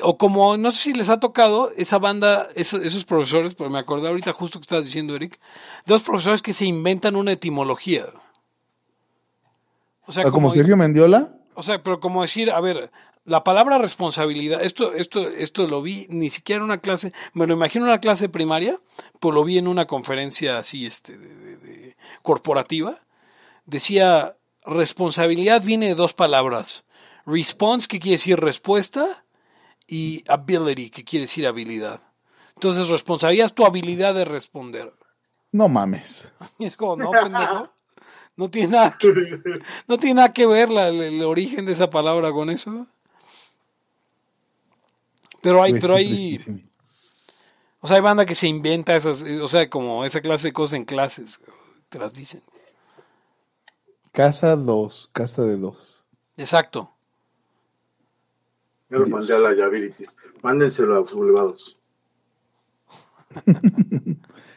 o 0.03 0.17
como, 0.17 0.57
no 0.57 0.73
sé 0.73 0.79
si 0.79 0.93
les 0.95 1.11
ha 1.11 1.21
tocado 1.21 1.71
esa 1.77 1.99
banda, 1.99 2.49
esos, 2.55 2.83
esos 2.83 3.05
profesores, 3.05 3.55
pero 3.55 3.69
me 3.69 3.79
acordé 3.79 4.09
ahorita 4.09 4.33
justo 4.33 4.59
que 4.59 4.65
estabas 4.65 4.87
diciendo, 4.87 5.15
Eric, 5.15 5.39
de 5.85 5.93
los 5.93 6.03
profesores 6.03 6.41
que 6.41 6.53
se 6.53 6.65
inventan 6.65 7.17
una 7.17 7.33
etimología. 7.33 8.07
O 10.07 10.13
sea, 10.13 10.25
ah, 10.27 10.31
como, 10.31 10.51
Sergio 10.51 10.77
Mendiola. 10.77 11.35
O 11.55 11.63
sea, 11.63 11.83
pero 11.83 12.01
como 12.01 12.23
decir, 12.23 12.51
a 12.51 12.61
ver, 12.61 12.91
la 13.25 13.45
palabra 13.45 13.79
responsabilidad, 13.79 14.63
esto, 14.63 14.95
esto, 14.95 15.29
esto 15.29 15.67
lo 15.67 15.83
vi 15.83 16.07
ni 16.09 16.31
siquiera 16.31 16.61
en 16.61 16.65
una 16.65 16.79
clase, 16.79 17.13
me 17.35 17.47
lo 17.47 17.55
imagino 17.55 17.85
en 17.85 17.91
una 17.91 18.01
clase 18.01 18.29
primaria, 18.29 18.81
pues 19.21 19.35
lo 19.35 19.45
vi 19.45 19.59
en 19.59 19.69
una 19.69 19.87
conferencia 19.87 20.59
así, 20.59 20.87
este, 20.87 21.19
de, 21.19 21.97
corporativa. 22.23 23.01
Decía, 23.67 24.37
responsabilidad 24.65 25.63
viene 25.63 25.89
de 25.89 25.95
dos 25.95 26.15
palabras. 26.15 26.85
Response, 27.27 27.89
que 27.89 28.01
quiere 28.01 28.17
decir 28.17 28.39
respuesta, 28.41 29.25
y 29.87 30.25
ability, 30.29 30.91
que 30.91 31.05
quiere 31.05 31.25
decir 31.25 31.47
habilidad. 31.47 32.03
Entonces, 32.55 32.89
responsabilidad 32.89 33.47
es 33.47 33.55
tu 33.55 33.65
habilidad 33.65 34.15
de 34.15 34.25
responder. 34.25 34.93
No 35.53 35.69
mames. 35.69 36.33
es 36.59 36.77
como, 36.77 36.97
no, 36.97 37.11
pendejo. 37.11 37.71
No 38.37 38.51
tiene 38.51 38.69
nada 38.69 38.97
que, 38.99 39.09
no 39.89 39.97
tiene 39.97 40.15
nada 40.15 40.33
que 40.33 40.47
ver 40.47 40.69
el, 40.71 41.23
origen 41.23 41.65
de 41.65 41.73
esa 41.73 41.89
palabra 41.89 42.33
con 42.33 42.51
eso. 42.51 42.87
Pero 45.41 45.63
hay, 45.63 45.81
pero 45.81 45.95
hay. 45.97 46.39
O 47.81 47.89
sea, 47.89 47.97
hay 47.97 48.03
banda 48.03 48.27
que 48.27 48.35
se 48.35 48.47
inventa 48.47 48.95
esas, 48.95 49.23
o 49.23 49.49
sea, 49.49 49.71
como 49.71 50.05
esa 50.05 50.21
clase 50.21 50.49
de 50.49 50.53
cosas 50.53 50.75
en 50.75 50.85
clases, 50.85 51.41
te 51.89 51.99
las 51.99 52.13
dicen. 52.13 52.43
Casa 54.17 54.57
2, 54.57 55.11
casa 55.13 55.43
de 55.43 55.59
dos. 55.59 56.07
Exacto. 56.39 56.91
Yo 58.89 59.01
lo 59.01 59.07
mandé 59.09 59.35
a 59.35 59.41
la 59.41 59.53
Liabilities. 59.53 60.17
Mándenselo 60.43 60.97
a 60.97 61.01
los 61.01 61.11
sublevados. 61.11 61.79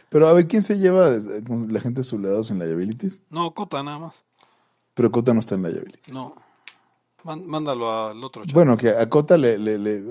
Pero 0.10 0.30
a 0.30 0.31
ver, 0.31 0.48
¿quién 0.48 0.64
se 0.64 0.80
lleva 0.80 1.11
con 1.45 1.73
la 1.73 1.81
gente 1.81 2.06
sublevados 2.06 2.52
en 2.52 2.60
la 2.60 2.68
Liabilities? 2.68 3.22
No, 3.30 3.53
Cota 3.53 3.84
nada 3.84 3.99
más. 3.99 4.23
Pero 4.94 5.11
Cota 5.11 5.34
no 5.34 5.41
está 5.41 5.56
en 5.56 5.64
la 5.64 5.69
Liabilities. 5.72 6.14
No. 6.14 6.36
Mándalo 7.26 8.07
al 8.11 8.23
otro 8.23 8.45
chat. 8.45 8.53
Bueno, 8.53 8.77
que 8.77 8.91
a 8.91 9.10
Cota 9.10 9.38
le, 9.38 9.57
le, 9.57 10.03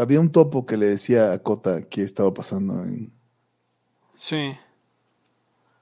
había 0.00 0.18
un 0.18 0.32
topo 0.32 0.64
que 0.64 0.78
le 0.78 0.86
decía 0.86 1.32
a 1.32 1.40
Cota 1.40 1.82
qué 1.82 2.04
estaba 2.04 2.32
pasando 2.32 2.80
ahí. 2.84 3.12
Sí. 4.16 4.56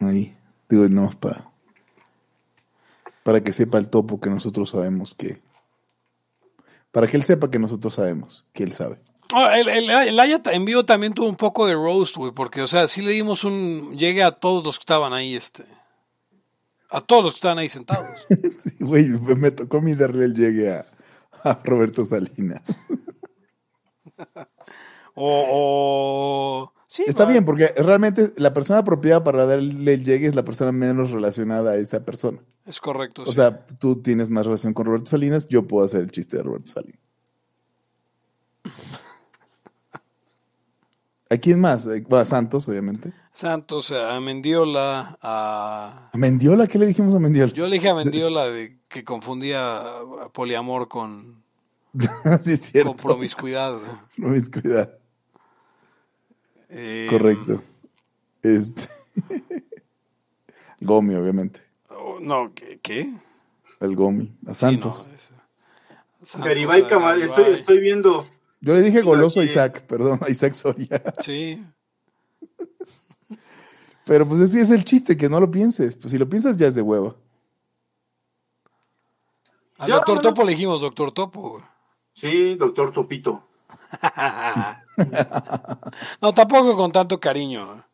Ahí. 0.00 0.34
Digo, 0.68 0.88
no, 0.88 1.08
para, 1.20 1.52
para 3.28 3.44
que 3.44 3.52
sepa 3.52 3.76
el 3.76 3.90
topo 3.90 4.22
que 4.22 4.30
nosotros 4.30 4.70
sabemos 4.70 5.14
que 5.14 5.42
para 6.90 7.06
que 7.06 7.18
él 7.18 7.24
sepa 7.24 7.50
que 7.50 7.58
nosotros 7.58 7.92
sabemos, 7.92 8.46
que 8.54 8.62
él 8.62 8.72
sabe. 8.72 9.02
Ah, 9.34 9.58
el, 9.58 9.68
el, 9.68 10.18
Aya 10.18 10.40
en 10.50 10.64
vivo 10.64 10.86
también 10.86 11.12
tuvo 11.12 11.28
un 11.28 11.36
poco 11.36 11.66
de 11.66 11.74
roast, 11.74 12.16
güey, 12.16 12.32
porque, 12.32 12.62
o 12.62 12.66
sea, 12.66 12.88
sí 12.88 13.02
le 13.02 13.10
dimos 13.10 13.44
un 13.44 13.98
llegue 13.98 14.22
a 14.22 14.30
todos 14.30 14.64
los 14.64 14.78
que 14.78 14.84
estaban 14.84 15.12
ahí, 15.12 15.36
este. 15.36 15.66
A 16.88 17.02
todos 17.02 17.22
los 17.22 17.34
que 17.34 17.36
estaban 17.36 17.58
ahí 17.58 17.68
sentados. 17.68 18.26
güey, 18.80 19.10
me 19.10 19.50
tocó 19.50 19.76
a 19.76 19.80
mí 19.82 19.94
darle 19.94 20.24
el 20.24 20.32
llegue 20.32 20.72
a, 20.72 20.86
Roberto 21.64 22.06
Salinas. 22.06 22.62
o, 25.14 26.72
Sí, 26.90 27.04
Está 27.06 27.26
bien, 27.26 27.44
porque 27.44 27.68
realmente 27.76 28.32
la 28.38 28.54
persona 28.54 28.78
apropiada 28.78 29.22
para 29.22 29.44
darle 29.44 29.92
el 29.92 30.04
llegue 30.04 30.26
es 30.26 30.34
la 30.34 30.42
persona 30.44 30.72
menos 30.72 31.10
relacionada 31.10 31.72
a 31.72 31.76
esa 31.76 32.02
persona. 32.02 32.38
Es 32.64 32.80
correcto. 32.80 33.24
O 33.26 33.32
sea, 33.34 33.66
tú 33.66 34.00
tienes 34.00 34.30
más 34.30 34.46
relación 34.46 34.72
con 34.72 34.86
Roberto 34.86 35.10
Salinas, 35.10 35.46
yo 35.48 35.66
puedo 35.66 35.84
hacer 35.84 36.00
el 36.00 36.10
chiste 36.10 36.38
de 36.38 36.44
Roberto 36.44 36.72
Salinas. 36.72 36.98
¿A 41.30 41.36
quién 41.36 41.60
más? 41.60 41.86
Eh, 41.86 42.06
a 42.10 42.24
Santos, 42.24 42.66
obviamente. 42.68 43.12
Santos, 43.34 43.92
a 43.92 44.18
Mendiola, 44.20 45.18
a... 45.20 46.08
¿A 46.10 46.16
Mendiola? 46.16 46.66
¿Qué 46.66 46.78
le 46.78 46.86
dijimos 46.86 47.14
a 47.14 47.18
Mendiola? 47.18 47.52
Yo 47.52 47.66
le 47.66 47.74
dije 47.74 47.90
a 47.90 47.94
Mendiola 48.02 48.46
de 48.46 48.78
que 48.88 49.04
confundía 49.04 49.84
poliamor 50.32 50.88
con... 50.88 51.44
sí, 52.40 52.52
es 52.52 52.60
cierto. 52.62 52.92
Con 52.92 52.96
promiscuidad. 52.96 53.74
Promiscuidad. 54.16 54.97
Eh, 56.68 57.06
Correcto. 57.10 57.62
Este. 58.42 58.88
Gomi, 60.80 61.14
obviamente. 61.14 61.60
Oh, 61.90 62.18
no, 62.20 62.52
¿qué? 62.54 63.12
El 63.80 63.96
Gomi, 63.96 64.30
a 64.46 64.54
Santos. 64.54 65.08
Garibay 66.38 66.86
Camar, 66.86 67.18
estoy, 67.18 67.52
estoy 67.52 67.80
viendo. 67.80 68.24
Yo 68.60 68.74
le 68.74 68.82
dije 68.82 69.02
goloso 69.02 69.40
a 69.40 69.44
Isaac, 69.44 69.82
perdón, 69.88 70.18
a 70.26 70.30
Isaac 70.30 70.54
Soria. 70.54 71.02
Sí. 71.20 71.64
Pero 74.04 74.26
pues 74.26 74.40
ese 74.40 74.62
es 74.62 74.70
el 74.70 74.84
chiste, 74.84 75.16
que 75.16 75.28
no 75.28 75.38
lo 75.38 75.50
pienses. 75.50 75.94
Pues 75.96 76.12
si 76.12 76.18
lo 76.18 76.28
piensas 76.28 76.56
ya 76.56 76.68
es 76.68 76.74
de 76.74 76.80
huevo 76.82 77.16
Al 79.78 79.88
doctor 79.88 80.20
Topo 80.22 80.44
le 80.44 80.52
dijimos 80.52 80.80
doctor 80.80 81.12
Topo. 81.12 81.62
Sí, 82.14 82.54
doctor 82.54 82.90
Topito. 82.90 83.46
no, 86.22 86.34
tampoco 86.34 86.76
con 86.76 86.92
tanto 86.92 87.18
cariño. 87.20 87.84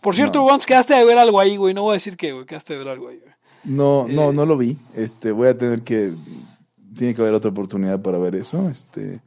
Por 0.00 0.14
cierto, 0.14 0.46
no. 0.46 0.58
quedaste 0.58 0.94
de 0.94 1.04
ver 1.04 1.18
algo 1.18 1.40
ahí, 1.40 1.56
güey. 1.56 1.74
No 1.74 1.82
voy 1.82 1.92
a 1.92 1.94
decir 1.94 2.16
que, 2.16 2.32
güey, 2.32 2.46
quedaste 2.46 2.74
de 2.74 2.78
ver 2.78 2.88
algo 2.88 3.08
ahí, 3.08 3.20
No, 3.64 4.06
no, 4.08 4.30
eh, 4.30 4.32
no 4.32 4.46
lo 4.46 4.56
vi. 4.56 4.78
Este, 4.94 5.32
voy 5.32 5.48
a 5.48 5.58
tener 5.58 5.82
que. 5.82 6.14
Tiene 6.96 7.14
que 7.14 7.22
haber 7.22 7.34
otra 7.34 7.50
oportunidad 7.50 8.00
para 8.02 8.18
ver 8.18 8.34
eso. 8.34 8.68
Este. 8.68 9.20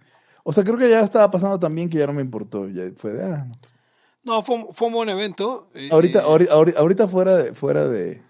O 0.44 0.52
sea, 0.52 0.64
creo 0.64 0.78
que 0.78 0.90
ya 0.90 1.02
estaba 1.02 1.32
pasando 1.32 1.60
también 1.60 1.90
que 1.90 1.98
ya 1.98 2.08
no 2.08 2.14
me 2.14 2.22
importó. 2.22 2.68
Ya 2.70 2.84
fue 2.98 3.14
de. 3.14 3.24
Ah, 3.24 3.48
no, 4.24 4.42
pues. 4.42 4.62
fue, 4.74 4.88
un 4.88 4.94
buen 4.94 5.10
evento. 5.10 5.70
Ahorita, 5.92 6.22
ahorita, 6.22 6.54
ahorita, 6.54 7.08
fuera 7.08 7.38
de, 7.38 7.54
fuera 7.54 7.88
de. 7.88 8.22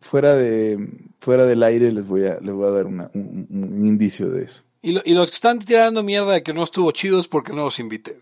Fuera 0.00 0.34
de. 0.34 1.08
Fuera 1.20 1.46
del 1.46 1.62
aire 1.62 1.90
les 1.90 2.06
voy 2.06 2.26
a, 2.26 2.38
les 2.40 2.54
voy 2.54 2.68
a 2.68 2.70
dar 2.70 2.86
un, 2.86 3.00
un 3.12 3.86
indicio 3.86 4.28
de 4.30 4.44
eso. 4.44 4.67
Y, 4.80 4.92
los 4.92 5.30
que 5.30 5.34
están 5.34 5.58
tirando 5.58 6.02
mierda 6.02 6.32
de 6.32 6.42
que 6.42 6.52
no 6.52 6.62
estuvo 6.62 6.90
chido 6.92 7.18
es 7.18 7.26
porque 7.26 7.52
no 7.52 7.64
los 7.64 7.78
invité. 7.78 8.18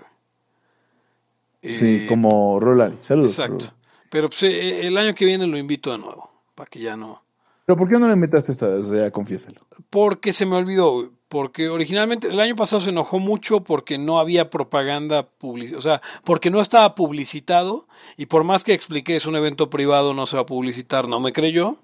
Sí, 1.62 2.02
eh, 2.02 2.06
como 2.08 2.58
Rolani. 2.60 2.96
Saludos. 3.00 3.38
Exacto. 3.38 3.74
Pero 4.10 4.28
pues, 4.28 4.42
eh, 4.44 4.86
el 4.86 4.96
año 4.96 5.14
que 5.14 5.24
viene 5.24 5.46
lo 5.46 5.58
invito 5.58 5.92
de 5.92 5.98
nuevo, 5.98 6.30
para 6.54 6.68
que 6.68 6.80
ya 6.80 6.96
no... 6.96 7.22
¿Pero 7.66 7.76
por 7.76 7.88
qué 7.88 7.98
no 7.98 8.06
le 8.06 8.14
invitaste 8.14 8.52
esta 8.52 8.68
vez? 8.68 8.88
Ya 8.88 9.10
confiéselo. 9.10 9.60
Porque 9.90 10.32
se 10.32 10.46
me 10.46 10.54
olvidó, 10.54 11.10
porque 11.28 11.68
originalmente 11.68 12.28
el 12.28 12.38
año 12.38 12.54
pasado 12.54 12.80
se 12.80 12.90
enojó 12.90 13.18
mucho 13.18 13.64
porque 13.64 13.98
no 13.98 14.20
había 14.20 14.50
propaganda 14.50 15.28
publicitada, 15.28 15.78
o 15.78 15.82
sea, 15.82 16.02
porque 16.22 16.50
no 16.50 16.60
estaba 16.60 16.94
publicitado 16.94 17.88
y 18.16 18.26
por 18.26 18.44
más 18.44 18.62
que 18.62 18.72
expliqué 18.72 19.16
es 19.16 19.26
un 19.26 19.34
evento 19.34 19.68
privado, 19.68 20.14
no 20.14 20.26
se 20.26 20.36
va 20.36 20.42
a 20.42 20.46
publicitar, 20.46 21.08
no 21.08 21.18
me 21.18 21.32
creyó. 21.32 21.76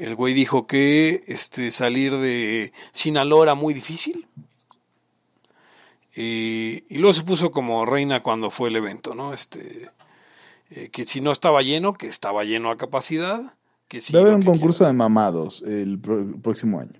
El 0.00 0.14
güey 0.14 0.34
dijo 0.34 0.66
que 0.66 1.22
este, 1.26 1.70
salir 1.70 2.16
de 2.16 2.72
Sinaloa 2.92 3.44
era 3.44 3.54
muy 3.54 3.74
difícil. 3.74 4.26
y 6.16 6.96
luego 6.96 7.12
se 7.12 7.22
puso 7.22 7.50
como 7.50 7.86
reina 7.86 8.22
cuando 8.22 8.50
fue 8.50 8.68
el 8.68 8.76
evento, 8.76 9.14
¿no? 9.14 9.32
Este, 9.32 9.90
eh, 10.70 10.88
que 10.90 11.04
si 11.04 11.20
no 11.20 11.32
estaba 11.32 11.62
lleno, 11.62 11.94
que 11.94 12.06
estaba 12.06 12.44
lleno 12.44 12.70
a 12.70 12.76
capacidad. 12.76 13.54
Que 13.88 14.00
Va 14.14 14.20
a 14.20 14.22
haber 14.22 14.34
un 14.34 14.42
concurso 14.42 14.84
de 14.86 14.92
mamados 14.92 15.62
el, 15.66 15.98
próximo 15.98 16.78
año. 16.80 16.92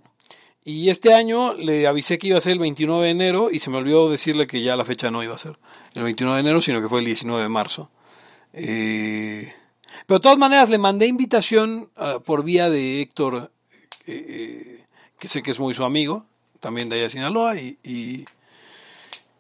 Y 0.65 0.91
este 0.91 1.15
año 1.15 1.55
le 1.55 1.87
avisé 1.87 2.19
que 2.19 2.29
iba 2.29 2.39
a 2.39 2.41
ser 2.41 2.53
el 2.53 2.59
29 2.59 3.05
de 3.05 3.11
enero 3.11 3.49
y 3.51 3.61
se 3.61 3.71
me 3.71 3.79
olvidó 3.79 4.11
decirle 4.11 4.47
que 4.47 4.63
ya 4.63 4.77
la 4.77 4.85
fecha 4.85 5.11
no 5.11 5.23
iba 5.23 5.35
a 5.35 5.39
ser 5.39 5.59
el 5.95 6.03
29 6.03 6.37
de 6.37 6.41
enero, 6.41 6.61
sino 6.61 6.83
que 6.83 6.89
fue 6.89 6.99
el 6.99 7.07
19 7.07 7.43
de 7.43 7.49
marzo. 7.49 7.91
Eh, 8.53 9.53
pero 10.11 10.19
de 10.19 10.23
todas 10.25 10.39
maneras 10.39 10.69
le 10.69 10.79
mandé 10.79 11.07
invitación 11.07 11.89
ah, 11.95 12.19
por 12.19 12.43
vía 12.43 12.69
de 12.69 13.01
Héctor, 13.01 13.53
eh, 14.09 14.27
eh, 14.29 14.85
que 15.21 15.29
sé 15.29 15.41
que 15.41 15.53
es 15.53 15.61
muy 15.61 15.73
su 15.73 15.85
amigo, 15.85 16.27
también 16.59 16.89
de 16.89 16.97
allá 16.97 17.05
de 17.05 17.11
Sinaloa, 17.11 17.55
y, 17.55 17.79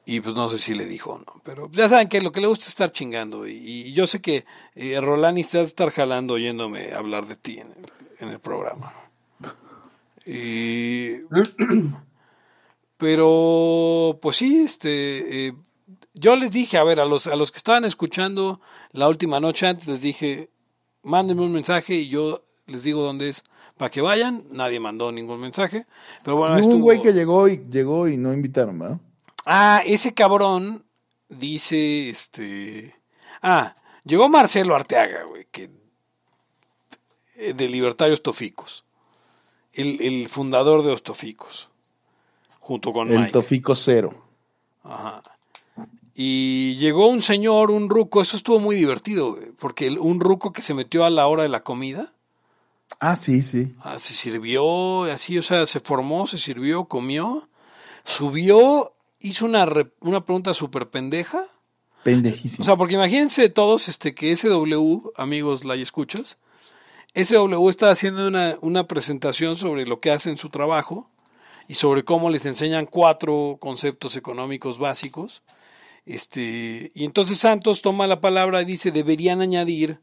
y, 0.05 0.20
pues 0.20 0.36
no 0.36 0.48
sé 0.48 0.60
si 0.60 0.74
le 0.74 0.86
dijo 0.86 1.14
o 1.14 1.18
no. 1.18 1.42
Pero 1.42 1.68
ya 1.72 1.88
saben 1.88 2.06
que 2.06 2.20
lo 2.20 2.30
que 2.30 2.40
le 2.40 2.47
gusta 2.47 2.62
es 2.62 2.68
estar 2.68 2.92
chingando. 2.92 3.48
Y, 3.48 3.92
yo 3.94 4.06
sé 4.06 4.20
que 4.20 4.44
eh, 4.76 5.01
Rolani 5.01 5.40
está 5.40 5.60
estar 5.60 5.90
jalando 5.90 6.34
oyéndome 6.34 6.92
hablar 6.92 7.26
de 7.26 7.34
ti 7.34 7.59
en 8.20 8.28
el, 8.28 8.38
programa. 8.38 8.92
pero 12.97 14.20
pues 14.22 14.36
sí, 14.36 14.62
este... 14.62 15.48
Eh, 15.48 15.52
yo 16.14 16.36
les 16.36 16.52
dije, 16.52 16.78
a 16.78 16.84
ver, 16.84 17.01
a 17.01 17.06
los, 17.06 17.26
a 17.26 17.34
los 17.34 17.51
que 17.51 17.59
estaban 17.59 17.84
escuchando 17.84 18.60
la 18.92 19.09
última 19.09 19.40
noche 19.40 19.66
antes, 19.66 19.88
les 19.88 20.02
dije, 20.02 20.51
mándenme 21.02 21.43
un 21.43 21.52
mensaje 21.52 21.94
y 21.94 22.09
yo 22.09 22.44
les 22.66 22.82
digo 22.85 23.02
dónde 23.02 23.28
es 23.28 23.44
para 23.77 23.90
que 23.90 24.01
vayan. 24.01 24.43
Nadie 24.52 24.81
mandó 24.81 25.10
ningún 25.12 25.40
mensaje. 25.40 25.86
Pero 26.22 26.36
bueno, 26.36 26.55
un 26.66 26.81
güey 26.81 27.01
que 27.01 27.12
llegó 27.12 27.48
y, 27.48 27.64
llegó 27.70 28.09
y 28.09 28.16
no 28.16 28.32
invitaron, 28.32 28.78
¿verdad? 28.78 28.98
Ah, 29.44 29.82
ese 29.85 30.14
cabrón 30.14 30.85
dice, 31.28 32.10
este... 32.10 32.94
Ah, 33.43 33.74
llegó 34.05 34.28
Marcelo 34.28 34.77
Arteaga, 34.77 35.24
güey, 35.24 35.47
que... 35.51 35.70
Eh, 37.36 37.55
de 37.55 37.68
Libertarios 37.68 38.22
Toficos. 38.22 38.85
El, 39.72 40.01
el 40.02 40.28
fundador 40.28 40.82
de 40.82 40.93
Ostoficos. 40.93 41.70
Junto 42.59 42.93
con 42.93 43.10
El 43.10 43.31
Tofico 43.31 43.74
Cero. 43.74 44.14
Ajá. 44.85 45.22
Y 46.22 46.74
llegó 46.76 47.09
un 47.09 47.22
señor, 47.22 47.70
un 47.70 47.88
ruco, 47.88 48.20
eso 48.20 48.36
estuvo 48.36 48.60
muy 48.60 48.76
divertido, 48.76 49.38
porque 49.59 49.88
un 49.88 50.20
ruco 50.20 50.52
que 50.52 50.60
se 50.60 50.74
metió 50.74 51.06
a 51.06 51.10
la 51.10 51.26
hora 51.26 51.44
de 51.44 51.48
la 51.48 51.62
comida, 51.62 52.12
Ah, 52.98 53.16
sí, 53.16 53.42
sí. 53.42 53.72
ah, 53.82 53.98
se 53.98 54.12
sirvió, 54.12 55.05
así, 55.05 55.38
o 55.38 55.42
sea, 55.42 55.64
se 55.64 55.80
formó, 55.80 56.26
se 56.26 56.36
sirvió, 56.36 56.84
comió, 56.84 57.48
subió, 58.05 58.92
hizo 59.20 59.47
una, 59.47 59.64
re- 59.64 59.92
una 60.01 60.22
pregunta 60.26 60.52
súper 60.52 60.90
pendeja. 60.90 61.47
Pendejísimo. 62.02 62.64
O 62.64 62.66
sea, 62.66 62.76
porque 62.76 62.94
imagínense 62.97 63.48
todos 63.48 63.88
este, 63.88 64.14
que 64.14 64.36
SW, 64.36 65.12
amigos, 65.16 65.64
la 65.64 65.74
escuchas, 65.76 66.36
SW 67.14 67.70
está 67.70 67.90
haciendo 67.90 68.28
una, 68.28 68.56
una 68.60 68.86
presentación 68.86 69.56
sobre 69.56 69.86
lo 69.86 70.01
que 70.01 70.10
hace 70.10 70.28
en 70.28 70.36
su 70.36 70.51
trabajo 70.51 71.09
y 71.66 71.76
sobre 71.76 72.05
cómo 72.05 72.28
les 72.28 72.44
enseñan 72.44 72.84
cuatro 72.84 73.56
conceptos 73.59 74.16
económicos 74.16 74.78
básicos. 74.78 75.42
Este, 76.06 76.90
y 76.94 77.05
entonces 77.05 77.39
Santos 77.39 77.82
toma 77.82 78.06
la 78.06 78.20
palabra 78.20 78.62
y 78.62 78.64
dice, 78.64 78.90
deberían 78.90 79.40
añadir 79.40 80.01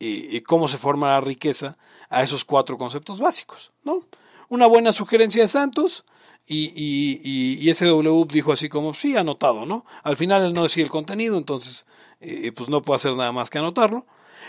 eh, 0.00 0.28
eh, 0.32 0.42
cómo 0.42 0.68
se 0.68 0.78
forma 0.78 1.10
la 1.10 1.20
riqueza 1.20 1.76
a 2.08 2.22
esos 2.22 2.44
cuatro 2.44 2.78
conceptos 2.78 3.20
básicos, 3.20 3.72
¿no? 3.82 4.06
Una 4.48 4.66
buena 4.66 4.92
sugerencia 4.92 5.42
de 5.42 5.48
Santos 5.48 6.04
y, 6.46 6.72
y, 6.74 7.68
y, 7.68 7.72
SW 7.72 8.24
dijo 8.26 8.52
así 8.52 8.68
como, 8.68 8.92
sí, 8.92 9.16
anotado, 9.16 9.64
¿no? 9.64 9.86
Al 10.02 10.16
final 10.16 10.44
él 10.44 10.52
no 10.52 10.64
decía 10.64 10.82
el 10.82 10.90
contenido, 10.90 11.38
entonces 11.38 11.86
eh, 12.20 12.52
pues 12.52 12.68
no 12.68 12.82
puedo 12.82 12.96
hacer 12.96 13.14
nada 13.14 13.32
más 13.32 13.50
que 13.50 13.58
anotarlo. 13.58 14.04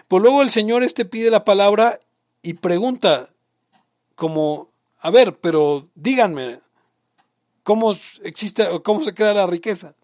Pues 0.07 0.21
luego 0.21 0.41
el 0.41 0.49
señor 0.49 0.83
este 0.83 1.05
pide 1.05 1.31
la 1.31 1.45
palabra 1.45 1.99
y 2.41 2.55
pregunta 2.55 3.29
como, 4.15 4.69
a 4.99 5.09
ver, 5.09 5.37
pero 5.39 5.87
díganme, 5.95 6.59
¿cómo 7.63 7.95
existe, 8.23 8.67
cómo 8.83 9.03
se 9.03 9.13
crea 9.13 9.33
la 9.33 9.47
riqueza? 9.47 9.95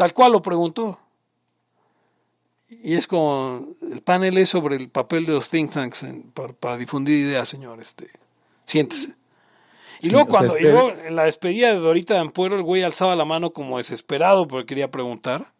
Tal 0.00 0.14
cual 0.14 0.32
lo 0.32 0.40
preguntó. 0.40 0.98
Y 2.70 2.94
es 2.94 3.06
como, 3.06 3.60
el 3.92 4.00
panel 4.00 4.38
es 4.38 4.48
sobre 4.48 4.76
el 4.76 4.88
papel 4.88 5.26
de 5.26 5.32
los 5.34 5.50
think 5.50 5.72
tanks 5.72 6.04
en- 6.04 6.30
para, 6.30 6.54
para 6.54 6.78
difundir 6.78 7.18
ideas, 7.18 7.46
señor. 7.50 7.82
Este, 7.82 8.08
siéntese. 8.64 9.08
Y 9.98 10.04
Sí, 10.04 10.10
luego 10.10 10.30
sea, 10.30 10.38
cuando 10.38 10.54
espera- 10.56 10.68
y 10.70 10.72
luego 10.72 10.90
en 11.06 11.16
la 11.16 11.24
despedida 11.24 11.68
de 11.68 11.80
Dorita 11.80 12.14
de 12.14 12.20
Ampuero, 12.20 12.56
el 12.56 12.62
güey 12.62 12.82
alzaba 12.82 13.14
la 13.14 13.26
mano 13.26 13.50
como 13.50 13.76
desesperado 13.76 14.48
porque 14.48 14.64
quería 14.64 14.90
preguntar. 14.90 15.52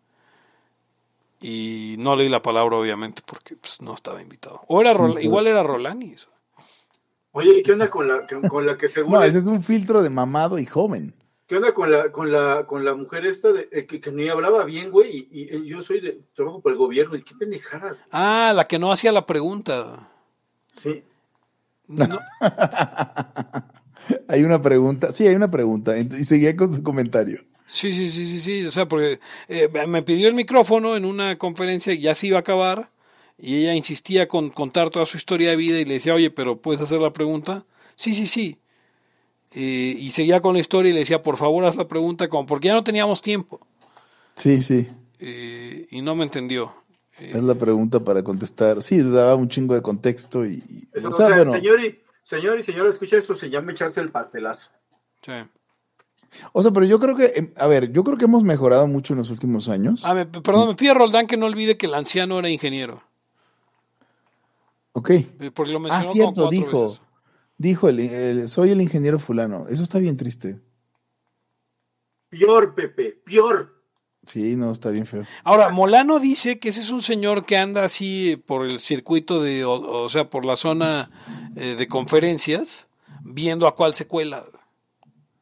Y 1.43 1.97
no 1.99 2.17
leí 2.17 2.31
la 2.31 2.41
palabra, 2.41 2.79
obviamente, 2.79 3.21
porque 3.27 3.57
pues, 3.57 3.83
no 3.83 3.93
estaba 3.95 4.23
invitado. 4.23 4.63
O 4.69 4.81
era 4.81 4.95
sí. 4.95 5.19
igual 5.21 5.49
era 5.49 5.63
Rolanis. 5.63 6.29
Oye, 7.33 7.59
¿y 7.59 7.63
qué 7.63 7.73
onda 7.73 7.91
con 7.91 8.09
la, 8.09 8.27
con, 8.27 8.41
con 8.49 8.65
la 8.67 8.79
que 8.79 8.89
según 8.89 9.13
No, 9.13 9.23
es- 9.23 9.31
ese 9.31 9.41
es 9.41 9.45
un 9.45 9.63
filtro 9.63 10.03
de 10.03 10.09
mamado 10.09 10.59
y 10.59 10.65
joven. 10.65 11.15
¿Qué 11.51 11.57
onda 11.57 11.75
con 11.75 11.91
la, 11.91 12.13
con 12.13 12.31
la, 12.31 12.65
con 12.65 12.85
la 12.85 12.95
mujer 12.95 13.27
esta 13.27 13.51
de, 13.51 13.69
eh, 13.73 13.85
que, 13.85 14.01
que 14.01 14.13
ni 14.13 14.29
hablaba 14.29 14.65
bien, 14.65 14.93
güey? 14.93 15.27
Y, 15.33 15.57
y, 15.57 15.67
yo 15.67 15.83
soy 15.83 16.01
de 16.01 16.21
trabajo 16.33 16.63
para 16.63 16.75
el 16.75 16.79
gobierno, 16.79 17.17
y 17.17 17.25
qué 17.25 17.35
pendejadas. 17.35 18.05
Ah, 18.13 18.53
la 18.55 18.69
que 18.69 18.79
no 18.79 18.93
hacía 18.93 19.11
la 19.11 19.27
pregunta. 19.27 20.13
Sí. 20.73 21.03
No, 21.89 22.07
Hay 24.29 24.45
una 24.45 24.63
pregunta. 24.63 25.11
Sí, 25.11 25.27
hay 25.27 25.35
una 25.35 25.51
pregunta. 25.51 25.99
Y 25.99 26.05
seguía 26.25 26.57
con 26.57 26.73
su 26.73 26.85
comentario. 26.85 27.45
Sí, 27.67 27.93
sí, 27.93 28.09
sí, 28.09 28.29
sí, 28.29 28.39
sí. 28.39 28.65
O 28.65 28.71
sea, 28.71 28.87
porque 28.87 29.19
eh, 29.49 29.69
me 29.89 30.05
pidió 30.05 30.29
el 30.29 30.35
micrófono 30.35 30.97
en 30.97 31.05
una 31.05 31.37
conferencia 31.37 31.93
y 31.93 31.99
ya 31.99 32.15
se 32.15 32.29
iba 32.29 32.37
a 32.37 32.43
acabar. 32.43 32.93
Y 33.37 33.57
ella 33.57 33.75
insistía 33.75 34.29
con 34.29 34.51
contar 34.51 34.91
toda 34.91 35.05
su 35.05 35.17
historia 35.17 35.51
de 35.51 35.57
vida 35.57 35.81
y 35.81 35.85
le 35.85 35.95
decía, 35.95 36.15
oye, 36.15 36.31
pero 36.31 36.61
¿puedes 36.63 36.81
hacer 36.81 37.01
la 37.01 37.13
pregunta? 37.13 37.65
Sí, 37.97 38.15
sí, 38.15 38.29
sí. 38.29 38.60
Eh, 39.53 39.97
y 39.99 40.11
seguía 40.11 40.41
con 40.41 40.55
la 40.55 40.61
historia 40.61 40.91
y 40.91 40.93
le 40.93 41.01
decía, 41.01 41.23
por 41.23 41.37
favor, 41.37 41.65
haz 41.65 41.77
la 41.77 41.89
pregunta, 41.89 42.29
como 42.29 42.47
porque 42.47 42.69
ya 42.69 42.75
no 42.75 42.85
teníamos 42.85 43.21
tiempo. 43.21 43.61
Sí, 44.37 44.63
sí. 44.63 44.89
Eh, 45.19 45.89
y 45.91 46.01
no 46.03 46.15
me 46.15 46.23
entendió. 46.25 46.73
Eh, 47.19 47.33
Es 47.35 47.43
la 47.43 47.55
pregunta 47.55 48.01
para 48.01 48.23
contestar. 48.23 48.81
Sí, 48.83 49.03
daba 49.03 49.35
un 49.35 49.49
chingo 49.49 49.75
de 49.75 49.83
contexto 49.83 50.47
y. 50.47 50.63
y- 50.69 50.89
Eso, 50.93 51.09
o 51.09 51.11
o 51.13 51.15
sea, 51.17 51.27
sea, 51.27 51.37
bueno, 51.37 51.53
señor 51.53 51.81
y 51.85 51.99
señor 52.23 52.59
y 52.59 52.63
señora, 52.63 52.89
escucha 52.89 53.17
eso, 53.17 53.35
se 53.35 53.51
llama 53.51 53.73
echarse 53.73 54.01
el 54.01 54.11
pastelazo. 54.11 54.71
sí. 55.25 55.33
o 56.53 56.63
sea, 56.63 56.71
pero 56.71 56.87
yo 56.87 57.01
creo 57.01 57.17
que, 57.17 57.33
em, 57.35 57.51
a 57.57 57.67
ver, 57.67 57.91
yo 57.93 58.05
creo 58.05 58.17
que 58.17 58.27
hemos 58.27 58.45
mejorado 58.45 58.87
mucho 58.87 59.15
en 59.15 59.19
los 59.19 59.31
últimos 59.31 59.69
años. 59.69 60.03
Ah, 60.05 60.15
me- 60.15 60.27
perdón, 60.27 60.69
me 60.69 60.75
pide 60.77 60.95
Roldán 60.95 61.27
que 61.27 61.37
no 61.37 61.47
olvide 61.47 61.77
que 61.77 61.87
el 61.87 61.95
anciano 61.95 62.39
era 62.39 62.49
ingeniero. 62.49 63.03
Ok. 64.93 65.11
Porque 65.55 65.73
lo 65.73 65.79
Ah, 65.79 65.83
mencionó 65.83 66.13
cierto, 66.13 66.33
cuatro 66.35 66.51
dijo. 66.51 66.83
veces. 66.91 67.01
Dijo, 67.61 67.91
el, 67.91 68.01
el- 68.01 68.49
soy 68.49 68.71
el 68.71 68.81
ingeniero 68.81 69.19
fulano. 69.19 69.69
Eso 69.69 69.83
está 69.83 69.99
bien 69.99 70.17
triste. 70.17 70.59
Peor, 72.31 72.75
Pepe, 72.75 73.21
peor. 73.23 73.83
Sí, 74.25 74.57
no, 74.57 74.73
está 74.73 74.89
bien 74.89 75.05
feo. 75.05 75.25
Ahora, 75.45 75.69
Molano 75.69 76.21
dice 76.21 76.59
que 76.59 76.71
ese 76.71 76.81
es 76.81 76.89
un 76.89 77.03
señor 77.03 77.45
que 77.45 77.59
anda 77.59 77.85
así 77.85 78.43
por 78.47 78.65
el 78.65 78.81
circuito 78.81 79.43
de, 79.43 79.67
o, 79.67 79.73
o 80.05 80.09
sea, 80.09 80.31
por 80.31 80.47
la 80.47 80.57
zona 80.57 81.11
eh, 81.55 81.75
de 81.77 81.87
conferencias, 81.87 82.89
viendo 83.25 83.67
a 83.67 83.75
cuál 83.75 83.95
se 83.95 84.07
cuela. 84.07 84.47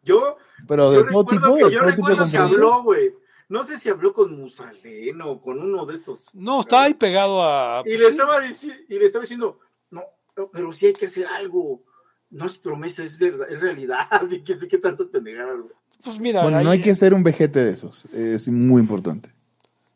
Yo, 0.02 0.38
Pero 0.66 0.92
yo 0.92 1.04
de 1.04 1.08
todo 1.08 1.22
recuerdo 1.22 1.30
tipo, 1.30 1.54
que, 1.56 1.64
de 1.66 1.70
yo 1.70 1.78
todo 1.80 1.90
tipo 1.94 2.08
de 2.08 2.14
recuerdo 2.14 2.30
que 2.32 2.36
habló, 2.36 2.82
güey. 2.82 3.14
No 3.48 3.62
sé 3.62 3.78
si 3.78 3.90
habló 3.90 4.12
con 4.12 4.36
Musaleno 4.36 5.30
o 5.30 5.40
con 5.40 5.60
uno 5.60 5.86
de 5.86 5.94
estos. 5.94 6.34
No, 6.34 6.58
estaba 6.60 6.82
ahí 6.82 6.94
pegado 6.94 7.44
a... 7.44 7.82
Y 7.84 7.96
pues, 7.96 7.98
le 8.00 8.06
sí. 8.06 8.10
estaba 8.10 8.84
y 8.88 8.98
le 8.98 9.04
estaba 9.06 9.22
diciendo, 9.22 9.60
no, 9.90 10.02
no, 10.36 10.50
pero 10.50 10.72
sí 10.72 10.86
hay 10.86 10.92
que 10.94 11.06
hacer 11.06 11.28
algo. 11.28 11.84
No 12.30 12.46
es 12.46 12.58
promesa, 12.58 13.02
es 13.02 13.18
verdad, 13.18 13.46
es 13.50 13.60
realidad. 13.60 14.06
Y 14.30 14.40
qué 14.42 14.58
sé 14.58 14.68
qué 14.68 14.78
tantas 14.78 15.06
pendejadas, 15.08 15.60
güey. 15.60 15.72
Pues 16.04 16.20
mira, 16.20 16.42
Bueno, 16.42 16.60
no 16.62 16.70
hay 16.70 16.80
que 16.80 16.94
ser 16.94 17.12
un 17.14 17.22
vejete 17.22 17.64
de 17.64 17.72
esos. 17.72 18.04
Es 18.06 18.48
muy 18.48 18.80
importante. 18.80 19.32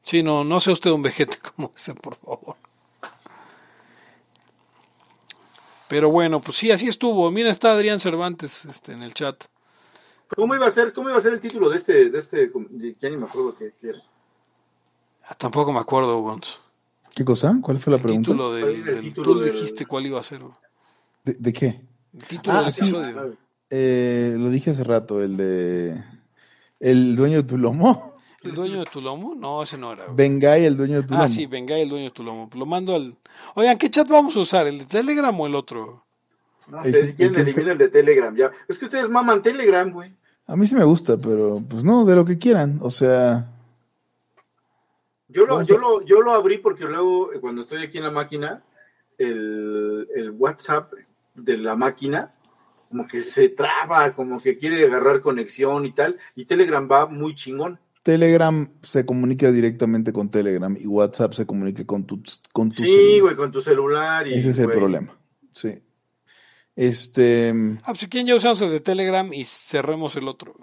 Sí, 0.02 0.22
no, 0.22 0.42
no 0.42 0.58
sea 0.58 0.72
usted 0.72 0.90
un 0.90 1.02
vejete 1.02 1.38
como 1.56 1.72
ese, 1.76 1.94
por 1.94 2.16
favor. 2.16 2.56
Pero 5.88 6.10
bueno, 6.10 6.40
pues 6.40 6.56
sí, 6.56 6.70
así 6.70 6.88
estuvo. 6.88 7.30
Mira, 7.30 7.50
está 7.50 7.72
Adrián 7.72 8.00
Cervantes 8.00 8.64
este, 8.64 8.92
en 8.92 9.02
el 9.02 9.12
chat. 9.14 9.44
¿Cómo 10.34 10.54
iba 10.54 10.66
a 10.66 10.70
ser, 10.70 10.92
cómo 10.94 11.10
iba 11.10 11.18
a 11.18 11.20
ser 11.20 11.34
el 11.34 11.40
título 11.40 11.68
de 11.68 11.76
este, 11.76 12.08
de 12.08 12.18
este, 12.18 12.50
de- 12.70 12.96
ya 12.98 13.10
ni 13.10 13.18
me 13.18 13.26
acuerdo 13.26 13.52
qué, 13.54 13.74
era. 13.86 13.98
Ah, 15.28 15.34
tampoco 15.34 15.72
me 15.72 15.78
acuerdo, 15.80 16.18
Gonz. 16.22 16.60
¿Qué 17.14 17.24
cosa? 17.24 17.54
¿Cuál 17.60 17.76
fue 17.76 17.90
la 17.90 17.98
El 17.98 18.02
pregunta? 18.02 18.30
título 18.32 18.48
¿Cuál 18.48 18.60
del... 18.62 18.80
era 18.82 18.88
el 18.90 18.94
del- 18.96 19.04
título 19.04 19.32
tú 19.34 19.40
del- 19.40 19.52
dijiste 19.52 19.84
cuál 19.84 20.06
iba 20.06 20.18
a 20.18 20.22
ser. 20.22 20.40
güey. 20.40 20.54
¿De, 21.24 21.34
de 21.34 21.52
qué? 21.52 21.82
El 22.14 22.26
título 22.26 22.56
Ah, 22.58 22.62
del 22.62 22.72
sí. 22.72 22.82
episodio. 22.82 23.36
Eh, 23.70 24.34
lo 24.38 24.50
dije 24.50 24.70
hace 24.70 24.84
rato, 24.84 25.22
el 25.22 25.36
de... 25.36 26.02
El 26.80 27.16
dueño 27.16 27.38
de 27.38 27.42
tu 27.44 27.58
lomo. 27.58 28.12
¿El 28.42 28.54
dueño 28.54 28.80
de 28.80 28.86
tu 28.86 29.00
lomo? 29.00 29.34
No, 29.36 29.62
ese 29.62 29.78
no 29.78 29.92
era. 29.92 30.04
güey. 30.04 30.16
Bengay, 30.16 30.64
el 30.66 30.76
dueño 30.76 31.00
de 31.02 31.06
tu 31.06 31.14
Ah, 31.14 31.18
lomo. 31.18 31.28
sí, 31.28 31.46
venga 31.46 31.76
el 31.78 31.88
dueño 31.88 32.06
de 32.06 32.10
tu 32.10 32.22
lomo. 32.24 32.50
Lo 32.54 32.66
mando 32.66 32.94
al... 32.94 33.16
Oigan, 33.54 33.78
¿qué 33.78 33.88
chat 33.90 34.08
vamos 34.08 34.36
a 34.36 34.40
usar? 34.40 34.66
¿El 34.66 34.78
de 34.80 34.84
Telegram 34.86 35.38
o 35.38 35.46
el 35.46 35.54
otro? 35.54 36.04
No 36.68 36.82
sé, 36.84 37.06
si 37.06 37.14
quieren 37.14 37.38
eliminar 37.40 37.72
el 37.72 37.78
de 37.78 37.88
Telegram, 37.88 38.34
ya. 38.36 38.50
Es 38.68 38.78
que 38.78 38.84
ustedes 38.86 39.08
maman 39.08 39.42
Telegram, 39.42 39.90
güey. 39.92 40.14
A 40.46 40.56
mí 40.56 40.66
sí 40.66 40.74
me 40.74 40.84
gusta, 40.84 41.16
pero 41.18 41.62
pues 41.68 41.82
no, 41.84 42.04
de 42.04 42.14
lo 42.16 42.24
que 42.24 42.38
quieran. 42.38 42.78
O 42.82 42.90
sea, 42.90 43.48
Yo 45.28 45.46
lo, 45.46 45.62
yo, 45.62 45.76
a- 45.76 45.80
lo, 45.80 46.02
yo 46.04 46.20
lo 46.20 46.32
abrí 46.32 46.58
porque 46.58 46.84
luego, 46.84 47.32
eh, 47.32 47.40
cuando 47.40 47.60
estoy 47.62 47.82
aquí 47.82 47.98
en 47.98 48.04
la 48.04 48.10
máquina, 48.10 48.62
el, 49.18 50.08
el 50.14 50.30
WhatsApp 50.32 50.92
de 51.34 51.58
la 51.58 51.76
máquina, 51.76 52.34
como 52.88 53.06
que 53.06 53.20
se 53.22 53.48
traba, 53.48 54.12
como 54.14 54.40
que 54.40 54.58
quiere 54.58 54.84
agarrar 54.84 55.20
conexión 55.22 55.86
y 55.86 55.92
tal, 55.92 56.18
y 56.36 56.44
Telegram 56.44 56.88
va 56.90 57.06
muy 57.06 57.34
chingón. 57.34 57.78
Telegram 58.02 58.68
se 58.82 59.06
comunica 59.06 59.50
directamente 59.52 60.12
con 60.12 60.28
Telegram 60.30 60.76
y 60.78 60.86
WhatsApp 60.86 61.34
se 61.34 61.46
comunica 61.46 61.84
con 61.86 62.04
tu, 62.04 62.20
con 62.52 62.68
tu 62.68 62.74
Sí, 62.82 62.86
celular. 62.88 63.20
güey, 63.22 63.36
con 63.36 63.52
tu 63.52 63.60
celular. 63.60 64.26
Y, 64.26 64.34
Ese 64.34 64.50
es 64.50 64.58
el 64.58 64.70
problema. 64.70 65.16
Sí. 65.52 65.80
Este. 66.74 67.52
Ah, 67.82 67.88
pues 67.88 68.00
si 68.00 68.08
quieren 68.08 68.26
ya 68.26 68.34
usamos 68.36 68.60
el 68.62 68.70
de 68.70 68.80
Telegram 68.80 69.32
y 69.32 69.44
cerremos 69.44 70.16
el 70.16 70.26
otro. 70.28 70.54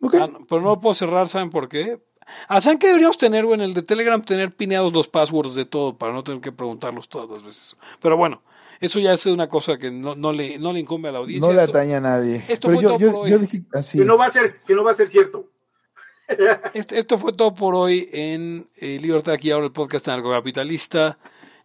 Ok. 0.00 0.14
Ah, 0.14 0.28
no, 0.30 0.46
pero 0.46 0.60
no 0.60 0.68
lo 0.68 0.80
puedo 0.80 0.94
cerrar, 0.94 1.28
¿saben 1.28 1.50
por 1.50 1.68
qué? 1.68 2.00
Ah, 2.48 2.60
¿saben 2.60 2.78
qué 2.78 2.88
deberíamos 2.88 3.18
tener, 3.18 3.44
güey? 3.44 3.54
En 3.54 3.62
el 3.62 3.74
de 3.74 3.82
Telegram 3.82 4.22
tener 4.22 4.54
pineados 4.54 4.92
los 4.92 5.08
passwords 5.08 5.54
de 5.54 5.64
todo 5.64 5.96
para 5.96 6.12
no 6.12 6.22
tener 6.22 6.40
que 6.40 6.52
preguntarlos 6.52 7.08
todas 7.08 7.28
las 7.30 7.42
veces. 7.42 7.76
Pero 8.00 8.16
bueno, 8.16 8.42
eso 8.82 9.00
ya 9.00 9.14
es 9.14 9.24
una 9.24 9.48
cosa 9.48 9.78
que 9.78 9.90
no, 9.90 10.14
no, 10.14 10.32
le, 10.32 10.58
no 10.58 10.72
le 10.74 10.80
incumbe 10.80 11.08
a 11.08 11.12
la 11.12 11.18
audiencia. 11.20 11.48
no 11.48 11.54
le 11.54 11.62
atañe 11.62 11.94
a 11.94 12.00
nadie. 12.00 12.42
esto 12.48 12.68
Pero 12.68 12.74
fue 12.74 12.82
yo, 12.82 12.88
todo 12.90 12.98
yo, 12.98 13.12
por 13.12 13.20
hoy. 13.24 13.30
yo 13.30 13.38
dije 13.38 13.62
así. 13.72 13.98
Que 13.98 14.04
no 14.04 14.18
va 14.18 14.26
a 14.26 14.30
ser, 14.30 14.60
que 14.66 14.74
no 14.74 14.84
va 14.84 14.90
a 14.90 14.94
ser 14.94 15.08
cierto. 15.08 15.48
Esto 16.74 17.18
fue 17.18 17.32
todo 17.32 17.52
por 17.54 17.74
hoy 17.74 18.08
en 18.12 18.66
eh, 18.80 18.98
Libertad 19.00 19.34
aquí 19.34 19.50
ahora 19.50 19.66
el 19.66 19.72
podcast 19.72 20.08
anarcocapitalista. 20.08 21.18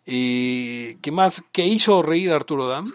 Y 0.05 0.95
¿qué 0.95 1.11
más? 1.11 1.43
¿Qué 1.51 1.65
hizo 1.65 2.01
reír 2.01 2.31
a 2.31 2.35
Arturo 2.37 2.67
Dam? 2.67 2.91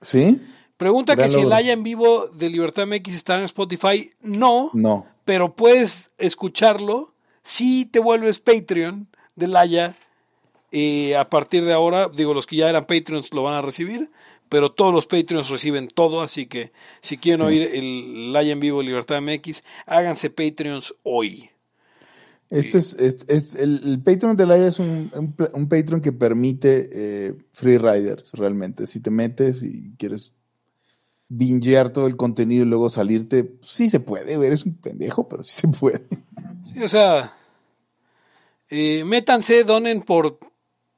¿Sí? 0.00 0.40
Pregunta 0.76 1.14
Gran 1.14 1.28
que 1.28 1.34
si 1.34 1.40
el 1.40 1.52
haya 1.52 1.72
en 1.72 1.82
vivo 1.82 2.28
de 2.28 2.50
Libertad 2.50 2.86
MX 2.86 3.14
está 3.14 3.36
en 3.38 3.44
Spotify. 3.44 4.12
No, 4.20 4.70
No. 4.74 5.06
pero 5.24 5.54
puedes 5.54 6.10
escucharlo 6.18 7.14
si 7.42 7.86
te 7.86 7.98
vuelves 7.98 8.38
Patreon 8.38 9.08
de 9.36 9.46
Laia. 9.48 9.94
Eh, 10.72 11.16
a 11.16 11.28
partir 11.30 11.64
de 11.64 11.72
ahora, 11.72 12.08
digo, 12.14 12.34
los 12.34 12.46
que 12.46 12.56
ya 12.56 12.68
eran 12.68 12.84
Patreons 12.84 13.32
lo 13.32 13.42
van 13.42 13.54
a 13.54 13.62
recibir, 13.62 14.10
pero 14.48 14.72
todos 14.72 14.92
los 14.92 15.06
Patreons 15.06 15.48
reciben 15.48 15.88
todo, 15.88 16.22
así 16.22 16.46
que 16.46 16.72
si 17.00 17.18
quieren 17.18 17.46
oír 17.46 17.62
el 17.62 18.32
Laia 18.32 18.52
en 18.52 18.60
vivo 18.60 18.82
Libertad 18.82 19.20
MX, 19.20 19.62
háganse 19.86 20.30
Patreons 20.30 20.94
hoy. 21.02 21.50
Este 22.48 22.78
es, 22.78 22.94
es, 22.94 23.56
el, 23.56 24.00
Patreon 24.04 24.36
de 24.36 24.46
Laia 24.46 24.68
es 24.68 24.78
un, 24.78 25.10
un, 25.52 25.68
Patreon 25.68 26.00
que 26.00 26.12
permite 26.12 26.88
eh, 26.92 27.34
free 27.52 27.76
riders 27.76 28.32
realmente. 28.34 28.86
Si 28.86 29.00
te 29.00 29.10
metes 29.10 29.64
y 29.64 29.92
quieres 29.98 30.32
bingear 31.28 31.90
todo 31.92 32.06
el 32.06 32.16
contenido 32.16 32.64
y 32.64 32.68
luego 32.68 32.88
salirte, 32.88 33.56
sí 33.62 33.90
se 33.90 33.98
puede, 33.98 34.34
eres 34.34 34.64
un 34.64 34.74
pendejo, 34.76 35.28
pero 35.28 35.42
sí 35.42 35.60
se 35.60 35.68
puede. 35.68 36.06
Sí, 36.72 36.82
o 36.82 36.88
sea, 36.88 37.36
eh, 38.70 39.04
métanse, 39.04 39.64
donen 39.64 40.02
por, 40.02 40.38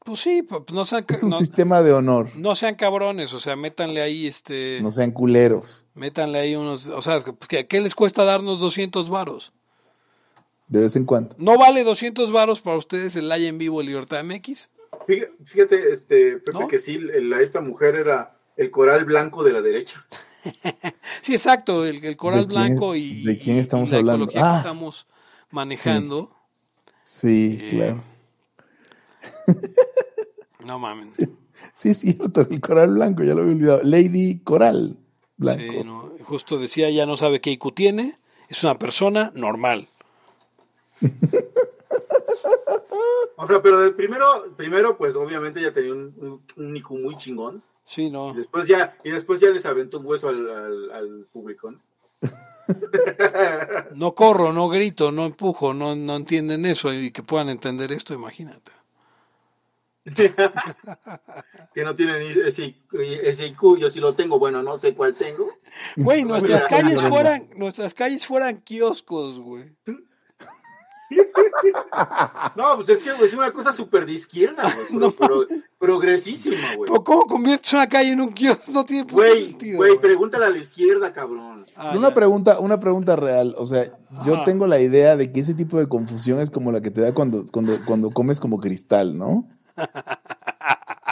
pues 0.08 0.20
sí, 0.20 0.42
pues 0.42 0.62
no 0.72 0.86
sean... 0.86 1.04
Es 1.06 1.22
un 1.22 1.34
sistema 1.34 1.82
de 1.82 1.92
honor. 1.92 2.30
No 2.34 2.54
sean 2.54 2.76
cabrones, 2.76 3.34
o 3.34 3.38
sea, 3.38 3.56
métanle 3.56 4.00
ahí 4.00 4.26
este... 4.26 4.78
No 4.80 4.90
sean 4.90 5.10
culeros. 5.10 5.84
Métanle 5.94 6.38
ahí 6.38 6.56
unos, 6.56 6.88
o 6.88 7.02
sea, 7.02 7.22
¿qué, 7.46 7.80
les 7.82 7.94
cuesta 7.94 8.24
darnos 8.24 8.58
200 8.58 9.10
varos? 9.10 9.52
De 10.66 10.80
vez 10.80 10.96
en 10.96 11.04
cuando. 11.04 11.36
¿No 11.38 11.58
vale 11.58 11.84
200 11.84 12.32
varos 12.32 12.62
para 12.62 12.78
ustedes 12.78 13.16
el 13.16 13.28
Live 13.28 13.48
en 13.48 13.58
vivo 13.58 13.82
Libertad 13.82 14.24
MX? 14.24 14.70
Fíjate, 15.44 15.92
este, 15.92 16.38
Pepe, 16.38 16.66
que 16.70 16.78
sí, 16.78 16.98
esta 17.38 17.60
mujer 17.60 17.94
era 17.96 18.34
el 18.56 18.70
coral 18.70 19.04
blanco 19.04 19.44
de 19.44 19.52
la 19.52 19.60
derecha. 19.60 20.06
sí, 21.20 21.34
exacto, 21.34 21.84
el, 21.84 22.16
coral 22.16 22.46
blanco 22.46 22.94
y. 22.94 23.24
¿De 23.24 23.36
quién 23.36 23.58
estamos 23.58 23.92
hablando? 23.92 24.26
La 24.32 24.40
ah, 24.40 24.52
que 24.52 24.56
estamos 24.56 25.06
manejando. 25.50 26.34
Sí, 27.04 27.58
eh, 27.60 27.68
claro. 27.68 28.02
No 30.64 30.78
mames. 30.78 31.16
Sí, 31.72 31.90
es 31.90 31.98
cierto, 31.98 32.42
el 32.42 32.60
coral 32.60 32.94
blanco, 32.94 33.22
ya 33.22 33.34
lo 33.34 33.42
había 33.42 33.54
olvidado. 33.54 33.80
Lady 33.82 34.38
Coral 34.40 34.96
Blanco. 35.36 35.72
Sí, 35.72 35.84
no, 35.84 36.12
justo 36.24 36.58
decía, 36.58 36.90
ya 36.90 37.06
no 37.06 37.16
sabe 37.16 37.40
qué 37.40 37.50
IQ 37.50 37.74
tiene, 37.74 38.18
es 38.48 38.62
una 38.64 38.78
persona 38.78 39.32
normal. 39.34 39.88
o 43.36 43.46
sea, 43.46 43.62
pero 43.62 43.80
del 43.80 43.94
primero, 43.94 44.24
primero, 44.56 44.98
pues 44.98 45.14
obviamente 45.16 45.62
ya 45.62 45.72
tenía 45.72 45.92
un, 45.92 46.42
un 46.56 46.76
IQ 46.76 46.90
muy 46.90 47.16
chingón. 47.16 47.62
Sí, 47.88 48.10
no. 48.10 48.32
Y 48.32 48.36
después 48.36 48.68
ya, 48.68 48.98
y 49.02 49.10
después 49.10 49.40
ya 49.40 49.48
les 49.48 49.64
aventó 49.64 49.98
un 49.98 50.06
hueso 50.06 50.28
al, 50.28 50.90
al, 50.90 51.26
público. 51.32 51.72
¿no? 53.94 54.14
corro, 54.14 54.52
no 54.52 54.68
grito, 54.68 55.10
no 55.10 55.24
empujo, 55.24 55.72
no, 55.72 55.96
no 55.96 56.16
entienden 56.16 56.66
eso 56.66 56.92
y 56.92 57.10
que 57.12 57.22
puedan 57.22 57.48
entender 57.48 57.90
esto, 57.92 58.12
imagínate. 58.12 58.72
que 61.74 61.84
no 61.84 61.94
tienen 61.94 62.22
ese, 62.22 62.76
ese 63.22 63.46
IQ, 63.46 63.78
yo 63.78 63.90
sí 63.90 64.00
lo 64.00 64.14
tengo, 64.14 64.38
bueno, 64.38 64.62
no 64.62 64.78
sé 64.78 64.94
cuál 64.94 65.14
tengo. 65.14 65.48
Güey, 65.96 66.24
nuestras 66.24 66.66
calles 66.66 67.00
fueran, 67.02 67.48
nuestras 67.56 67.94
calles 67.94 68.26
fueran 68.26 68.60
kioscos, 68.62 69.38
güey. 69.40 69.76
No, 72.56 72.76
pues 72.76 72.88
es 72.90 73.02
que 73.02 73.24
es 73.24 73.34
una 73.34 73.50
cosa 73.50 73.72
súper 73.72 74.04
de 74.04 74.12
izquierda, 74.12 74.64
güey. 74.90 75.46
progresísima, 75.78 76.74
güey. 76.76 76.90
¿Cómo 77.04 77.24
conviertes 77.24 77.72
una 77.72 77.88
calle 77.88 78.12
en 78.12 78.20
un 78.20 78.32
kiosco? 78.32 78.72
No 78.72 78.84
tiene 78.84 79.10
güey, 79.10 79.46
sentido. 79.46 79.76
Güey, 79.78 79.98
pregúntale 79.98 80.46
a 80.46 80.50
la 80.50 80.58
izquierda, 80.58 81.12
cabrón. 81.12 81.64
Ah, 81.76 81.94
una 81.96 82.12
pregunta, 82.12 82.58
una 82.60 82.80
pregunta 82.80 83.16
real. 83.16 83.54
O 83.58 83.66
sea, 83.66 83.90
yo 84.24 84.42
tengo 84.44 84.66
la 84.66 84.80
idea 84.80 85.16
de 85.16 85.32
que 85.32 85.40
ese 85.40 85.54
tipo 85.54 85.78
de 85.78 85.88
confusión 85.88 86.40
es 86.40 86.50
como 86.50 86.72
la 86.72 86.80
que 86.80 86.90
te 86.90 87.00
da 87.00 87.14
cuando, 87.14 87.44
cuando, 87.50 87.78
cuando 87.86 88.10
comes 88.10 88.40
como 88.40 88.60
cristal, 88.60 89.16
¿no? 89.16 89.48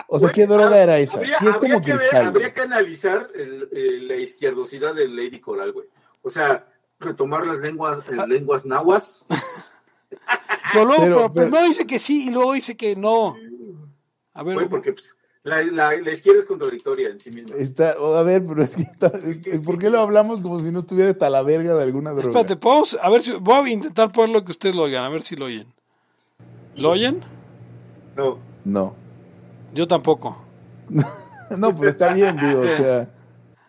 O 0.09 0.19
sea, 0.21 0.31
¿qué 0.31 0.47
droga 0.47 0.81
era 0.81 0.99
esa? 0.99 1.19
sí, 1.21 1.47
es 1.47 1.59
como 1.59 1.83
cristal. 1.83 2.27
habría 2.27 2.55
que 2.55 2.61
analizar 2.63 3.29
la 3.35 4.17
izquierdosidad 4.17 4.95
de 4.95 5.09
Lady 5.09 5.41
Coral, 5.41 5.73
güey. 5.73 5.89
O 6.23 6.31
sea, 6.31 6.65
retomar 7.01 7.47
las 7.47 7.59
lenguas, 7.59 8.01
ah. 8.17 8.27
lenguas 8.27 8.65
nahuas. 8.67 9.27
Pero 10.73 10.85
luego, 10.85 11.33
pero, 11.33 11.63
dice 11.65 11.87
que 11.87 11.99
sí 11.99 12.27
y 12.27 12.31
luego 12.31 12.53
dice 12.53 12.77
que 12.77 12.97
no. 12.97 13.37
A 14.35 14.43
ver. 14.43 14.69
porque 14.69 14.93
pues, 14.93 15.17
la, 15.43 15.63
la, 15.63 16.13
izquierda 16.13 16.41
es 16.41 16.47
contradictoria 16.47 17.09
en 17.09 17.21
sí 17.21 17.31
misma. 17.31 17.55
Está, 17.55 17.93
a 17.93 18.23
ver, 18.23 18.45
pero 18.45 18.63
es 18.63 18.75
que 18.75 19.59
¿por 19.61 19.79
qué 19.79 19.91
lo 19.91 20.01
hablamos 20.01 20.41
como 20.41 20.61
si 20.61 20.73
no 20.73 20.81
estuviera 20.81 21.11
hasta 21.11 21.31
la 21.31 21.43
verga 21.43 21.75
de 21.75 21.85
alguna 21.85 22.11
droga? 22.11 22.29
Espérate, 22.29 22.57
podemos, 22.57 22.99
a 23.01 23.09
ver 23.09 23.23
si, 23.23 23.33
voy 23.35 23.71
a 23.71 23.73
intentar 23.73 24.11
ponerlo 24.13 24.45
que 24.45 24.51
ustedes 24.51 24.75
lo 24.75 24.83
oigan, 24.83 25.05
a 25.05 25.09
ver 25.09 25.23
si 25.23 25.37
lo 25.37 25.47
oyen. 25.47 25.73
¿Lo 26.79 26.91
oyen? 26.91 27.23
No. 28.17 28.39
No. 28.67 28.95
Yo 29.73 29.87
tampoco. 29.87 30.37
no, 31.57 31.75
pero 31.75 31.89
está 31.89 32.13
bien, 32.13 32.37
digo, 32.37 32.61
o 32.61 32.77
sea 32.77 33.09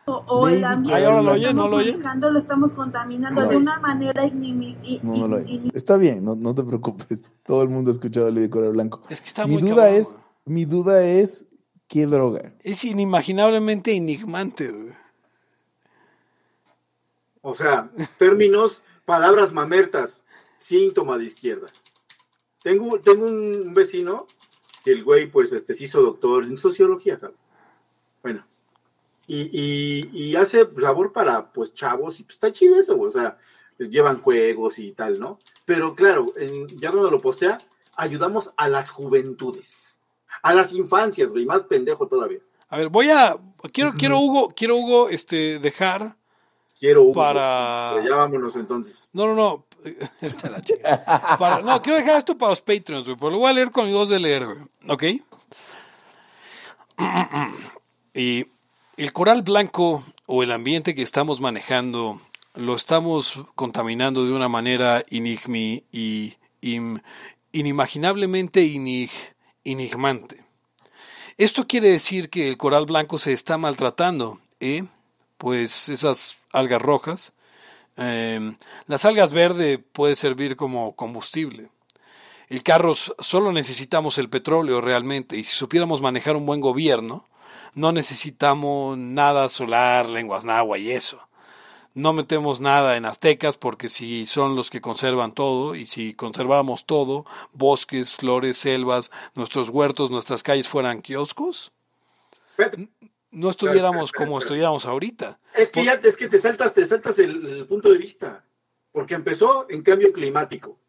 o, 0.07 0.48
el 0.48 0.64
ambiente 0.64 1.02
que 1.02 1.22
lo 1.22 1.34
estamos 1.34 1.72
manejando 1.72 2.32
lo 2.32 2.40
estamos 2.40 2.76
contaminando 2.76 3.45
de 3.45 3.57
una 3.57 3.80
manera 3.80 4.24
Está 5.74 5.98
bien, 5.98 6.24
no, 6.24 6.36
no, 6.36 6.56
te 6.56 6.64
preocupes. 6.64 7.24
Todo 7.44 7.64
el 7.64 7.69
mundo 7.69 7.91
ha 7.91 7.94
escuchado 7.94 8.32
Lady 8.32 8.49
Coral 8.49 8.72
Blanco. 8.72 9.02
Es 9.10 9.22
que 9.22 9.28
está 9.28 9.45
mi 9.45 9.57
muy 9.57 9.69
duda 9.69 9.90
es, 9.90 10.18
mi 10.45 10.65
duda 10.65 11.03
es 11.03 11.45
qué 11.88 12.06
droga. 12.06 12.53
Es 12.64 12.86
inimaginablemente 12.86 13.95
enigmante. 13.95 14.74
O 17.41 17.53
sea, 17.53 17.90
términos, 18.18 18.84
palabras 19.06 19.52
mamertas, 19.52 20.24
síntoma 20.57 21.18
de 21.18 21.26
izquierda. 21.26 21.68
Tengo, 22.64 22.99
tengo 22.99 23.26
un 23.26 23.74
vecino 23.74 24.26
que 24.88 24.94
el 24.94 25.04
güey, 25.04 25.28
pues, 25.30 25.52
este, 25.52 25.74
se 25.74 25.84
hizo 25.84 26.02
doctor 26.02 26.46
en 26.46 26.58
sociología. 26.58 27.20
Bueno, 28.24 28.48
y, 29.28 30.08
y, 30.14 30.36
hace 30.38 30.66
labor 30.78 31.12
para 31.12 31.52
pues 31.52 31.74
chavos 31.74 32.22
y 32.22 32.24
pues 32.24 32.36
está 32.36 32.54
chido 32.54 32.80
eso, 32.80 32.98
o 32.98 33.12
sea, 33.12 33.38
llevan 33.78 34.22
juegos 34.22 34.80
y 34.80 34.94
tal, 34.94 35.20
¿no? 35.20 35.40
Pero 35.66 35.94
claro, 35.94 36.34
ya 36.78 36.92
cuando 36.92 37.12
lo 37.12 37.20
postea, 37.20 37.60
ayudamos 37.98 38.54
a 38.56 38.70
las 38.70 38.90
juventudes, 38.92 40.00
a 40.42 40.54
las 40.54 40.74
infancias, 40.74 41.32
güey, 41.32 41.46
más 41.46 41.66
pendejo 41.66 42.08
todavía. 42.08 42.40
A 42.70 42.78
ver, 42.78 42.88
voy 42.88 43.10
a, 43.10 43.38
quiero, 43.74 43.92
quiero 43.92 44.20
Hugo, 44.22 44.48
quiero 44.56 44.78
Hugo, 44.78 45.10
este, 45.10 45.60
dejar. 45.60 46.16
Quiero 46.80 47.04
Hugo. 47.04 47.14
Para. 47.14 48.02
ya 48.08 48.16
vámonos 48.16 48.56
entonces. 48.56 49.10
No, 49.12 49.28
no, 49.28 49.36
no. 49.36 49.66
no, 51.64 51.82
quiero 51.82 51.99
dejar 51.99 52.18
esto 52.18 52.38
para 52.38 52.52
los 52.52 52.62
Patreons, 52.62 53.06
pero 53.06 53.30
lo 53.30 53.40
voy 53.40 53.49
a 53.49 53.54
leer 53.54 53.72
con 53.72 53.88
mi 53.88 53.94
voz 53.94 54.10
de 54.10 54.20
leer. 54.20 54.48
¿Ok? 54.88 55.04
y 58.14 58.48
el 58.98 59.14
coral 59.14 59.44
blanco 59.44 60.04
o 60.26 60.44
el 60.44 60.52
ambiente 60.52 60.95
que 60.95 61.04
estamos 61.04 61.40
manejando 61.40 62.20
lo 62.56 62.76
estamos 62.76 63.44
contaminando 63.56 64.26
de 64.26 64.34
una 64.34 64.49
manera 64.49 65.06
inigmi 65.10 65.84
y 65.91 66.38
inimaginablemente 67.52 68.64
enigmante. 69.64 70.44
Esto 71.38 71.68
quiere 71.68 71.90
decir 71.90 72.32
que 72.32 72.49
el 72.49 72.58
coral 72.58 72.86
blanco 72.86 73.20
se 73.20 73.32
está 73.32 73.60
maltratando, 73.60 74.41
¿eh? 74.60 74.86
pues 75.38 75.90
esas 75.90 76.38
algas 76.52 76.82
rojas, 76.82 77.34
em, 77.98 78.56
las 78.86 79.06
algas 79.06 79.34
verdes 79.34 79.80
puede 79.91 80.15
servir 80.15 80.56
como 80.56 80.95
combustible. 80.95 81.69
El 82.49 82.64
carro 82.64 82.95
solo 82.95 83.52
necesitamos 83.52 84.18
el 84.18 84.30
petróleo 84.30 84.80
realmente 84.80 85.38
y 85.38 85.44
si 85.44 85.53
supiéramos 85.53 86.02
manejar 86.02 86.38
un 86.38 86.45
buen 86.45 86.61
gobierno, 86.61 87.28
no 87.74 87.91
necesitamos 87.91 88.98
nada 88.98 89.49
solar, 89.49 90.07
lenguas 90.07 90.45
náhuatl 90.45 90.82
y 90.82 90.91
eso. 90.91 91.28
No 91.94 92.14
metemos 92.14 92.61
nada 92.61 92.95
en 92.95 93.06
aztecas 93.06 93.57
porque 93.57 93.90
si 93.90 94.26
son 94.28 94.56
los 94.56 94.69
que 94.69 94.82
conservan 94.82 95.32
todo 95.32 95.76
y 95.76 95.86
si 95.86 96.14
conserváramos 96.14 96.86
todo, 96.86 97.26
bosques, 97.53 98.14
flores, 98.14 98.57
selvas, 98.57 99.11
nuestros 99.36 99.69
huertos, 99.69 100.10
nuestras 100.10 100.44
calles 100.44 100.69
fueran 100.69 101.02
kioscos, 101.02 101.72
no 103.38 103.52
estuviéramos 103.52 104.12
como 104.12 104.40
estuviéramos 104.40 104.86
ahorita. 104.86 105.40
Es 105.56 105.72
que 105.72 105.84
ya 105.84 105.94
es 105.94 106.18
que 106.18 106.28
te 106.28 106.40
saltas, 106.40 106.74
te 106.74 106.84
saltas 106.86 107.20
el, 107.20 107.66
punto 107.68 107.92
de 107.92 107.98
vista, 108.00 108.44
porque 108.92 109.14
empezó 109.14 109.68
en 109.70 109.84
cambio 109.84 110.12
climático. 110.12 110.80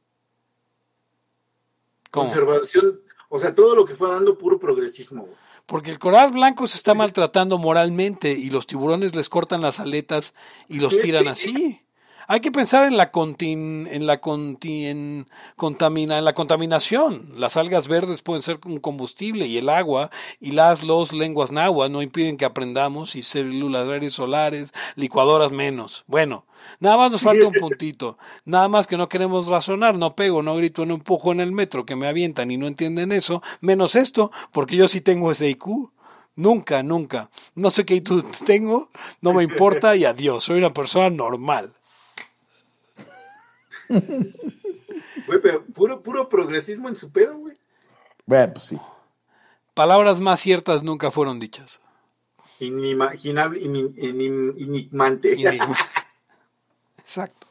Conservación, 2.11 3.03
o 3.29 3.39
sea, 3.39 3.55
todo 3.55 3.77
lo 3.77 3.85
que 3.85 3.95
fue 3.95 4.09
dando 4.09 4.39
puro 4.39 4.59
progresismo. 4.59 5.29
Porque 5.67 5.91
el 5.91 5.99
coral 5.99 6.33
blanco 6.33 6.67
se 6.67 6.79
está 6.79 6.95
maltratando 6.95 7.59
moralmente 7.59 8.33
y 8.33 8.49
los 8.49 8.67
tiburones 8.67 9.15
les 9.15 9.29
cortan 9.29 9.61
las 9.61 9.79
aletas 9.79 10.35
y 10.69 10.81
los 10.81 10.99
tiran 10.99 11.29
así. 11.29 11.83
Hay 12.31 12.41
que 12.41 12.53
pensar 12.53 12.85
en 12.85 12.99
la 12.99 13.11
en 13.15 14.07
la 14.07 14.21
contamina, 14.21 16.19
en 16.19 16.25
la 16.27 16.35
contaminación. 16.35 17.27
Las 17.39 17.57
algas 17.57 17.89
verdes 17.89 18.21
pueden 18.21 18.43
ser 18.43 18.59
un 18.67 18.81
combustible 18.81 19.47
y 19.47 19.57
el 19.57 19.71
agua 19.71 20.11
y 20.39 20.51
las 20.51 20.83
los 20.83 21.15
lenguas 21.15 21.53
náhuatl 21.53 21.91
no 21.91 22.03
impiden 22.03 22.37
que 22.37 22.45
aprendamos 22.45 23.17
y 23.17 23.23
células 23.23 24.13
solares, 24.13 24.73
licuadoras 24.95 25.53
menos. 25.53 26.05
Bueno, 26.07 26.45
Nada 26.81 26.99
más 26.99 27.11
nos 27.11 27.23
falta 27.23 27.47
un 27.47 27.55
puntito. 27.61 28.19
Nada 28.45 28.69
más 28.69 28.87
que 28.87 28.99
no 28.99 29.09
queremos 29.09 29.47
razonar, 29.47 29.95
no 29.95 30.15
pego, 30.15 30.43
no 30.43 30.55
grito, 30.57 30.85
no 30.85 30.93
empujo 30.93 31.33
en 31.33 31.41
el 31.41 31.53
metro, 31.53 31.87
que 31.87 31.97
me 31.97 32.09
avientan 32.09 32.51
y 32.51 32.59
no 32.59 32.67
entienden 32.67 33.11
eso, 33.11 33.43
menos 33.63 33.97
esto, 33.97 34.31
porque 34.53 34.77
yo 34.77 34.87
sí 34.87 35.01
tengo 35.01 35.31
ese 35.31 35.49
IQ. 35.49 35.91
Nunca, 36.37 36.83
nunca. 36.83 37.31
No 37.55 37.71
sé 37.71 37.87
qué 37.87 37.95
IQ 37.95 38.23
tengo, 38.45 38.91
no 39.23 39.33
me 39.33 39.45
importa 39.45 39.97
y 39.97 40.05
adiós. 40.05 40.45
Soy 40.45 40.59
una 40.59 40.75
persona 40.75 41.09
normal. 41.09 41.73
Güey, 43.89 45.41
pero 45.43 45.65
puro, 45.67 46.03
puro 46.03 46.29
progresismo 46.29 46.89
en 46.89 46.97
su 46.97 47.11
pedo, 47.11 47.39
güey. 47.39 47.57
Bueno, 48.27 48.55
pues 48.55 48.65
sí. 48.67 48.79
Palabras 49.75 50.21
más 50.21 50.41
ciertas 50.41 50.83
nunca 50.83 51.11
fueron 51.11 51.39
dichas. 51.39 51.81
Inimaginable, 52.61 53.61
enigmante. 53.63 55.33
Exacto. 56.99 57.47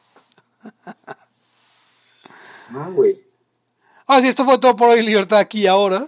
No, 2.70 2.92
güey. 2.92 3.18
Ah, 4.06 4.22
sí, 4.22 4.28
esto 4.28 4.46
fue 4.46 4.58
todo 4.60 4.76
por 4.76 4.90
hoy, 4.90 5.04
Libertad 5.04 5.40
aquí 5.40 5.62
y 5.62 5.68
ahora. 5.68 6.08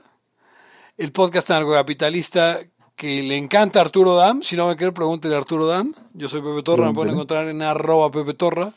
El 0.98 1.12
podcast 1.12 1.48
capitalista 1.48 2.60
que 2.96 3.24
le 3.24 3.38
encanta 3.38 3.80
a 3.80 3.84
Arturo 3.84 4.16
Dam. 4.16 4.44
Si 4.44 4.58
no 4.58 4.68
me 4.68 4.76
quiere, 4.76 4.92
pregúntele 4.92 5.36
a 5.36 5.38
Arturo 5.38 5.66
Dam. 5.66 5.94
Yo 6.14 6.28
soy 6.28 6.42
Pepe 6.42 6.62
Torra, 6.64 6.88
me 6.88 6.94
pueden 6.94 7.14
encontrar 7.14 7.48
en 7.48 7.62
arroba 7.62 8.12
Pepe 8.12 8.34
Torra. 8.34 8.74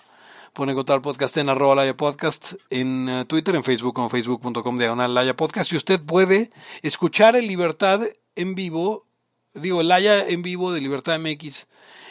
Pueden 0.52 0.72
encontrar 0.72 0.96
el 0.96 1.02
podcast 1.02 1.34
en 1.38 1.48
arroba 1.48 1.74
Laya 1.74 1.96
Podcast, 1.96 2.56
en 2.68 3.08
eh, 3.08 3.24
Twitter, 3.24 3.54
en 3.54 3.64
Facebook, 3.64 3.94
como 3.94 4.10
facebook.com 4.10 4.76
diagonal 4.76 5.14
Laya 5.14 5.34
Podcast. 5.34 5.72
Y 5.72 5.76
usted 5.76 5.98
puede 5.98 6.50
escuchar 6.82 7.36
el 7.36 7.46
Libertad 7.46 8.02
en 8.36 8.54
vivo, 8.54 9.06
digo, 9.54 9.82
Laya 9.82 10.28
en 10.28 10.42
vivo 10.42 10.70
de 10.70 10.82
Libertad 10.82 11.18
MX 11.18 11.68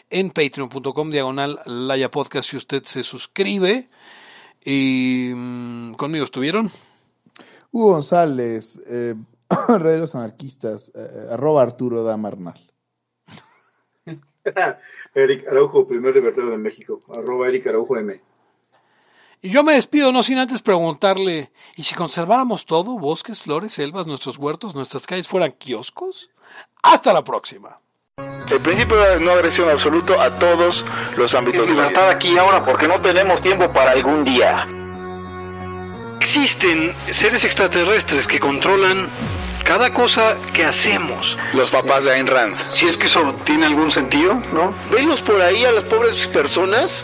en 0.09 0.31
patreon.com 0.31 1.11
diagonal 1.11 1.59
Laya 1.67 2.09
Podcast 2.09 2.49
si 2.49 2.57
usted 2.57 2.81
se 2.81 3.03
suscribe. 3.03 3.87
Y 4.65 5.33
mm, 5.35 5.93
conmigo 5.93 6.23
estuvieron. 6.23 6.71
Hugo 7.71 7.91
González, 7.91 8.81
eh, 8.87 9.13
Herreros 9.69 10.15
Anarquistas, 10.15 10.91
eh, 10.95 11.27
arroba 11.29 11.61
Arturo 11.61 12.01
Damarnal. 12.01 12.59
Eric 15.13 15.47
Araujo, 15.47 15.87
primer 15.87 16.15
libertario 16.15 16.49
de 16.49 16.57
México, 16.57 16.99
arroba 17.13 17.47
Eric 17.47 17.67
Araujo 17.67 17.97
M. 17.97 18.30
Y 19.43 19.49
yo 19.49 19.63
me 19.63 19.73
despido, 19.73 20.11
no 20.11 20.21
sin 20.21 20.37
antes 20.37 20.61
preguntarle, 20.61 21.51
¿y 21.75 21.81
si 21.81 21.95
conserváramos 21.95 22.67
todo, 22.67 22.99
bosques, 22.99 23.41
flores, 23.41 23.73
selvas, 23.73 24.05
nuestros 24.05 24.37
huertos, 24.37 24.75
nuestras 24.75 25.07
calles 25.07 25.27
fueran 25.27 25.51
kioscos? 25.51 26.29
Hasta 26.83 27.11
la 27.11 27.23
próxima. 27.23 27.79
El 28.51 28.59
principio 28.59 28.97
de 28.97 29.19
no 29.19 29.31
agresión 29.31 29.67
absoluto 29.67 30.21
a 30.21 30.29
todos 30.37 30.85
los 31.17 31.33
ámbitos. 31.33 31.65
de 31.65 31.73
libertad 31.73 32.11
aquí 32.11 32.37
ahora 32.37 32.63
porque 32.63 32.87
no 32.87 32.99
tenemos 33.01 33.41
tiempo 33.41 33.71
para 33.73 33.91
algún 33.91 34.23
día. 34.23 34.63
Existen 36.19 36.93
seres 37.09 37.43
extraterrestres 37.43 38.27
que 38.27 38.39
controlan 38.39 39.07
cada 39.63 39.91
cosa 39.91 40.35
que 40.53 40.65
hacemos. 40.65 41.35
Los 41.53 41.71
papás 41.71 42.03
de 42.03 42.11
Ayn 42.11 42.27
Rand. 42.27 42.55
Si 42.69 42.85
es 42.85 42.95
que 42.95 43.07
eso 43.07 43.33
tiene 43.43 43.65
algún 43.65 43.91
sentido, 43.91 44.35
¿no? 44.53 44.71
Venlos 44.91 45.19
por 45.21 45.41
ahí 45.41 45.65
a 45.65 45.71
las 45.71 45.85
pobres 45.85 46.27
personas 46.27 47.03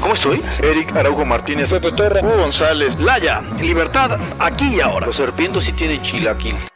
¿Cómo 0.00 0.14
estoy? 0.14 0.40
Eric 0.62 0.96
Araujo 0.96 1.24
Martínez, 1.24 1.70
Pepe 1.70 1.92
Torra, 1.92 2.20
Hugo 2.22 2.38
González, 2.38 3.00
Laya, 3.00 3.40
Libertad, 3.60 4.18
aquí 4.38 4.76
y 4.76 4.80
ahora. 4.80 5.06
Los 5.06 5.16
serpientes 5.16 5.64
sí 5.64 5.72
tienen 5.72 6.02
chilaquil. 6.02 6.69